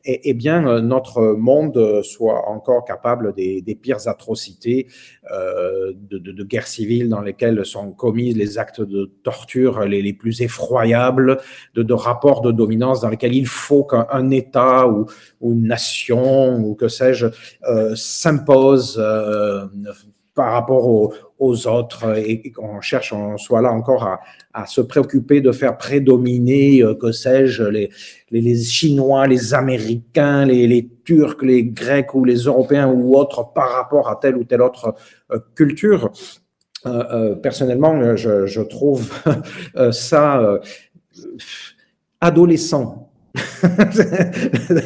Et, 0.06 0.30
et, 0.30 0.36
bien 0.36 0.68
euh, 0.68 0.80
notre 0.80 1.34
monde 1.34 2.04
soit 2.04 2.48
encore 2.48 2.86
capable 2.86 3.34
des, 3.34 3.64
des 3.64 3.74
pires 3.74 4.08
atrocités 4.08 4.86
euh, 5.32 5.92
de, 5.96 6.20
de, 6.20 6.32
de, 6.32 6.44
guerres 6.44 6.68
civiles 6.68 7.10
dans 7.10 7.22
lesquelles 7.22 7.66
sont 7.66 7.92
commis 7.92 8.32
les 8.34 8.60
actes 8.60 8.82
de 8.82 9.10
torture 9.24 9.86
les, 9.86 10.04
les 10.04 10.14
plus 10.14 10.42
effroyables, 10.42 11.40
de, 11.74 11.82
de, 11.82 11.94
rapports 11.94 12.42
de 12.42 12.52
dominance 12.52 13.02
dans 13.02 13.10
lesquels 13.10 13.34
il 13.34 13.48
faut 13.48 13.86
qu'un 13.86 14.30
État 14.30 14.88
ou, 14.88 15.08
ou, 15.42 15.54
une 15.54 15.68
nation 15.68 16.58
ou 16.58 16.76
que 16.76 16.88
sais-je 16.88 17.26
euh, 17.68 17.96
s'impose 17.96 18.98
euh, 19.00 19.66
par 20.36 20.54
rapport 20.54 20.88
aux, 21.40 21.68
autres 21.68 22.18
et, 22.18 22.52
qu'on 22.52 22.82
cherche, 22.82 23.14
on 23.14 23.38
soit 23.38 23.62
là 23.62 23.72
encore 23.72 24.20
à, 24.54 24.66
se 24.66 24.82
préoccuper 24.82 25.42
de 25.42 25.52
faire 25.52 25.78
prédominer, 25.78 26.82
euh, 26.82 26.96
que 26.96 27.12
sais-je, 27.12 27.64
les, 27.64 28.64
Chinois, 28.64 29.28
les 29.28 29.54
Américains, 29.54 30.46
les, 30.46 30.90
Turcs, 31.04 31.42
les 31.42 31.66
Grecs 31.66 32.16
ou 32.16 32.24
les 32.24 32.38
Européens 32.38 32.88
ou 32.88 33.18
autres 33.18 33.52
par 33.54 33.74
rapport 33.74 34.10
à 34.10 34.16
telle 34.16 34.38
ou 34.38 34.46
telle 34.46 34.62
autre 34.62 34.96
euh, 35.32 35.40
culture. 35.56 36.12
Euh, 36.86 37.04
euh, 37.12 37.36
personnellement, 37.36 38.16
je 38.16 38.62
trouve 38.62 39.12
ça 39.92 40.60
adolescent 42.22 43.03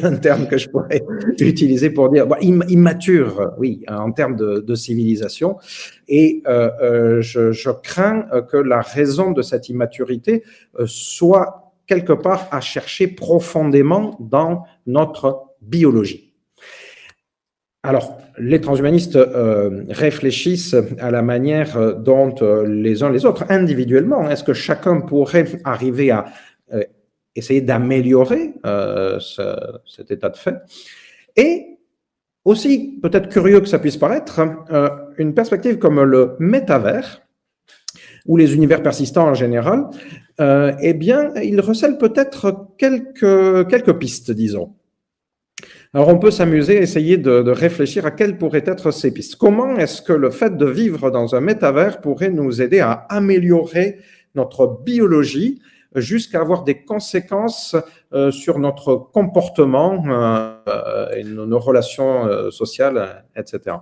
un 0.02 0.16
terme 0.16 0.46
que 0.46 0.56
je 0.56 0.68
pourrais 0.70 1.02
utiliser 1.38 1.90
pour 1.90 2.08
dire 2.08 2.26
immature, 2.40 3.52
oui, 3.58 3.84
en 3.88 4.10
termes 4.12 4.36
de, 4.36 4.74
civilisation. 4.74 5.56
Et 6.08 6.42
euh, 6.46 6.70
euh, 6.80 7.20
je, 7.20 7.70
crains 7.70 8.26
que 8.50 8.56
la 8.56 8.80
raison 8.80 9.32
de 9.32 9.42
cette 9.42 9.68
immaturité 9.68 10.44
euh, 10.78 10.84
soit 10.86 11.74
quelque 11.86 12.12
part 12.12 12.48
à 12.50 12.60
chercher 12.60 13.08
profondément 13.08 14.16
dans 14.20 14.64
notre 14.86 15.42
biologie. 15.60 16.32
Alors, 17.82 18.18
les 18.38 18.60
transhumanistes 18.60 19.18
réfléchissent 19.88 20.76
à 20.98 21.10
la 21.10 21.22
manière 21.22 21.96
dont 21.96 22.34
les 22.66 23.02
uns 23.02 23.10
les 23.10 23.24
autres, 23.24 23.44
individuellement, 23.48 24.28
est-ce 24.28 24.44
que 24.44 24.52
chacun 24.52 25.00
pourrait 25.00 25.46
arriver 25.64 26.10
à 26.10 26.26
essayer 27.38 27.60
d'améliorer 27.60 28.54
euh, 28.66 29.18
cet 29.86 30.10
état 30.10 30.28
de 30.28 30.36
fait. 30.36 30.56
Et 31.36 31.78
aussi, 32.44 32.98
peut-être 33.02 33.28
curieux 33.28 33.60
que 33.60 33.66
ça 33.66 33.78
puisse 33.78 33.96
paraître, 33.96 34.40
euh, 34.70 34.88
une 35.18 35.34
perspective 35.34 35.78
comme 35.78 36.02
le 36.02 36.36
métavers, 36.38 37.22
ou 38.26 38.36
les 38.36 38.54
univers 38.54 38.82
persistants 38.82 39.28
en 39.28 39.34
général, 39.34 39.86
euh, 40.40 40.72
eh 40.80 40.94
bien, 40.94 41.32
il 41.42 41.60
recèle 41.60 41.98
peut-être 41.98 42.68
quelques, 42.76 43.98
pistes, 43.98 44.30
disons. 44.30 44.74
Alors, 45.94 46.08
on 46.08 46.18
peut 46.18 46.30
s'amuser, 46.30 46.76
essayer 46.76 47.16
de, 47.16 47.42
de, 47.42 47.50
réfléchir 47.50 48.04
à 48.04 48.10
quelles 48.10 48.36
pourraient 48.36 48.64
être 48.66 48.90
ces 48.90 49.12
pistes. 49.12 49.36
Comment 49.36 49.76
est-ce 49.76 50.02
que 50.02 50.12
le 50.12 50.30
fait 50.30 50.56
de 50.56 50.66
vivre 50.66 51.10
dans 51.10 51.34
un 51.34 51.40
métavers 51.40 52.00
pourrait 52.00 52.30
nous 52.30 52.60
aider 52.60 52.80
à 52.80 53.06
améliorer 53.08 53.98
notre 54.34 54.82
biologie 54.84 55.60
jusqu'à 55.94 56.40
avoir 56.40 56.64
des 56.64 56.82
conséquences 56.82 57.76
euh, 58.12 58.30
sur 58.30 58.58
notre 58.58 58.96
comportement 58.96 60.02
euh, 60.06 61.10
et 61.16 61.24
nos, 61.24 61.58
relations 61.58 62.26
euh, 62.26 62.50
sociales, 62.50 63.24
etc. 63.36 63.76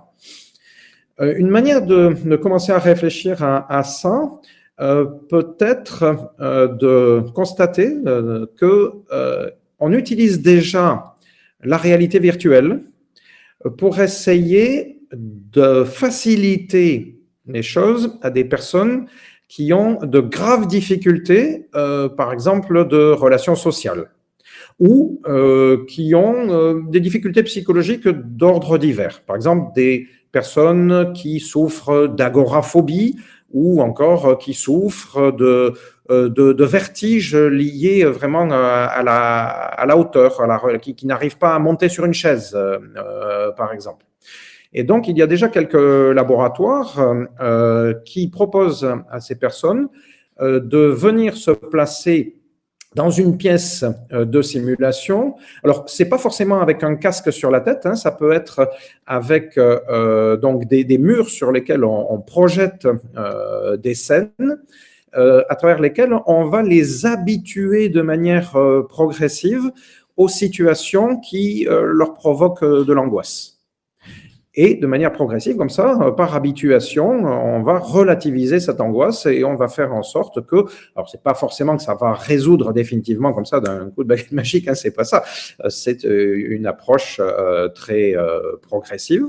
Une 1.19 1.49
manière 1.49 1.81
de, 1.81 2.35
commencer 2.35 2.71
à 2.71 2.77
réfléchir 2.77 3.41
à, 3.41 3.83
ça, 3.83 4.29
peut 4.77 5.55
être 5.59 6.29
de 6.37 7.27
constater 7.31 7.97
que 8.55 8.91
on 9.79 9.93
utilise 9.93 10.43
déjà 10.43 11.15
la 11.63 11.77
réalité 11.77 12.19
virtuelle 12.19 12.83
pour 13.79 13.99
essayer 13.99 14.99
de 15.11 15.83
faciliter 15.83 17.19
les 17.47 17.63
choses 17.63 18.19
à 18.21 18.29
des 18.29 18.45
personnes 18.45 19.07
qui 19.47 19.73
ont 19.73 19.99
de 20.01 20.19
graves 20.19 20.67
difficultés, 20.67 21.67
euh, 21.75 22.09
par 22.09 22.33
exemple, 22.33 22.87
de 22.87 23.11
relations 23.11 23.55
sociales, 23.55 24.11
ou 24.79 25.21
euh, 25.27 25.85
qui 25.87 26.13
ont 26.15 26.49
euh, 26.49 26.81
des 26.89 26.99
difficultés 26.99 27.43
psychologiques 27.43 28.07
d'ordre 28.07 28.77
divers. 28.77 29.21
Par 29.25 29.35
exemple, 29.35 29.71
des 29.75 30.07
personnes 30.31 31.13
qui 31.13 31.39
souffrent 31.39 32.07
d'agoraphobie 32.07 33.17
ou 33.51 33.81
encore 33.81 34.37
qui 34.37 34.53
souffrent 34.53 35.31
de, 35.31 35.73
de, 36.09 36.27
de 36.27 36.65
vertiges 36.65 37.33
liés 37.35 38.03
vraiment 38.03 38.43
à 38.51 39.01
la, 39.03 39.45
à 39.45 39.85
la 39.85 39.97
hauteur, 39.97 40.41
à 40.41 40.47
la, 40.47 40.77
qui, 40.79 40.95
qui 40.95 41.07
n'arrivent 41.07 41.37
pas 41.37 41.55
à 41.55 41.59
monter 41.59 41.87
sur 41.87 42.03
une 42.03 42.13
chaise, 42.13 42.57
par 43.55 43.71
exemple. 43.71 44.06
Et 44.73 44.83
donc, 44.83 45.07
il 45.07 45.17
y 45.17 45.21
a 45.21 45.27
déjà 45.27 45.47
quelques 45.47 45.73
laboratoires 45.73 47.15
euh, 47.41 47.93
qui 48.05 48.29
proposent 48.29 48.87
à 49.09 49.19
ces 49.19 49.35
personnes 49.35 49.87
euh, 50.39 50.59
de 50.59 50.79
venir 50.79 51.35
se 51.35 51.51
placer 51.51 52.37
dans 52.97 53.11
une 53.11 53.37
pièce 53.37 53.85
euh, 54.11 54.25
de 54.25 54.41
simulation. 54.41 55.35
Alors, 55.63 55.85
c'est 55.87 56.09
pas 56.09 56.17
forcément 56.17 56.61
avec 56.61 56.83
un 56.83 56.95
casque 56.95 57.31
sur 57.31 57.51
la 57.51 57.61
tête, 57.61 57.85
hein, 57.85 57.95
ça 57.95 58.11
peut 58.11 58.31
être 58.31 58.69
avec 59.05 59.57
euh, 59.57 60.35
donc 60.37 60.65
des, 60.65 60.97
murs 60.97 61.29
sur 61.29 61.51
lesquels 61.51 61.83
on, 61.83 62.19
projette 62.19 62.87
euh, 63.15 63.77
des 63.77 63.93
scènes, 63.93 64.31
euh, 65.15 65.43
à 65.49 65.55
travers 65.55 65.79
lesquelles 65.79 66.13
on 66.25 66.45
va 66.45 66.63
les 66.63 67.05
habituer 67.05 67.89
de 67.89 68.01
manière 68.01 68.57
progressive 68.89 69.71
aux 70.17 70.27
situations 70.27 71.19
qui 71.19 71.67
leur 71.69 72.13
provoquent 72.13 72.65
de 72.65 72.93
l'angoisse. 72.93 73.56
Et 74.59 74.73
de 74.73 74.87
manière 74.87 75.11
progressive, 75.11 75.55
comme 75.55 75.69
ça, 75.69 75.99
euh, 76.01 76.11
par 76.11 76.35
habituation, 76.35 77.07
on 77.07 77.61
va 77.61 77.77
relativiser 77.77 78.59
cette 78.59 78.81
angoisse 78.81 79.27
et 79.27 79.43
on 79.43 79.55
va 79.55 79.67
faire 79.67 79.93
en 79.93 80.01
sorte 80.01 80.43
que, 80.47 80.65
alors 80.95 81.07
c'est 81.07 81.21
pas 81.21 81.35
forcément 81.35 81.77
que 81.77 81.83
ça 81.83 81.93
va 81.93 82.13
résoudre 82.13 82.73
définitivement 82.73 83.33
comme 83.33 83.45
ça 83.45 83.59
d'un 83.59 83.91
coup 83.91 84.03
de 84.03 84.09
baguette 84.09 84.31
magique, 84.41 84.67
hein, 84.67 84.73
c'est 84.73 84.95
pas 84.95 85.03
ça. 85.03 85.23
Euh, 85.63 85.69
c'est 85.69 86.05
euh, 86.05 86.35
une 86.49 86.65
approche 86.65 87.21
très 87.75 88.15
progressive. 88.63 89.25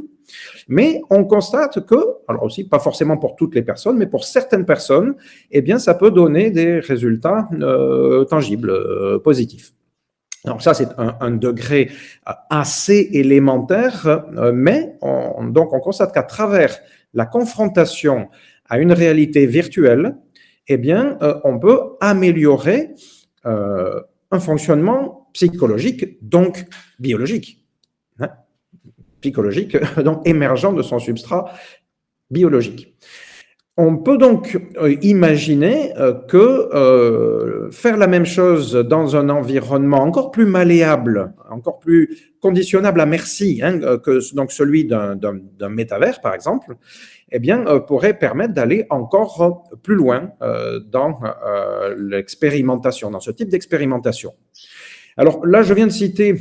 Mais 0.67 1.03
on 1.11 1.25
constate 1.25 1.85
que, 1.87 1.97
alors 2.27 2.45
aussi 2.45 2.65
pas 2.65 2.79
forcément 2.79 3.19
pour 3.19 3.37
toutes 3.37 3.55
les 3.55 3.63
personnes, 3.63 3.99
mais 3.99 4.07
pour 4.07 4.25
certaines 4.25 4.65
personnes, 4.65 5.15
eh 5.51 5.61
bien, 5.61 5.79
ça 5.79 5.95
peut 5.95 6.11
donner 6.11 6.51
des 6.51 6.81
résultats 6.81 7.49
tangibles, 8.31 9.21
positifs. 9.23 9.73
Ça, 10.61 10.75
c'est 10.75 10.89
un, 10.99 11.31
degré 11.31 11.91
euh, 12.29 12.33
assez 12.51 13.09
élémentaire, 13.13 14.07
euh, 14.07 14.53
mais 14.55 14.97
on, 15.03 15.45
donc 15.45 15.73
on 15.73 15.81
constate 15.81 16.13
qu'à 16.13 16.23
travers 16.23 16.79
la 17.15 17.27
confrontation 17.27 18.29
à 18.69 18.79
une 18.79 18.93
réalité 18.93 19.47
virtuelle, 19.47 20.17
eh 20.67 20.77
bien, 20.77 21.19
euh, 21.23 21.41
on 21.45 21.59
peut 21.59 21.81
améliorer 22.01 22.91
un 23.45 24.41
fonctionnement 24.41 25.31
psychologique, 25.33 26.19
donc 26.21 26.67
biologique. 26.99 27.65
Hein 28.19 28.29
psychologique, 29.21 29.77
donc 30.05 30.27
émergent 30.27 30.73
de 30.75 30.83
son 30.83 30.99
substrat 30.99 31.53
biologique. 32.31 32.95
On 33.81 33.97
peut 33.97 34.19
donc 34.19 34.59
euh, 34.83 34.97
imaginer 35.03 35.97
euh, 35.97 36.13
que 36.13 36.37
euh, 36.37 37.71
faire 37.71 37.97
la 37.97 38.09
même 38.09 38.27
chose 38.27 38.73
dans 38.73 39.15
un 39.15 39.29
environnement 39.29 40.03
encore 40.03 40.33
plus 40.33 40.47
malléable, 40.47 41.33
encore 41.49 41.79
plus 41.79 42.35
conditionnable 42.41 43.01
à 43.01 43.07
merci, 43.07 43.61
hein, 43.63 43.79
que 43.99 44.35
donc 44.35 44.51
celui 44.51 44.85
d'un 44.85 45.69
métavers 45.69 46.21
par 46.21 46.35
exemple, 46.35 46.75
eh 47.31 47.39
bien, 47.39 47.65
pourrait 47.87 48.19
permettre 48.19 48.53
d'aller 48.53 48.85
encore 48.91 49.71
plus 49.83 49.95
loin 49.95 50.33
dans 50.87 51.21
l'expérimentation, 51.97 53.11
dans 53.11 53.21
ce 53.21 53.31
type 53.31 53.49
d'expérimentation. 53.49 54.35
Alors 55.17 55.45
là, 55.45 55.63
je 55.63 55.75
viens 55.75 55.87
de 55.87 55.93
citer 55.93 56.35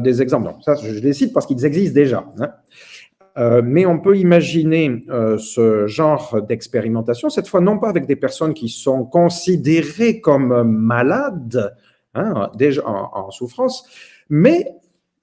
des 0.00 0.22
exemples. 0.22 0.52
je 0.82 1.00
les 1.00 1.12
cite 1.14 1.32
parce 1.32 1.46
qu'ils 1.46 1.64
existent 1.64 1.94
déjà. 1.94 2.24
Hein. 2.38 2.50
Euh, 3.38 3.62
mais 3.64 3.86
on 3.86 3.98
peut 3.98 4.16
imaginer 4.16 5.04
euh, 5.08 5.38
ce 5.38 5.86
genre 5.86 6.42
d'expérimentation, 6.42 7.30
cette 7.30 7.48
fois 7.48 7.60
non 7.60 7.78
pas 7.78 7.88
avec 7.88 8.06
des 8.06 8.16
personnes 8.16 8.52
qui 8.52 8.68
sont 8.68 9.04
considérées 9.04 10.20
comme 10.20 10.62
malades, 10.64 11.74
hein, 12.14 12.50
déjà 12.56 12.86
en, 12.86 13.30
souffrance, 13.30 13.86
mais 14.28 14.66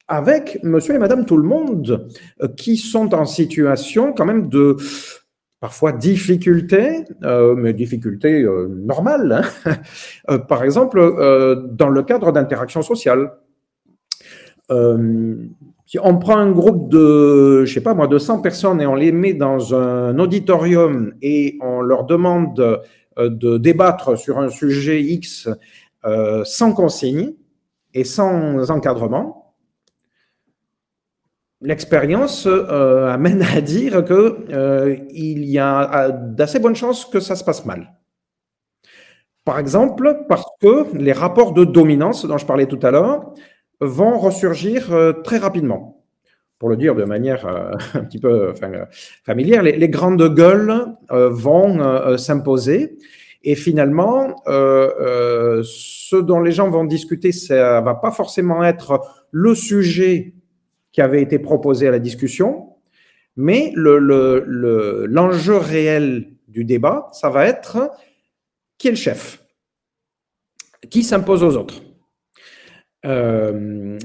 avec 0.08 0.60
monsieur 0.64 0.96
et 0.96 0.98
madame 0.98 1.26
tout 1.26 1.38
le 1.38 1.44
monde 1.44 2.10
euh, 2.42 2.48
qui 2.48 2.78
sont 2.78 3.14
en 3.14 3.26
situation 3.26 4.12
quand 4.14 4.26
même 4.26 4.50
de 4.50 4.76
parfois 5.60 5.92
difficultés, 5.92 7.04
mais 7.22 7.74
difficultés 7.74 8.48
normales, 8.70 9.44
hein. 9.68 10.38
par 10.48 10.64
exemple 10.64 11.02
dans 11.72 11.90
le 11.90 12.02
cadre 12.04 12.32
d'interactions 12.32 12.82
sociales. 12.82 13.34
On 15.98 16.18
prend 16.18 16.38
un 16.38 16.52
groupe 16.52 16.90
de, 16.90 17.66
je 17.66 17.74
sais 17.74 17.82
pas 17.82 17.94
moi, 17.94 18.08
de 18.08 18.18
100 18.18 18.42
personnes 18.42 18.82
et 18.82 18.86
on 18.86 18.96
les 18.96 19.12
met 19.12 19.34
dans 19.34 19.74
un 19.74 20.20
auditorium 20.20 21.14
et 21.22 21.58
on 21.62 21.82
leur 21.82 22.04
demande 22.04 22.60
euh, 23.18 23.30
de 23.30 23.58
débattre 23.58 24.18
sur 24.18 24.38
un 24.38 24.50
sujet 24.50 25.02
X 25.02 25.50
euh, 26.06 26.44
sans 26.46 26.74
consigne 26.74 27.34
et 27.94 28.04
sans 28.04 28.70
encadrement, 28.70 29.56
l'expérience 31.62 32.46
euh, 32.46 33.08
amène 33.08 33.42
à 33.42 33.62
dire 33.62 34.06
qu'il 34.06 35.46
y 35.46 35.58
a 35.58 36.12
d'assez 36.12 36.60
bonnes 36.60 36.76
chances 36.76 37.06
que 37.06 37.20
ça 37.20 37.36
se 37.36 37.44
passe 37.44 37.66
mal. 37.66 37.96
Par 39.44 39.58
exemple, 39.58 40.26
parce 40.30 40.46
que 40.62 40.96
les 40.96 41.14
rapports 41.14 41.54
de 41.54 41.66
dominance 41.66 42.26
dont 42.26 42.38
je 42.38 42.46
parlais 42.46 42.68
tout 42.68 42.80
à 42.84 42.92
l'heure 42.92 43.34
vont 43.80 44.18
ressurgir 44.18 44.94
euh, 44.94 45.14
très 45.14 45.38
rapidement. 45.38 46.04
Pour 46.58 46.70
le 46.70 46.76
dire 46.76 46.96
de 46.96 47.06
manière 47.06 47.46
euh, 47.46 47.72
un 47.94 48.04
petit 48.04 48.20
peu 48.20 48.54
familière, 49.24 49.64
les, 49.64 49.90
grandes 49.90 50.34
gueules 50.34 50.86
euh, 51.12 51.30
vont 51.30 52.18
s'imposer 52.18 52.98
et 53.42 53.56
finalement, 53.56 54.36
ce 54.46 56.16
dont 56.18 56.42
les 56.42 56.52
gens 56.52 56.70
vont 56.70 56.84
discuter, 56.84 57.32
ça 57.32 57.80
va 57.80 57.96
pas 57.96 58.12
forcément 58.12 58.66
être 58.66 59.00
le 59.32 59.56
sujet 59.56 60.34
qui 60.92 61.00
avait 61.00 61.22
été 61.22 61.40
proposé 61.40 61.88
à 61.88 61.92
la 61.92 62.00
discussion, 62.00 62.76
mais 63.38 63.72
l'enjeu 63.76 64.44
le, 65.54 65.58
réel 65.58 66.34
du 66.50 66.66
débat, 66.66 67.08
ça 67.14 67.30
va 67.30 67.46
être 67.46 67.90
qui 68.78 68.90
est 68.90 68.92
le 68.92 68.98
chef, 68.98 69.42
qui 70.90 71.04
s'impose 71.04 71.42
aux 71.42 71.56
autres? 71.56 71.82
Euh, 73.06 73.98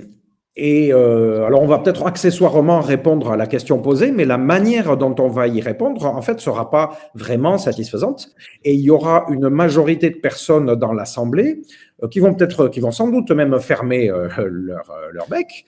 et 0.57 0.93
euh, 0.93 1.45
alors, 1.47 1.63
on 1.63 1.67
va 1.67 1.81
peut-être 1.81 2.07
accessoirement 2.07 2.81
répondre 2.81 3.33
à 3.33 3.37
la 3.37 3.49
question 3.49 3.81
posée, 3.81 4.13
mais 4.13 4.25
la 4.25 4.39
manière 4.39 4.97
dont 4.97 5.15
on 5.19 5.27
va 5.27 5.49
y 5.49 5.61
répondre, 5.61 6.07
en 6.07 6.23
fait, 6.23 6.39
sera 6.41 6.71
pas 6.71 6.97
vraiment 7.15 7.59
satisfaisante. 7.59 8.29
Et 8.63 8.73
il 8.75 8.81
y 8.81 8.91
aura 8.91 9.27
une 9.31 9.49
majorité 9.49 10.11
de 10.11 10.17
personnes 10.17 10.77
dans 10.77 10.93
l'Assemblée 10.93 11.63
euh, 12.05 12.09
qui 12.09 12.21
vont 12.21 12.35
peut-être, 12.35 12.69
qui 12.69 12.79
vont 12.79 12.93
sans 12.93 13.09
doute 13.09 13.33
même 13.33 13.59
fermer 13.59 14.07
leur, 14.39 14.93
leur 15.13 15.27
bec, 15.29 15.65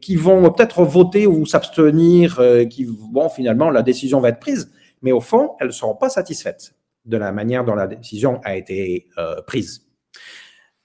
qui 0.00 0.16
vont 0.16 0.50
peut-être 0.50 0.82
voter 0.82 1.28
ou 1.28 1.46
s'abstenir, 1.46 2.40
qui, 2.68 2.88
bon, 3.12 3.28
finalement, 3.28 3.70
la 3.70 3.82
décision 3.82 4.18
va 4.18 4.30
être 4.30 4.40
prise, 4.40 4.72
mais 5.02 5.12
au 5.12 5.20
fond, 5.20 5.52
elles 5.60 5.68
ne 5.68 5.72
seront 5.72 5.94
pas 5.94 6.08
satisfaites 6.08 6.74
de 7.04 7.16
la 7.16 7.30
manière 7.30 7.64
dont 7.64 7.74
la 7.74 7.86
décision 7.86 8.40
a 8.44 8.56
été 8.56 9.06
prise. 9.46 9.87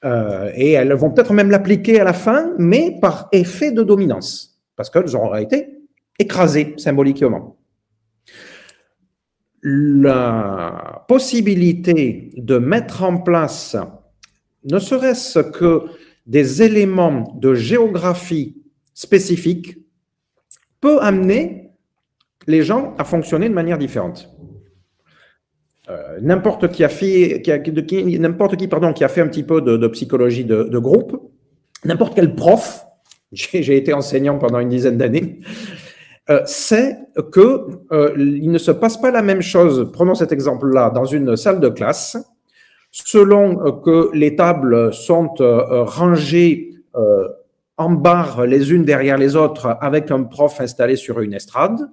Euh, 0.04 0.52
et 0.56 0.72
elles 0.72 0.94
vont 0.94 1.12
peut-être 1.12 1.34
même 1.34 1.50
l'appliquer 1.50 2.00
à 2.00 2.04
la 2.04 2.14
fin, 2.14 2.54
mais 2.58 2.98
par 3.02 3.30
effet 3.32 3.72
de 3.72 3.84
dominance, 3.84 4.60
parce 4.76 4.90
qu'elles 4.90 5.16
auront 5.16 5.36
été 5.36 5.78
écrasées 6.20 6.74
symboliquement. 6.78 7.58
La 9.62 11.06
possibilité 11.08 12.32
de 12.36 12.58
mettre 12.58 13.04
en 13.04 13.18
place, 13.18 13.78
ne 14.70 14.78
serait-ce 14.80 15.40
que 15.40 15.86
des 16.26 16.62
éléments 16.62 17.34
de 17.40 17.54
géographie 17.54 18.64
spécifiques, 18.94 19.78
peut 20.80 21.00
amener 21.02 21.72
les 22.48 22.62
gens 22.62 22.94
à 22.98 23.04
fonctionner 23.04 23.50
de 23.50 23.54
manière 23.54 23.78
différente. 23.78 24.30
Euh, 25.90 26.18
n'importe 26.22 26.72
qui 26.72 26.84
a 26.86 26.90
fait, 26.90 27.42
qui 27.42 27.52
a 27.52 27.60
fait 27.60 29.22
un 29.22 29.28
petit 29.28 29.44
peu 29.44 29.62
de, 29.62 29.88
psychologie 29.88 30.46
de, 30.46 30.80
groupe, 30.80 31.30
n'importe 31.84 32.16
quel 32.16 32.36
prof, 32.36 32.86
j'ai 33.34 33.76
été 33.76 33.92
enseignant 33.94 34.38
pendant 34.38 34.60
une 34.60 34.70
dizaine 34.70 34.98
d'années, 34.98 35.42
euh, 36.30 36.42
sait 36.46 37.00
que 37.34 37.68
euh, 37.92 38.14
il 38.18 38.50
ne 38.50 38.58
se 38.58 38.72
passe 38.72 38.96
pas 38.96 39.12
la 39.12 39.22
même 39.22 39.42
chose. 39.42 39.90
Prenons 39.92 40.16
cet 40.16 40.32
exemple-là 40.32 40.90
dans 40.90 41.04
une 41.04 41.36
salle 41.36 41.60
de 41.60 41.68
classe, 41.68 42.16
selon 42.92 43.82
que 43.82 44.10
les 44.14 44.38
tables 44.38 44.94
sont 44.94 45.34
rangées 45.38 46.70
en 47.76 47.90
barre 47.90 48.46
les 48.46 48.72
unes 48.72 48.86
derrière 48.86 49.18
les 49.18 49.36
autres 49.36 49.78
avec 49.82 50.12
un 50.12 50.24
prof 50.24 50.62
installé 50.62 50.96
sur 50.96 51.20
une 51.20 51.34
estrade. 51.34 51.90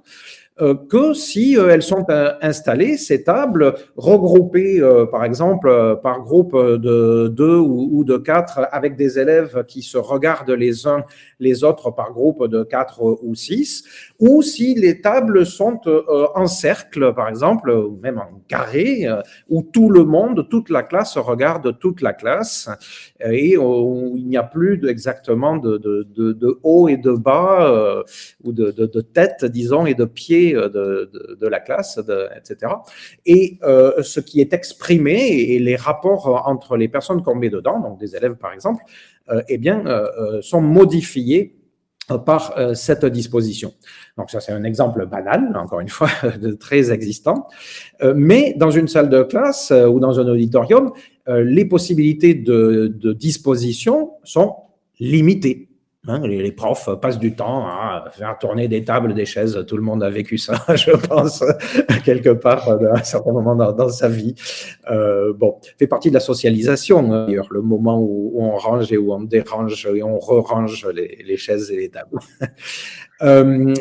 Euh, 0.61 0.75
que 0.75 1.15
si 1.15 1.57
euh, 1.57 1.69
elles 1.71 1.83
sont 1.83 2.05
euh, 2.11 2.33
installées, 2.43 2.97
ces 2.97 3.25
tables, 3.25 3.75
regroupées 3.97 4.81
par 5.11 5.25
exemple 5.25 5.99
par 6.03 6.21
groupe 6.21 6.57
de 6.57 7.29
deux 7.29 7.57
ou 7.57 8.05
de 8.05 8.17
quatre, 8.17 8.61
avec 8.73 8.97
des 8.97 9.19
élèves 9.19 9.65
qui 9.67 9.83
se 9.83 9.99
regardent 9.99 10.51
les 10.51 10.87
uns 10.87 11.05
les 11.39 11.65
autres 11.65 11.91
par 11.91 12.13
groupe 12.13 12.47
de 12.47 12.63
quatre 12.63 13.03
ou 13.03 13.35
six, 13.35 13.85
ou 14.19 14.43
si 14.43 14.75
les 14.75 15.01
tables 15.01 15.47
sont 15.47 15.81
en 16.35 16.47
cercle, 16.47 17.15
par 17.15 17.29
exemple, 17.29 17.71
ou 17.71 17.99
même 18.03 18.19
en 18.19 18.41
carré, 18.49 19.07
où 19.49 19.63
tout 19.63 19.91
le 19.91 20.05
monde, 20.05 20.49
toute 20.49 20.71
la 20.71 20.83
classe 20.83 21.17
regarde 21.17 21.79
toute 21.79 22.01
la 22.01 22.13
classe, 22.13 22.69
et 23.23 23.57
où 23.57 24.15
il 24.17 24.27
n'y 24.27 24.37
a 24.37 24.43
plus 24.43 24.89
exactement 24.89 25.57
de, 25.57 26.61
haut 26.63 26.89
et 26.89 26.97
de 26.97 27.13
bas, 27.13 28.05
ou 28.45 28.53
de, 28.53 29.01
tête, 29.01 29.45
disons, 29.45 29.87
et 29.87 29.95
de 29.95 30.05
pieds 30.05 30.55
euh, 30.55 31.07
de, 31.41 31.47
la 31.47 31.61
classe, 31.61 31.99
etc. 32.37 32.73
Et 33.27 33.59
euh, 33.63 34.03
ce 34.03 34.21
qui 34.21 34.41
est 34.41 34.53
exprimé 34.53 35.15
et 35.15 35.59
les 35.59 35.77
rapports 35.77 36.47
entre 36.47 36.77
les 36.77 36.89
personnes 36.89 37.23
qu'on 37.23 37.35
met 37.35 37.51
dedans, 37.51 37.81
donc 37.81 37.99
des 37.99 38.15
élèves 38.15 38.37
par 38.37 38.53
exemple, 38.53 38.85
euh, 39.31 39.43
eh 39.49 39.59
bien, 39.59 39.85
sont 40.43 40.61
modifiés 40.61 41.57
par 42.27 42.55
cette 42.75 43.05
disposition. 43.07 43.73
Donc 44.17 44.31
ça, 44.31 44.41
c'est 44.41 44.53
un 44.53 44.65
exemple 44.65 45.07
banal, 45.07 45.57
encore 45.57 45.81
une 45.81 45.89
fois, 45.89 46.09
très 46.61 46.91
existant. 46.91 47.47
mais 48.15 48.55
dans 48.57 48.71
une 48.71 48.89
salle 48.89 49.09
de 49.09 49.23
classe 49.23 49.73
ou 49.73 50.01
dans 50.01 50.19
un 50.19 50.27
auditorium, 50.27 50.93
les 51.45 51.65
possibilités 51.65 52.35
de 52.35 53.13
disposition 53.13 54.13
sont 54.25 54.57
limitées. 54.99 55.71
Hein, 56.09 56.27
les, 56.27 56.51
profs 56.53 56.89
passent 57.03 57.19
du 57.19 57.35
temps 57.35 57.67
à 57.67 58.07
faire 58.11 58.39
tourner 58.39 58.69
des 58.69 58.83
tables, 58.85 59.13
des 59.13 59.27
chaises. 59.27 59.63
Tout 59.67 59.77
le 59.77 59.83
monde 59.83 60.03
a 60.03 60.09
vécu 60.09 60.39
ça, 60.39 60.55
je 60.75 60.93
pense, 60.93 61.45
quelque 62.07 62.31
part 62.31 62.71
à 62.71 62.99
un 62.99 63.03
certain 63.03 63.33
moment 63.33 63.55
dans, 63.55 63.89
sa 63.91 64.09
vie. 64.09 64.35
Euh, 64.91 65.35
bon, 65.35 65.59
fait 65.79 65.87
partie 65.87 66.09
de 66.09 66.15
la 66.15 66.21
socialisation, 66.21 67.13
hein, 67.13 67.27
d'ailleurs, 67.27 67.49
le 67.51 67.61
moment 67.61 68.01
où, 68.01 68.33
on 68.37 68.57
range 68.57 68.91
et 68.93 68.97
où 68.97 69.13
on 69.13 69.21
dérange 69.21 69.87
et 69.95 70.03
on 70.03 70.19
re-range 70.19 70.89
les, 70.95 71.37
chaises 71.37 71.71
et 71.71 71.77
les 71.77 71.91
tables. 71.91 72.19
euh, 73.23 73.75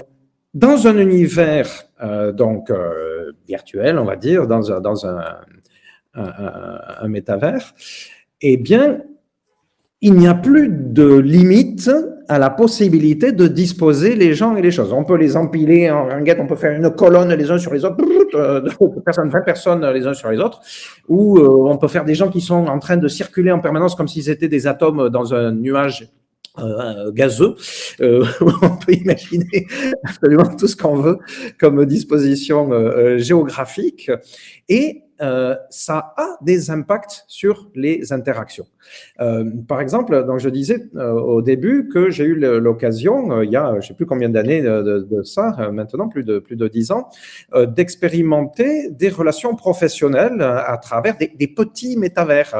dans 0.53 0.87
un 0.87 0.97
univers 0.97 1.69
euh, 2.01 2.31
donc 2.31 2.69
euh, 2.69 3.31
virtuel, 3.47 3.97
on 3.97 4.05
va 4.05 4.15
dire, 4.15 4.47
dans 4.47 4.71
un, 4.71 4.81
dans 4.81 5.05
un, 5.05 5.23
un, 6.15 7.07
métavers, 7.07 7.73
eh 8.41 8.57
bien, 8.57 9.01
il 10.01 10.13
n'y 10.13 10.27
a 10.27 10.33
plus 10.33 10.69
de 10.69 11.17
limite 11.17 11.91
à 12.29 12.37
la 12.37 12.49
possibilité 12.51 13.31
de 13.31 13.47
disposer 13.47 14.15
les 14.15 14.33
gens 14.33 14.55
et 14.55 14.61
les 14.61 14.71
choses. 14.71 14.93
On 14.93 15.03
peut 15.03 15.17
les 15.17 15.35
empiler 15.35 15.89
en 15.89 16.05
ringuette, 16.05 16.37
on 16.39 16.47
peut 16.47 16.55
faire 16.55 16.71
une 16.71 16.89
colonne 16.91 17.33
les 17.33 17.51
uns 17.51 17.57
sur 17.57 17.73
les 17.73 17.83
autres, 17.83 17.97
euh, 18.35 18.61
personnes, 19.03 19.29
20 19.29 19.41
personnes 19.41 19.85
les 19.87 20.05
uns 20.05 20.13
sur 20.13 20.29
les 20.29 20.37
autres, 20.37 20.61
ou 21.07 21.39
euh, 21.39 21.69
on 21.69 21.77
peut 21.77 21.87
faire 21.87 22.05
des 22.05 22.15
gens 22.15 22.29
qui 22.29 22.39
sont 22.39 22.67
en 22.67 22.79
train 22.79 22.97
de 22.97 23.07
circuler 23.07 23.51
en 23.51 23.59
permanence 23.59 23.95
comme 23.95 24.07
s'ils 24.07 24.29
étaient 24.29 24.47
des 24.47 24.67
atomes 24.67 25.09
dans 25.09 25.33
un 25.33 25.51
nuage 25.51 26.07
euh, 26.59 27.11
gazeux, 27.11 27.55
on 27.99 28.77
peut 28.85 28.93
imaginer 28.93 29.65
absolument 30.03 30.55
tout 30.55 30.67
ce 30.67 30.75
qu'on 30.77 30.95
veut 30.95 31.17
comme 31.59 31.83
disposition 31.85 32.69
géographique, 33.17 34.11
et 34.69 35.01
ça 35.69 36.13
a 36.17 36.37
des 36.41 36.71
impacts 36.71 37.25
sur 37.27 37.69
les 37.75 38.13
interactions. 38.13 38.67
par 39.67 39.81
exemple, 39.81 40.25
donc 40.25 40.39
je 40.39 40.49
disais 40.49 40.89
au 40.95 41.41
début 41.41 41.89
que 41.89 42.09
j'ai 42.09 42.25
eu 42.25 42.35
l'occasion, 42.35 43.41
il 43.41 43.51
y 43.51 43.57
a 43.57 43.71
je 43.71 43.75
ne 43.77 43.81
sais 43.81 43.93
plus 43.93 44.05
combien 44.05 44.29
d'années 44.29 44.61
de, 44.61 45.21
ça, 45.23 45.69
maintenant 45.71 46.07
plus 46.07 46.23
de 46.23 46.39
plus 46.39 46.55
de 46.55 46.67
dix 46.67 46.91
ans, 46.91 47.09
d'expérimenter 47.55 48.89
des 48.91 49.09
relations 49.09 49.55
professionnelles 49.55 50.41
à 50.41 50.77
travers 50.77 51.15
des, 51.17 51.47
petits 51.47 51.97
métavers, 51.97 52.53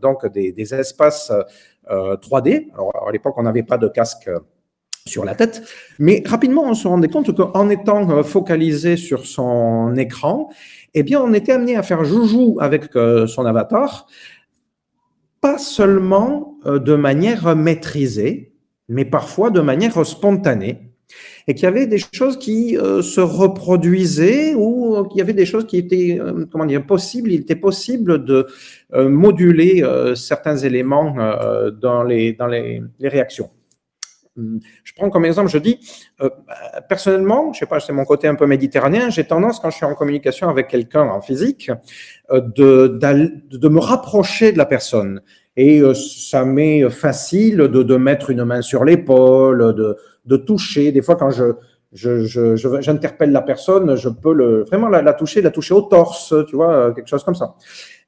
donc 0.00 0.26
des, 0.32 0.52
des 0.52 0.74
espaces 0.74 1.32
3D. 1.88 2.68
Euh, 2.68 2.74
Alors, 2.74 3.08
à 3.08 3.12
l'époque, 3.12 3.34
on 3.36 3.42
n'avait 3.42 3.62
pas 3.62 3.78
de 3.78 3.88
casque 3.88 4.28
euh, 4.28 4.38
sur 5.06 5.24
la 5.24 5.34
tête, 5.34 5.62
mais 5.98 6.22
rapidement, 6.24 6.62
on 6.62 6.72
se 6.72 6.88
rendait 6.88 7.08
compte 7.08 7.34
qu'en 7.36 7.68
étant 7.68 8.08
euh, 8.10 8.22
focalisé 8.22 8.96
sur 8.96 9.26
son 9.26 9.94
écran, 9.96 10.48
eh 10.94 11.02
bien, 11.02 11.20
on 11.20 11.32
était 11.32 11.52
amené 11.52 11.76
à 11.76 11.82
faire 11.82 12.04
joujou 12.04 12.58
avec 12.60 12.84
son 13.26 13.46
avatar, 13.46 14.06
pas 15.40 15.58
seulement 15.58 16.56
de 16.64 16.94
manière 16.94 17.56
maîtrisée, 17.56 18.52
mais 18.88 19.04
parfois 19.04 19.50
de 19.50 19.60
manière 19.60 20.06
spontanée 20.06 20.90
et 21.46 21.54
qu'il 21.54 21.64
y 21.64 21.66
avait 21.66 21.86
des 21.86 21.98
choses 21.98 22.38
qui 22.38 22.74
se 22.74 23.20
reproduisaient 23.20 24.54
ou 24.54 25.04
qu'il 25.08 25.18
y 25.18 25.20
avait 25.20 25.34
des 25.34 25.46
choses 25.46 25.66
qui 25.66 25.76
étaient, 25.76 26.18
comment 26.50 26.64
dire, 26.64 26.86
possibles. 26.86 27.30
Il 27.32 27.42
était 27.42 27.56
possible 27.56 28.24
de 28.24 28.46
euh, 28.94 29.08
moduler 29.08 29.82
euh, 29.82 30.14
certains 30.14 30.56
éléments 30.56 31.16
euh, 31.18 31.70
dans, 31.70 32.04
les, 32.04 32.32
dans 32.32 32.46
les, 32.46 32.80
réactions. 33.00 33.50
Hum, 34.36 34.58
je 34.82 34.92
prends 34.94 35.10
comme 35.10 35.24
exemple, 35.24 35.48
je 35.48 35.58
dis, 35.58 35.78
personnellement, 36.88 37.52
je 37.52 37.60
sais 37.60 37.66
pas, 37.66 37.78
c'est 37.78 37.92
mon 37.92 38.04
côté 38.04 38.26
un 38.26 38.34
peu 38.34 38.46
méditerranéen, 38.46 39.08
j'ai 39.10 39.24
tendance, 39.24 39.60
quand 39.60 39.70
je 39.70 39.76
suis 39.76 39.86
en 39.86 39.94
communication 39.94 40.48
avec 40.48 40.68
quelqu'un 40.68 41.02
en 41.02 41.20
physique, 41.20 41.70
de, 42.32 42.88
de 42.88 43.68
me 43.68 43.78
rapprocher 43.78 44.50
de 44.50 44.58
la 44.58 44.66
personne. 44.66 45.20
Et 45.56 45.80
ça 45.94 46.44
m'est 46.44 46.88
facile 46.90 47.58
de, 47.58 47.82
de 47.84 47.96
mettre 47.96 48.30
une 48.30 48.44
main 48.44 48.60
sur 48.60 48.84
l'épaule, 48.84 49.72
de, 49.74 49.96
de 50.24 50.36
toucher. 50.36 50.90
Des 50.90 51.00
fois, 51.00 51.14
quand 51.14 51.30
je, 51.30 51.52
j'interpelle 51.92 53.28
je, 53.28 53.32
je, 53.32 53.32
la 53.32 53.42
personne, 53.42 53.96
je 53.96 54.08
peux 54.08 54.32
le, 54.32 54.64
vraiment 54.64 54.88
la, 54.88 55.00
la, 55.00 55.12
toucher, 55.12 55.42
la 55.42 55.50
toucher 55.50 55.74
au 55.74 55.82
torse, 55.82 56.34
tu 56.48 56.56
vois, 56.56 56.92
quelque 56.92 57.06
chose 57.06 57.22
comme 57.22 57.36
ça 57.36 57.54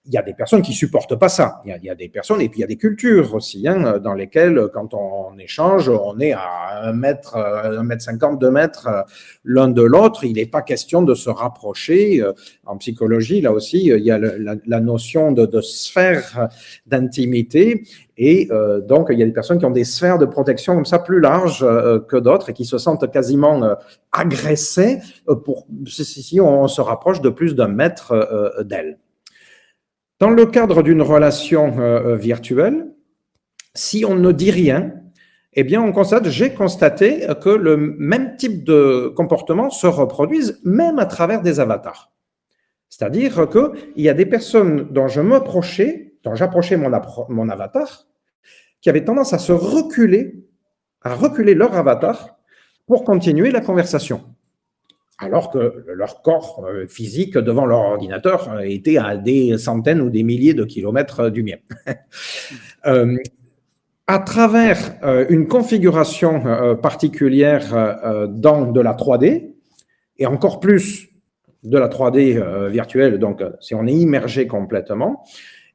il 0.07 0.15
y 0.15 0.19
a 0.19 0.23
des 0.23 0.35
personnes 0.35 0.63
qui 0.63 0.73
supportent 0.73 1.17
pas 1.17 1.29
ça. 1.29 1.61
Il 1.65 1.77
y 1.83 1.91
a, 1.91 1.95
des 1.95 2.09
personnes, 2.09 2.41
et 2.41 2.49
puis 2.49 2.61
il 2.61 2.63
y 2.63 2.65
a 2.65 2.69
des 2.69 2.77
cultures 2.77 3.35
aussi, 3.35 3.67
hein, 3.67 3.99
dans 3.99 4.15
lesquelles, 4.15 4.69
quand 4.73 4.95
on 4.95 5.37
échange, 5.39 5.89
on 5.89 6.19
est 6.21 6.33
à 6.33 6.83
un 6.85 6.93
mètre, 6.93 7.37
un 7.37 7.83
mètre 7.83 8.03
cinquante, 8.03 8.41
deux 8.41 8.51
mètres 8.51 8.89
euh, 8.89 9.03
l'un 9.45 9.69
de 9.69 9.83
l'autre. 9.83 10.25
Il 10.25 10.35
n'est 10.35 10.47
pas 10.47 10.63
question 10.63 11.03
de 11.03 11.15
se 11.15 11.31
rapprocher. 11.31 12.23
Euh, 12.23 12.33
en 12.65 12.77
psychologie, 12.79 13.41
là 13.41 13.53
aussi, 13.53 13.87
il 13.87 14.05
y 14.05 14.11
a 14.11 14.19
la, 14.19 14.81
notion 14.81 15.33
de, 15.33 15.61
sphère 15.61 16.49
d'intimité. 16.87 17.85
Et 18.17 18.49
euh, 18.51 18.81
donc, 18.81 19.09
il 19.11 19.19
y 19.19 19.23
a 19.23 19.27
des 19.27 19.33
personnes 19.33 19.59
qui 19.59 19.65
ont 19.65 19.71
des 19.71 19.85
sphères 19.85 20.19
de 20.19 20.27
protection 20.27 20.75
comme 20.75 20.85
ça 20.85 20.99
plus 20.99 21.21
larges 21.21 21.67
que 22.09 22.17
d'autres 22.17 22.51
et 22.51 22.53
qui 22.53 22.65
se 22.65 22.79
sentent 22.79 23.11
quasiment 23.11 23.77
agressées 24.13 25.01
pour, 25.45 25.67
si 25.87 26.41
on 26.41 26.69
se 26.69 26.81
rapproche 26.81 27.21
de 27.21 27.29
plus 27.29 27.55
d'un 27.55 27.69
mètre 27.69 28.65
d'elles. 28.65 28.99
Dans 30.19 30.31
le 30.31 30.47
cadre 30.47 30.83
d'une 30.83 31.03
relation 31.03 31.79
euh, 31.79 32.13
euh, 32.13 32.17
virtuelle, 32.17 32.87
si 33.75 34.07
on 34.07 34.15
ne 34.15 34.33
dit 34.33 34.51
rien, 34.51 34.95
eh 35.53 35.63
bien, 35.63 35.83
on 35.83 35.93
constate, 35.93 36.29
j'ai 36.29 36.55
constaté 36.55 37.27
que 37.43 37.51
le 37.51 37.77
même 37.77 38.37
type 38.37 38.65
de 38.65 39.13
comportement 39.15 39.69
se 39.69 39.87
reproduise 39.87 40.59
même 40.65 40.99
à 40.99 41.05
travers 41.05 41.43
des 41.43 41.61
avatars. 41.61 42.13
C'est-à-dire 42.89 43.49
qu'il 43.51 44.03
y 44.03 44.09
a 44.09 44.15
des 44.15 44.25
personnes 44.27 44.89
dont 44.91 45.09
je 45.09 45.21
m'approchais, 45.21 46.15
dont 46.25 46.35
j'approchais 46.35 46.79
mon, 46.79 46.91
mon 47.29 47.49
avatar, 47.51 48.07
qui 48.81 48.89
avaient 48.89 49.05
tendance 49.05 49.35
à 49.35 49.39
se 49.39 49.53
reculer, 49.53 50.47
à 51.03 51.15
reculer 51.15 51.55
leur 51.55 51.75
avatar 51.75 52.39
pour 52.87 53.05
continuer 53.05 53.51
la 53.51 53.61
conversation 53.61 54.36
alors 55.19 55.51
que 55.51 55.85
leur 55.95 56.23
corps 56.23 56.65
euh, 56.69 56.87
physique 56.87 57.39
devant 57.39 57.65
leur 57.65 57.79
ordinateur 57.79 58.51
euh, 58.53 58.61
était 58.61 58.99
à 58.99 59.17
des 59.17 59.57
centaines 59.57 60.01
ou 60.01 60.11
des 60.11 60.23
milliers 60.23 60.55
de 60.55 60.65
kilomètres 60.65 61.21
euh, 61.21 61.31
du 61.31 61.43
mien. 61.43 61.57
à 64.09 64.21
travers 64.21 64.79
une 65.29 65.49
configuration 65.49 66.77
particulière 66.81 68.29
dans 68.29 68.71
de 68.71 68.81
la 68.81 68.93
3D, 68.93 69.55
et 70.19 70.27
encore 70.27 70.61
plus 70.61 71.09
de 71.65 71.77
la 71.77 71.89
3D 71.89 72.69
virtuelle, 72.69 73.19
donc 73.19 73.43
si 73.61 73.75
on 73.75 73.85
est 73.89 73.93
immergé 73.93 74.47
complètement, 74.47 75.25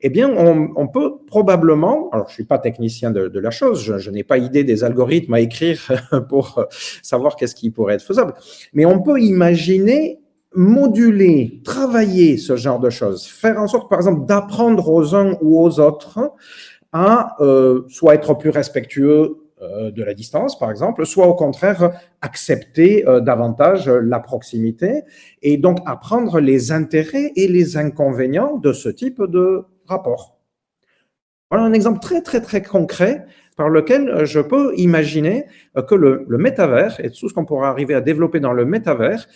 eh 0.02 0.10
bien, 0.10 0.30
on, 0.30 0.88
peut 0.88 1.18
probablement, 1.28 2.10
alors 2.12 2.28
je 2.28 2.34
suis 2.34 2.44
pas 2.44 2.58
technicien 2.58 3.12
de, 3.12 3.40
la 3.40 3.52
chose, 3.52 3.98
je, 3.98 4.10
n'ai 4.10 4.24
pas 4.24 4.38
idée 4.38 4.64
des 4.64 4.84
algorithmes 4.84 5.34
à 5.34 5.40
écrire 5.40 5.80
pour 6.30 6.66
savoir 7.02 7.36
qu'est-ce 7.36 7.56
qui 7.56 7.70
pourrait 7.70 7.96
être 7.96 8.04
faisable, 8.04 8.34
mais 8.74 8.86
on 8.86 9.02
peut 9.02 9.20
imaginer 9.20 10.20
moduler, 10.54 11.62
travailler 11.64 12.38
ce 12.38 12.56
genre 12.56 12.80
de 12.80 12.90
choses, 12.90 13.26
faire 13.26 13.58
en 13.60 13.68
sorte, 13.68 13.90
par 13.90 14.00
exemple, 14.00 14.26
d'apprendre 14.26 14.90
aux 14.90 15.16
uns 15.16 15.38
ou 15.42 15.62
aux 15.62 15.80
autres 15.80 16.34
à 16.94 17.36
euh, 17.40 17.84
soit 17.88 18.16
être 18.16 18.34
plus 18.34 18.50
respectueux 18.50 19.38
euh, 19.62 19.92
de 19.92 20.04
la 20.04 20.14
distance, 20.14 20.58
par 20.60 20.70
exemple, 20.72 21.06
soit 21.06 21.28
au 21.28 21.36
contraire 21.36 21.92
accepter 22.22 23.08
euh, 23.08 23.22
davantage 23.22 23.88
la 23.88 24.20
proximité 24.20 25.04
et 25.42 25.58
donc 25.58 25.78
apprendre 25.86 26.40
les 26.40 26.72
intérêts 26.72 27.32
et 27.36 27.48
les 27.48 27.78
inconvénients 27.78 28.58
de 28.58 28.74
ce 28.74 28.90
type 28.90 29.22
de 29.24 29.64
rapport. 29.92 30.38
Voilà 31.50 31.66
un 31.66 31.74
exemple 31.74 32.00
très 32.00 32.22
très 32.22 32.42
très 32.42 32.64
concret 32.64 33.26
par 33.58 33.70
lequel 33.70 34.10
euh, 34.10 34.26
je 34.26 34.40
peux 34.40 34.74
imaginer 34.78 35.46
que 35.88 35.96
le, 35.96 36.26
métavers 36.30 37.00
et 37.00 37.12
tout 37.12 37.30
ce 37.30 37.34
qu'on 37.34 37.46
pourrait 37.46 37.68
arriver 37.68 37.94
à 37.94 38.02
développer 38.02 38.40
dans 38.40 38.54
le 38.54 38.66
métavers 38.66 39.28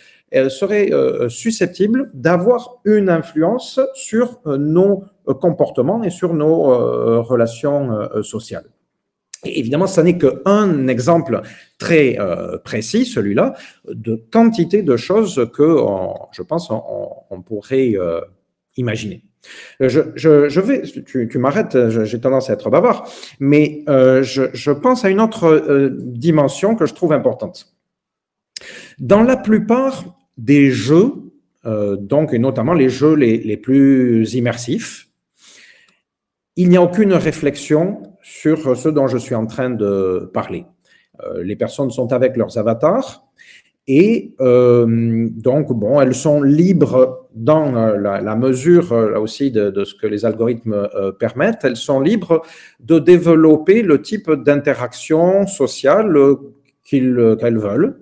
serait 0.48 0.90
susceptible 1.28 2.10
d'avoir 2.12 2.80
une 2.84 3.08
influence 3.08 3.78
sur 3.94 4.40
nos 4.44 5.04
comportements 5.40 6.02
et 6.02 6.10
sur 6.10 6.34
nos 6.34 7.22
relations 7.22 8.22
sociales 8.22 8.66
évidemment, 9.44 9.86
ça 9.86 10.02
n'est 10.02 10.18
qu'un 10.18 10.88
exemple 10.88 11.40
très 11.78 12.18
euh, 12.18 12.58
précis, 12.58 13.04
celui-là, 13.04 13.54
de 13.88 14.16
quantité 14.32 14.82
de 14.82 14.96
choses 14.96 15.48
que, 15.54 15.76
je 16.32 16.42
pense, 16.42 16.70
on, 16.70 17.42
pourrait 17.42 17.92
euh, 17.96 18.20
imaginer. 18.76 19.22
Je, 19.80 20.60
vais, 20.60 20.82
tu, 20.82 21.38
m'arrêtes, 21.38 21.90
j'ai 22.04 22.20
tendance 22.20 22.50
à 22.50 22.54
être 22.54 22.70
bavard, 22.70 23.10
mais 23.40 23.84
euh, 23.88 24.22
je, 24.22 24.70
pense 24.70 25.04
à 25.04 25.10
une 25.10 25.20
autre 25.20 25.90
dimension 25.98 26.74
que 26.76 26.86
je 26.86 26.94
trouve 26.94 27.12
importante. 27.12 27.74
Dans 28.98 29.22
la 29.22 29.36
plupart 29.36 30.16
des 30.38 30.70
jeux, 30.70 31.12
donc 31.64 32.32
et 32.32 32.38
notamment 32.38 32.74
les 32.74 32.88
jeux 32.88 33.14
les 33.14 33.56
plus 33.56 34.34
immersifs, 34.34 35.08
il 36.56 36.70
n'y 36.70 36.76
a 36.76 36.82
aucune 36.82 37.12
réflexion 37.12 38.02
sur 38.22 38.76
ce 38.76 38.88
dont 38.88 39.06
je 39.06 39.18
suis 39.18 39.34
en 39.34 39.46
train 39.46 39.70
de 39.70 40.30
parler. 40.32 40.64
Euh, 41.22 41.42
les 41.42 41.56
personnes 41.56 41.90
sont 41.90 42.12
avec 42.12 42.36
leurs 42.36 42.58
avatars 42.58 43.24
et 43.88 44.34
euh, 44.40 45.28
donc, 45.30 45.72
bon, 45.72 46.00
elles 46.00 46.14
sont 46.14 46.42
libres 46.42 47.28
dans 47.34 47.76
euh, 47.76 47.96
la, 47.96 48.36
mesure 48.36 48.92
là 48.94 49.20
aussi 49.20 49.52
de, 49.52 49.84
ce 49.84 49.94
que 49.94 50.06
les 50.06 50.24
algorithmes 50.24 50.88
permettent, 51.20 51.64
elles 51.64 51.76
sont 51.76 52.00
libres 52.00 52.42
de 52.80 52.98
développer 52.98 53.82
le 53.82 54.02
type 54.02 54.30
d'interaction 54.30 55.46
sociale 55.46 56.16
qu'elles 56.84 57.58
veulent. 57.58 58.00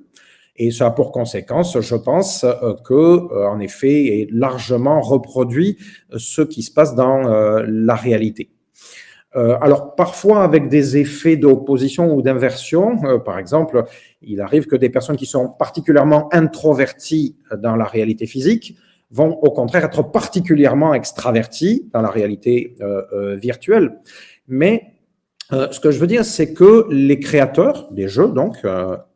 Et 0.57 0.71
ça 0.71 0.87
a 0.87 0.91
pour 0.93 1.11
conséquence, 1.11 1.79
je 1.81 1.97
pense, 1.97 2.47
que, 2.85 3.47
en 3.49 3.59
effet, 3.59 4.21
est 4.21 4.29
largement 4.31 5.01
reproduit 5.01 5.77
ce 6.17 6.43
qui 6.43 6.63
se 6.63 6.73
passe 6.73 6.95
dans 6.95 7.23
la 7.67 7.95
réalité. 7.97 8.54
Euh, 9.37 9.57
alors 9.61 9.97
parfois 9.97 10.45
avec 10.45 10.69
des 10.69 10.97
effets 10.97 11.37
d'opposition 11.37 12.15
ou 12.15 12.23
d'inversion. 12.23 12.99
Euh, 13.05 13.19
par 13.19 13.39
exemple, 13.39 13.85
il 14.23 14.41
arrive 14.41 14.67
que 14.67 14.77
des 14.77 14.91
personnes 14.91 15.17
qui 15.17 15.27
sont 15.27 15.49
particulièrement 15.49 16.29
introverties 16.33 17.37
dans 17.59 17.77
la 17.77 17.85
réalité 17.85 18.27
physique 18.27 18.77
vont 19.11 19.39
au 19.43 19.51
contraire 19.51 19.85
être 19.85 20.03
particulièrement 20.03 20.95
extraverties 20.95 21.89
dans 21.93 22.01
la 22.01 22.11
réalité 22.11 22.77
euh, 22.81 23.37
virtuelle. 23.37 23.99
Mais 24.49 24.91
ce 25.51 25.79
que 25.79 25.93
je 25.93 26.01
veux 26.01 26.09
dire, 26.09 26.25
c'est 26.25 26.53
que 26.53 26.87
les 26.91 27.21
créateurs 27.21 27.93
des 27.93 28.09
jeux, 28.09 28.29
donc, 28.29 28.57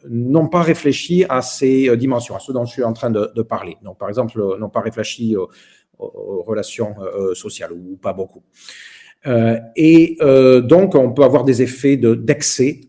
n'ont 0.08 0.46
pas 0.46 0.62
réfléchi 0.62 1.24
à 1.28 1.42
ces 1.42 1.96
dimensions, 1.96 2.36
à 2.36 2.38
ce 2.38 2.52
dont 2.52 2.64
je 2.64 2.70
suis 2.70 2.84
en 2.84 2.92
train 2.92 3.10
de, 3.10 3.32
de 3.34 3.42
parler. 3.42 3.76
Donc, 3.82 3.98
par 3.98 4.08
exemple, 4.08 4.38
n'ont 4.58 4.68
pas 4.68 4.82
réfléchi 4.82 5.36
aux, 5.36 5.48
aux 5.98 6.42
relations 6.42 6.94
sociales 7.34 7.72
ou 7.72 7.96
pas 7.96 8.12
beaucoup. 8.12 8.44
Et 9.24 10.16
donc, 10.64 10.94
on 10.94 11.12
peut 11.12 11.24
avoir 11.24 11.44
des 11.44 11.62
effets 11.62 11.96
d'excès, 11.96 12.80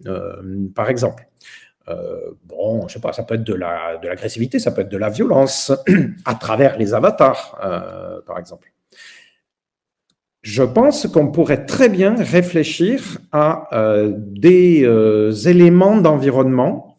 par 0.75 0.89
exemple. 0.89 1.27
bon, 2.45 2.87
je 2.87 2.93
sais 2.93 2.99
pas, 2.99 3.13
ça 3.13 3.23
peut 3.23 3.35
être 3.35 3.43
de 3.43 3.53
l'agressivité, 3.53 4.59
ça 4.59 4.71
peut 4.71 4.81
être 4.81 4.89
de 4.89 4.97
la 4.97 5.09
violence 5.09 5.71
à 6.25 6.35
travers 6.35 6.77
les 6.77 6.93
avatars, 6.93 7.57
par 8.25 8.39
exemple 8.39 8.71
je 10.41 10.63
pense 10.63 11.07
qu'on 11.07 11.31
pourrait 11.31 11.65
très 11.65 11.89
bien 11.89 12.15
réfléchir 12.15 13.17
à 13.31 13.67
euh, 13.73 14.13
des 14.15 14.83
euh, 14.83 15.31
éléments 15.31 15.97
d'environnement 15.97 16.97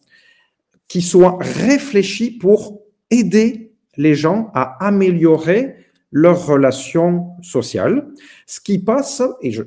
qui 0.89 1.02
soient 1.02 1.39
réfléchis 1.40 2.31
pour 2.31 2.82
aider 3.11 3.73
les 3.97 4.15
gens 4.15 4.51
à 4.55 4.85
améliorer 4.86 5.74
leurs 6.12 6.47
relations 6.47 7.28
sociales, 7.43 8.09
ce 8.47 8.61
qui 8.61 8.78
passe, 8.78 9.23
et 9.43 9.53
je, 9.53 9.62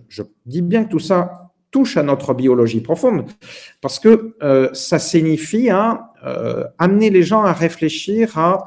dis 0.45 0.61
bien 0.61 0.83
que 0.85 0.89
tout 0.89 0.99
ça 0.99 1.51
touche 1.71 1.97
à 1.97 2.03
notre 2.03 2.33
biologie 2.33 2.81
profonde, 2.81 3.25
parce 3.81 3.99
que 3.99 4.35
euh, 4.43 4.69
ça 4.73 4.99
signifie 4.99 5.69
à 5.69 6.09
amener 6.79 7.09
les 7.09 7.23
gens 7.23 7.43
à 7.43 7.51
réfléchir 7.51 8.37
à 8.37 8.65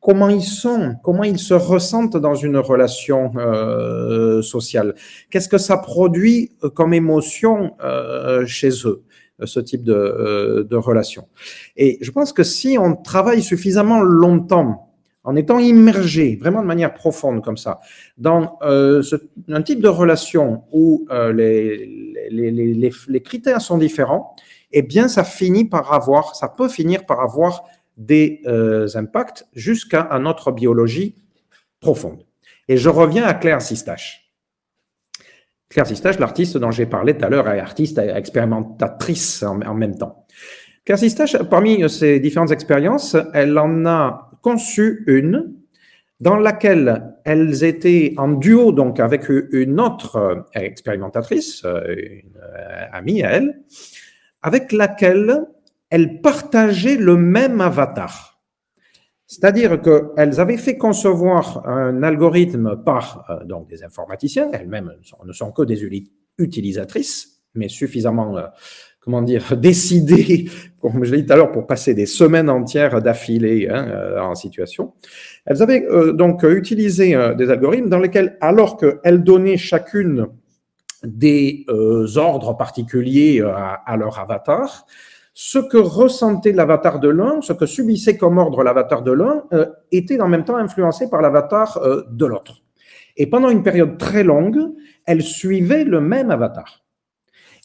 comment 0.00 0.30
ils 0.30 0.42
sont, 0.42 0.96
comment 1.02 1.24
ils 1.24 1.38
se 1.38 1.54
ressentent 1.54 2.16
dans 2.16 2.34
une 2.34 2.56
relation 2.56 3.32
euh, 3.36 4.42
sociale. 4.42 4.94
Qu'est-ce 5.30 5.48
que 5.48 5.58
ça 5.58 5.76
produit 5.76 6.52
euh, 6.64 6.70
comme 6.70 6.94
émotion 6.94 7.74
euh, 7.82 8.46
chez 8.46 8.70
eux, 8.86 9.04
ce 9.44 9.60
type 9.60 9.84
de, 9.84 10.66
de 10.68 10.76
relation? 10.76 11.28
Et 11.76 11.98
je 12.00 12.10
pense 12.10 12.32
que 12.32 12.42
si 12.42 12.78
on 12.78 12.96
travaille 12.96 13.42
suffisamment 13.42 14.00
longtemps 14.00 14.89
en 15.24 15.36
étant 15.36 15.58
immergé 15.58 16.36
vraiment 16.36 16.62
de 16.62 16.66
manière 16.66 16.94
profonde 16.94 17.44
comme 17.44 17.58
ça 17.58 17.80
dans 18.16 18.58
ce, 18.62 19.16
un 19.48 19.62
type 19.62 19.80
de 19.80 19.88
relation 19.88 20.64
où 20.72 21.06
les, 21.34 22.30
les, 22.30 23.20
critères 23.22 23.60
sont 23.60 23.76
différents, 23.76 24.34
eh 24.72 24.82
bien 24.82 25.08
ça 25.08 25.24
finit 25.24 25.66
par 25.66 25.92
avoir, 25.92 26.34
ça 26.36 26.48
peut 26.48 26.68
finir 26.68 27.04
par 27.04 27.20
avoir 27.20 27.64
des 28.00 28.40
euh, 28.46 28.88
impacts 28.94 29.46
jusqu'à 29.52 30.08
notre 30.18 30.52
biologie 30.52 31.16
profonde. 31.80 32.24
Et 32.66 32.76
je 32.76 32.88
reviens 32.88 33.24
à 33.24 33.34
Claire 33.34 33.60
Sistache. 33.60 34.32
Claire 35.68 35.86
Sistache, 35.86 36.18
l'artiste 36.18 36.56
dont 36.56 36.70
j'ai 36.70 36.86
parlé 36.86 37.16
tout 37.16 37.24
à 37.24 37.28
l'heure, 37.28 37.48
est 37.48 37.60
artiste 37.60 37.98
expérimentatrice 37.98 39.42
en, 39.42 39.74
même 39.74 39.96
temps. 39.96 40.26
Claire 40.84 40.98
Sistache, 40.98 41.36
parmi 41.44 41.88
ses 41.90 42.20
différentes 42.20 42.50
expériences, 42.50 43.16
elle 43.34 43.56
en 43.58 43.86
a 43.86 44.29
conçu 44.40 45.04
une 45.06 45.54
dans 46.20 46.36
laquelle 46.36 47.14
elles 47.24 47.64
étaient 47.64 48.14
en 48.18 48.28
duo 48.32 48.72
donc 48.72 49.00
avec 49.00 49.28
une 49.28 49.80
autre 49.80 50.46
expérimentatrice, 50.54 51.64
une 51.64 52.38
amie 52.92 53.22
à 53.22 53.30
elle, 53.30 53.62
avec 54.42 54.72
laquelle 54.72 55.46
elles 55.88 56.20
partageaient 56.20 56.96
le 56.96 57.16
même 57.16 57.60
avatar. 57.60 58.30
C'est-à-dire 59.30 59.80
qu'elles 59.80 60.40
avaient 60.40 60.56
fait 60.56 60.76
concevoir 60.76 61.64
un 61.64 62.02
algorithme 62.02 62.82
par 62.84 63.24
euh, 63.30 63.44
donc 63.44 63.68
des 63.68 63.84
informaticiens, 63.84 64.50
elles-mêmes 64.52 64.92
ne 65.24 65.32
sont 65.32 65.52
que 65.52 65.62
des 65.62 65.88
utilisatrices, 66.36 67.40
mais 67.54 67.68
suffisamment, 67.68 68.36
euh, 68.36 68.46
comment 69.00 69.22
dire, 69.22 69.56
décidées, 69.56 70.48
comme 70.80 71.04
je 71.04 71.12
l'ai 71.12 71.22
dit 71.22 71.26
tout 71.26 71.32
à 71.32 71.36
l'heure, 71.36 71.52
pour 71.52 71.66
passer 71.66 71.94
des 71.94 72.06
semaines 72.06 72.48
entières 72.48 73.02
d'affilée 73.02 73.68
hein, 73.70 73.86
euh, 73.88 74.20
en 74.20 74.34
situation. 74.34 74.92
Elles 75.46 75.62
avaient 75.62 75.86
donc 76.12 76.42
utilisé 76.42 77.16
des 77.36 77.50
algorithmes 77.50 77.88
dans 77.88 77.98
lesquels, 77.98 78.36
alors 78.40 78.76
qu'elles 78.76 79.24
donnaient 79.24 79.56
chacune 79.56 80.26
des 81.02 81.64
ordres 82.16 82.56
particuliers 82.56 83.40
à 83.40 83.96
leur 83.96 84.18
avatar, 84.18 84.86
ce 85.42 85.58
que 85.58 85.78
ressentait 85.78 86.52
l'avatar 86.52 87.00
de 87.00 87.08
l'un, 87.08 87.40
ce 87.40 87.54
que 87.54 87.64
subissait 87.64 88.18
comme 88.18 88.36
ordre 88.36 88.62
l'avatar 88.62 89.02
de 89.02 89.12
l'un, 89.12 89.44
euh, 89.54 89.66
était 89.90 90.20
en 90.20 90.28
même 90.28 90.44
temps 90.44 90.56
influencé 90.56 91.08
par 91.08 91.22
l'avatar 91.22 91.78
euh, 91.78 92.02
de 92.10 92.26
l'autre. 92.26 92.62
Et 93.16 93.26
pendant 93.26 93.48
une 93.48 93.62
période 93.62 93.96
très 93.96 94.22
longue, 94.22 94.60
elle 95.06 95.22
suivait 95.22 95.84
le 95.84 96.00
même 96.02 96.30
avatar. 96.30 96.84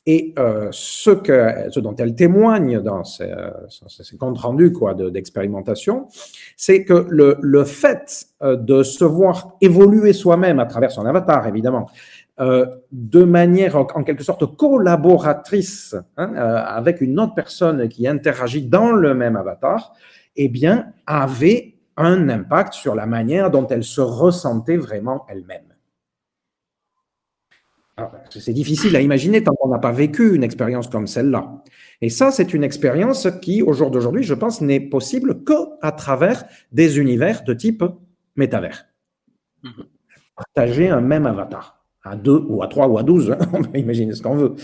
Et 0.07 0.33
euh, 0.37 0.67
ce, 0.71 1.09
que, 1.09 1.71
ce 1.71 1.79
dont 1.79 1.95
elle 1.95 2.13
témoigne 2.13 2.79
dans 2.79 3.03
ses, 3.03 3.27
comptes 4.19 4.37
rendus 4.37 4.71
quoi, 4.71 4.93
d'expérimentation, 4.93 6.07
c'est 6.55 6.83
que 6.83 7.07
le, 7.09 7.37
le 7.41 7.63
fait 7.63 8.27
de 8.41 8.83
se 8.83 9.03
voir 9.03 9.57
évoluer 9.61 10.13
soi-même 10.13 10.59
à 10.59 10.65
travers 10.67 10.91
son 10.91 11.05
avatar, 11.05 11.47
évidemment, 11.47 11.87
euh, 12.41 12.65
de 12.91 13.23
manière 13.23 13.77
en, 13.77 14.03
quelque 14.03 14.23
sorte 14.23 14.57
collaboratrice 14.57 15.95
hein, 16.17 16.33
euh, 16.35 16.57
avec 16.65 16.99
une 16.99 17.17
autre 17.17 17.33
personne 17.33 17.87
qui 17.87 18.09
interagit 18.09 18.63
dans 18.63 18.91
le 18.91 19.13
même 19.13 19.37
avatar, 19.37 19.93
eh 20.35 20.49
bien, 20.49 20.91
avait 21.07 21.75
un 21.95 22.27
impact 22.27 22.73
sur 22.73 22.93
la 22.93 23.05
manière 23.05 23.51
dont 23.51 23.65
elle 23.67 23.85
se 23.85 24.01
ressentait 24.01 24.75
vraiment 24.75 25.25
elle-même. 25.29 25.63
C'est 28.29 28.53
difficile 28.53 28.95
à 28.95 29.01
imaginer 29.01 29.43
tant 29.43 29.53
qu'on 29.53 29.69
n'a 29.69 29.79
pas 29.79 29.91
vécu 29.91 30.35
une 30.35 30.43
expérience 30.43 30.87
comme 30.87 31.07
celle-là. 31.07 31.63
Et 32.01 32.09
ça, 32.09 32.31
c'est 32.31 32.53
une 32.53 32.63
expérience 32.63 33.27
qui, 33.41 33.61
au 33.61 33.71
jour 33.71 33.89
d'aujourd'hui, 33.89 34.23
je 34.23 34.33
pense, 34.33 34.59
n'est 34.61 34.81
possible 34.81 35.43
que 35.43 35.53
à 35.81 35.91
travers 35.93 36.43
des 36.73 36.99
univers 36.99 37.43
de 37.43 37.53
type 37.53 37.85
métavers. 38.35 38.85
Partager 40.35 40.89
un 40.89 40.99
même 40.99 41.25
avatar 41.25 41.85
à 42.03 42.15
deux 42.15 42.43
ou 42.47 42.61
à 42.61 42.67
trois 42.67 42.87
ou 42.87 42.97
à 42.97 43.03
douze, 43.03 43.31
hein, 43.31 43.45
on 43.53 43.63
peut 43.63 43.79
imaginer 43.79 44.13
ce 44.13 44.21
qu'on 44.21 44.35
veut. 44.35 44.55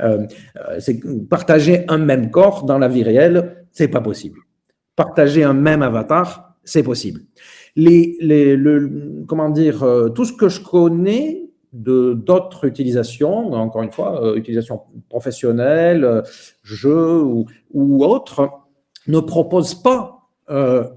Euh, 0.00 0.26
euh, 0.56 0.80
partager 1.28 1.84
un 1.88 1.98
même 1.98 2.30
corps 2.30 2.64
dans 2.64 2.78
la 2.78 2.88
vie 2.88 3.02
réelle, 3.02 3.66
c'est 3.70 3.88
pas 3.88 4.00
possible. 4.00 4.40
Partager 4.96 5.42
un 5.42 5.54
même 5.54 5.82
avatar, 5.82 6.56
c'est 6.62 6.82
possible. 6.82 7.22
Les, 7.74 8.16
les, 8.20 8.56
le, 8.56 9.24
comment 9.26 9.48
dire, 9.48 9.82
euh, 9.82 10.08
tout 10.10 10.24
ce 10.24 10.32
que 10.32 10.48
je 10.48 10.60
connais 10.60 11.49
d'autres 11.72 12.66
utilisations, 12.66 13.52
encore 13.52 13.82
une 13.82 13.92
fois, 13.92 14.34
utilisation 14.36 14.82
professionnelle, 15.08 16.22
jeux 16.62 17.22
ou, 17.22 17.46
ou 17.72 18.04
autres, 18.04 18.50
ne 19.06 19.20
propose 19.20 19.74
pas 19.74 20.28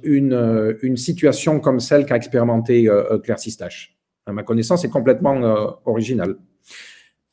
une, 0.04 0.78
une 0.82 0.98
situation 0.98 1.60
comme 1.60 1.80
celle 1.80 2.06
qu'a 2.06 2.16
expérimenté 2.16 2.90
Claire 3.24 3.40
Sistache 3.40 3.94
à 4.26 4.32
ma 4.32 4.44
connaissance, 4.44 4.82
c'est 4.82 4.90
complètement 4.90 5.36
euh, 5.44 5.68
original. 5.86 6.36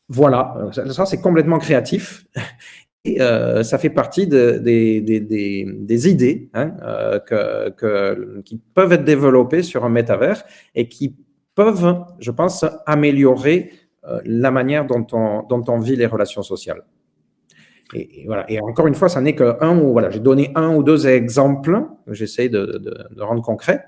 Voilà, 0.09 0.71
euh, 0.77 0.93
ça 0.93 1.07
c'est 1.07 1.21
complètement 1.21 1.59
créatif. 1.59 2.27
Et 3.07 3.23
euh, 3.23 3.63
ça 3.63 3.79
fait 3.79 3.89
partie 3.89 4.27
de, 4.27 4.59
des, 4.59 5.01
des, 5.01 5.21
des, 5.21 6.09
idées 6.09 6.51
hein, 6.53 6.73
que, 7.27 7.71
que, 7.71 8.43
qui 8.45 8.59
peuvent 8.75 8.93
être 8.93 9.05
développées 9.05 9.63
sur 9.63 9.87
un 9.87 9.89
métavers 9.89 10.45
et 10.75 10.87
qui 10.87 11.17
peuvent, 11.61 11.91
je 12.27 12.31
pense, 12.31 12.65
améliorer 12.87 13.57
la 14.25 14.51
manière 14.51 14.85
dont 14.87 15.07
on, 15.13 15.43
dont 15.51 15.65
on 15.69 15.79
vit 15.79 15.97
les 15.97 16.07
relations 16.07 16.43
sociales. 16.43 16.83
Et, 17.95 18.25
voilà. 18.27 18.51
Et 18.51 18.61
encore 18.61 18.87
une 18.87 18.95
fois, 18.95 19.09
ça 19.09 19.21
n'est 19.21 19.35
qu'un 19.35 19.79
ou 19.79 19.93
voilà, 19.93 20.11
j'ai 20.11 20.21
donné 20.21 20.53
un 20.55 20.75
ou 20.75 20.83
deux 20.83 21.07
exemples 21.07 21.75
j'essaie 22.09 22.49
de, 22.49 22.65
de, 23.17 23.23
rendre 23.23 23.43
concrets, 23.43 23.85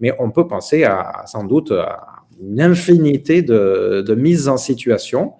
mais 0.00 0.12
on 0.18 0.30
peut 0.30 0.46
penser 0.46 0.84
à, 0.84 1.24
sans 1.26 1.44
doute 1.44 1.72
à 1.72 2.24
une 2.40 2.60
infinité 2.60 3.42
de, 3.42 4.02
de 4.06 4.14
mises 4.14 4.48
en 4.48 4.56
situation. 4.56 5.34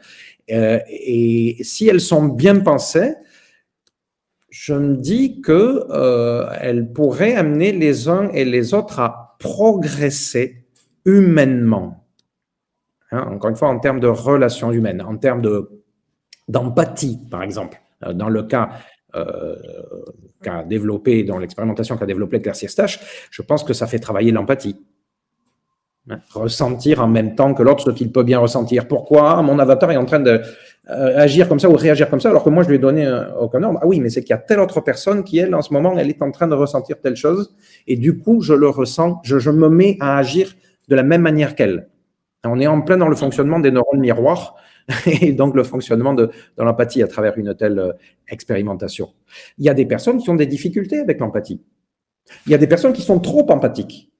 Euh, 0.50 0.78
et 0.88 1.56
si 1.62 1.88
elles 1.88 2.00
sont 2.00 2.24
bien 2.24 2.60
pensées, 2.60 3.14
je 4.50 4.74
me 4.74 4.96
dis 4.96 5.40
que 5.40 5.84
euh, 5.90 6.46
elles 6.60 6.92
pourraient 6.92 7.34
amener 7.34 7.72
les 7.72 8.08
uns 8.08 8.28
et 8.30 8.44
les 8.44 8.72
autres 8.72 9.00
à 9.00 9.36
progresser 9.38 10.63
humainement. 11.04 12.04
Hein, 13.10 13.28
encore 13.30 13.50
une 13.50 13.56
fois, 13.56 13.68
en 13.68 13.78
termes 13.78 14.00
de 14.00 14.08
relations 14.08 14.72
humaines, 14.72 15.02
en 15.02 15.16
termes 15.16 15.42
de 15.42 15.84
d'empathie, 16.48 17.18
par 17.30 17.42
exemple. 17.42 17.80
Euh, 18.04 18.12
dans 18.12 18.28
le 18.28 18.42
cas 18.42 18.70
euh, 19.14 19.56
qu'a 20.42 20.62
développé, 20.64 21.22
dans 21.24 21.38
l'expérimentation 21.38 21.96
qu'a 21.96 22.06
développé 22.06 22.40
Claire 22.42 22.56
Siestache, 22.56 23.00
je 23.30 23.42
pense 23.42 23.64
que 23.64 23.72
ça 23.72 23.86
fait 23.86 23.98
travailler 23.98 24.30
l'empathie. 24.30 24.76
Hein, 26.10 26.18
ressentir 26.34 27.02
en 27.02 27.08
même 27.08 27.34
temps 27.34 27.54
que 27.54 27.62
l'autre 27.62 27.84
ce 27.84 27.90
qu'il 27.90 28.12
peut 28.12 28.24
bien 28.24 28.38
ressentir. 28.38 28.86
Pourquoi 28.86 29.40
mon 29.40 29.58
avatar 29.58 29.90
est 29.90 29.96
en 29.96 30.04
train 30.04 30.20
de 30.20 30.42
euh, 30.90 31.18
agir 31.18 31.48
comme 31.48 31.58
ça 31.58 31.70
ou 31.70 31.76
réagir 31.76 32.10
comme 32.10 32.20
ça 32.20 32.28
alors 32.28 32.44
que 32.44 32.50
moi 32.50 32.62
je 32.62 32.68
lui 32.68 32.76
ai 32.76 32.78
donné 32.78 33.08
aucun 33.40 33.62
ordre 33.62 33.78
Ah 33.80 33.86
oui, 33.86 34.00
mais 34.00 34.10
c'est 34.10 34.20
qu'il 34.20 34.30
y 34.30 34.34
a 34.34 34.38
telle 34.38 34.60
autre 34.60 34.82
personne 34.82 35.24
qui, 35.24 35.38
elle, 35.38 35.54
en 35.54 35.62
ce 35.62 35.72
moment, 35.72 35.96
elle 35.96 36.10
est 36.10 36.20
en 36.20 36.30
train 36.30 36.46
de 36.46 36.54
ressentir 36.54 37.00
telle 37.00 37.16
chose 37.16 37.54
et 37.86 37.96
du 37.96 38.18
coup, 38.18 38.42
je 38.42 38.52
le 38.52 38.68
ressens, 38.68 39.20
je 39.22 39.48
me 39.48 39.70
mets 39.70 39.96
à 40.00 40.18
agir 40.18 40.54
de 40.88 40.94
la 40.94 41.02
même 41.02 41.22
manière 41.22 41.54
qu'elle. 41.54 41.88
On 42.44 42.60
est 42.60 42.66
en 42.66 42.82
plein 42.82 42.98
dans 42.98 43.08
le 43.08 43.16
fonctionnement 43.16 43.58
des 43.58 43.70
neurones 43.70 44.00
miroirs 44.00 44.56
et 45.06 45.32
donc 45.32 45.54
le 45.54 45.64
fonctionnement 45.64 46.12
de, 46.12 46.30
l'empathie 46.58 47.02
à 47.02 47.08
travers 47.08 47.38
une 47.38 47.54
telle 47.54 47.78
euh, 47.78 47.92
expérimentation. 48.28 49.10
Il 49.56 49.64
y 49.64 49.70
a 49.70 49.74
des 49.74 49.86
personnes 49.86 50.18
qui 50.18 50.28
ont 50.28 50.34
des 50.34 50.46
difficultés 50.46 50.98
avec 50.98 51.20
l'empathie. 51.20 51.62
Il 52.46 52.52
y 52.52 52.54
a 52.54 52.58
des 52.58 52.66
personnes 52.66 52.92
qui 52.92 53.02
sont 53.02 53.18
trop 53.18 53.50
empathiques 53.50 54.10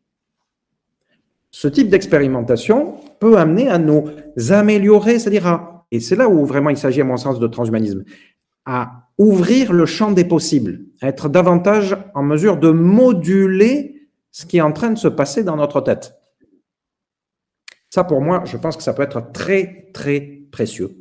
ce 1.54 1.68
type 1.68 1.88
d'expérimentation 1.88 2.96
peut 3.20 3.38
amener 3.38 3.68
à 3.68 3.78
nous 3.78 4.10
améliorer, 4.50 5.20
c'est-à-dire 5.20 5.46
à, 5.46 5.86
et 5.92 6.00
c'est 6.00 6.16
là 6.16 6.28
où 6.28 6.44
vraiment 6.44 6.70
il 6.70 6.76
s'agit 6.76 7.00
à 7.00 7.04
mon 7.04 7.16
sens 7.16 7.38
de 7.38 7.46
transhumanisme, 7.46 8.02
à 8.66 9.06
ouvrir 9.18 9.72
le 9.72 9.86
champ 9.86 10.10
des 10.10 10.24
possibles, 10.24 10.80
à 11.00 11.06
être 11.06 11.28
davantage 11.28 11.96
en 12.16 12.24
mesure 12.24 12.56
de 12.56 12.70
moduler 12.70 14.08
ce 14.32 14.46
qui 14.46 14.56
est 14.56 14.62
en 14.62 14.72
train 14.72 14.90
de 14.90 14.98
se 14.98 15.06
passer 15.06 15.44
dans 15.44 15.54
notre 15.54 15.80
tête. 15.80 16.16
Ça, 17.94 18.02
pour 18.02 18.20
moi, 18.20 18.42
je 18.44 18.56
pense 18.56 18.76
que 18.76 18.82
ça 18.82 18.92
peut 18.92 19.04
être 19.04 19.22
très, 19.32 19.86
très 19.94 20.18
précieux. 20.50 20.96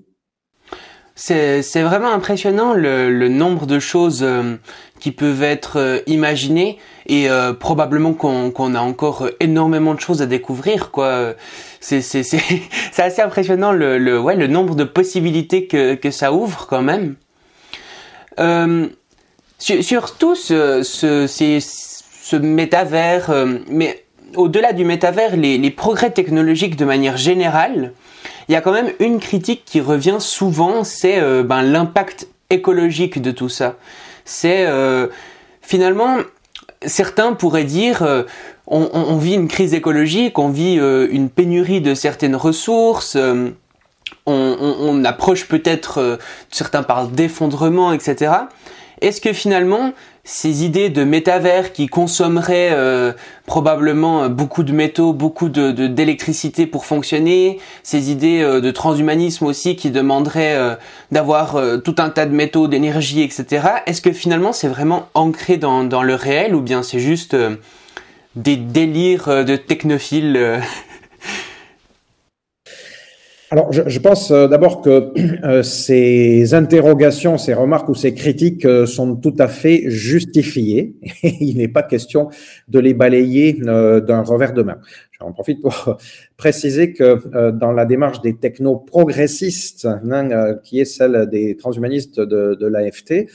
C'est 1.16 1.82
vraiment 1.82 2.14
impressionnant 2.14 2.76
le, 2.76 3.30
nombre 3.30 3.66
de 3.66 3.80
choses 3.80 4.22
euh, 4.22 4.58
qui 5.00 5.12
peuvent 5.12 5.42
être 5.42 5.80
euh, 5.80 6.00
imaginées 6.06 6.78
et 7.08 7.32
euh, 7.32 7.52
probablement 7.52 8.14
qu'on 8.14 8.76
a 8.76 8.80
encore 8.80 9.28
énormément 9.40 9.96
de 9.96 10.00
choses 10.02 10.22
à 10.22 10.28
découvrir. 10.28 10.92
C'est 11.80 11.98
assez 13.00 13.22
impressionnant 13.24 13.72
le, 13.72 13.98
le, 13.98 14.20
ouais, 14.20 14.36
le 14.36 14.46
nombre 14.46 14.76
de 14.76 14.84
possibilités 14.84 15.66
que, 15.66 15.96
que 15.96 16.12
ça 16.12 16.32
ouvre 16.32 16.68
quand 16.68 16.84
même. 16.84 17.16
surtout 19.58 20.36
ce, 20.36 20.84
ce, 20.84 21.26
ce 21.28 22.36
métavers, 22.36 23.32
mais 23.68 24.04
au-delà 24.36 24.74
du 24.74 24.86
métavers, 24.86 25.36
les, 25.36 25.72
progrès 25.72 26.12
technologiques 26.12 26.76
de 26.76 26.86
manière 26.86 27.18
générale, 27.18 27.94
il 28.48 28.54
y 28.54 28.56
a 28.56 28.62
quand 28.62 28.72
même 28.72 28.92
une 29.00 29.20
critique 29.20 29.64
qui 29.66 29.82
revient 29.82 30.18
souvent, 30.20 30.84
c'est 30.84 31.20
euh, 31.20 31.44
ben, 31.44 31.62
l'impact 31.62 32.28
écologique 32.50 33.22
de 33.22 33.32
tout 33.32 33.50
ça. 33.50 33.76
C'est 34.26 34.66
euh, 34.66 35.08
finalement, 35.62 36.18
certains 36.86 37.34
pourraient 37.34 37.64
dire, 37.64 38.04
euh, 38.04 38.24
on, 38.68 39.18
vit 39.18 39.36
une 39.36 39.48
crise 39.48 39.74
écologique, 39.74 40.40
on 40.40 40.50
vit 40.50 40.76
une 40.76 41.30
pénurie 41.30 41.82
de 41.82 41.94
certaines 41.94 42.36
ressources. 42.36 43.18
On, 44.26 45.04
approche 45.04 45.48
peut-être, 45.48 46.18
certains 46.50 46.82
parlent 46.82 47.12
d'effondrement, 47.12 47.92
etc. 47.92 48.32
Est-ce 49.02 49.20
que 49.20 49.34
finalement, 49.34 49.92
ces 50.26 50.64
idées 50.64 50.90
de 50.90 51.04
métavers 51.04 51.74
qui 51.74 51.88
consommeraient 51.88 52.70
euh, 52.72 53.12
probablement 53.46 54.30
beaucoup 54.30 54.64
de 54.64 54.72
métaux, 54.72 55.12
beaucoup 55.12 55.50
de 55.50 55.72
d'électricité 55.72 56.66
pour 56.66 56.86
fonctionner, 56.86 57.60
ces 57.84 58.10
idées 58.10 58.42
euh, 58.42 58.62
de 58.62 58.72
transhumanisme 58.72 59.46
aussi 59.46 59.76
qui 59.76 59.92
demanderaient 59.92 60.56
euh, 60.56 60.76
d'avoir 61.12 61.60
tout 61.84 61.96
un 61.98 62.10
tas 62.10 62.26
de 62.26 62.34
métaux, 62.34 62.70
d'énergie, 62.70 63.22
etc. 63.22 63.68
Est-ce 63.86 64.02
que 64.02 64.14
finalement 64.14 64.54
c'est 64.54 64.70
vraiment 64.70 65.10
ancré 65.14 65.58
dans, 65.58 65.84
dans 65.84 66.04
le 66.04 66.16
réel 66.16 66.56
ou 66.56 66.62
bien 66.62 66.84
c'est 66.84 67.00
juste 67.00 67.36
des 68.38 68.56
délires 68.56 69.46
de 69.46 69.56
technophiles 69.58 70.62
Alors, 73.54 73.72
je, 73.72 74.00
pense 74.00 74.32
euh, 74.32 74.48
d'abord 74.48 74.82
que 74.82 75.14
euh, 75.46 75.62
ces 75.62 76.56
interrogations, 76.56 77.38
ces 77.38 77.54
remarques 77.54 77.88
ou 77.88 77.94
ces 77.94 78.16
critiques 78.16 78.66
euh, 78.66 78.88
sont 78.88 79.16
tout 79.16 79.36
à 79.38 79.48
fait 79.48 79.84
justifiées. 79.92 80.96
Il 81.24 81.58
n'est 81.58 81.68
pas 81.68 81.84
question 81.84 82.30
de 82.68 82.80
les 82.80 82.96
balayer 82.96 83.54
d'un 83.54 84.24
revers 84.24 84.54
de 84.54 84.64
main. 84.64 84.80
J'en 85.20 85.32
profite 85.34 85.62
pour 85.62 86.00
préciser 86.38 86.94
que 86.94 87.52
dans 87.52 87.72
la 87.72 87.86
démarche 87.86 88.22
des 88.22 88.34
techno-progressistes, 88.36 89.86
hein, 89.86 90.56
qui 90.64 90.80
est 90.80 90.86
celle 90.86 91.28
des 91.30 91.56
transhumanistes 91.56 92.20
de, 92.20 92.58
de 92.60 92.66
l'AFT, 92.66 93.28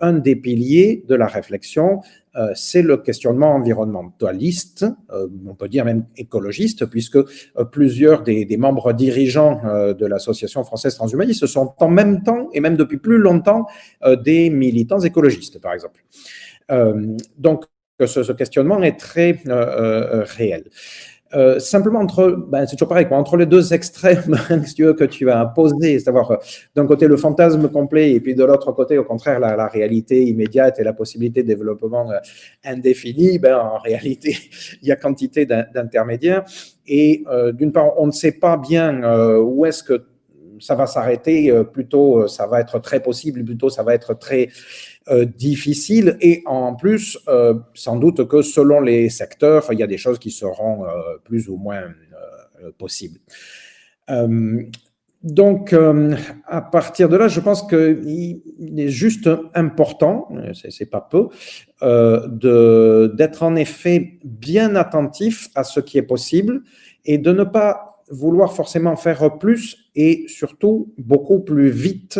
un 0.00 0.12
des 0.12 0.36
piliers 0.36 1.02
de 1.08 1.16
la 1.16 1.26
réflexion, 1.26 2.02
euh, 2.36 2.52
c'est 2.54 2.82
le 2.82 2.98
questionnement 2.98 3.54
environnementaliste, 3.54 4.86
euh, 5.10 5.26
on 5.46 5.54
peut 5.54 5.68
dire 5.68 5.84
même 5.84 6.06
écologiste, 6.16 6.86
puisque 6.86 7.16
euh, 7.16 7.24
plusieurs 7.70 8.22
des, 8.22 8.56
membres 8.56 8.92
dirigeants 8.92 9.60
de 9.94 10.06
l'Association 10.06 10.64
française 10.64 10.94
transhumaniste 10.94 11.46
sont 11.46 11.74
en 11.78 11.88
même 11.88 12.22
temps, 12.22 12.48
et 12.52 12.60
même 12.60 12.76
depuis 12.76 12.98
plus 12.98 13.18
longtemps, 13.18 13.66
des 14.24 14.50
militants 14.50 15.00
écologistes, 15.00 15.60
par 15.60 15.72
exemple. 15.72 16.02
donc, 17.38 17.64
ce, 18.04 18.32
questionnement 18.32 18.82
est 18.82 18.98
très 18.98 19.40
réel. 19.46 20.64
Euh, 21.34 21.58
simplement 21.58 22.00
entre, 22.00 22.30
ben, 22.48 22.66
c'est 22.66 22.76
toujours 22.76 22.88
pareil, 22.88 23.06
quoi, 23.06 23.18
entre 23.18 23.36
les 23.36 23.44
deux 23.44 23.72
extrêmes 23.74 24.34
que 24.48 25.04
tu 25.04 25.30
as 25.30 25.44
posés, 25.46 25.98
c'est-à-dire 25.98 26.30
euh, 26.30 26.36
d'un 26.74 26.86
côté 26.86 27.06
le 27.06 27.16
fantasme 27.16 27.68
complet 27.68 28.12
et 28.12 28.20
puis 28.20 28.34
de 28.34 28.44
l'autre 28.44 28.72
côté, 28.72 28.96
au 28.96 29.04
contraire, 29.04 29.38
la, 29.38 29.54
la, 29.54 29.66
réalité 29.66 30.24
immédiate 30.24 30.78
et 30.78 30.84
la 30.84 30.94
possibilité 30.94 31.42
de 31.42 31.48
développement 31.48 32.10
euh, 32.10 32.16
indéfini, 32.64 33.38
ben, 33.38 33.56
en 33.58 33.78
réalité, 33.84 34.36
il 34.80 34.88
y 34.88 34.92
a 34.92 34.96
quantité 34.96 35.44
d'intermédiaires. 35.44 36.44
Et 36.86 37.24
d'une 37.52 37.70
part, 37.70 38.00
on 38.00 38.06
ne 38.06 38.12
sait 38.12 38.32
pas 38.32 38.56
bien 38.56 39.02
où 39.40 39.66
est-ce 39.66 39.82
que 39.82 40.06
ça 40.58 40.74
va 40.74 40.86
s'arrêter, 40.86 41.52
plutôt 41.70 42.26
ça 42.28 42.46
va 42.46 42.60
être 42.60 42.78
très 42.78 43.00
possible, 43.00 43.44
plutôt 43.44 43.68
ça 43.68 43.82
va 43.82 43.94
être 43.94 44.14
très 44.14 44.48
euh, 45.10 45.24
difficile 45.24 46.18
et 46.20 46.42
en 46.44 46.74
plus, 46.74 47.18
euh, 47.28 47.54
sans 47.72 47.96
doute 47.96 48.28
que 48.28 48.42
selon 48.42 48.80
les 48.80 49.08
secteurs, 49.08 49.66
il 49.72 49.78
y 49.78 49.82
a 49.82 49.86
des 49.86 49.96
choses 49.96 50.18
qui 50.18 50.30
seront 50.30 50.84
euh, 50.84 50.88
plus 51.24 51.48
ou 51.48 51.56
moins 51.56 51.84
possibles. 52.76 53.20
donc, 55.22 55.74
à 56.46 56.60
partir 56.60 57.08
de 57.08 57.16
là, 57.16 57.28
je 57.28 57.40
pense 57.40 57.62
qu'il 57.62 58.42
est 58.76 58.88
juste 58.88 59.30
important, 59.54 60.28
c'est 60.52 60.90
pas 60.90 61.00
peu, 61.00 61.28
d'être 63.16 63.42
en 63.44 63.54
effet 63.54 64.18
bien 64.24 64.74
attentif 64.74 65.48
à 65.54 65.62
ce 65.62 65.80
qui 65.80 65.96
est 65.98 66.02
possible 66.02 66.62
et 67.04 67.18
de 67.18 67.32
ne 67.32 67.44
pas 67.44 68.02
vouloir 68.10 68.52
forcément 68.52 68.96
faire 68.96 69.38
plus 69.38 69.90
et 69.94 70.24
surtout 70.26 70.92
beaucoup 70.98 71.40
plus 71.40 71.70
vite 71.70 72.18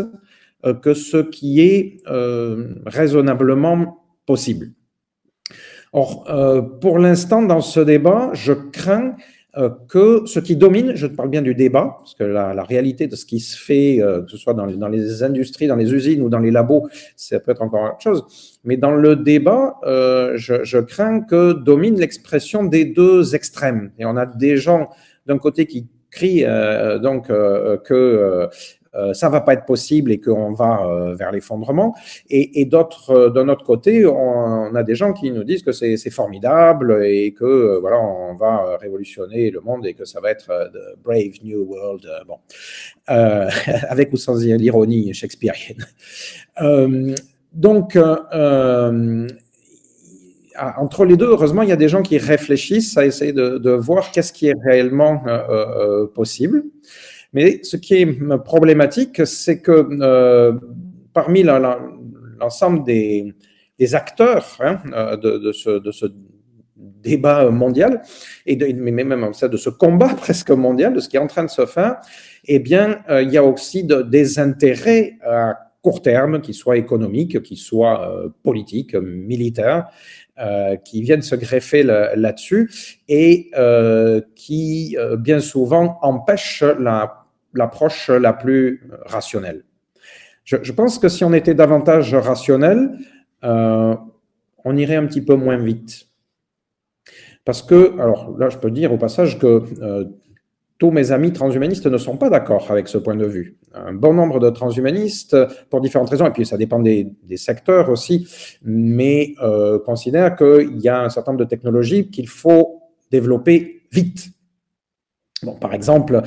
que 0.65 0.95
ce 0.95 1.19
qui 1.19 1.61
est 1.61 2.01
euh, 2.09 2.75
raisonnablement 2.87 4.05
possible. 4.27 4.73
Or, 5.93 6.27
euh, 6.29 6.61
pour 6.61 6.99
l'instant, 6.99 7.43
dans 7.43 7.61
ce 7.61 7.81
débat, 7.81 8.31
je 8.35 8.53
crains 8.53 9.15
que 9.89 10.23
ce 10.27 10.39
qui 10.39 10.55
domine, 10.55 10.95
je 10.95 11.09
parle 11.09 11.31
bien 11.31 11.43
du 11.43 11.53
débat, 11.53 11.97
parce 11.99 12.15
que 12.15 12.23
la, 12.23 12.63
réalité 12.63 13.09
de 13.09 13.17
ce 13.17 13.27
qui 13.27 13.41
se 13.41 13.59
fait, 13.59 13.99
que 14.01 14.31
ce 14.31 14.37
soit 14.37 14.55
dans 14.55 14.67
les, 14.67 15.23
industries, 15.25 15.67
dans 15.67 15.75
les 15.75 15.93
usines 15.93 16.23
ou 16.23 16.29
dans 16.29 16.39
les 16.39 16.53
labos, 16.53 16.87
ça 17.17 17.41
peut 17.41 17.51
être 17.51 17.63
encore 17.63 17.95
autre 17.95 18.01
chose. 18.01 18.61
Mais 18.63 18.77
dans 18.77 18.93
le 18.93 19.17
débat, 19.17 19.81
je, 19.83 20.79
crains 20.79 21.23
que 21.23 21.55
domine 21.55 21.99
l'expression 21.99 22.63
des 22.63 22.85
deux 22.85 23.35
extrêmes. 23.35 23.91
Et 23.99 24.05
on 24.05 24.17
a 24.17 24.27
des 24.27 24.59
gens 24.59 24.91
d'un 25.27 25.39
côté 25.39 25.67
qui 25.67 25.89
crient 26.13 26.47
donc 27.03 27.27
que 27.27 27.95
euh, 27.95 28.47
ça 29.13 29.29
va 29.29 29.41
pas 29.41 29.55
être 29.55 29.65
possible 29.65 30.13
et 30.13 30.21
qu'on 30.21 30.53
va 30.53 30.85
euh, 30.85 31.15
vers 31.15 31.31
l'effondrement. 31.33 31.95
Et, 32.31 32.65
d'autres, 32.65 33.11
euh, 33.11 33.31
d'un 33.31 33.49
autre 33.49 33.65
côté, 33.65 34.07
on, 34.07 34.75
a 34.75 34.83
des 34.83 34.95
gens 34.95 35.13
qui 35.13 35.31
nous 35.31 35.45
disent 35.45 35.63
que 35.63 35.73
c'est, 35.73 35.97
formidable 36.11 37.05
et 37.05 37.33
que 37.33 37.79
voilà, 37.81 38.01
on 38.01 38.35
va 38.35 38.79
révolutionner 38.81 39.51
le 39.51 39.61
monde 39.61 39.87
et 39.87 39.93
que 39.95 40.05
ça 40.05 40.21
va 40.21 40.31
être 40.31 40.49
the 40.73 40.99
brave 41.05 41.35
new 41.45 41.63
world. 41.65 42.07
bon, 42.27 42.39
avec 43.07 44.13
ou 44.13 44.17
sans 44.17 44.37
l'ironie 44.37 45.13
shakespearienne. 45.13 45.85
donc 47.53 47.99
entre 50.79 51.05
les 51.05 51.17
deux, 51.17 51.27
heureusement, 51.27 51.63
il 51.63 51.69
y 51.69 51.73
a 51.73 51.77
des 51.77 51.89
gens 51.89 52.03
qui 52.03 52.17
réfléchissent 52.19 52.97
à 52.97 53.05
essayer 53.05 53.33
de 53.33 53.71
voir 53.71 54.11
qu'est-ce 54.13 54.33
qui 54.33 54.49
est 54.49 54.57
réellement 54.65 55.23
possible. 56.15 56.65
Mais 57.33 57.61
ce 57.63 57.77
qui 57.77 57.95
est 57.95 58.39
problématique, 58.45 59.27
c'est 59.27 59.61
que 59.61 59.87
euh, 60.01 60.53
parmi 61.13 61.43
l'ensemble 61.43 62.85
des, 62.85 63.35
acteurs 63.95 64.57
hein, 64.61 64.79
euh, 64.93 65.17
de, 65.17 65.53
ce, 65.53 66.13
débat 66.77 67.51
mondial, 67.51 68.03
et 68.47 68.57
de, 68.57 68.67
même 68.73 69.31
de 69.43 69.57
ce 69.57 69.71
combat 69.71 70.09
presque 70.17 70.51
mondial, 70.51 70.95
de 70.95 71.01
ce 71.01 71.09
qui 71.09 71.17
est 71.17 71.21
en 71.21 71.27
train 71.27 71.45
de 71.45 71.51
se 71.51 71.67
faire, 71.67 71.97
eh 72.47 72.59
bien, 72.59 73.01
euh, 73.11 73.23
il 73.23 73.31
y 73.31 73.37
a 73.37 73.45
aussi 73.45 73.85
des 73.85 74.39
intérêts 74.39 75.19
à 75.23 75.55
court 75.83 76.03
terme, 76.03 76.41
qui 76.41 76.55
soient 76.55 76.77
économiques, 76.77 77.43
qui 77.43 77.57
soient 77.57 78.33
politiques, 78.43 78.95
militaires, 78.95 79.87
qui 80.85 81.03
viennent 81.03 81.23
se 81.23 81.35
greffer 81.35 81.83
là-dessus 81.83 82.71
et 83.09 83.51
qui 84.35 84.97
bien 85.19 85.41
souvent 85.41 85.99
empêchent 86.03 86.63
la 86.79 87.25
l'approche 87.55 88.09
la 88.09 88.33
plus 88.33 88.89
rationnelle. 89.07 89.65
Je, 90.45 90.73
pense 90.73 90.99
que 90.99 91.11
si 91.11 91.25
on 91.25 91.35
était 91.35 91.53
davantage 91.53 92.15
rationnel, 92.15 92.97
euh, 93.45 93.95
on 94.65 94.77
irait 94.79 94.97
un 94.97 95.05
petit 95.07 95.21
peu 95.21 95.35
moins 95.35 95.59
vite. 95.59 96.07
Parce 97.45 97.63
que, 97.63 97.93
alors 98.01 98.35
là, 98.39 98.49
je 98.49 98.57
peux 98.57 98.71
dire 98.71 98.91
au 98.93 98.97
passage 98.97 99.39
que 99.39 99.63
euh, 99.83 100.05
tous 100.79 100.91
mes 100.91 101.11
amis 101.11 101.33
transhumanistes 101.33 101.87
ne 101.87 101.99
sont 101.99 102.17
pas 102.17 102.31
d'accord 102.31 102.71
avec 102.71 102.89
ce 102.89 102.99
point 102.99 103.17
de 103.17 103.27
vue. 103.27 103.59
Un 103.75 103.93
bon 103.93 104.15
nombre 104.15 104.39
de 104.39 104.49
transhumanistes, 104.51 105.37
pour 105.71 105.81
différentes 105.81 106.11
raisons, 106.11 106.27
et 106.27 106.31
puis 106.31 106.47
ça 106.47 106.57
dépend 106.57 106.79
des, 106.79 107.17
secteurs 107.37 107.91
aussi, 107.91 108.29
mais 108.63 109.35
euh, 109.43 109.79
considèrent 109.81 110.37
qu'il 110.37 110.79
y 110.81 110.89
a 110.89 111.03
un 111.03 111.09
certain 111.09 111.33
nombre 111.33 111.45
de 111.45 111.49
technologies 111.49 112.11
qu'il 112.11 112.29
faut 112.29 112.83
développer 113.11 113.83
vite 113.93 114.29
Bon, 115.43 115.55
par 115.55 115.73
exemple, 115.73 116.21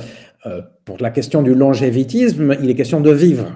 pour 0.84 0.96
la 1.00 1.10
question 1.10 1.42
du 1.42 1.54
longévitisme, 1.54 2.56
il 2.62 2.70
est 2.70 2.74
question 2.74 3.00
de 3.00 3.10
vivre. 3.10 3.46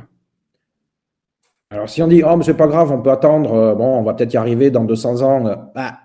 Alors, 1.71 1.89
si 1.89 2.03
on 2.03 2.07
dit, 2.07 2.23
oh, 2.23 2.37
mais 2.37 2.45
c'est 2.45 2.55
pas 2.55 2.69
grave, 2.69 2.93
on 2.93 3.01
peut 3.01 3.11
attendre, 3.11 3.75
bon, 3.75 3.99
on 3.99 4.03
va 4.03 4.15
peut-être 4.15 4.33
y 4.35 4.37
arriver 4.37 4.71
dans 4.71 4.85
200 4.85 5.23
ans, 5.23 5.71
bah, 5.75 6.01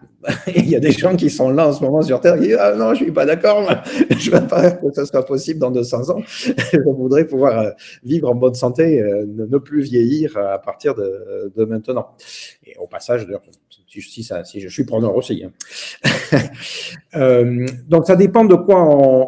il 0.56 0.70
y 0.70 0.76
a 0.76 0.80
des 0.80 0.92
gens 0.92 1.16
qui 1.16 1.30
sont 1.30 1.50
là 1.50 1.68
en 1.68 1.74
ce 1.74 1.84
moment 1.84 2.02
sur 2.02 2.20
Terre 2.20 2.36
qui 2.36 2.48
disent 2.48 2.58
Ah 2.60 2.76
non, 2.76 2.94
je 2.94 3.04
suis 3.04 3.12
pas 3.12 3.26
d'accord, 3.26 3.70
je 4.10 4.32
ne 4.32 4.36
veux 4.36 4.48
pas 4.48 4.72
que 4.72 4.92
ce 4.94 5.06
soit 5.06 5.26
possible 5.26 5.60
dans 5.60 5.72
200 5.72 6.10
ans. 6.10 6.22
je 6.26 6.80
voudrais 6.86 7.26
pouvoir 7.26 7.60
euh, 7.60 7.72
vivre 8.04 8.30
en 8.30 8.36
bonne 8.36 8.54
santé, 8.54 9.02
euh, 9.02 9.26
ne 9.28 9.58
plus 9.58 9.82
vieillir 9.82 10.38
à 10.38 10.60
partir 10.60 10.96
de, 10.96 11.52
de 11.56 11.66
maintenant. 11.66 12.16
Et 12.66 12.76
au 12.78 12.88
passage, 12.88 13.28
si, 14.00 14.24
ça, 14.24 14.44
si 14.44 14.62
je 14.62 14.70
suis 14.70 14.86
preneur 14.86 15.16
aussi. 15.16 15.44
Hein. 15.44 15.52
euh, 17.16 17.66
donc, 17.90 18.08
ça 18.08 18.16
dépend 18.16 18.46
de 18.46 18.56
quoi 18.56 18.80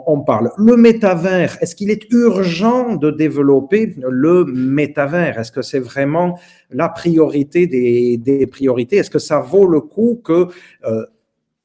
on, 0.08 0.22
parle. 0.22 0.52
Le 0.58 0.78
métavers, 0.78 1.58
est-ce 1.62 1.76
qu'il 1.76 1.90
est 1.90 2.10
urgent 2.12 2.96
de 2.96 3.12
développer 3.12 3.96
le 3.98 4.46
métavers? 4.46 5.38
Est-ce 5.38 5.52
que 5.52 5.62
c'est 5.62 5.80
vraiment 5.80 6.40
la 6.72 6.88
priorité 6.88 7.68
des, 7.68 8.48
priorités? 8.48 8.98
Est-ce 8.98 9.10
que 9.10 9.20
ça 9.20 9.40
vaut 9.40 9.68
le 9.68 9.82
coup 9.82 10.22
que 10.24 10.48
euh, 10.86 11.06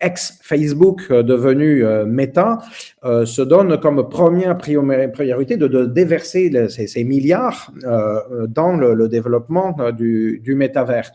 ex-Facebook 0.00 1.02
euh, 1.10 1.22
devenu 1.22 1.84
euh, 1.84 2.04
Meta 2.06 2.58
euh, 3.04 3.26
se 3.26 3.42
donne 3.42 3.78
comme 3.80 4.08
première 4.08 4.56
priorité 4.56 5.56
de, 5.56 5.86
déverser 5.86 6.68
ces, 6.68 7.04
milliards 7.04 7.72
dans 8.48 8.76
le, 8.76 8.94
le 8.94 9.08
développement 9.08 9.76
du, 9.92 10.40
du 10.42 10.54
métavers? 10.54 11.12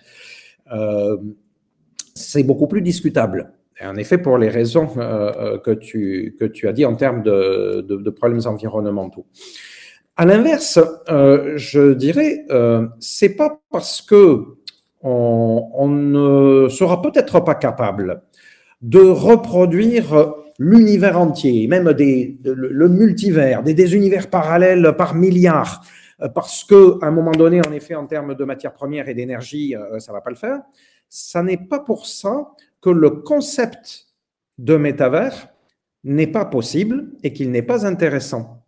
C'est 2.14 2.44
beaucoup 2.44 2.68
plus 2.68 2.82
discutable. 2.82 3.54
En 3.82 3.96
effet, 3.96 4.18
pour 4.18 4.38
les 4.38 4.50
raisons 4.50 4.90
euh, 4.98 5.32
euh, 5.38 5.58
que, 5.58 5.72
tu, 5.72 6.36
que 6.40 6.46
tu 6.46 6.68
as 6.68 6.74
dit 6.74 6.86
en 6.86 6.96
termes 6.96 7.24
de, 7.24 7.82
de, 7.82 8.10
problèmes 8.10 8.42
environnementaux. 8.46 9.26
À 10.16 10.26
l'inverse, 10.26 10.80
euh, 11.10 11.54
je 11.56 11.94
dirais, 11.94 12.46
euh, 12.52 12.88
c'est 13.00 13.36
pas 13.36 13.60
parce 13.72 14.02
que 14.02 14.44
on, 15.02 15.88
ne 15.90 16.70
sera 16.70 17.02
peut-être 17.02 17.42
pas 17.42 17.56
capable 17.56 18.22
de 18.82 19.02
reproduire 19.02 20.34
l'univers 20.60 21.20
entier, 21.20 21.68
même 21.68 21.92
des, 21.92 22.38
le 22.46 22.88
multivers, 22.88 23.64
des, 23.64 23.74
des, 23.74 23.96
univers 23.96 24.30
parallèles 24.30 24.94
par 24.98 25.14
milliards, 25.14 25.84
parce 26.34 26.64
que 26.64 27.04
à 27.04 27.08
un 27.08 27.12
moment 27.12 27.32
donné, 27.32 27.60
en 27.68 27.74
effet, 27.74 27.96
en 27.96 28.06
termes 28.06 28.34
de 28.34 28.44
matières 28.46 28.72
premières 28.72 29.10
et 29.10 29.14
d'énergie, 29.14 29.76
ça 29.98 30.14
va 30.14 30.22
pas 30.22 30.30
le 30.30 30.38
faire 30.38 30.62
ça 31.14 31.44
n'est 31.44 31.58
pas 31.58 31.80
pour 31.80 32.08
ça 32.08 32.50
que 32.82 32.90
le 32.90 33.12
concept 33.12 34.08
de 34.58 34.78
métavers 34.78 35.50
n'est 36.04 36.28
pas 36.28 36.44
possible 36.44 37.12
et 37.22 37.34
qu'il 37.34 37.52
n'est 37.52 37.62
pas 37.62 37.86
intéressant. 37.86 38.66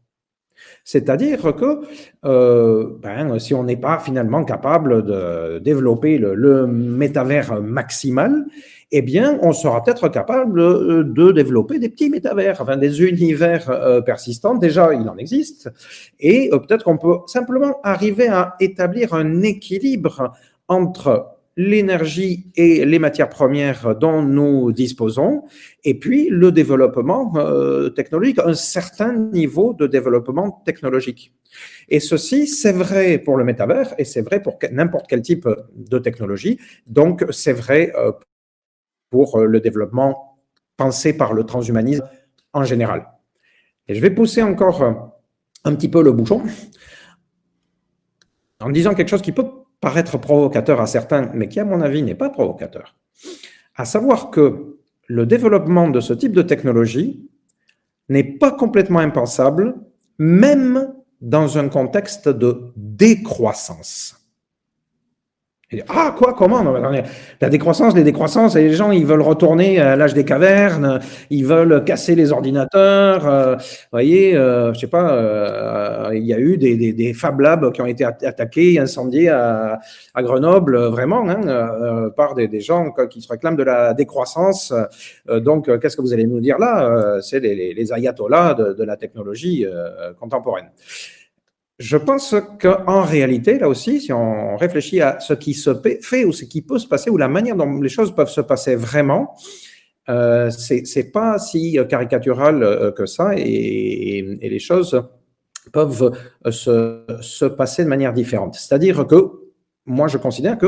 C'est-à-dire 0.84 1.55
que 1.55 1.81
euh, 2.23 2.97
ben, 3.01 3.39
si 3.39 3.55
on 3.55 3.63
n'est 3.63 3.77
pas 3.77 3.97
finalement 3.97 4.45
capable 4.45 5.03
de 5.03 5.57
développer 5.57 6.19
le, 6.19 6.67
métavers 6.67 7.61
maximal, 7.63 8.45
eh 8.91 9.01
bien, 9.01 9.39
on 9.41 9.51
sera 9.51 9.84
peut-être 9.84 10.07
capable 10.09 11.13
de 11.13 11.31
développer 11.31 11.80
des 11.80 11.89
petits 11.89 12.11
métavers, 12.11 12.61
enfin 12.61 12.77
des 12.77 13.01
univers 13.01 13.72
euh, 13.72 14.01
persistants. 14.01 14.53
Déjà, 14.53 14.93
il 14.93 15.09
en 15.09 15.17
existe, 15.17 15.72
et 16.19 16.51
euh, 16.53 16.59
peut-être 16.59 16.84
qu'on 16.84 16.99
peut 16.99 17.17
simplement 17.26 17.81
arriver 17.81 18.27
à 18.27 18.55
établir 18.59 19.15
un 19.15 19.41
équilibre 19.41 20.31
entre 20.67 21.35
l'énergie 21.57 22.52
et 22.56 22.86
les 22.86 22.99
matières 22.99 23.30
premières 23.30 23.95
dont 23.95 24.22
nous 24.22 24.72
disposons, 24.72 25.44
et 25.84 25.98
puis 25.98 26.27
le 26.30 26.52
développement 26.52 27.34
euh, 27.38 27.90
technologique, 27.90 28.40
un 28.40 28.53
certain 28.53 29.14
niveau 29.14 29.73
de 29.73 29.88
développement 29.88 30.61
technologique. 30.65 31.34
Et 31.88 31.99
ceci, 31.99 32.48
c'est 32.48 32.73
vrai 32.73 33.19
pour 33.19 33.38
le 33.38 33.45
métavers 33.45 33.94
et 33.98 34.03
c'est 34.03 34.22
vrai 34.22 34.41
pour 34.41 34.60
n'importe 34.72 35.06
quel 35.07 35.22
type 35.22 35.48
de 35.76 35.99
technologie. 35.99 36.60
Donc, 36.88 37.26
c'est 37.32 37.53
vrai 37.53 37.94
euh, 37.95 38.11
pour 39.10 39.40
le 39.40 39.60
développement 39.61 40.40
pensé 40.76 41.15
par 41.15 41.34
le 41.34 41.45
transhumanisme 41.45 42.07
en 42.52 42.65
général. 42.65 43.07
Et 43.88 43.95
je 43.95 44.02
vais 44.02 44.10
pousser 44.10 44.41
encore 44.41 45.14
un 45.64 45.76
petit 45.76 45.90
peu 45.90 46.03
le 46.03 46.11
bouchon 46.11 46.44
en 48.60 48.69
disant 48.72 48.94
quelque 48.94 49.10
chose 49.10 49.22
qui 49.22 49.32
peut 49.32 49.48
paraître 49.81 50.18
provocateur 50.18 50.81
à 50.81 50.88
certains, 50.88 51.30
mais 51.34 51.47
qui, 51.47 51.60
à 51.60 51.65
mon 51.65 51.81
avis, 51.81 52.03
n'est 52.03 52.15
pas 52.15 52.30
provocateur. 52.30 52.95
À 53.76 53.85
savoir 53.85 54.31
que 54.31 54.77
le 55.07 55.26
développement 55.26 55.89
de 55.89 55.99
ce 55.99 56.14
type 56.14 56.31
de 56.31 56.41
technologie 56.41 57.30
n'est 58.10 58.23
pas 58.23 58.52
complètement 58.52 58.99
impensable, 58.99 59.76
même 60.18 60.93
dans 61.22 61.57
un 61.57 61.69
contexte 61.69 62.30
de 62.30 62.72
décroissance 62.76 64.15
ah, 65.88 66.14
quoi, 66.18 66.34
comment? 66.34 66.64
La 67.41 67.49
décroissance, 67.49 67.95
les 67.95 68.03
décroissances, 68.03 68.56
et 68.56 68.61
les 68.61 68.73
gens, 68.73 68.91
ils 68.91 69.06
veulent 69.06 69.22
retourner 69.22 69.80
à 69.80 69.95
l'âge 69.95 70.14
des 70.14 70.26
cavernes, 70.26 70.99
ils 71.30 71.45
veulent 71.45 71.84
casser 71.84 72.15
les 72.15 72.31
ordinateurs. 72.31 73.27
Euh, 73.27 73.56
vous 73.56 73.61
voyez, 73.91 74.35
euh, 74.35 74.73
je 74.73 74.80
sais 74.80 74.88
pas, 74.88 75.14
euh, 75.14 76.10
il 76.14 76.26
y 76.26 76.34
a 76.34 76.39
eu 76.39 76.57
des, 76.57 76.93
des, 76.93 77.14
Fab 77.14 77.39
Labs 77.39 77.72
qui 77.72 77.81
ont 77.81 77.85
été 77.85 78.03
attaqués, 78.03 78.80
incendiés 78.80 79.30
à, 79.30 79.80
Grenoble, 80.18 80.77
vraiment, 80.88 81.27
hein, 81.30 81.41
euh, 81.47 82.10
par 82.10 82.35
des, 82.35 82.61
gens 82.61 82.91
qui 83.10 83.22
se 83.22 83.27
réclament 83.27 83.57
de 83.57 83.64
la 83.64 83.93
décroissance. 83.93 84.73
donc, 85.30 85.65
qu'est-ce 85.80 85.97
que 85.97 86.02
vous 86.02 86.14
allez 86.14 86.26
nous 86.26 86.39
dire 86.39 86.57
là? 86.57 87.19
C'est 87.22 87.39
les, 87.39 87.93
ayatollahs 87.93 88.53
de 88.53 88.84
la 88.84 88.97
technologie 88.97 89.65
contemporaine. 90.19 90.69
Je 91.77 91.97
pense 91.97 92.34
qu'en 92.61 93.02
réalité, 93.02 93.60
là 93.60 93.68
aussi, 93.68 93.99
si 93.99 94.14
on 94.14 94.56
réfléchit 94.56 95.02
à 95.02 95.19
ce 95.19 95.34
qui 95.34 95.53
se 95.53 95.72
fait 96.02 96.23
ou 96.23 96.31
ce 96.31 96.45
qui 96.45 96.61
peut 96.61 96.80
se 96.80 96.88
passer 96.88 97.10
ou 97.10 97.18
la 97.18 97.27
manière 97.27 97.57
dont 97.57 97.81
les 97.81 97.89
choses 97.89 98.15
peuvent 98.15 98.30
se 98.30 98.41
passer 98.41 98.76
vraiment, 98.76 99.35
euh, 100.07 100.49
c'est 100.52 101.11
pas 101.11 101.38
si 101.38 101.77
caricatural 101.89 102.64
euh, 102.64 102.91
que 102.91 103.06
ça 103.06 103.34
et, 103.35 104.22
les 104.41 104.60
choses 104.60 105.03
peuvent 105.73 106.15
se, 106.49 107.03
se, 107.22 107.45
passer 107.45 107.84
de 107.84 107.89
manière 107.89 108.14
différente. 108.14 108.56
C'est-à-dire 108.56 109.06
que 109.07 109.31
moi, 109.85 110.07
je 110.07 110.18
considère 110.18 110.57
que 110.57 110.68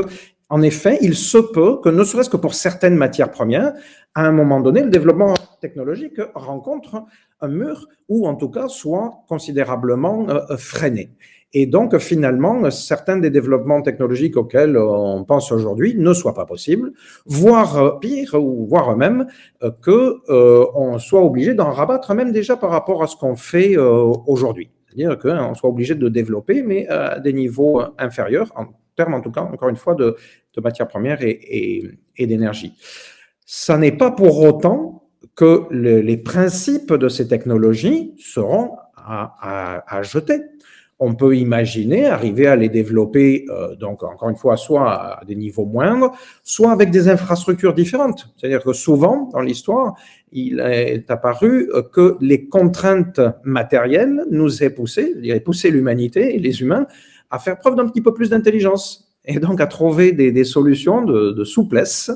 en 0.50 0.62
effet, 0.62 0.98
il 1.02 1.14
se 1.14 1.38
peut 1.38 1.78
que, 1.82 1.90
ne 1.90 2.04
serait-ce 2.04 2.30
que 2.30 2.36
pour 2.38 2.54
certaines 2.54 2.96
matières 2.96 3.30
premières, 3.30 3.74
à 4.14 4.22
un 4.22 4.32
moment 4.32 4.60
donné, 4.60 4.82
le 4.82 4.90
développement 4.90 5.34
technologique 5.60 6.20
rencontre 6.34 7.04
un 7.40 7.48
mur 7.48 7.86
ou 8.08 8.26
en 8.26 8.34
tout 8.34 8.50
cas 8.50 8.68
soit 8.68 9.22
considérablement 9.28 10.28
euh, 10.28 10.56
freiné. 10.56 11.10
Et 11.54 11.66
donc, 11.66 11.96
finalement, 11.96 12.70
certains 12.70 13.16
des 13.16 13.30
développements 13.30 13.80
technologiques 13.80 14.36
auxquels 14.36 14.76
on 14.76 15.24
pense 15.24 15.50
aujourd'hui 15.50 15.94
ne 15.96 16.12
soient 16.12 16.34
pas 16.34 16.44
possibles, 16.44 16.92
voire 17.24 17.76
euh, 17.78 17.98
pire, 17.98 18.34
ou 18.34 18.66
voire 18.66 18.94
même 18.96 19.26
euh, 19.62 19.70
que 19.80 20.18
euh, 20.28 20.66
on 20.74 20.98
soit 20.98 21.22
obligé 21.22 21.54
d'en 21.54 21.70
rabattre 21.70 22.14
même 22.14 22.32
déjà 22.32 22.56
par 22.56 22.70
rapport 22.70 23.02
à 23.02 23.06
ce 23.06 23.16
qu'on 23.16 23.34
fait 23.34 23.78
euh, 23.78 24.12
aujourd'hui. 24.26 24.70
C'est-à-dire 24.86 25.18
qu'on 25.18 25.54
soit 25.54 25.70
obligé 25.70 25.94
de 25.94 26.08
développer, 26.08 26.62
mais 26.62 26.86
à 26.88 27.18
des 27.18 27.32
niveaux 27.32 27.80
inférieurs, 27.96 28.52
en 28.54 28.66
termes 28.94 29.14
en 29.14 29.22
tout 29.22 29.30
cas, 29.30 29.42
encore 29.42 29.70
une 29.70 29.76
fois, 29.76 29.94
de, 29.94 30.16
matières 30.62 30.88
premières 30.88 31.20
et 31.22 31.98
d'énergie. 32.18 32.74
Ça 33.46 33.78
n'est 33.78 33.92
pas 33.92 34.10
pour 34.10 34.42
autant 34.42 34.97
que 35.38 35.68
le, 35.70 36.00
les 36.00 36.16
principes 36.16 36.92
de 36.92 37.08
ces 37.08 37.28
technologies 37.28 38.12
seront 38.18 38.72
à, 38.96 40.02
jeter. 40.02 40.40
On 40.98 41.14
peut 41.14 41.36
imaginer 41.36 42.06
arriver 42.06 42.48
à 42.48 42.56
les 42.56 42.68
développer, 42.68 43.46
euh, 43.48 43.76
donc 43.76 44.02
encore 44.02 44.30
une 44.30 44.36
fois, 44.36 44.56
soit 44.56 44.90
à 44.90 45.24
des 45.24 45.36
niveaux 45.36 45.64
moindres, 45.64 46.10
soit 46.42 46.72
avec 46.72 46.90
des 46.90 47.08
infrastructures 47.08 47.72
différentes. 47.72 48.34
C'est-à-dire 48.36 48.64
que 48.64 48.72
souvent, 48.72 49.30
dans 49.32 49.40
l'histoire, 49.40 49.94
il 50.32 50.58
est 50.58 51.08
apparu 51.08 51.70
que 51.92 52.16
les 52.20 52.48
contraintes 52.48 53.20
matérielles 53.44 54.24
nous 54.32 54.64
aient 54.64 54.70
poussé, 54.70 55.14
poussé 55.44 55.70
l'humanité 55.70 56.34
et 56.34 56.40
les 56.40 56.62
humains 56.62 56.88
à 57.30 57.38
faire 57.38 57.60
preuve 57.60 57.76
d'un 57.76 57.86
petit 57.86 58.02
peu 58.02 58.12
plus 58.12 58.30
d'intelligence 58.30 59.07
et 59.28 59.38
donc 59.40 59.60
à 59.60 59.66
trouver 59.66 60.12
des, 60.12 60.44
solutions 60.44 61.04
de, 61.04 61.44
souplesse, 61.44 62.10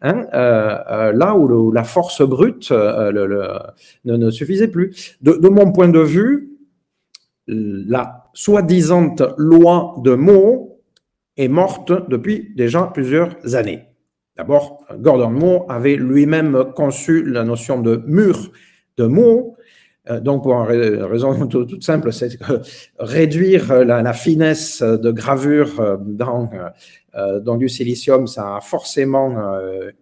hein, 0.00 0.26
euh, 0.32 0.78
euh, 0.90 1.12
là 1.12 1.36
où, 1.36 1.72
la 1.72 1.82
force 1.82 2.22
brute 2.22 2.70
euh, 2.70 3.58
ne, 4.04 4.30
suffisait 4.30 4.68
plus. 4.68 5.16
De, 5.20 5.32
de, 5.32 5.48
mon 5.48 5.72
point 5.72 5.88
de 5.88 5.98
vue, 5.98 6.50
la 7.48 8.30
soi-disant 8.32 9.16
loi 9.36 9.96
de 10.04 10.14
Moore 10.14 10.68
est 11.36 11.48
morte 11.48 11.92
depuis 12.08 12.52
déjà 12.54 12.90
plusieurs 12.94 13.34
années. 13.54 13.82
D'abord, 14.36 14.84
Gordon 14.98 15.30
Moore 15.30 15.66
avait 15.68 15.96
lui-même 15.96 16.72
conçu 16.76 17.24
la 17.24 17.44
notion 17.44 17.82
de 17.82 18.02
mur 18.06 18.52
de 18.96 19.06
Moore, 19.06 19.56
donc, 20.20 20.42
pour 20.42 20.54
une 20.70 21.02
raison 21.04 21.46
toute 21.48 21.84
simple, 21.84 22.12
c'est 22.12 22.36
que 22.36 22.60
réduire 22.98 23.84
la, 23.84 24.12
finesse 24.12 24.82
de 24.82 25.10
gravure 25.10 25.98
dans, 26.00 26.50
dans 27.14 27.56
du 27.56 27.68
silicium, 27.68 28.26
ça 28.26 28.56
a 28.56 28.60
forcément 28.60 29.36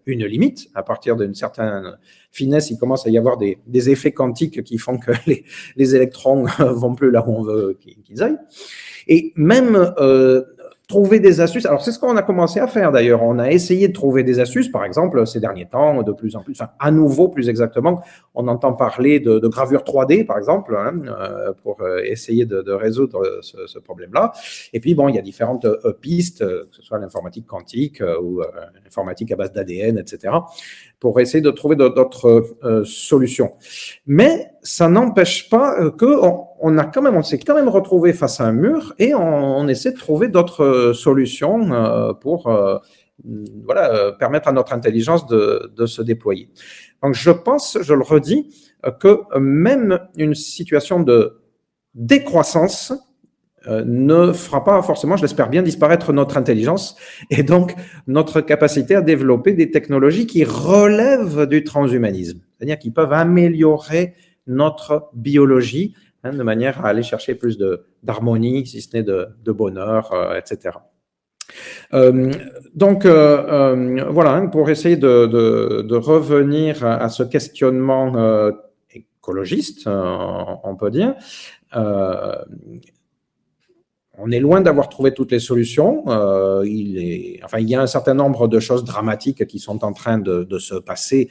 une 0.06 0.24
limite. 0.24 0.68
À 0.74 0.82
partir 0.82 1.16
d'une 1.16 1.35
certaine 1.35 1.98
finesse, 2.31 2.70
il 2.70 2.78
commence 2.78 3.06
à 3.06 3.10
y 3.10 3.18
avoir 3.18 3.36
des, 3.36 3.90
effets 3.90 4.12
quantiques 4.12 4.62
qui 4.62 4.78
font 4.78 4.98
que 4.98 5.12
les, 5.27 5.44
les 5.77 5.94
électrons 5.94 6.47
vont 6.59 6.94
plus 6.94 7.10
là 7.10 7.22
où 7.27 7.32
on 7.32 7.43
veut 7.43 7.78
qu'ils 7.78 8.22
aillent. 8.22 8.39
Et 9.06 9.32
même 9.36 9.93
euh, 9.98 10.43
trouver 10.90 11.20
des 11.20 11.40
astuces. 11.40 11.66
Alors, 11.66 11.82
c'est 11.82 11.92
ce 11.92 12.00
qu'on 12.00 12.16
a 12.16 12.22
commencé 12.22 12.58
à 12.58 12.66
faire 12.66 12.90
d'ailleurs. 12.90 13.22
On 13.22 13.38
a 13.38 13.50
essayé 13.50 13.86
de 13.86 13.92
trouver 13.92 14.24
des 14.24 14.40
astuces, 14.40 14.68
par 14.68 14.84
exemple, 14.84 15.24
ces 15.24 15.38
derniers 15.38 15.68
temps, 15.68 16.02
de 16.02 16.12
plus 16.12 16.34
en 16.34 16.42
plus, 16.42 16.52
enfin, 16.60 16.70
à 16.80 16.90
nouveau, 16.90 17.28
plus 17.28 17.48
exactement, 17.48 18.02
on 18.34 18.48
entend 18.48 18.72
parler 18.72 19.20
de, 19.20 19.38
gravure 19.46 19.82
3D, 19.82 20.26
par 20.26 20.36
exemple, 20.36 20.76
hein, 20.76 20.92
euh, 21.06 21.52
pour 21.62 21.80
euh, 21.80 22.00
essayer 22.04 22.44
de, 22.44 22.72
résoudre 22.72 23.40
ce, 23.40 23.78
problème-là. 23.78 24.32
Et 24.72 24.80
puis, 24.80 24.94
bon, 24.94 25.08
il 25.08 25.14
y 25.14 25.18
a 25.18 25.22
différentes 25.22 25.64
euh, 25.64 25.92
pistes, 25.92 26.40
que 26.40 26.68
ce 26.72 26.82
soit 26.82 26.98
l'informatique 26.98 27.46
quantique 27.46 28.02
ou 28.22 28.42
l'informatique 28.84 29.30
à 29.32 29.36
base 29.36 29.52
d'ADN, 29.52 29.96
etc 29.98 30.34
pour 30.98 31.18
essayer 31.18 31.40
de 31.40 31.50
trouver 31.50 31.76
d'autres 31.76 32.44
solutions. 32.84 33.54
Mais 34.06 34.50
ça 34.62 34.86
n'empêche 34.86 35.48
pas 35.48 35.90
que 35.92 36.04
a 36.78 36.84
quand 36.84 37.02
même, 37.02 37.16
on 37.16 37.22
s'est 37.22 37.38
quand 37.38 37.54
même 37.54 37.68
retrouvé 37.68 38.12
face 38.12 38.40
à 38.40 38.44
un 38.44 38.52
mur 38.52 38.94
et 38.98 39.14
on, 39.14 39.66
essaie 39.68 39.92
de 39.92 39.98
trouver 39.98 40.28
d'autres 40.28 40.64
euh, 40.64 40.92
solutions 40.94 41.72
euh, 41.72 42.12
pour 42.12 42.50
voilà 43.64 44.12
permettre 44.18 44.48
à 44.48 44.52
notre 44.52 44.72
intelligence 44.72 45.26
de, 45.26 45.86
se 45.86 46.00
déployer. 46.00 46.48
Donc 47.02 47.14
je 47.14 47.30
pense, 47.30 47.76
je 47.80 47.92
le 47.92 48.02
redis, 48.02 48.48
que 48.98 49.20
même 49.38 49.98
une 50.16 50.34
situation 50.34 51.00
de 51.00 51.40
décroissance 51.94 52.94
euh, 53.66 53.84
ne 53.84 54.32
fera 54.32 54.64
pas 54.64 54.80
forcément, 54.80 55.16
je 55.16 55.22
l'espère 55.22 55.50
bien, 55.50 55.62
disparaître 55.62 56.14
notre 56.14 56.38
intelligence 56.38 56.96
et 57.28 57.42
donc 57.42 57.74
notre 58.06 58.40
capacité 58.40 58.94
à 58.94 59.02
développer 59.02 59.52
des 59.52 59.70
technologies 59.70 60.26
qui 60.26 60.44
relèvent 60.44 61.46
du 61.46 61.62
transhumanisme, 61.62 62.40
c'est-à-dire 62.56 62.78
qui 62.78 62.90
peuvent 62.90 63.12
améliorer 63.12 64.14
notre 64.46 65.10
biologie 65.12 65.94
hein, 66.24 66.32
de 66.32 66.42
manière 66.42 66.84
à 66.84 66.88
aller 66.88 67.02
chercher 67.02 67.34
plus 67.34 67.59
d'harmonie, 68.02 68.66
si 68.66 68.80
ce 68.80 68.97
n'est 68.97 69.02
de, 69.02 69.52
bonheur, 69.52 70.12
euh, 70.12 70.38
etc. 70.38 70.76
Euh, 71.94 72.32
donc 72.74 73.05
euh, 73.05 74.05
voilà, 74.10 74.32
hein, 74.32 74.47
pour 74.47 74.70
essayer 74.70 74.97
de, 74.97 75.94
revenir 75.97 76.84
à 76.84 77.09
ce 77.09 77.22
questionnement 77.22 78.51
écologiste, 78.92 79.86
on 79.86 80.76
peut 80.78 80.90
dire, 80.90 81.14
on 84.22 84.30
est 84.30 84.40
loin 84.40 84.60
d'avoir 84.60 84.88
trouvé 84.88 85.12
toutes 85.12 85.32
les 85.32 85.40
solutions. 85.40 86.05
Il 86.64 87.40
y 87.68 87.74
a 87.74 87.80
un 87.80 87.86
certain 87.86 88.14
nombre 88.14 88.48
de 88.48 88.60
choses 88.60 88.84
dramatiques 88.84 89.47
qui 89.47 89.59
sont 89.59 89.84
en 89.84 89.92
train 89.92 90.18
de, 90.18 90.59
se 90.59 90.74
passer. 90.74 91.30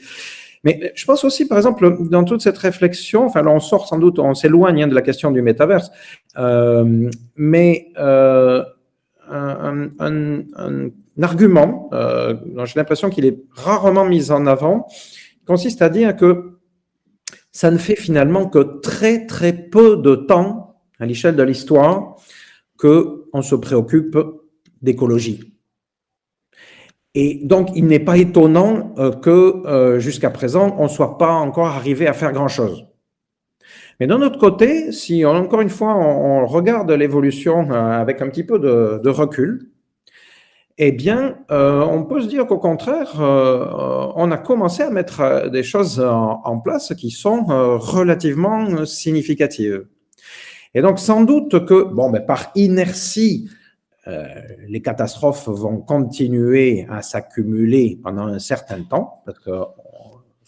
Mais 0.64 0.92
je 0.94 1.04
pense 1.06 1.24
aussi, 1.24 1.46
par 1.48 1.58
exemple, 1.58 1.96
dans 2.10 2.24
toute 2.24 2.42
cette 2.42 2.58
réflexion, 2.58 3.24
enfin, 3.24 3.42
là, 3.42 3.50
on 3.50 3.60
sort 3.60 3.86
sans 3.88 3.98
doute, 3.98 4.18
on 4.18 4.34
s'éloigne 4.34 4.84
hein, 4.84 4.88
de 4.88 4.94
la 4.94 5.02
question 5.02 5.30
du 5.30 5.40
métaverse, 5.40 5.90
euh, 6.38 7.10
mais 7.36 7.92
euh, 7.98 8.62
un, 9.30 9.88
un, 9.98 10.42
un, 10.56 10.90
argument 11.22 11.90
euh, 11.92 12.34
j'ai 12.64 12.74
l'impression 12.76 13.10
qu'il 13.10 13.26
est 13.26 13.42
rarement 13.52 14.06
mis 14.06 14.30
en 14.30 14.46
avant 14.46 14.86
consiste 15.44 15.82
à 15.82 15.90
dire 15.90 16.16
que 16.16 16.58
ça 17.52 17.70
ne 17.70 17.78
fait 17.78 17.96
finalement 17.96 18.48
que 18.48 18.80
très 18.80 19.26
très 19.26 19.52
peu 19.52 19.96
de 19.96 20.14
temps 20.14 20.80
à 20.98 21.06
l'échelle 21.06 21.36
de 21.36 21.42
l'histoire 21.42 22.16
qu'on 22.76 23.42
se 23.42 23.54
préoccupe 23.54 24.16
d'écologie. 24.80 25.49
Et 27.14 27.40
donc, 27.42 27.70
il 27.74 27.86
n'est 27.86 27.98
pas 27.98 28.16
étonnant 28.18 28.94
euh, 28.98 29.10
que 29.10 29.66
euh, 29.66 29.98
jusqu'à 29.98 30.30
présent, 30.30 30.76
on 30.78 30.84
ne 30.84 30.88
soit 30.88 31.18
pas 31.18 31.32
encore 31.32 31.66
arrivé 31.66 32.06
à 32.06 32.12
faire 32.12 32.32
grand-chose. 32.32 32.86
Mais 33.98 34.06
d'un 34.06 34.22
autre 34.22 34.38
côté, 34.38 34.92
si 34.92 35.26
encore 35.26 35.60
une 35.60 35.68
fois 35.68 35.94
on, 35.94 36.46
regarde 36.46 36.90
l'évolution 36.90 37.70
euh, 37.70 38.00
avec 38.00 38.22
un 38.22 38.28
petit 38.28 38.44
peu 38.44 38.58
de, 38.58 39.08
recul, 39.08 39.70
eh 40.78 40.92
bien, 40.92 41.36
on 41.50 42.04
peut 42.04 42.22
se 42.22 42.26
dire 42.26 42.46
qu'au 42.46 42.56
contraire, 42.56 43.12
on 43.18 44.30
a 44.30 44.38
commencé 44.38 44.82
à 44.82 44.88
mettre 44.88 45.50
des 45.50 45.62
choses 45.62 46.00
en 46.00 46.58
place 46.58 46.94
qui 46.94 47.10
sont 47.10 47.44
relativement 47.44 48.86
significatives. 48.86 49.84
Et 50.72 50.80
donc, 50.80 50.98
sans 50.98 51.24
doute 51.24 51.66
que, 51.66 51.82
bon, 51.82 52.08
ben, 52.08 52.24
par 52.24 52.50
inertie, 52.54 53.50
euh, 54.08 54.24
les 54.68 54.80
catastrophes 54.80 55.48
vont 55.48 55.78
continuer 55.78 56.86
à 56.88 57.02
s'accumuler 57.02 57.98
pendant 58.02 58.26
un 58.26 58.38
certain 58.38 58.82
temps, 58.82 59.22
parce 59.26 59.38
que 59.38 59.50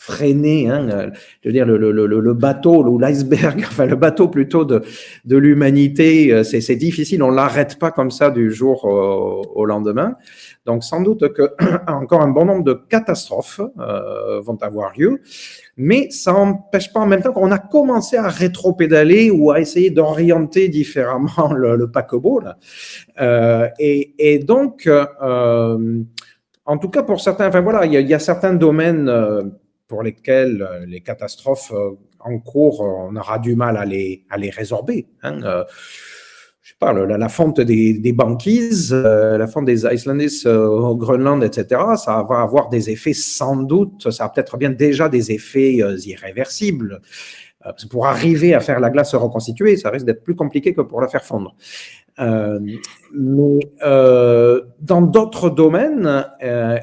freiner, 0.03 0.69
hein, 0.69 1.13
je 1.43 1.49
veux 1.49 1.53
dire, 1.53 1.65
le, 1.65 1.77
le, 1.79 2.07
le 2.07 2.35
bateau 2.35 2.83
ou 2.85 2.99
l'iceberg, 2.99 3.65
enfin 3.69 3.87
le 3.87 3.95
bateau 3.95 4.27
plutôt 4.27 4.65
de, 4.65 4.83
de 5.25 5.37
l'humanité, 5.37 6.33
euh, 6.33 6.43
c'est 6.43 6.75
difficile, 6.75 7.23
on 7.23 7.31
l'arrête 7.31 7.79
pas 7.79 7.93
comme 7.93 8.11
ça 8.11 8.31
du 8.31 8.51
jour 8.51 8.85
au, 8.85 9.43
au, 9.55 9.65
lendemain. 9.65 10.17
Donc 10.67 10.83
sans 10.83 11.03
doute 11.03 11.33
que 11.33 11.55
encore 11.87 12.21
un 12.21 12.31
bon 12.31 12.47
nombre 12.47 12.65
de 12.65 12.73
catastrophes 12.73 13.61
euh, 13.79 14.41
vont 14.41 14.59
avoir 14.61 14.93
lieu 14.99 15.21
mais 15.77 16.11
ça 16.11 16.33
n'empêche 16.33 16.93
pas 16.93 17.01
en 17.01 17.07
même 17.07 17.23
temps 17.23 17.33
qu'on 17.33 17.51
a 17.51 17.59
commencé 17.59 18.17
à 18.17 18.29
rétro-pédaler 18.29 19.31
ou 19.31 19.51
à 19.51 19.61
essayer 19.61 19.91
d'orienter 19.91 20.69
différemment 20.69 21.53
le, 21.57 21.77
le 21.77 21.91
paquebot. 21.91 22.43
Euh, 23.21 23.69
et, 23.79 24.39
donc, 24.41 24.87
euh, 24.87 26.03
en 26.65 26.79
tout 26.79 26.89
cas 26.89 27.03
pour 27.03 27.21
certains, 27.21 27.49
enfin 27.49 27.61
voilà, 27.61 27.87
il 27.87 27.93
y 27.93 28.15
a, 28.15 28.19
certains 28.19 28.55
domaines 28.55 29.09
euh, 29.09 29.43
pour 29.89 30.03
lesquels 30.03 30.63
euh, 30.63 30.87
les 30.87 31.01
catastrophes 31.01 31.73
euh, 31.73 31.91
en 32.21 32.39
cours, 32.39 32.83
on 32.83 33.17
aura 33.17 33.39
du 33.39 33.57
mal 33.57 33.77
à 33.77 33.85
les, 33.85 34.25
à 34.31 34.37
les 34.39 34.51
résorber. 34.51 35.09
Hein 35.23 35.41
la, 36.91 37.29
fonte 37.29 37.61
des, 37.61 38.13
banquises, 38.13 38.93
euh, 38.93 39.39
la 39.39 39.47
fonte 39.47 39.67
des 39.67 39.87
Icelandis 39.87 40.43
euh, 40.47 40.67
au 40.67 40.97
Groenland, 40.97 41.45
etc., 41.45 41.81
ça 41.97 42.27
va 42.29 42.41
avoir 42.41 42.69
des 42.69 42.91
effets 42.91 43.13
sans 43.13 43.57
doute, 43.57 44.11
ça 44.11 44.25
a 44.25 44.29
peut-être 44.29 44.57
bien 44.57 44.71
déjà 44.71 45.09
des 45.09 45.31
effets 45.31 45.79
euh, 45.81 45.97
irréversibles. 46.05 47.01
pour 47.91 48.07
arriver 48.07 48.55
à 48.55 48.61
faire 48.61 48.81
la 48.81 48.91
glace 48.91 49.13
se 49.13 49.17
reconstituer, 49.17 49.77
ça 49.77 49.91
risque 49.91 50.07
d'être 50.07 50.25
plus 50.25 50.35
compliqué 50.35 50.75
que 50.75 50.81
pour 50.81 51.01
la 51.01 51.07
faire 51.07 51.25
fondre. 51.25 51.55
mais 52.19 53.61
dans 54.91 55.03
d'autres 55.03 55.49
domaines, 55.51 56.27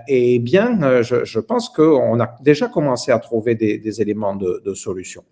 eh 0.08 0.40
bien, 0.40 1.02
je, 1.02 1.26
je 1.26 1.40
pense 1.40 1.68
qu'on 1.68 2.20
a 2.22 2.36
déjà 2.42 2.68
commencé 2.70 3.12
à 3.12 3.20
trouver 3.20 3.56
des, 3.56 3.78
des 3.78 4.02
éléments 4.02 4.36
de, 4.36 4.62
de 4.64 4.74
solution. 4.74 5.24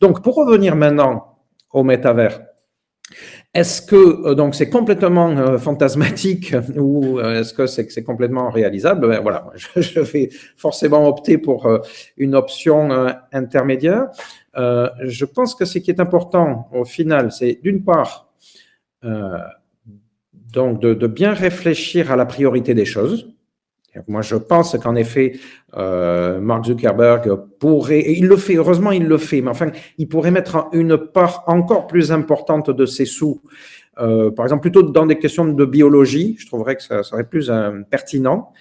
Donc, 0.00 0.22
pour 0.22 0.36
revenir 0.36 0.74
maintenant 0.74 1.36
au 1.70 1.82
métavers, 1.82 2.40
est-ce 3.54 3.80
que 3.80 3.96
euh, 3.96 4.34
donc 4.34 4.56
c'est 4.56 4.68
complètement 4.68 5.30
euh, 5.30 5.58
fantasmatique 5.58 6.54
ou 6.76 7.20
euh, 7.20 7.40
est-ce 7.40 7.54
que 7.54 7.66
c'est 7.66 8.02
complètement 8.02 8.50
réalisable? 8.50 9.08
Ben, 9.08 9.20
Voilà, 9.20 9.46
je, 9.76 10.00
vais 10.00 10.28
forcément 10.56 11.08
opter 11.08 11.38
pour 11.38 11.68
une 12.16 12.34
option 12.34 12.90
intermédiaire. 13.32 14.08
je 14.54 15.24
pense 15.24 15.54
que 15.54 15.64
ce 15.64 15.78
qui 15.78 15.90
est 15.90 16.00
important 16.00 16.68
au 16.72 16.84
final, 16.84 17.30
c'est 17.30 17.60
d'une 17.62 17.84
part 17.84 18.32
donc 20.52 20.80
de, 20.80 20.94
de, 20.94 21.06
bien 21.06 21.32
réfléchir 21.32 22.10
à 22.10 22.16
la 22.16 22.26
priorité 22.26 22.74
des 22.74 22.84
choses. 22.84 23.33
Moi, 24.08 24.22
je 24.22 24.36
pense 24.36 24.76
qu'en 24.78 24.94
effet, 24.94 25.32
euh, 25.76 26.40
Mark 26.40 26.64
Zuckerberg 26.64 27.34
pourrait, 27.58 28.00
et 28.00 28.18
il 28.18 28.26
le 28.26 28.36
fait, 28.36 28.56
heureusement 28.56 28.90
il 28.92 29.06
le 29.06 29.18
fait, 29.18 29.40
mais 29.40 29.50
enfin, 29.50 29.70
il 29.98 30.08
pourrait 30.08 30.30
mettre 30.30 30.68
une 30.72 30.96
part 30.96 31.44
encore 31.46 31.86
plus 31.86 32.12
importante 32.12 32.70
de 32.70 32.86
ses 32.86 33.04
sous, 33.04 33.40
euh, 34.00 34.30
par 34.30 34.46
exemple, 34.46 34.62
plutôt 34.62 34.82
dans 34.82 35.06
des 35.06 35.18
questions 35.18 35.44
de 35.44 35.64
biologie, 35.64 36.36
je 36.38 36.46
trouverais 36.46 36.76
que 36.76 36.82
ça 36.82 37.02
serait 37.02 37.24
plus 37.24 37.50
euh, 37.50 37.82
pertinent 37.90 38.52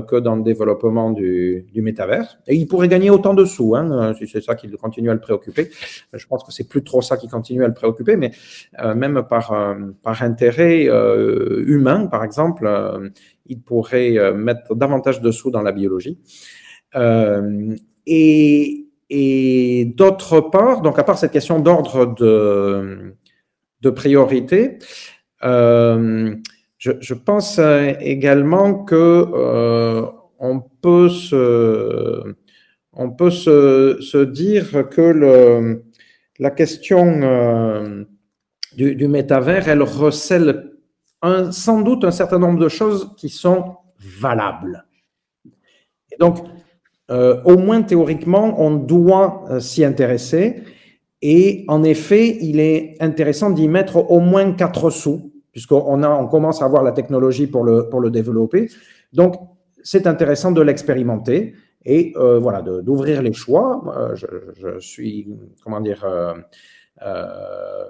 que 0.00 0.16
dans 0.16 0.36
le 0.36 0.42
développement 0.42 1.10
du, 1.10 1.66
du 1.72 1.82
métavers. 1.82 2.38
Et 2.46 2.54
il 2.54 2.66
pourrait 2.66 2.88
gagner 2.88 3.10
autant 3.10 3.34
de 3.34 3.44
sous, 3.44 3.74
hein, 3.74 3.90
euh, 3.90 4.14
si 4.14 4.26
c'est 4.26 4.40
ça 4.40 4.54
qui 4.54 4.70
continue 4.70 5.10
à 5.10 5.14
le 5.14 5.20
préoccuper. 5.20 5.70
Je 6.12 6.26
pense 6.26 6.44
que 6.44 6.52
c'est 6.52 6.68
plus 6.68 6.84
trop 6.84 7.02
ça 7.02 7.16
qui 7.16 7.28
continue 7.28 7.64
à 7.64 7.68
le 7.68 7.74
préoccuper, 7.74 8.16
mais 8.16 8.32
euh, 8.80 8.94
même 8.94 9.22
par, 9.28 9.76
par 10.02 10.22
intérêt 10.22 10.88
humain, 11.66 12.06
par 12.06 12.24
exemple, 12.24 12.68
il 13.46 13.60
pourrait 13.60 14.32
mettre 14.34 14.74
davantage 14.74 15.20
de 15.20 15.30
sous 15.30 15.50
dans 15.50 15.62
la 15.62 15.72
biologie. 15.72 16.18
et 18.06 19.94
d'autre 19.96 20.40
part, 20.40 20.82
donc 20.82 20.98
à 20.98 21.04
part 21.04 21.18
cette 21.18 21.32
question 21.32 21.58
d'ordre 21.58 22.14
de, 22.14 23.14
de 23.80 23.90
priorité, 23.90 24.78
euh, 25.42 26.34
je, 26.80 27.14
pense 27.14 27.60
également 28.00 28.84
que 28.84 29.26
euh, 29.34 30.06
on 30.38 30.60
peut 30.60 31.10
se, 31.10 32.34
dire 34.24 34.88
que 34.88 35.80
la 36.38 36.50
question 36.50 37.20
euh, 37.22 38.04
du, 38.74 39.08
métavers, 39.08 39.68
elle 39.68 39.82
recèle 39.82 40.72
sans 41.50 41.82
doute 41.82 42.04
un 42.04 42.10
certain 42.10 42.38
nombre 42.38 42.58
de 42.58 42.68
choses 42.68 43.14
qui 43.18 43.28
sont 43.28 43.76
valables. 43.98 44.86
Donc, 46.18 46.38
euh, 47.10 47.42
au 47.44 47.58
moins 47.58 47.82
théoriquement, 47.82 48.58
on 48.58 48.70
doit 48.70 49.44
euh, 49.50 49.60
s'y 49.60 49.84
intéresser. 49.84 50.62
Et 51.20 51.64
en 51.68 51.82
effet, 51.82 52.38
il 52.40 52.58
est 52.60 52.96
intéressant 53.00 53.50
d'y 53.50 53.68
mettre 53.68 54.10
au 54.10 54.20
moins 54.20 54.52
quatre 54.52 54.88
sous, 54.88 55.30
puisqu'on 55.52 56.02
on 56.02 56.26
commence 56.28 56.62
à 56.62 56.64
avoir 56.64 56.82
la 56.82 56.92
technologie 56.92 57.46
pour 57.46 57.64
le, 57.64 57.88
pour 57.88 58.00
le 58.00 58.10
développer. 58.10 58.70
Donc, 59.12 59.34
c'est 59.82 60.06
intéressant 60.06 60.52
de 60.52 60.60
l'expérimenter 60.60 61.54
et 61.84 62.12
euh, 62.16 62.38
voilà, 62.38 62.62
d'ouvrir 62.62 63.22
les 63.22 63.32
choix. 63.32 63.82
Je, 64.14 64.26
je, 64.60 64.78
suis, 64.78 65.28
comment 65.64 65.80
dire, 65.80 66.04
euh, 66.04 66.34
euh 67.02 67.84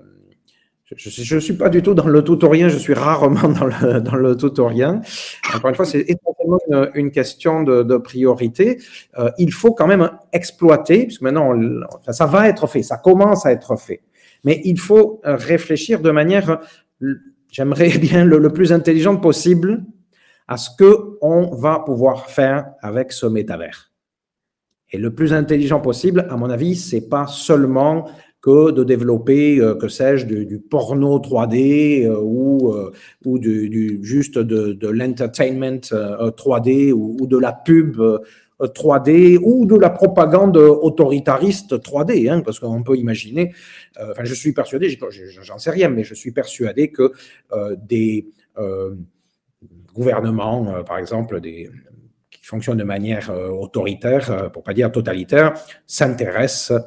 je 0.96 1.34
ne 1.36 1.40
suis 1.40 1.52
pas 1.52 1.68
du 1.68 1.82
tout 1.82 1.94
dans 1.94 2.08
le 2.08 2.24
tutorien, 2.24 2.68
je 2.68 2.76
suis 2.76 2.94
rarement 2.94 3.48
dans 3.48 3.66
le, 3.66 4.00
dans 4.00 4.16
le 4.16 4.36
tutorien. 4.36 5.00
Encore 5.54 5.70
une 5.70 5.76
fois, 5.76 5.84
c'est 5.84 6.00
essentiellement 6.00 6.58
une, 6.94 7.12
question 7.12 7.62
de, 7.62 7.84
de 7.84 7.96
priorité. 7.96 8.80
Euh, 9.16 9.30
il 9.38 9.52
faut 9.52 9.72
quand 9.72 9.86
même 9.86 10.10
exploiter, 10.32 11.04
puisque 11.04 11.22
maintenant, 11.22 11.54
ça 12.10 12.26
va 12.26 12.48
être 12.48 12.66
fait, 12.66 12.82
ça 12.82 12.96
commence 12.96 13.46
à 13.46 13.52
être 13.52 13.76
fait. 13.76 14.02
Mais 14.42 14.60
il 14.64 14.80
faut 14.80 15.20
réfléchir 15.22 16.00
de 16.00 16.10
manière, 16.10 16.60
j'aimerais 17.50 17.88
bien 17.98 18.24
le, 18.24 18.52
plus 18.52 18.72
intelligente 18.72 19.22
possible 19.22 19.84
à 20.48 20.56
ce 20.56 20.70
que 20.76 21.18
on 21.20 21.54
va 21.54 21.80
pouvoir 21.80 22.26
faire 22.26 22.72
avec 22.82 23.12
ce 23.12 23.26
métavers. 23.26 23.90
Et 24.92 24.98
le 24.98 25.14
plus 25.14 25.32
intelligent 25.32 25.80
possible, 25.80 26.26
à 26.28 26.36
mon 26.36 26.50
avis, 26.50 26.74
c'est 26.74 27.08
pas 27.08 27.26
seulement 27.28 28.08
que 28.42 28.70
de 28.70 28.84
développer, 28.84 29.60
euh, 29.60 29.74
que 29.74 29.88
sais-je, 29.88 30.26
du, 30.26 30.58
porno 30.58 31.18
3D 31.18 32.06
euh, 32.06 32.18
ou, 32.20 32.72
euh, 32.72 32.90
ou 33.24 33.38
du, 33.38 34.00
juste 34.02 34.38
de, 34.38 34.72
de 34.72 34.88
l'entertainment 34.88 35.80
3D 35.80 36.92
ou, 36.92 37.16
ou, 37.20 37.26
de 37.26 37.36
la 37.36 37.52
pub 37.52 38.00
3D 38.60 39.38
ou 39.42 39.66
de 39.66 39.76
la 39.76 39.90
propagande 39.90 40.56
autoritariste 40.56 41.74
3D, 41.74 42.30
hein, 42.30 42.40
parce 42.40 42.58
qu'on 42.58 42.82
peut 42.82 42.96
imaginer, 42.96 43.52
enfin 43.98 44.24
je 44.24 44.34
suis 44.34 44.52
persuadé, 44.52 44.98
j'en 45.42 45.58
sais 45.58 45.70
rien, 45.70 45.88
mais 45.88 46.04
je 46.04 46.14
suis 46.14 46.32
persuadé 46.32 46.90
que 46.90 47.12
des 47.76 48.26
gouvernements, 49.94 50.82
par 50.84 50.98
exemple, 50.98 51.40
qui 51.40 52.44
fonctionnent 52.44 52.78
de 52.78 52.84
manière 52.84 53.30
autoritaire, 53.30 54.50
pour 54.52 54.62
pas 54.62 54.74
dire 54.74 54.92
totalitaire, 54.92 55.54
s'intéressent 55.86 56.80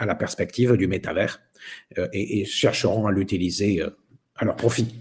à 0.00 0.06
la 0.06 0.14
perspective 0.14 0.76
du 0.76 0.88
métavers 0.88 1.40
euh, 1.98 2.08
et, 2.12 2.44
chercheront 2.44 3.06
à 3.06 3.12
l'utiliser 3.12 3.82
euh, 3.82 3.90
à 4.36 4.44
leur 4.44 4.56
profit. 4.56 5.00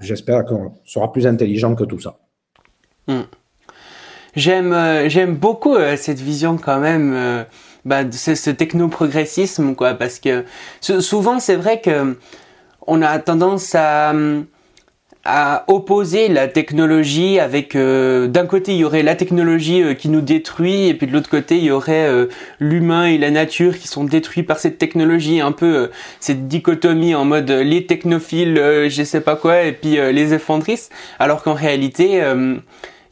J'espère 0.00 0.44
qu'on 0.44 0.74
sera 0.84 1.12
plus 1.12 1.26
intelligent 1.26 1.74
que 1.76 1.84
tout 1.84 2.00
ça. 2.00 2.18
Hmm. 3.06 3.22
J'aime 4.38 4.72
euh, 4.72 5.08
j'aime 5.08 5.34
beaucoup 5.34 5.74
euh, 5.74 5.96
cette 5.96 6.20
vision 6.20 6.58
quand 6.58 6.78
même 6.78 7.12
euh, 7.12 7.42
bah, 7.84 8.02
ce, 8.12 8.36
ce 8.36 8.50
techno-progressisme 8.50 9.74
quoi 9.74 9.94
parce 9.94 10.20
que 10.20 10.44
souvent 10.80 11.40
c'est 11.40 11.56
vrai 11.56 11.80
que 11.80 12.16
on 12.86 13.02
a 13.02 13.18
tendance 13.18 13.74
à 13.74 14.14
à 15.24 15.64
opposer 15.66 16.28
la 16.28 16.46
technologie 16.46 17.40
avec 17.40 17.76
d'un 17.76 18.46
côté 18.46 18.72
il 18.72 18.78
y 18.78 18.84
aurait 18.84 19.02
la 19.02 19.16
technologie 19.16 19.96
qui 19.96 20.08
nous 20.08 20.20
détruit 20.20 20.86
et 20.86 20.94
puis 20.94 21.08
de 21.08 21.12
l'autre 21.12 21.28
côté 21.28 21.58
il 21.58 21.64
y 21.64 21.70
aurait 21.72 22.08
l'humain 22.60 23.06
et 23.06 23.18
la 23.18 23.30
nature 23.30 23.76
qui 23.76 23.88
sont 23.88 24.04
détruits 24.04 24.44
par 24.44 24.58
cette 24.58 24.78
technologie 24.78 25.40
un 25.40 25.52
peu 25.52 25.90
cette 26.20 26.46
dichotomie 26.46 27.14
en 27.14 27.24
mode 27.24 27.50
les 27.50 27.84
technophiles 27.84 28.54
je 28.88 29.02
sais 29.04 29.20
pas 29.20 29.36
quoi 29.36 29.64
et 29.64 29.72
puis 29.72 29.96
les 29.96 30.32
effondristes 30.32 30.92
alors 31.18 31.42
qu'en 31.42 31.54
réalité 31.54 32.22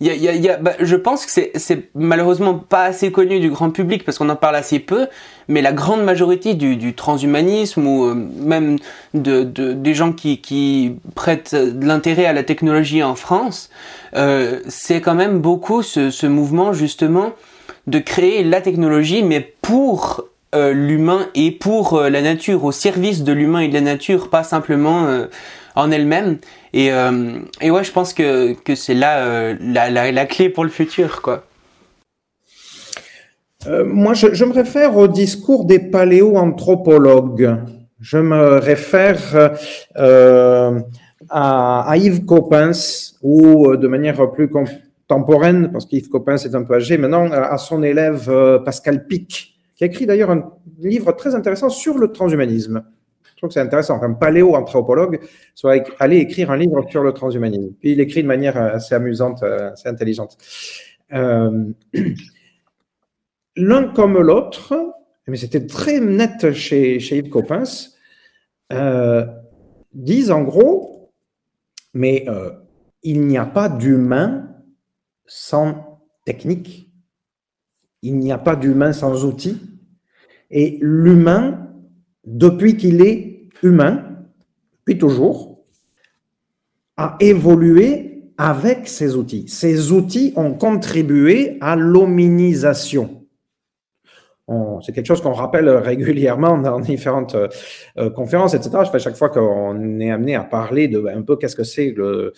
y 0.00 0.10
a, 0.10 0.14
y 0.14 0.40
y 0.40 0.48
a 0.48 0.56
bah, 0.56 0.72
je 0.80 0.96
pense 0.96 1.26
que 1.26 1.32
c'est 1.54 1.90
malheureusement 1.94 2.54
pas 2.54 2.84
assez 2.84 3.10
connu 3.10 3.40
du 3.40 3.50
grand 3.50 3.70
public 3.70 4.04
parce 4.04 4.18
qu'on 4.18 4.28
en 4.28 4.36
parle 4.36 4.56
assez 4.56 4.78
peu, 4.78 5.06
mais 5.48 5.62
la 5.62 5.72
grande 5.72 6.02
majorité 6.02 6.54
du, 6.54 6.76
du 6.76 6.94
transhumanisme 6.94 7.86
ou 7.86 8.04
euh, 8.04 8.14
même 8.14 8.78
de, 9.14 9.42
de, 9.42 9.72
des 9.72 9.94
gens 9.94 10.12
qui, 10.12 10.40
qui 10.40 10.96
prêtent 11.14 11.54
de 11.54 11.86
l'intérêt 11.86 12.26
à 12.26 12.32
la 12.32 12.42
technologie 12.42 13.02
en 13.02 13.14
France, 13.14 13.70
euh, 14.14 14.60
c'est 14.68 15.00
quand 15.00 15.14
même 15.14 15.40
beaucoup 15.40 15.82
ce, 15.82 16.10
ce, 16.10 16.26
mouvement 16.26 16.72
justement 16.72 17.32
de 17.86 17.98
créer 17.98 18.44
la 18.44 18.60
technologie, 18.60 19.22
mais 19.22 19.54
pour 19.62 20.24
euh, 20.54 20.72
l'humain 20.72 21.26
et 21.34 21.50
pour 21.50 21.94
euh, 21.94 22.08
la 22.08 22.22
nature, 22.22 22.64
au 22.64 22.72
service 22.72 23.24
de 23.24 23.32
l'humain 23.32 23.60
et 23.60 23.68
de 23.68 23.74
la 23.74 23.80
nature, 23.80 24.30
pas 24.30 24.42
simplement 24.42 25.04
euh, 25.06 25.26
en 25.76 25.90
elle-même. 25.90 26.38
Et, 26.72 26.92
euh, 26.92 27.38
et 27.60 27.70
ouais, 27.70 27.84
je 27.84 27.92
pense 27.92 28.12
que, 28.12 28.54
que 28.54 28.74
c'est 28.74 28.94
là 28.94 29.18
euh, 29.18 29.54
la, 29.60 29.90
la, 29.90 30.10
la, 30.10 30.26
clé 30.26 30.48
pour 30.48 30.64
le 30.64 30.70
futur, 30.70 31.22
quoi. 31.22 31.44
Euh, 33.66 33.84
moi, 33.84 34.14
je, 34.14 34.32
je, 34.32 34.44
me 34.44 34.52
réfère 34.52 34.96
au 34.96 35.08
discours 35.08 35.64
des 35.64 35.78
paléoanthropologues. 35.78 37.56
Je 38.00 38.18
me 38.18 38.58
réfère 38.58 39.52
euh, 39.96 40.80
à, 41.28 41.90
à, 41.90 41.96
Yves 41.96 42.24
Coppens, 42.24 43.14
ou 43.22 43.76
de 43.76 43.88
manière 43.88 44.30
plus 44.30 44.48
contemporaine, 44.48 45.70
parce 45.72 45.86
qu'Yves 45.86 46.08
Coppens 46.08 46.36
est 46.36 46.54
un 46.54 46.62
peu 46.62 46.74
âgé 46.74 46.96
maintenant, 46.96 47.30
à 47.30 47.58
son 47.58 47.82
élève 47.82 48.30
Pascal 48.64 49.06
Pic, 49.06 49.58
qui 49.74 49.84
a 49.84 49.86
écrit 49.88 50.06
d'ailleurs 50.06 50.30
un 50.30 50.52
livre 50.78 51.10
très 51.12 51.34
intéressant 51.34 51.68
sur 51.68 51.98
le 51.98 52.12
transhumanisme. 52.12 52.84
Je 53.36 53.40
trouve 53.40 53.48
que 53.48 53.54
c'est 53.54 53.60
intéressant 53.60 54.00
qu'un 54.00 54.14
paléo-anthropologue 54.14 55.20
soit 55.54 55.84
allé 55.98 56.16
écrire 56.16 56.50
un 56.50 56.56
livre 56.56 56.84
sur 56.88 57.02
le 57.02 57.12
transhumanisme. 57.12 57.74
Puis 57.78 57.92
il 57.92 58.00
écrit 58.00 58.22
de 58.22 58.28
manière 58.28 58.56
assez 58.56 58.94
amusante, 58.94 59.42
euh, 59.42 59.72
assez 59.72 59.88
intelligente. 59.88 60.38
Euh, 61.12 61.66
L'un 63.56 63.88
comme 63.88 64.20
l'autre, 64.20 64.94
mais 65.26 65.36
c'était 65.36 65.66
très 65.66 66.00
net 66.00 66.52
chez, 66.52 67.00
chez 67.00 67.18
Yves 67.18 67.30
Coppens, 67.30 67.96
euh, 68.72 69.26
disent 69.92 70.30
en 70.30 70.42
gros, 70.42 71.12
mais 71.94 72.24
euh, 72.28 72.50
il 73.02 73.22
n'y 73.22 73.38
a 73.38 73.46
pas 73.46 73.70
d'humain 73.70 74.54
sans 75.24 76.02
technique, 76.24 76.90
il 78.02 78.18
n'y 78.18 78.30
a 78.30 78.38
pas 78.38 78.56
d'humain 78.56 78.92
sans 78.92 79.24
outils, 79.24 79.60
et 80.50 80.78
l'humain 80.82 81.65
depuis 82.26 82.76
qu'il 82.76 83.00
est 83.00 83.48
humain, 83.62 84.04
puis 84.84 84.98
toujours, 84.98 85.64
a 86.96 87.16
évolué 87.20 88.32
avec 88.38 88.88
ces 88.88 89.16
outils. 89.16 89.48
Ces 89.48 89.92
outils 89.92 90.32
ont 90.36 90.54
contribué 90.54 91.56
à 91.60 91.76
l'hominisation. 91.76 93.22
C'est 94.84 94.92
quelque 94.92 95.06
chose 95.06 95.20
qu'on 95.20 95.32
rappelle 95.32 95.68
régulièrement 95.68 96.56
dans 96.56 96.78
différentes 96.78 97.34
euh, 97.34 98.10
conférences, 98.10 98.54
etc. 98.54 98.78
Chaque 98.96 99.16
fois 99.16 99.28
qu'on 99.28 99.98
est 99.98 100.10
amené 100.10 100.36
à 100.36 100.44
parler 100.44 100.86
de 100.86 101.04
un 101.06 101.22
peu 101.22 101.36
qu'est-ce 101.36 101.56
que 101.56 101.64
c'est 101.64 101.92
le 101.96 102.32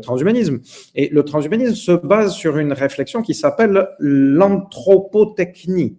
transhumanisme. 0.00 0.60
Et 0.94 1.08
le 1.08 1.24
transhumanisme 1.24 1.74
se 1.74 1.92
base 1.92 2.34
sur 2.34 2.58
une 2.58 2.74
réflexion 2.74 3.22
qui 3.22 3.32
s'appelle 3.32 3.88
l'anthropotechnie 3.98 5.96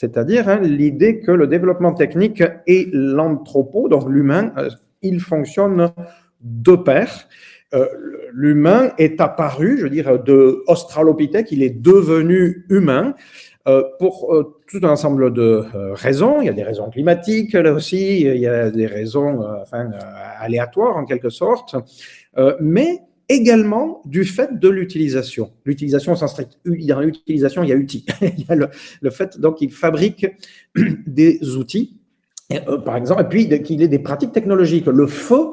c'est-à-dire 0.00 0.48
hein, 0.48 0.60
l'idée 0.62 1.20
que 1.20 1.30
le 1.30 1.46
développement 1.46 1.92
technique 1.92 2.42
et 2.66 2.88
l'anthropo, 2.90 3.86
donc 3.90 4.08
l'humain, 4.08 4.50
euh, 4.56 4.70
ils 5.02 5.20
fonctionnent 5.20 5.90
de 6.40 6.74
pair. 6.74 7.28
Euh, 7.74 7.86
l'humain 8.32 8.92
est 8.96 9.20
apparu, 9.20 9.76
je 9.76 9.82
veux 9.82 9.90
dire, 9.90 10.18
de 10.18 10.64
Australopithèque, 10.68 11.52
il 11.52 11.62
est 11.62 11.82
devenu 11.82 12.64
humain 12.70 13.14
euh, 13.68 13.82
pour 13.98 14.34
tout 14.66 14.80
un 14.82 14.88
ensemble 14.88 15.34
de 15.34 15.64
raisons. 15.92 16.40
Il 16.40 16.46
y 16.46 16.48
a 16.48 16.54
des 16.54 16.62
raisons 16.62 16.88
climatiques, 16.88 17.52
là 17.52 17.70
aussi, 17.70 18.22
il 18.22 18.38
y 18.38 18.46
a 18.46 18.70
des 18.70 18.86
raisons 18.86 19.42
aléatoires 20.40 20.96
en 20.96 21.04
quelque 21.04 21.28
sorte, 21.28 21.76
mais 22.58 23.00
également 23.30 24.02
du 24.04 24.24
fait 24.24 24.58
de 24.58 24.68
l'utilisation. 24.68 25.52
L'utilisation 25.64 26.12
au 26.12 26.16
sens 26.16 26.32
strict. 26.32 26.58
Dans 26.64 27.00
l'utilisation, 27.00 27.62
il 27.62 27.70
y 27.70 27.72
a 27.72 27.76
outil. 27.76 28.04
il 28.20 28.40
y 28.40 28.46
a 28.48 28.56
le, 28.56 29.10
fait, 29.10 29.38
donc, 29.38 29.58
fabrique 29.70 30.26
des 31.06 31.56
outils, 31.56 32.00
euh, 32.52 32.78
par 32.78 32.96
exemple, 32.96 33.22
et 33.22 33.28
puis 33.28 33.62
qu'il 33.62 33.82
ait 33.82 33.88
des 33.88 34.00
pratiques 34.00 34.32
technologiques. 34.32 34.86
Le 34.86 35.06
feu, 35.06 35.46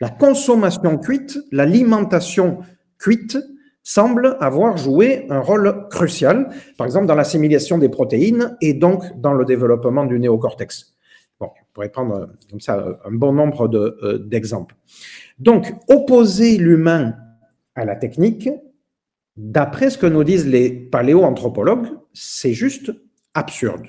la 0.00 0.10
consommation 0.10 0.98
cuite, 0.98 1.38
l'alimentation 1.50 2.58
cuite, 2.98 3.38
semble 3.82 4.36
avoir 4.40 4.76
joué 4.76 5.26
un 5.30 5.40
rôle 5.40 5.88
crucial, 5.90 6.48
par 6.78 6.86
exemple 6.86 7.06
dans 7.06 7.14
l'assimilation 7.14 7.76
des 7.78 7.90
protéines 7.90 8.56
et 8.62 8.72
donc 8.72 9.02
dans 9.20 9.34
le 9.34 9.44
développement 9.44 10.04
du 10.06 10.18
néocortex. 10.18 10.94
Bon, 11.38 11.48
on 11.48 11.72
pourrait 11.72 11.90
prendre 11.90 12.14
euh, 12.14 12.26
comme 12.50 12.60
ça 12.60 12.98
un 13.04 13.12
bon 13.12 13.32
nombre 13.32 13.68
d'exemples. 14.18 14.74
De, 14.74 14.80
euh, 14.80 14.94
donc, 15.38 15.72
opposer 15.88 16.58
l'humain 16.58 17.16
à 17.74 17.84
la 17.84 17.96
technique, 17.96 18.48
d'après 19.36 19.90
ce 19.90 19.98
que 19.98 20.06
nous 20.06 20.24
disent 20.24 20.46
les 20.46 20.70
paléoanthropologues, 20.70 21.88
c'est 22.12 22.52
juste 22.52 22.92
absurde. 23.34 23.88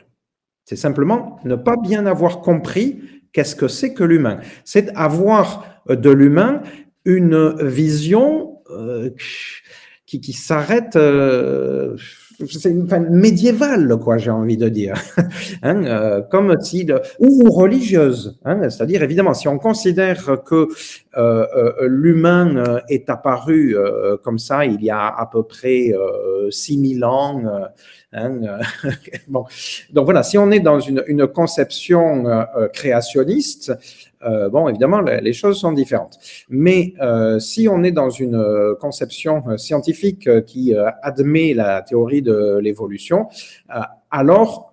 C'est 0.66 0.76
simplement 0.76 1.40
ne 1.46 1.56
pas 1.56 1.76
bien 1.78 2.08
avoir 2.08 2.42
compris 2.42 3.02
qu'est-ce 3.32 3.56
que 3.56 3.68
c'est 3.68 3.94
que 3.94 4.04
l'humain. 4.04 4.40
C'est 4.64 4.90
avoir 4.96 5.84
de 5.88 6.10
l'humain 6.10 6.62
une 7.04 7.56
vision 7.64 8.60
euh, 8.72 9.12
qui, 10.08 10.34
s'arrête, 10.34 10.96
euh, 10.96 11.96
c'est 12.50 12.70
une 12.70 12.88
fin 12.88 13.00
médiévale, 13.00 13.98
quoi, 13.98 14.18
j'ai 14.18 14.32
envie 14.32 14.58
de 14.58 14.70
dire, 14.70 14.96
hein, 15.64 15.84
euh, 15.86 16.22
comme 16.22 16.60
si 16.62 16.88
ou, 17.20 17.50
religieuse, 17.50 18.38
hein, 18.46 18.70
c'est-à-dire 18.70 19.04
évidemment, 19.04 19.34
si 19.34 19.48
on 19.48 19.58
considère 19.58 20.44
que 20.44 20.68
euh, 21.18 21.46
euh 21.56 21.88
l'humain 21.88 22.82
est 22.90 23.10
apparu 23.10 23.76
comme 24.24 24.40
ça 24.40 24.66
il 24.66 24.82
y 24.84 24.90
a 24.90 25.08
à 25.08 25.30
peu 25.32 25.44
près 25.44 25.94
6000 26.50 27.06
ans. 27.06 27.42
Hein, 28.14 28.60
bon. 29.28 29.46
Donc 29.92 30.06
voilà, 30.06 30.24
si 30.24 30.38
on 30.38 30.52
est 30.52 30.60
dans 30.60 30.80
une, 30.80 31.04
une 31.08 31.28
conception 31.28 32.26
créationniste, 32.74 33.74
euh, 34.26 34.50
bon, 34.50 34.68
évidemment, 34.68 35.02
les 35.02 35.34
choses 35.34 35.60
sont 35.60 35.72
différentes. 35.72 36.18
Mais 36.50 36.94
euh, 37.02 37.40
si 37.40 37.68
on 37.68 37.84
est 37.84 37.92
dans 37.92 38.10
une 38.10 38.36
euh, 38.36 38.76
conception 38.76 39.58
scientifique 39.58 40.30
qui 40.46 40.74
admet 41.02 41.54
la 41.54 41.82
théorie 41.82 42.22
de 42.22 42.58
l'évolution, 42.62 43.28
alors 44.12 44.72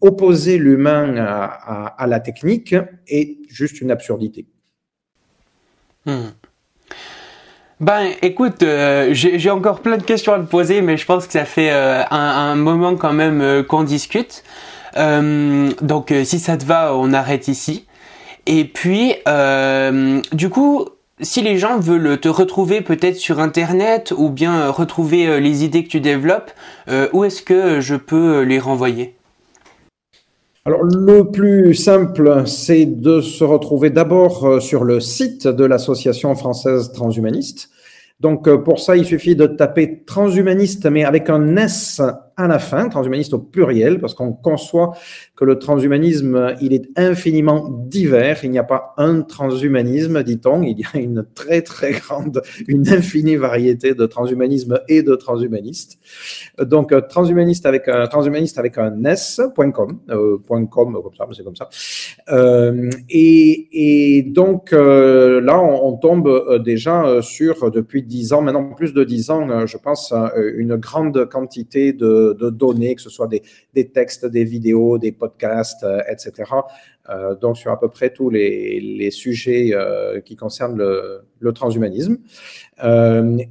opposer 0.00 0.58
l'humain 0.58 1.16
à, 1.16 2.06
la 2.06 2.20
technique 2.20 2.74
est 3.06 3.38
juste 3.48 3.80
une 3.80 3.90
absurdité. 3.90 4.46
Hmm. 6.06 6.30
Ben, 7.80 8.10
écoute, 8.22 8.64
j'ai 9.12 9.50
encore 9.50 9.80
plein 9.80 9.96
de 9.96 10.02
questions 10.02 10.32
à 10.32 10.40
te 10.40 10.46
poser, 10.46 10.82
mais 10.82 10.96
je 10.96 11.06
pense 11.06 11.26
que 11.26 11.32
ça 11.32 11.44
fait 11.44 11.70
un, 11.70 12.54
moment 12.54 12.96
quand 12.96 13.12
même 13.12 13.64
qu'on 13.64 13.84
discute. 13.84 14.42
donc, 14.96 16.14
si 16.24 16.38
ça 16.38 16.56
te 16.56 16.64
va, 16.64 16.94
on 16.94 17.12
arrête 17.12 17.48
ici. 17.48 17.87
Et 18.50 18.64
puis, 18.64 19.12
euh, 19.28 20.22
du 20.32 20.48
coup, 20.48 20.86
si 21.20 21.42
les 21.42 21.58
gens 21.58 21.78
veulent 21.78 22.18
te 22.18 22.30
retrouver 22.30 22.80
peut-être 22.80 23.16
sur 23.16 23.40
Internet 23.40 24.14
ou 24.16 24.30
bien 24.30 24.62
euh, 24.62 24.70
retrouver 24.70 25.28
euh, 25.28 25.38
les 25.38 25.64
idées 25.64 25.84
que 25.84 25.90
tu 25.90 26.00
développes, 26.00 26.50
où 27.12 27.24
est-ce 27.24 27.42
que 27.42 27.80
je 27.80 27.94
peux 27.94 28.40
les 28.40 28.58
renvoyer? 28.58 29.14
Alors, 30.64 30.82
le 30.82 31.30
plus 31.30 31.74
simple, 31.74 32.44
c'est 32.46 32.86
de 32.86 33.20
se 33.20 33.44
retrouver 33.44 33.90
d'abord 33.90 34.62
sur 34.62 34.84
le 34.84 35.00
site 35.00 35.46
de 35.46 35.64
l'Association 35.64 36.34
française 36.34 36.92
transhumaniste. 36.92 37.68
Donc, 38.20 38.48
pour 38.64 38.80
ça, 38.80 38.96
il 38.96 39.04
suffit 39.04 39.36
de 39.36 39.46
taper 39.46 40.04
transhumaniste, 40.06 40.86
mais 40.86 41.04
avec 41.04 41.28
un 41.28 41.56
S 41.56 42.00
à 42.38 42.46
la 42.46 42.60
fin, 42.60 42.88
transhumaniste 42.88 43.34
au 43.34 43.38
pluriel, 43.38 43.98
parce 43.98 44.14
qu'on 44.14 44.32
conçoit 44.32 44.96
que 45.34 45.44
le 45.44 45.58
transhumanisme, 45.58 46.54
il 46.60 46.72
est 46.72 46.88
infiniment 46.96 47.68
divers. 47.68 48.44
Il 48.44 48.52
n'y 48.52 48.60
a 48.60 48.64
pas 48.64 48.94
un 48.96 49.22
transhumanisme, 49.22 50.22
dit-on. 50.22 50.62
Il 50.62 50.78
y 50.78 50.84
a 50.84 50.98
une 50.98 51.26
très, 51.34 51.62
très 51.62 51.90
grande, 51.92 52.40
une 52.68 52.88
infinie 52.88 53.34
variété 53.34 53.94
de 53.94 54.06
transhumanisme 54.06 54.80
et 54.88 55.02
de 55.02 55.16
transhumanistes. 55.16 55.98
Donc, 56.60 56.94
transhumaniste 57.08 57.66
avec 57.66 57.88
un, 57.88 58.06
transhumaniste 58.06 58.56
avec 58.58 58.78
un 58.78 59.04
S.com, 59.04 59.98
euh, 60.10 60.38
.com, 60.70 61.00
comme 61.02 61.14
ça, 61.16 61.26
c'est 61.32 61.44
comme 61.44 61.56
ça. 61.56 61.68
Euh, 62.30 62.88
et, 63.10 64.22
donc, 64.28 64.72
euh, 64.72 65.40
là, 65.40 65.60
on, 65.60 65.88
on, 65.88 65.96
tombe 65.96 66.28
euh, 66.28 66.58
déjà 66.58 67.20
sur, 67.22 67.70
depuis 67.70 68.02
dix 68.02 68.32
ans, 68.32 68.42
maintenant 68.42 68.64
plus 68.74 68.94
de 68.94 69.02
dix 69.02 69.30
ans, 69.30 69.66
je 69.66 69.76
pense, 69.76 70.12
une 70.56 70.76
grande 70.76 71.28
quantité 71.28 71.92
de 71.92 72.27
de, 72.34 72.50
données, 72.50 72.94
que 72.94 73.02
ce 73.02 73.10
soit 73.10 73.28
des, 73.28 73.88
textes, 73.88 74.26
des 74.26 74.44
vidéos, 74.44 74.98
des 74.98 75.12
podcasts, 75.12 75.82
euh, 75.84 76.00
etc. 76.08 76.50
Euh, 77.10 77.34
donc 77.34 77.56
sur 77.56 77.70
à 77.70 77.80
peu 77.80 77.88
près 77.88 78.10
tous 78.10 78.28
les, 78.28 79.10
sujets 79.10 79.70
euh, 79.72 80.20
qui 80.20 80.36
concernent 80.36 80.76
le, 80.76 81.52
transhumanisme. 81.54 82.18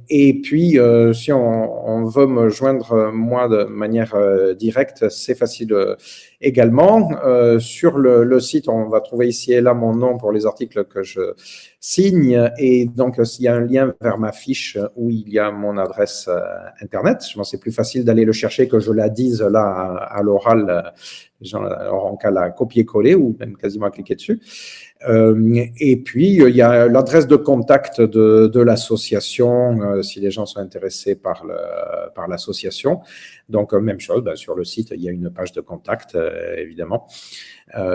et 0.08 0.40
puis, 0.40 0.78
si 1.14 1.32
on, 1.32 2.04
veut 2.04 2.26
me 2.26 2.48
joindre 2.48 3.10
moi 3.12 3.48
de 3.48 3.64
manière 3.64 4.14
directe, 4.56 5.08
c'est 5.08 5.34
facile 5.34 5.74
également. 6.40 7.10
sur 7.58 7.98
le, 7.98 8.40
site, 8.40 8.68
on 8.68 8.88
va 8.88 9.00
trouver 9.00 9.28
ici 9.28 9.52
et 9.52 9.60
là 9.60 9.74
mon 9.74 9.94
nom 9.94 10.16
pour 10.16 10.32
les 10.32 10.46
articles 10.46 10.84
que 10.84 11.02
je 11.02 11.34
signe. 11.80 12.50
Et 12.58 12.84
donc, 12.84 13.16
il 13.18 13.42
y 13.42 13.48
a 13.48 13.54
un 13.54 13.60
lien 13.60 13.94
vers 14.00 14.18
ma 14.18 14.32
fiche 14.32 14.78
où 14.94 15.10
il 15.10 15.28
y 15.28 15.38
a 15.38 15.50
mon 15.50 15.76
adresse 15.76 16.30
Internet. 16.80 17.24
Je 17.28 17.36
pense 17.36 17.50
c'est 17.50 17.60
plus 17.60 17.72
facile 17.72 18.04
d'aller 18.04 18.24
le 18.24 18.32
chercher 18.32 18.68
que 18.68 18.78
je 18.78 18.92
la 18.92 19.08
dise 19.08 19.42
là 19.42 20.06
à, 20.10 20.22
l'oral. 20.22 20.92
Les 21.40 21.48
gens 21.48 21.62
auront 21.62 22.16
qu'à 22.16 22.30
la 22.30 22.50
copier-coller 22.50 23.14
ou 23.14 23.36
même 23.38 23.56
quasiment 23.56 23.86
à 23.86 23.90
cliquer 23.90 24.16
dessus. 24.16 24.40
Euh, 25.08 25.66
et 25.78 25.96
puis, 25.96 26.34
il 26.34 26.56
y 26.56 26.62
a 26.62 26.88
l'adresse 26.88 27.26
de 27.28 27.36
contact 27.36 28.00
de, 28.00 28.60
l'association, 28.60 29.80
euh, 29.80 30.02
si 30.02 30.20
les 30.20 30.30
gens 30.30 30.46
sont 30.46 30.58
intéressés 30.58 31.14
par, 31.14 31.44
l'association. 32.28 33.00
Donc, 33.48 33.72
euh, 33.72 33.80
même 33.80 34.00
chose, 34.00 34.22
ben, 34.22 34.34
sur 34.34 34.56
le 34.56 34.64
site, 34.64 34.92
il 34.94 35.02
y 35.02 35.08
a 35.08 35.12
une 35.12 35.30
page 35.30 35.52
de 35.52 35.60
contact, 35.60 36.16
évidemment. 36.56 37.06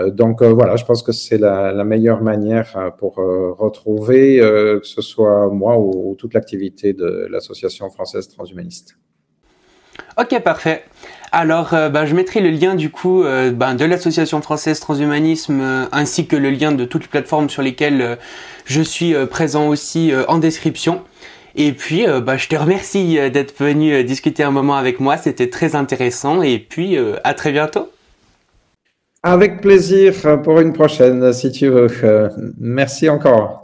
donc, 0.06 0.42
voilà, 0.42 0.76
je 0.76 0.84
pense 0.84 1.02
que 1.02 1.12
c'est 1.12 1.38
la, 1.38 1.84
meilleure 1.84 2.22
manière 2.22 2.94
pour 2.96 3.16
retrouver, 3.16 4.38
que 4.38 4.86
ce 4.86 5.02
soit 5.02 5.50
moi 5.50 5.78
ou 5.78 6.14
toute 6.16 6.32
l'activité 6.32 6.92
de 6.94 7.26
l'association 7.30 7.90
française 7.90 8.28
transhumaniste. 8.28 8.96
Ok, 10.16 10.40
parfait. 10.42 10.84
Alors, 11.36 11.74
euh, 11.74 11.88
bah, 11.88 12.06
je 12.06 12.14
mettrai 12.14 12.38
le 12.38 12.50
lien 12.50 12.76
du 12.76 12.90
coup 12.90 13.24
euh, 13.24 13.50
bah, 13.50 13.74
de 13.74 13.84
l'association 13.84 14.40
française 14.40 14.78
Transhumanisme 14.78 15.60
euh, 15.60 15.84
ainsi 15.90 16.28
que 16.28 16.36
le 16.36 16.48
lien 16.50 16.70
de 16.70 16.84
toutes 16.84 17.02
les 17.02 17.08
plateformes 17.08 17.50
sur 17.50 17.60
lesquelles 17.60 18.18
je 18.66 18.80
suis 18.80 19.14
présent 19.28 19.66
aussi 19.66 20.12
en 20.28 20.38
description. 20.38 21.02
Et 21.56 21.72
puis, 21.72 22.06
bah, 22.24 22.36
je 22.36 22.46
te 22.46 22.54
remercie 22.54 23.18
d'être 23.30 23.54
venu 23.58 24.04
discuter 24.04 24.44
un 24.44 24.52
moment 24.52 24.76
avec 24.76 25.00
moi. 25.00 25.16
C'était 25.16 25.50
très 25.50 25.74
intéressant. 25.74 26.40
Et 26.42 26.58
puis, 26.58 26.96
à 27.24 27.34
très 27.34 27.52
bientôt. 27.52 27.90
Avec 29.22 29.60
plaisir 29.60 30.14
pour 30.42 30.60
une 30.60 30.72
prochaine, 30.72 31.32
si 31.32 31.50
tu 31.52 31.68
veux. 31.68 31.88
merci 32.58 33.08
encore. 33.08 33.63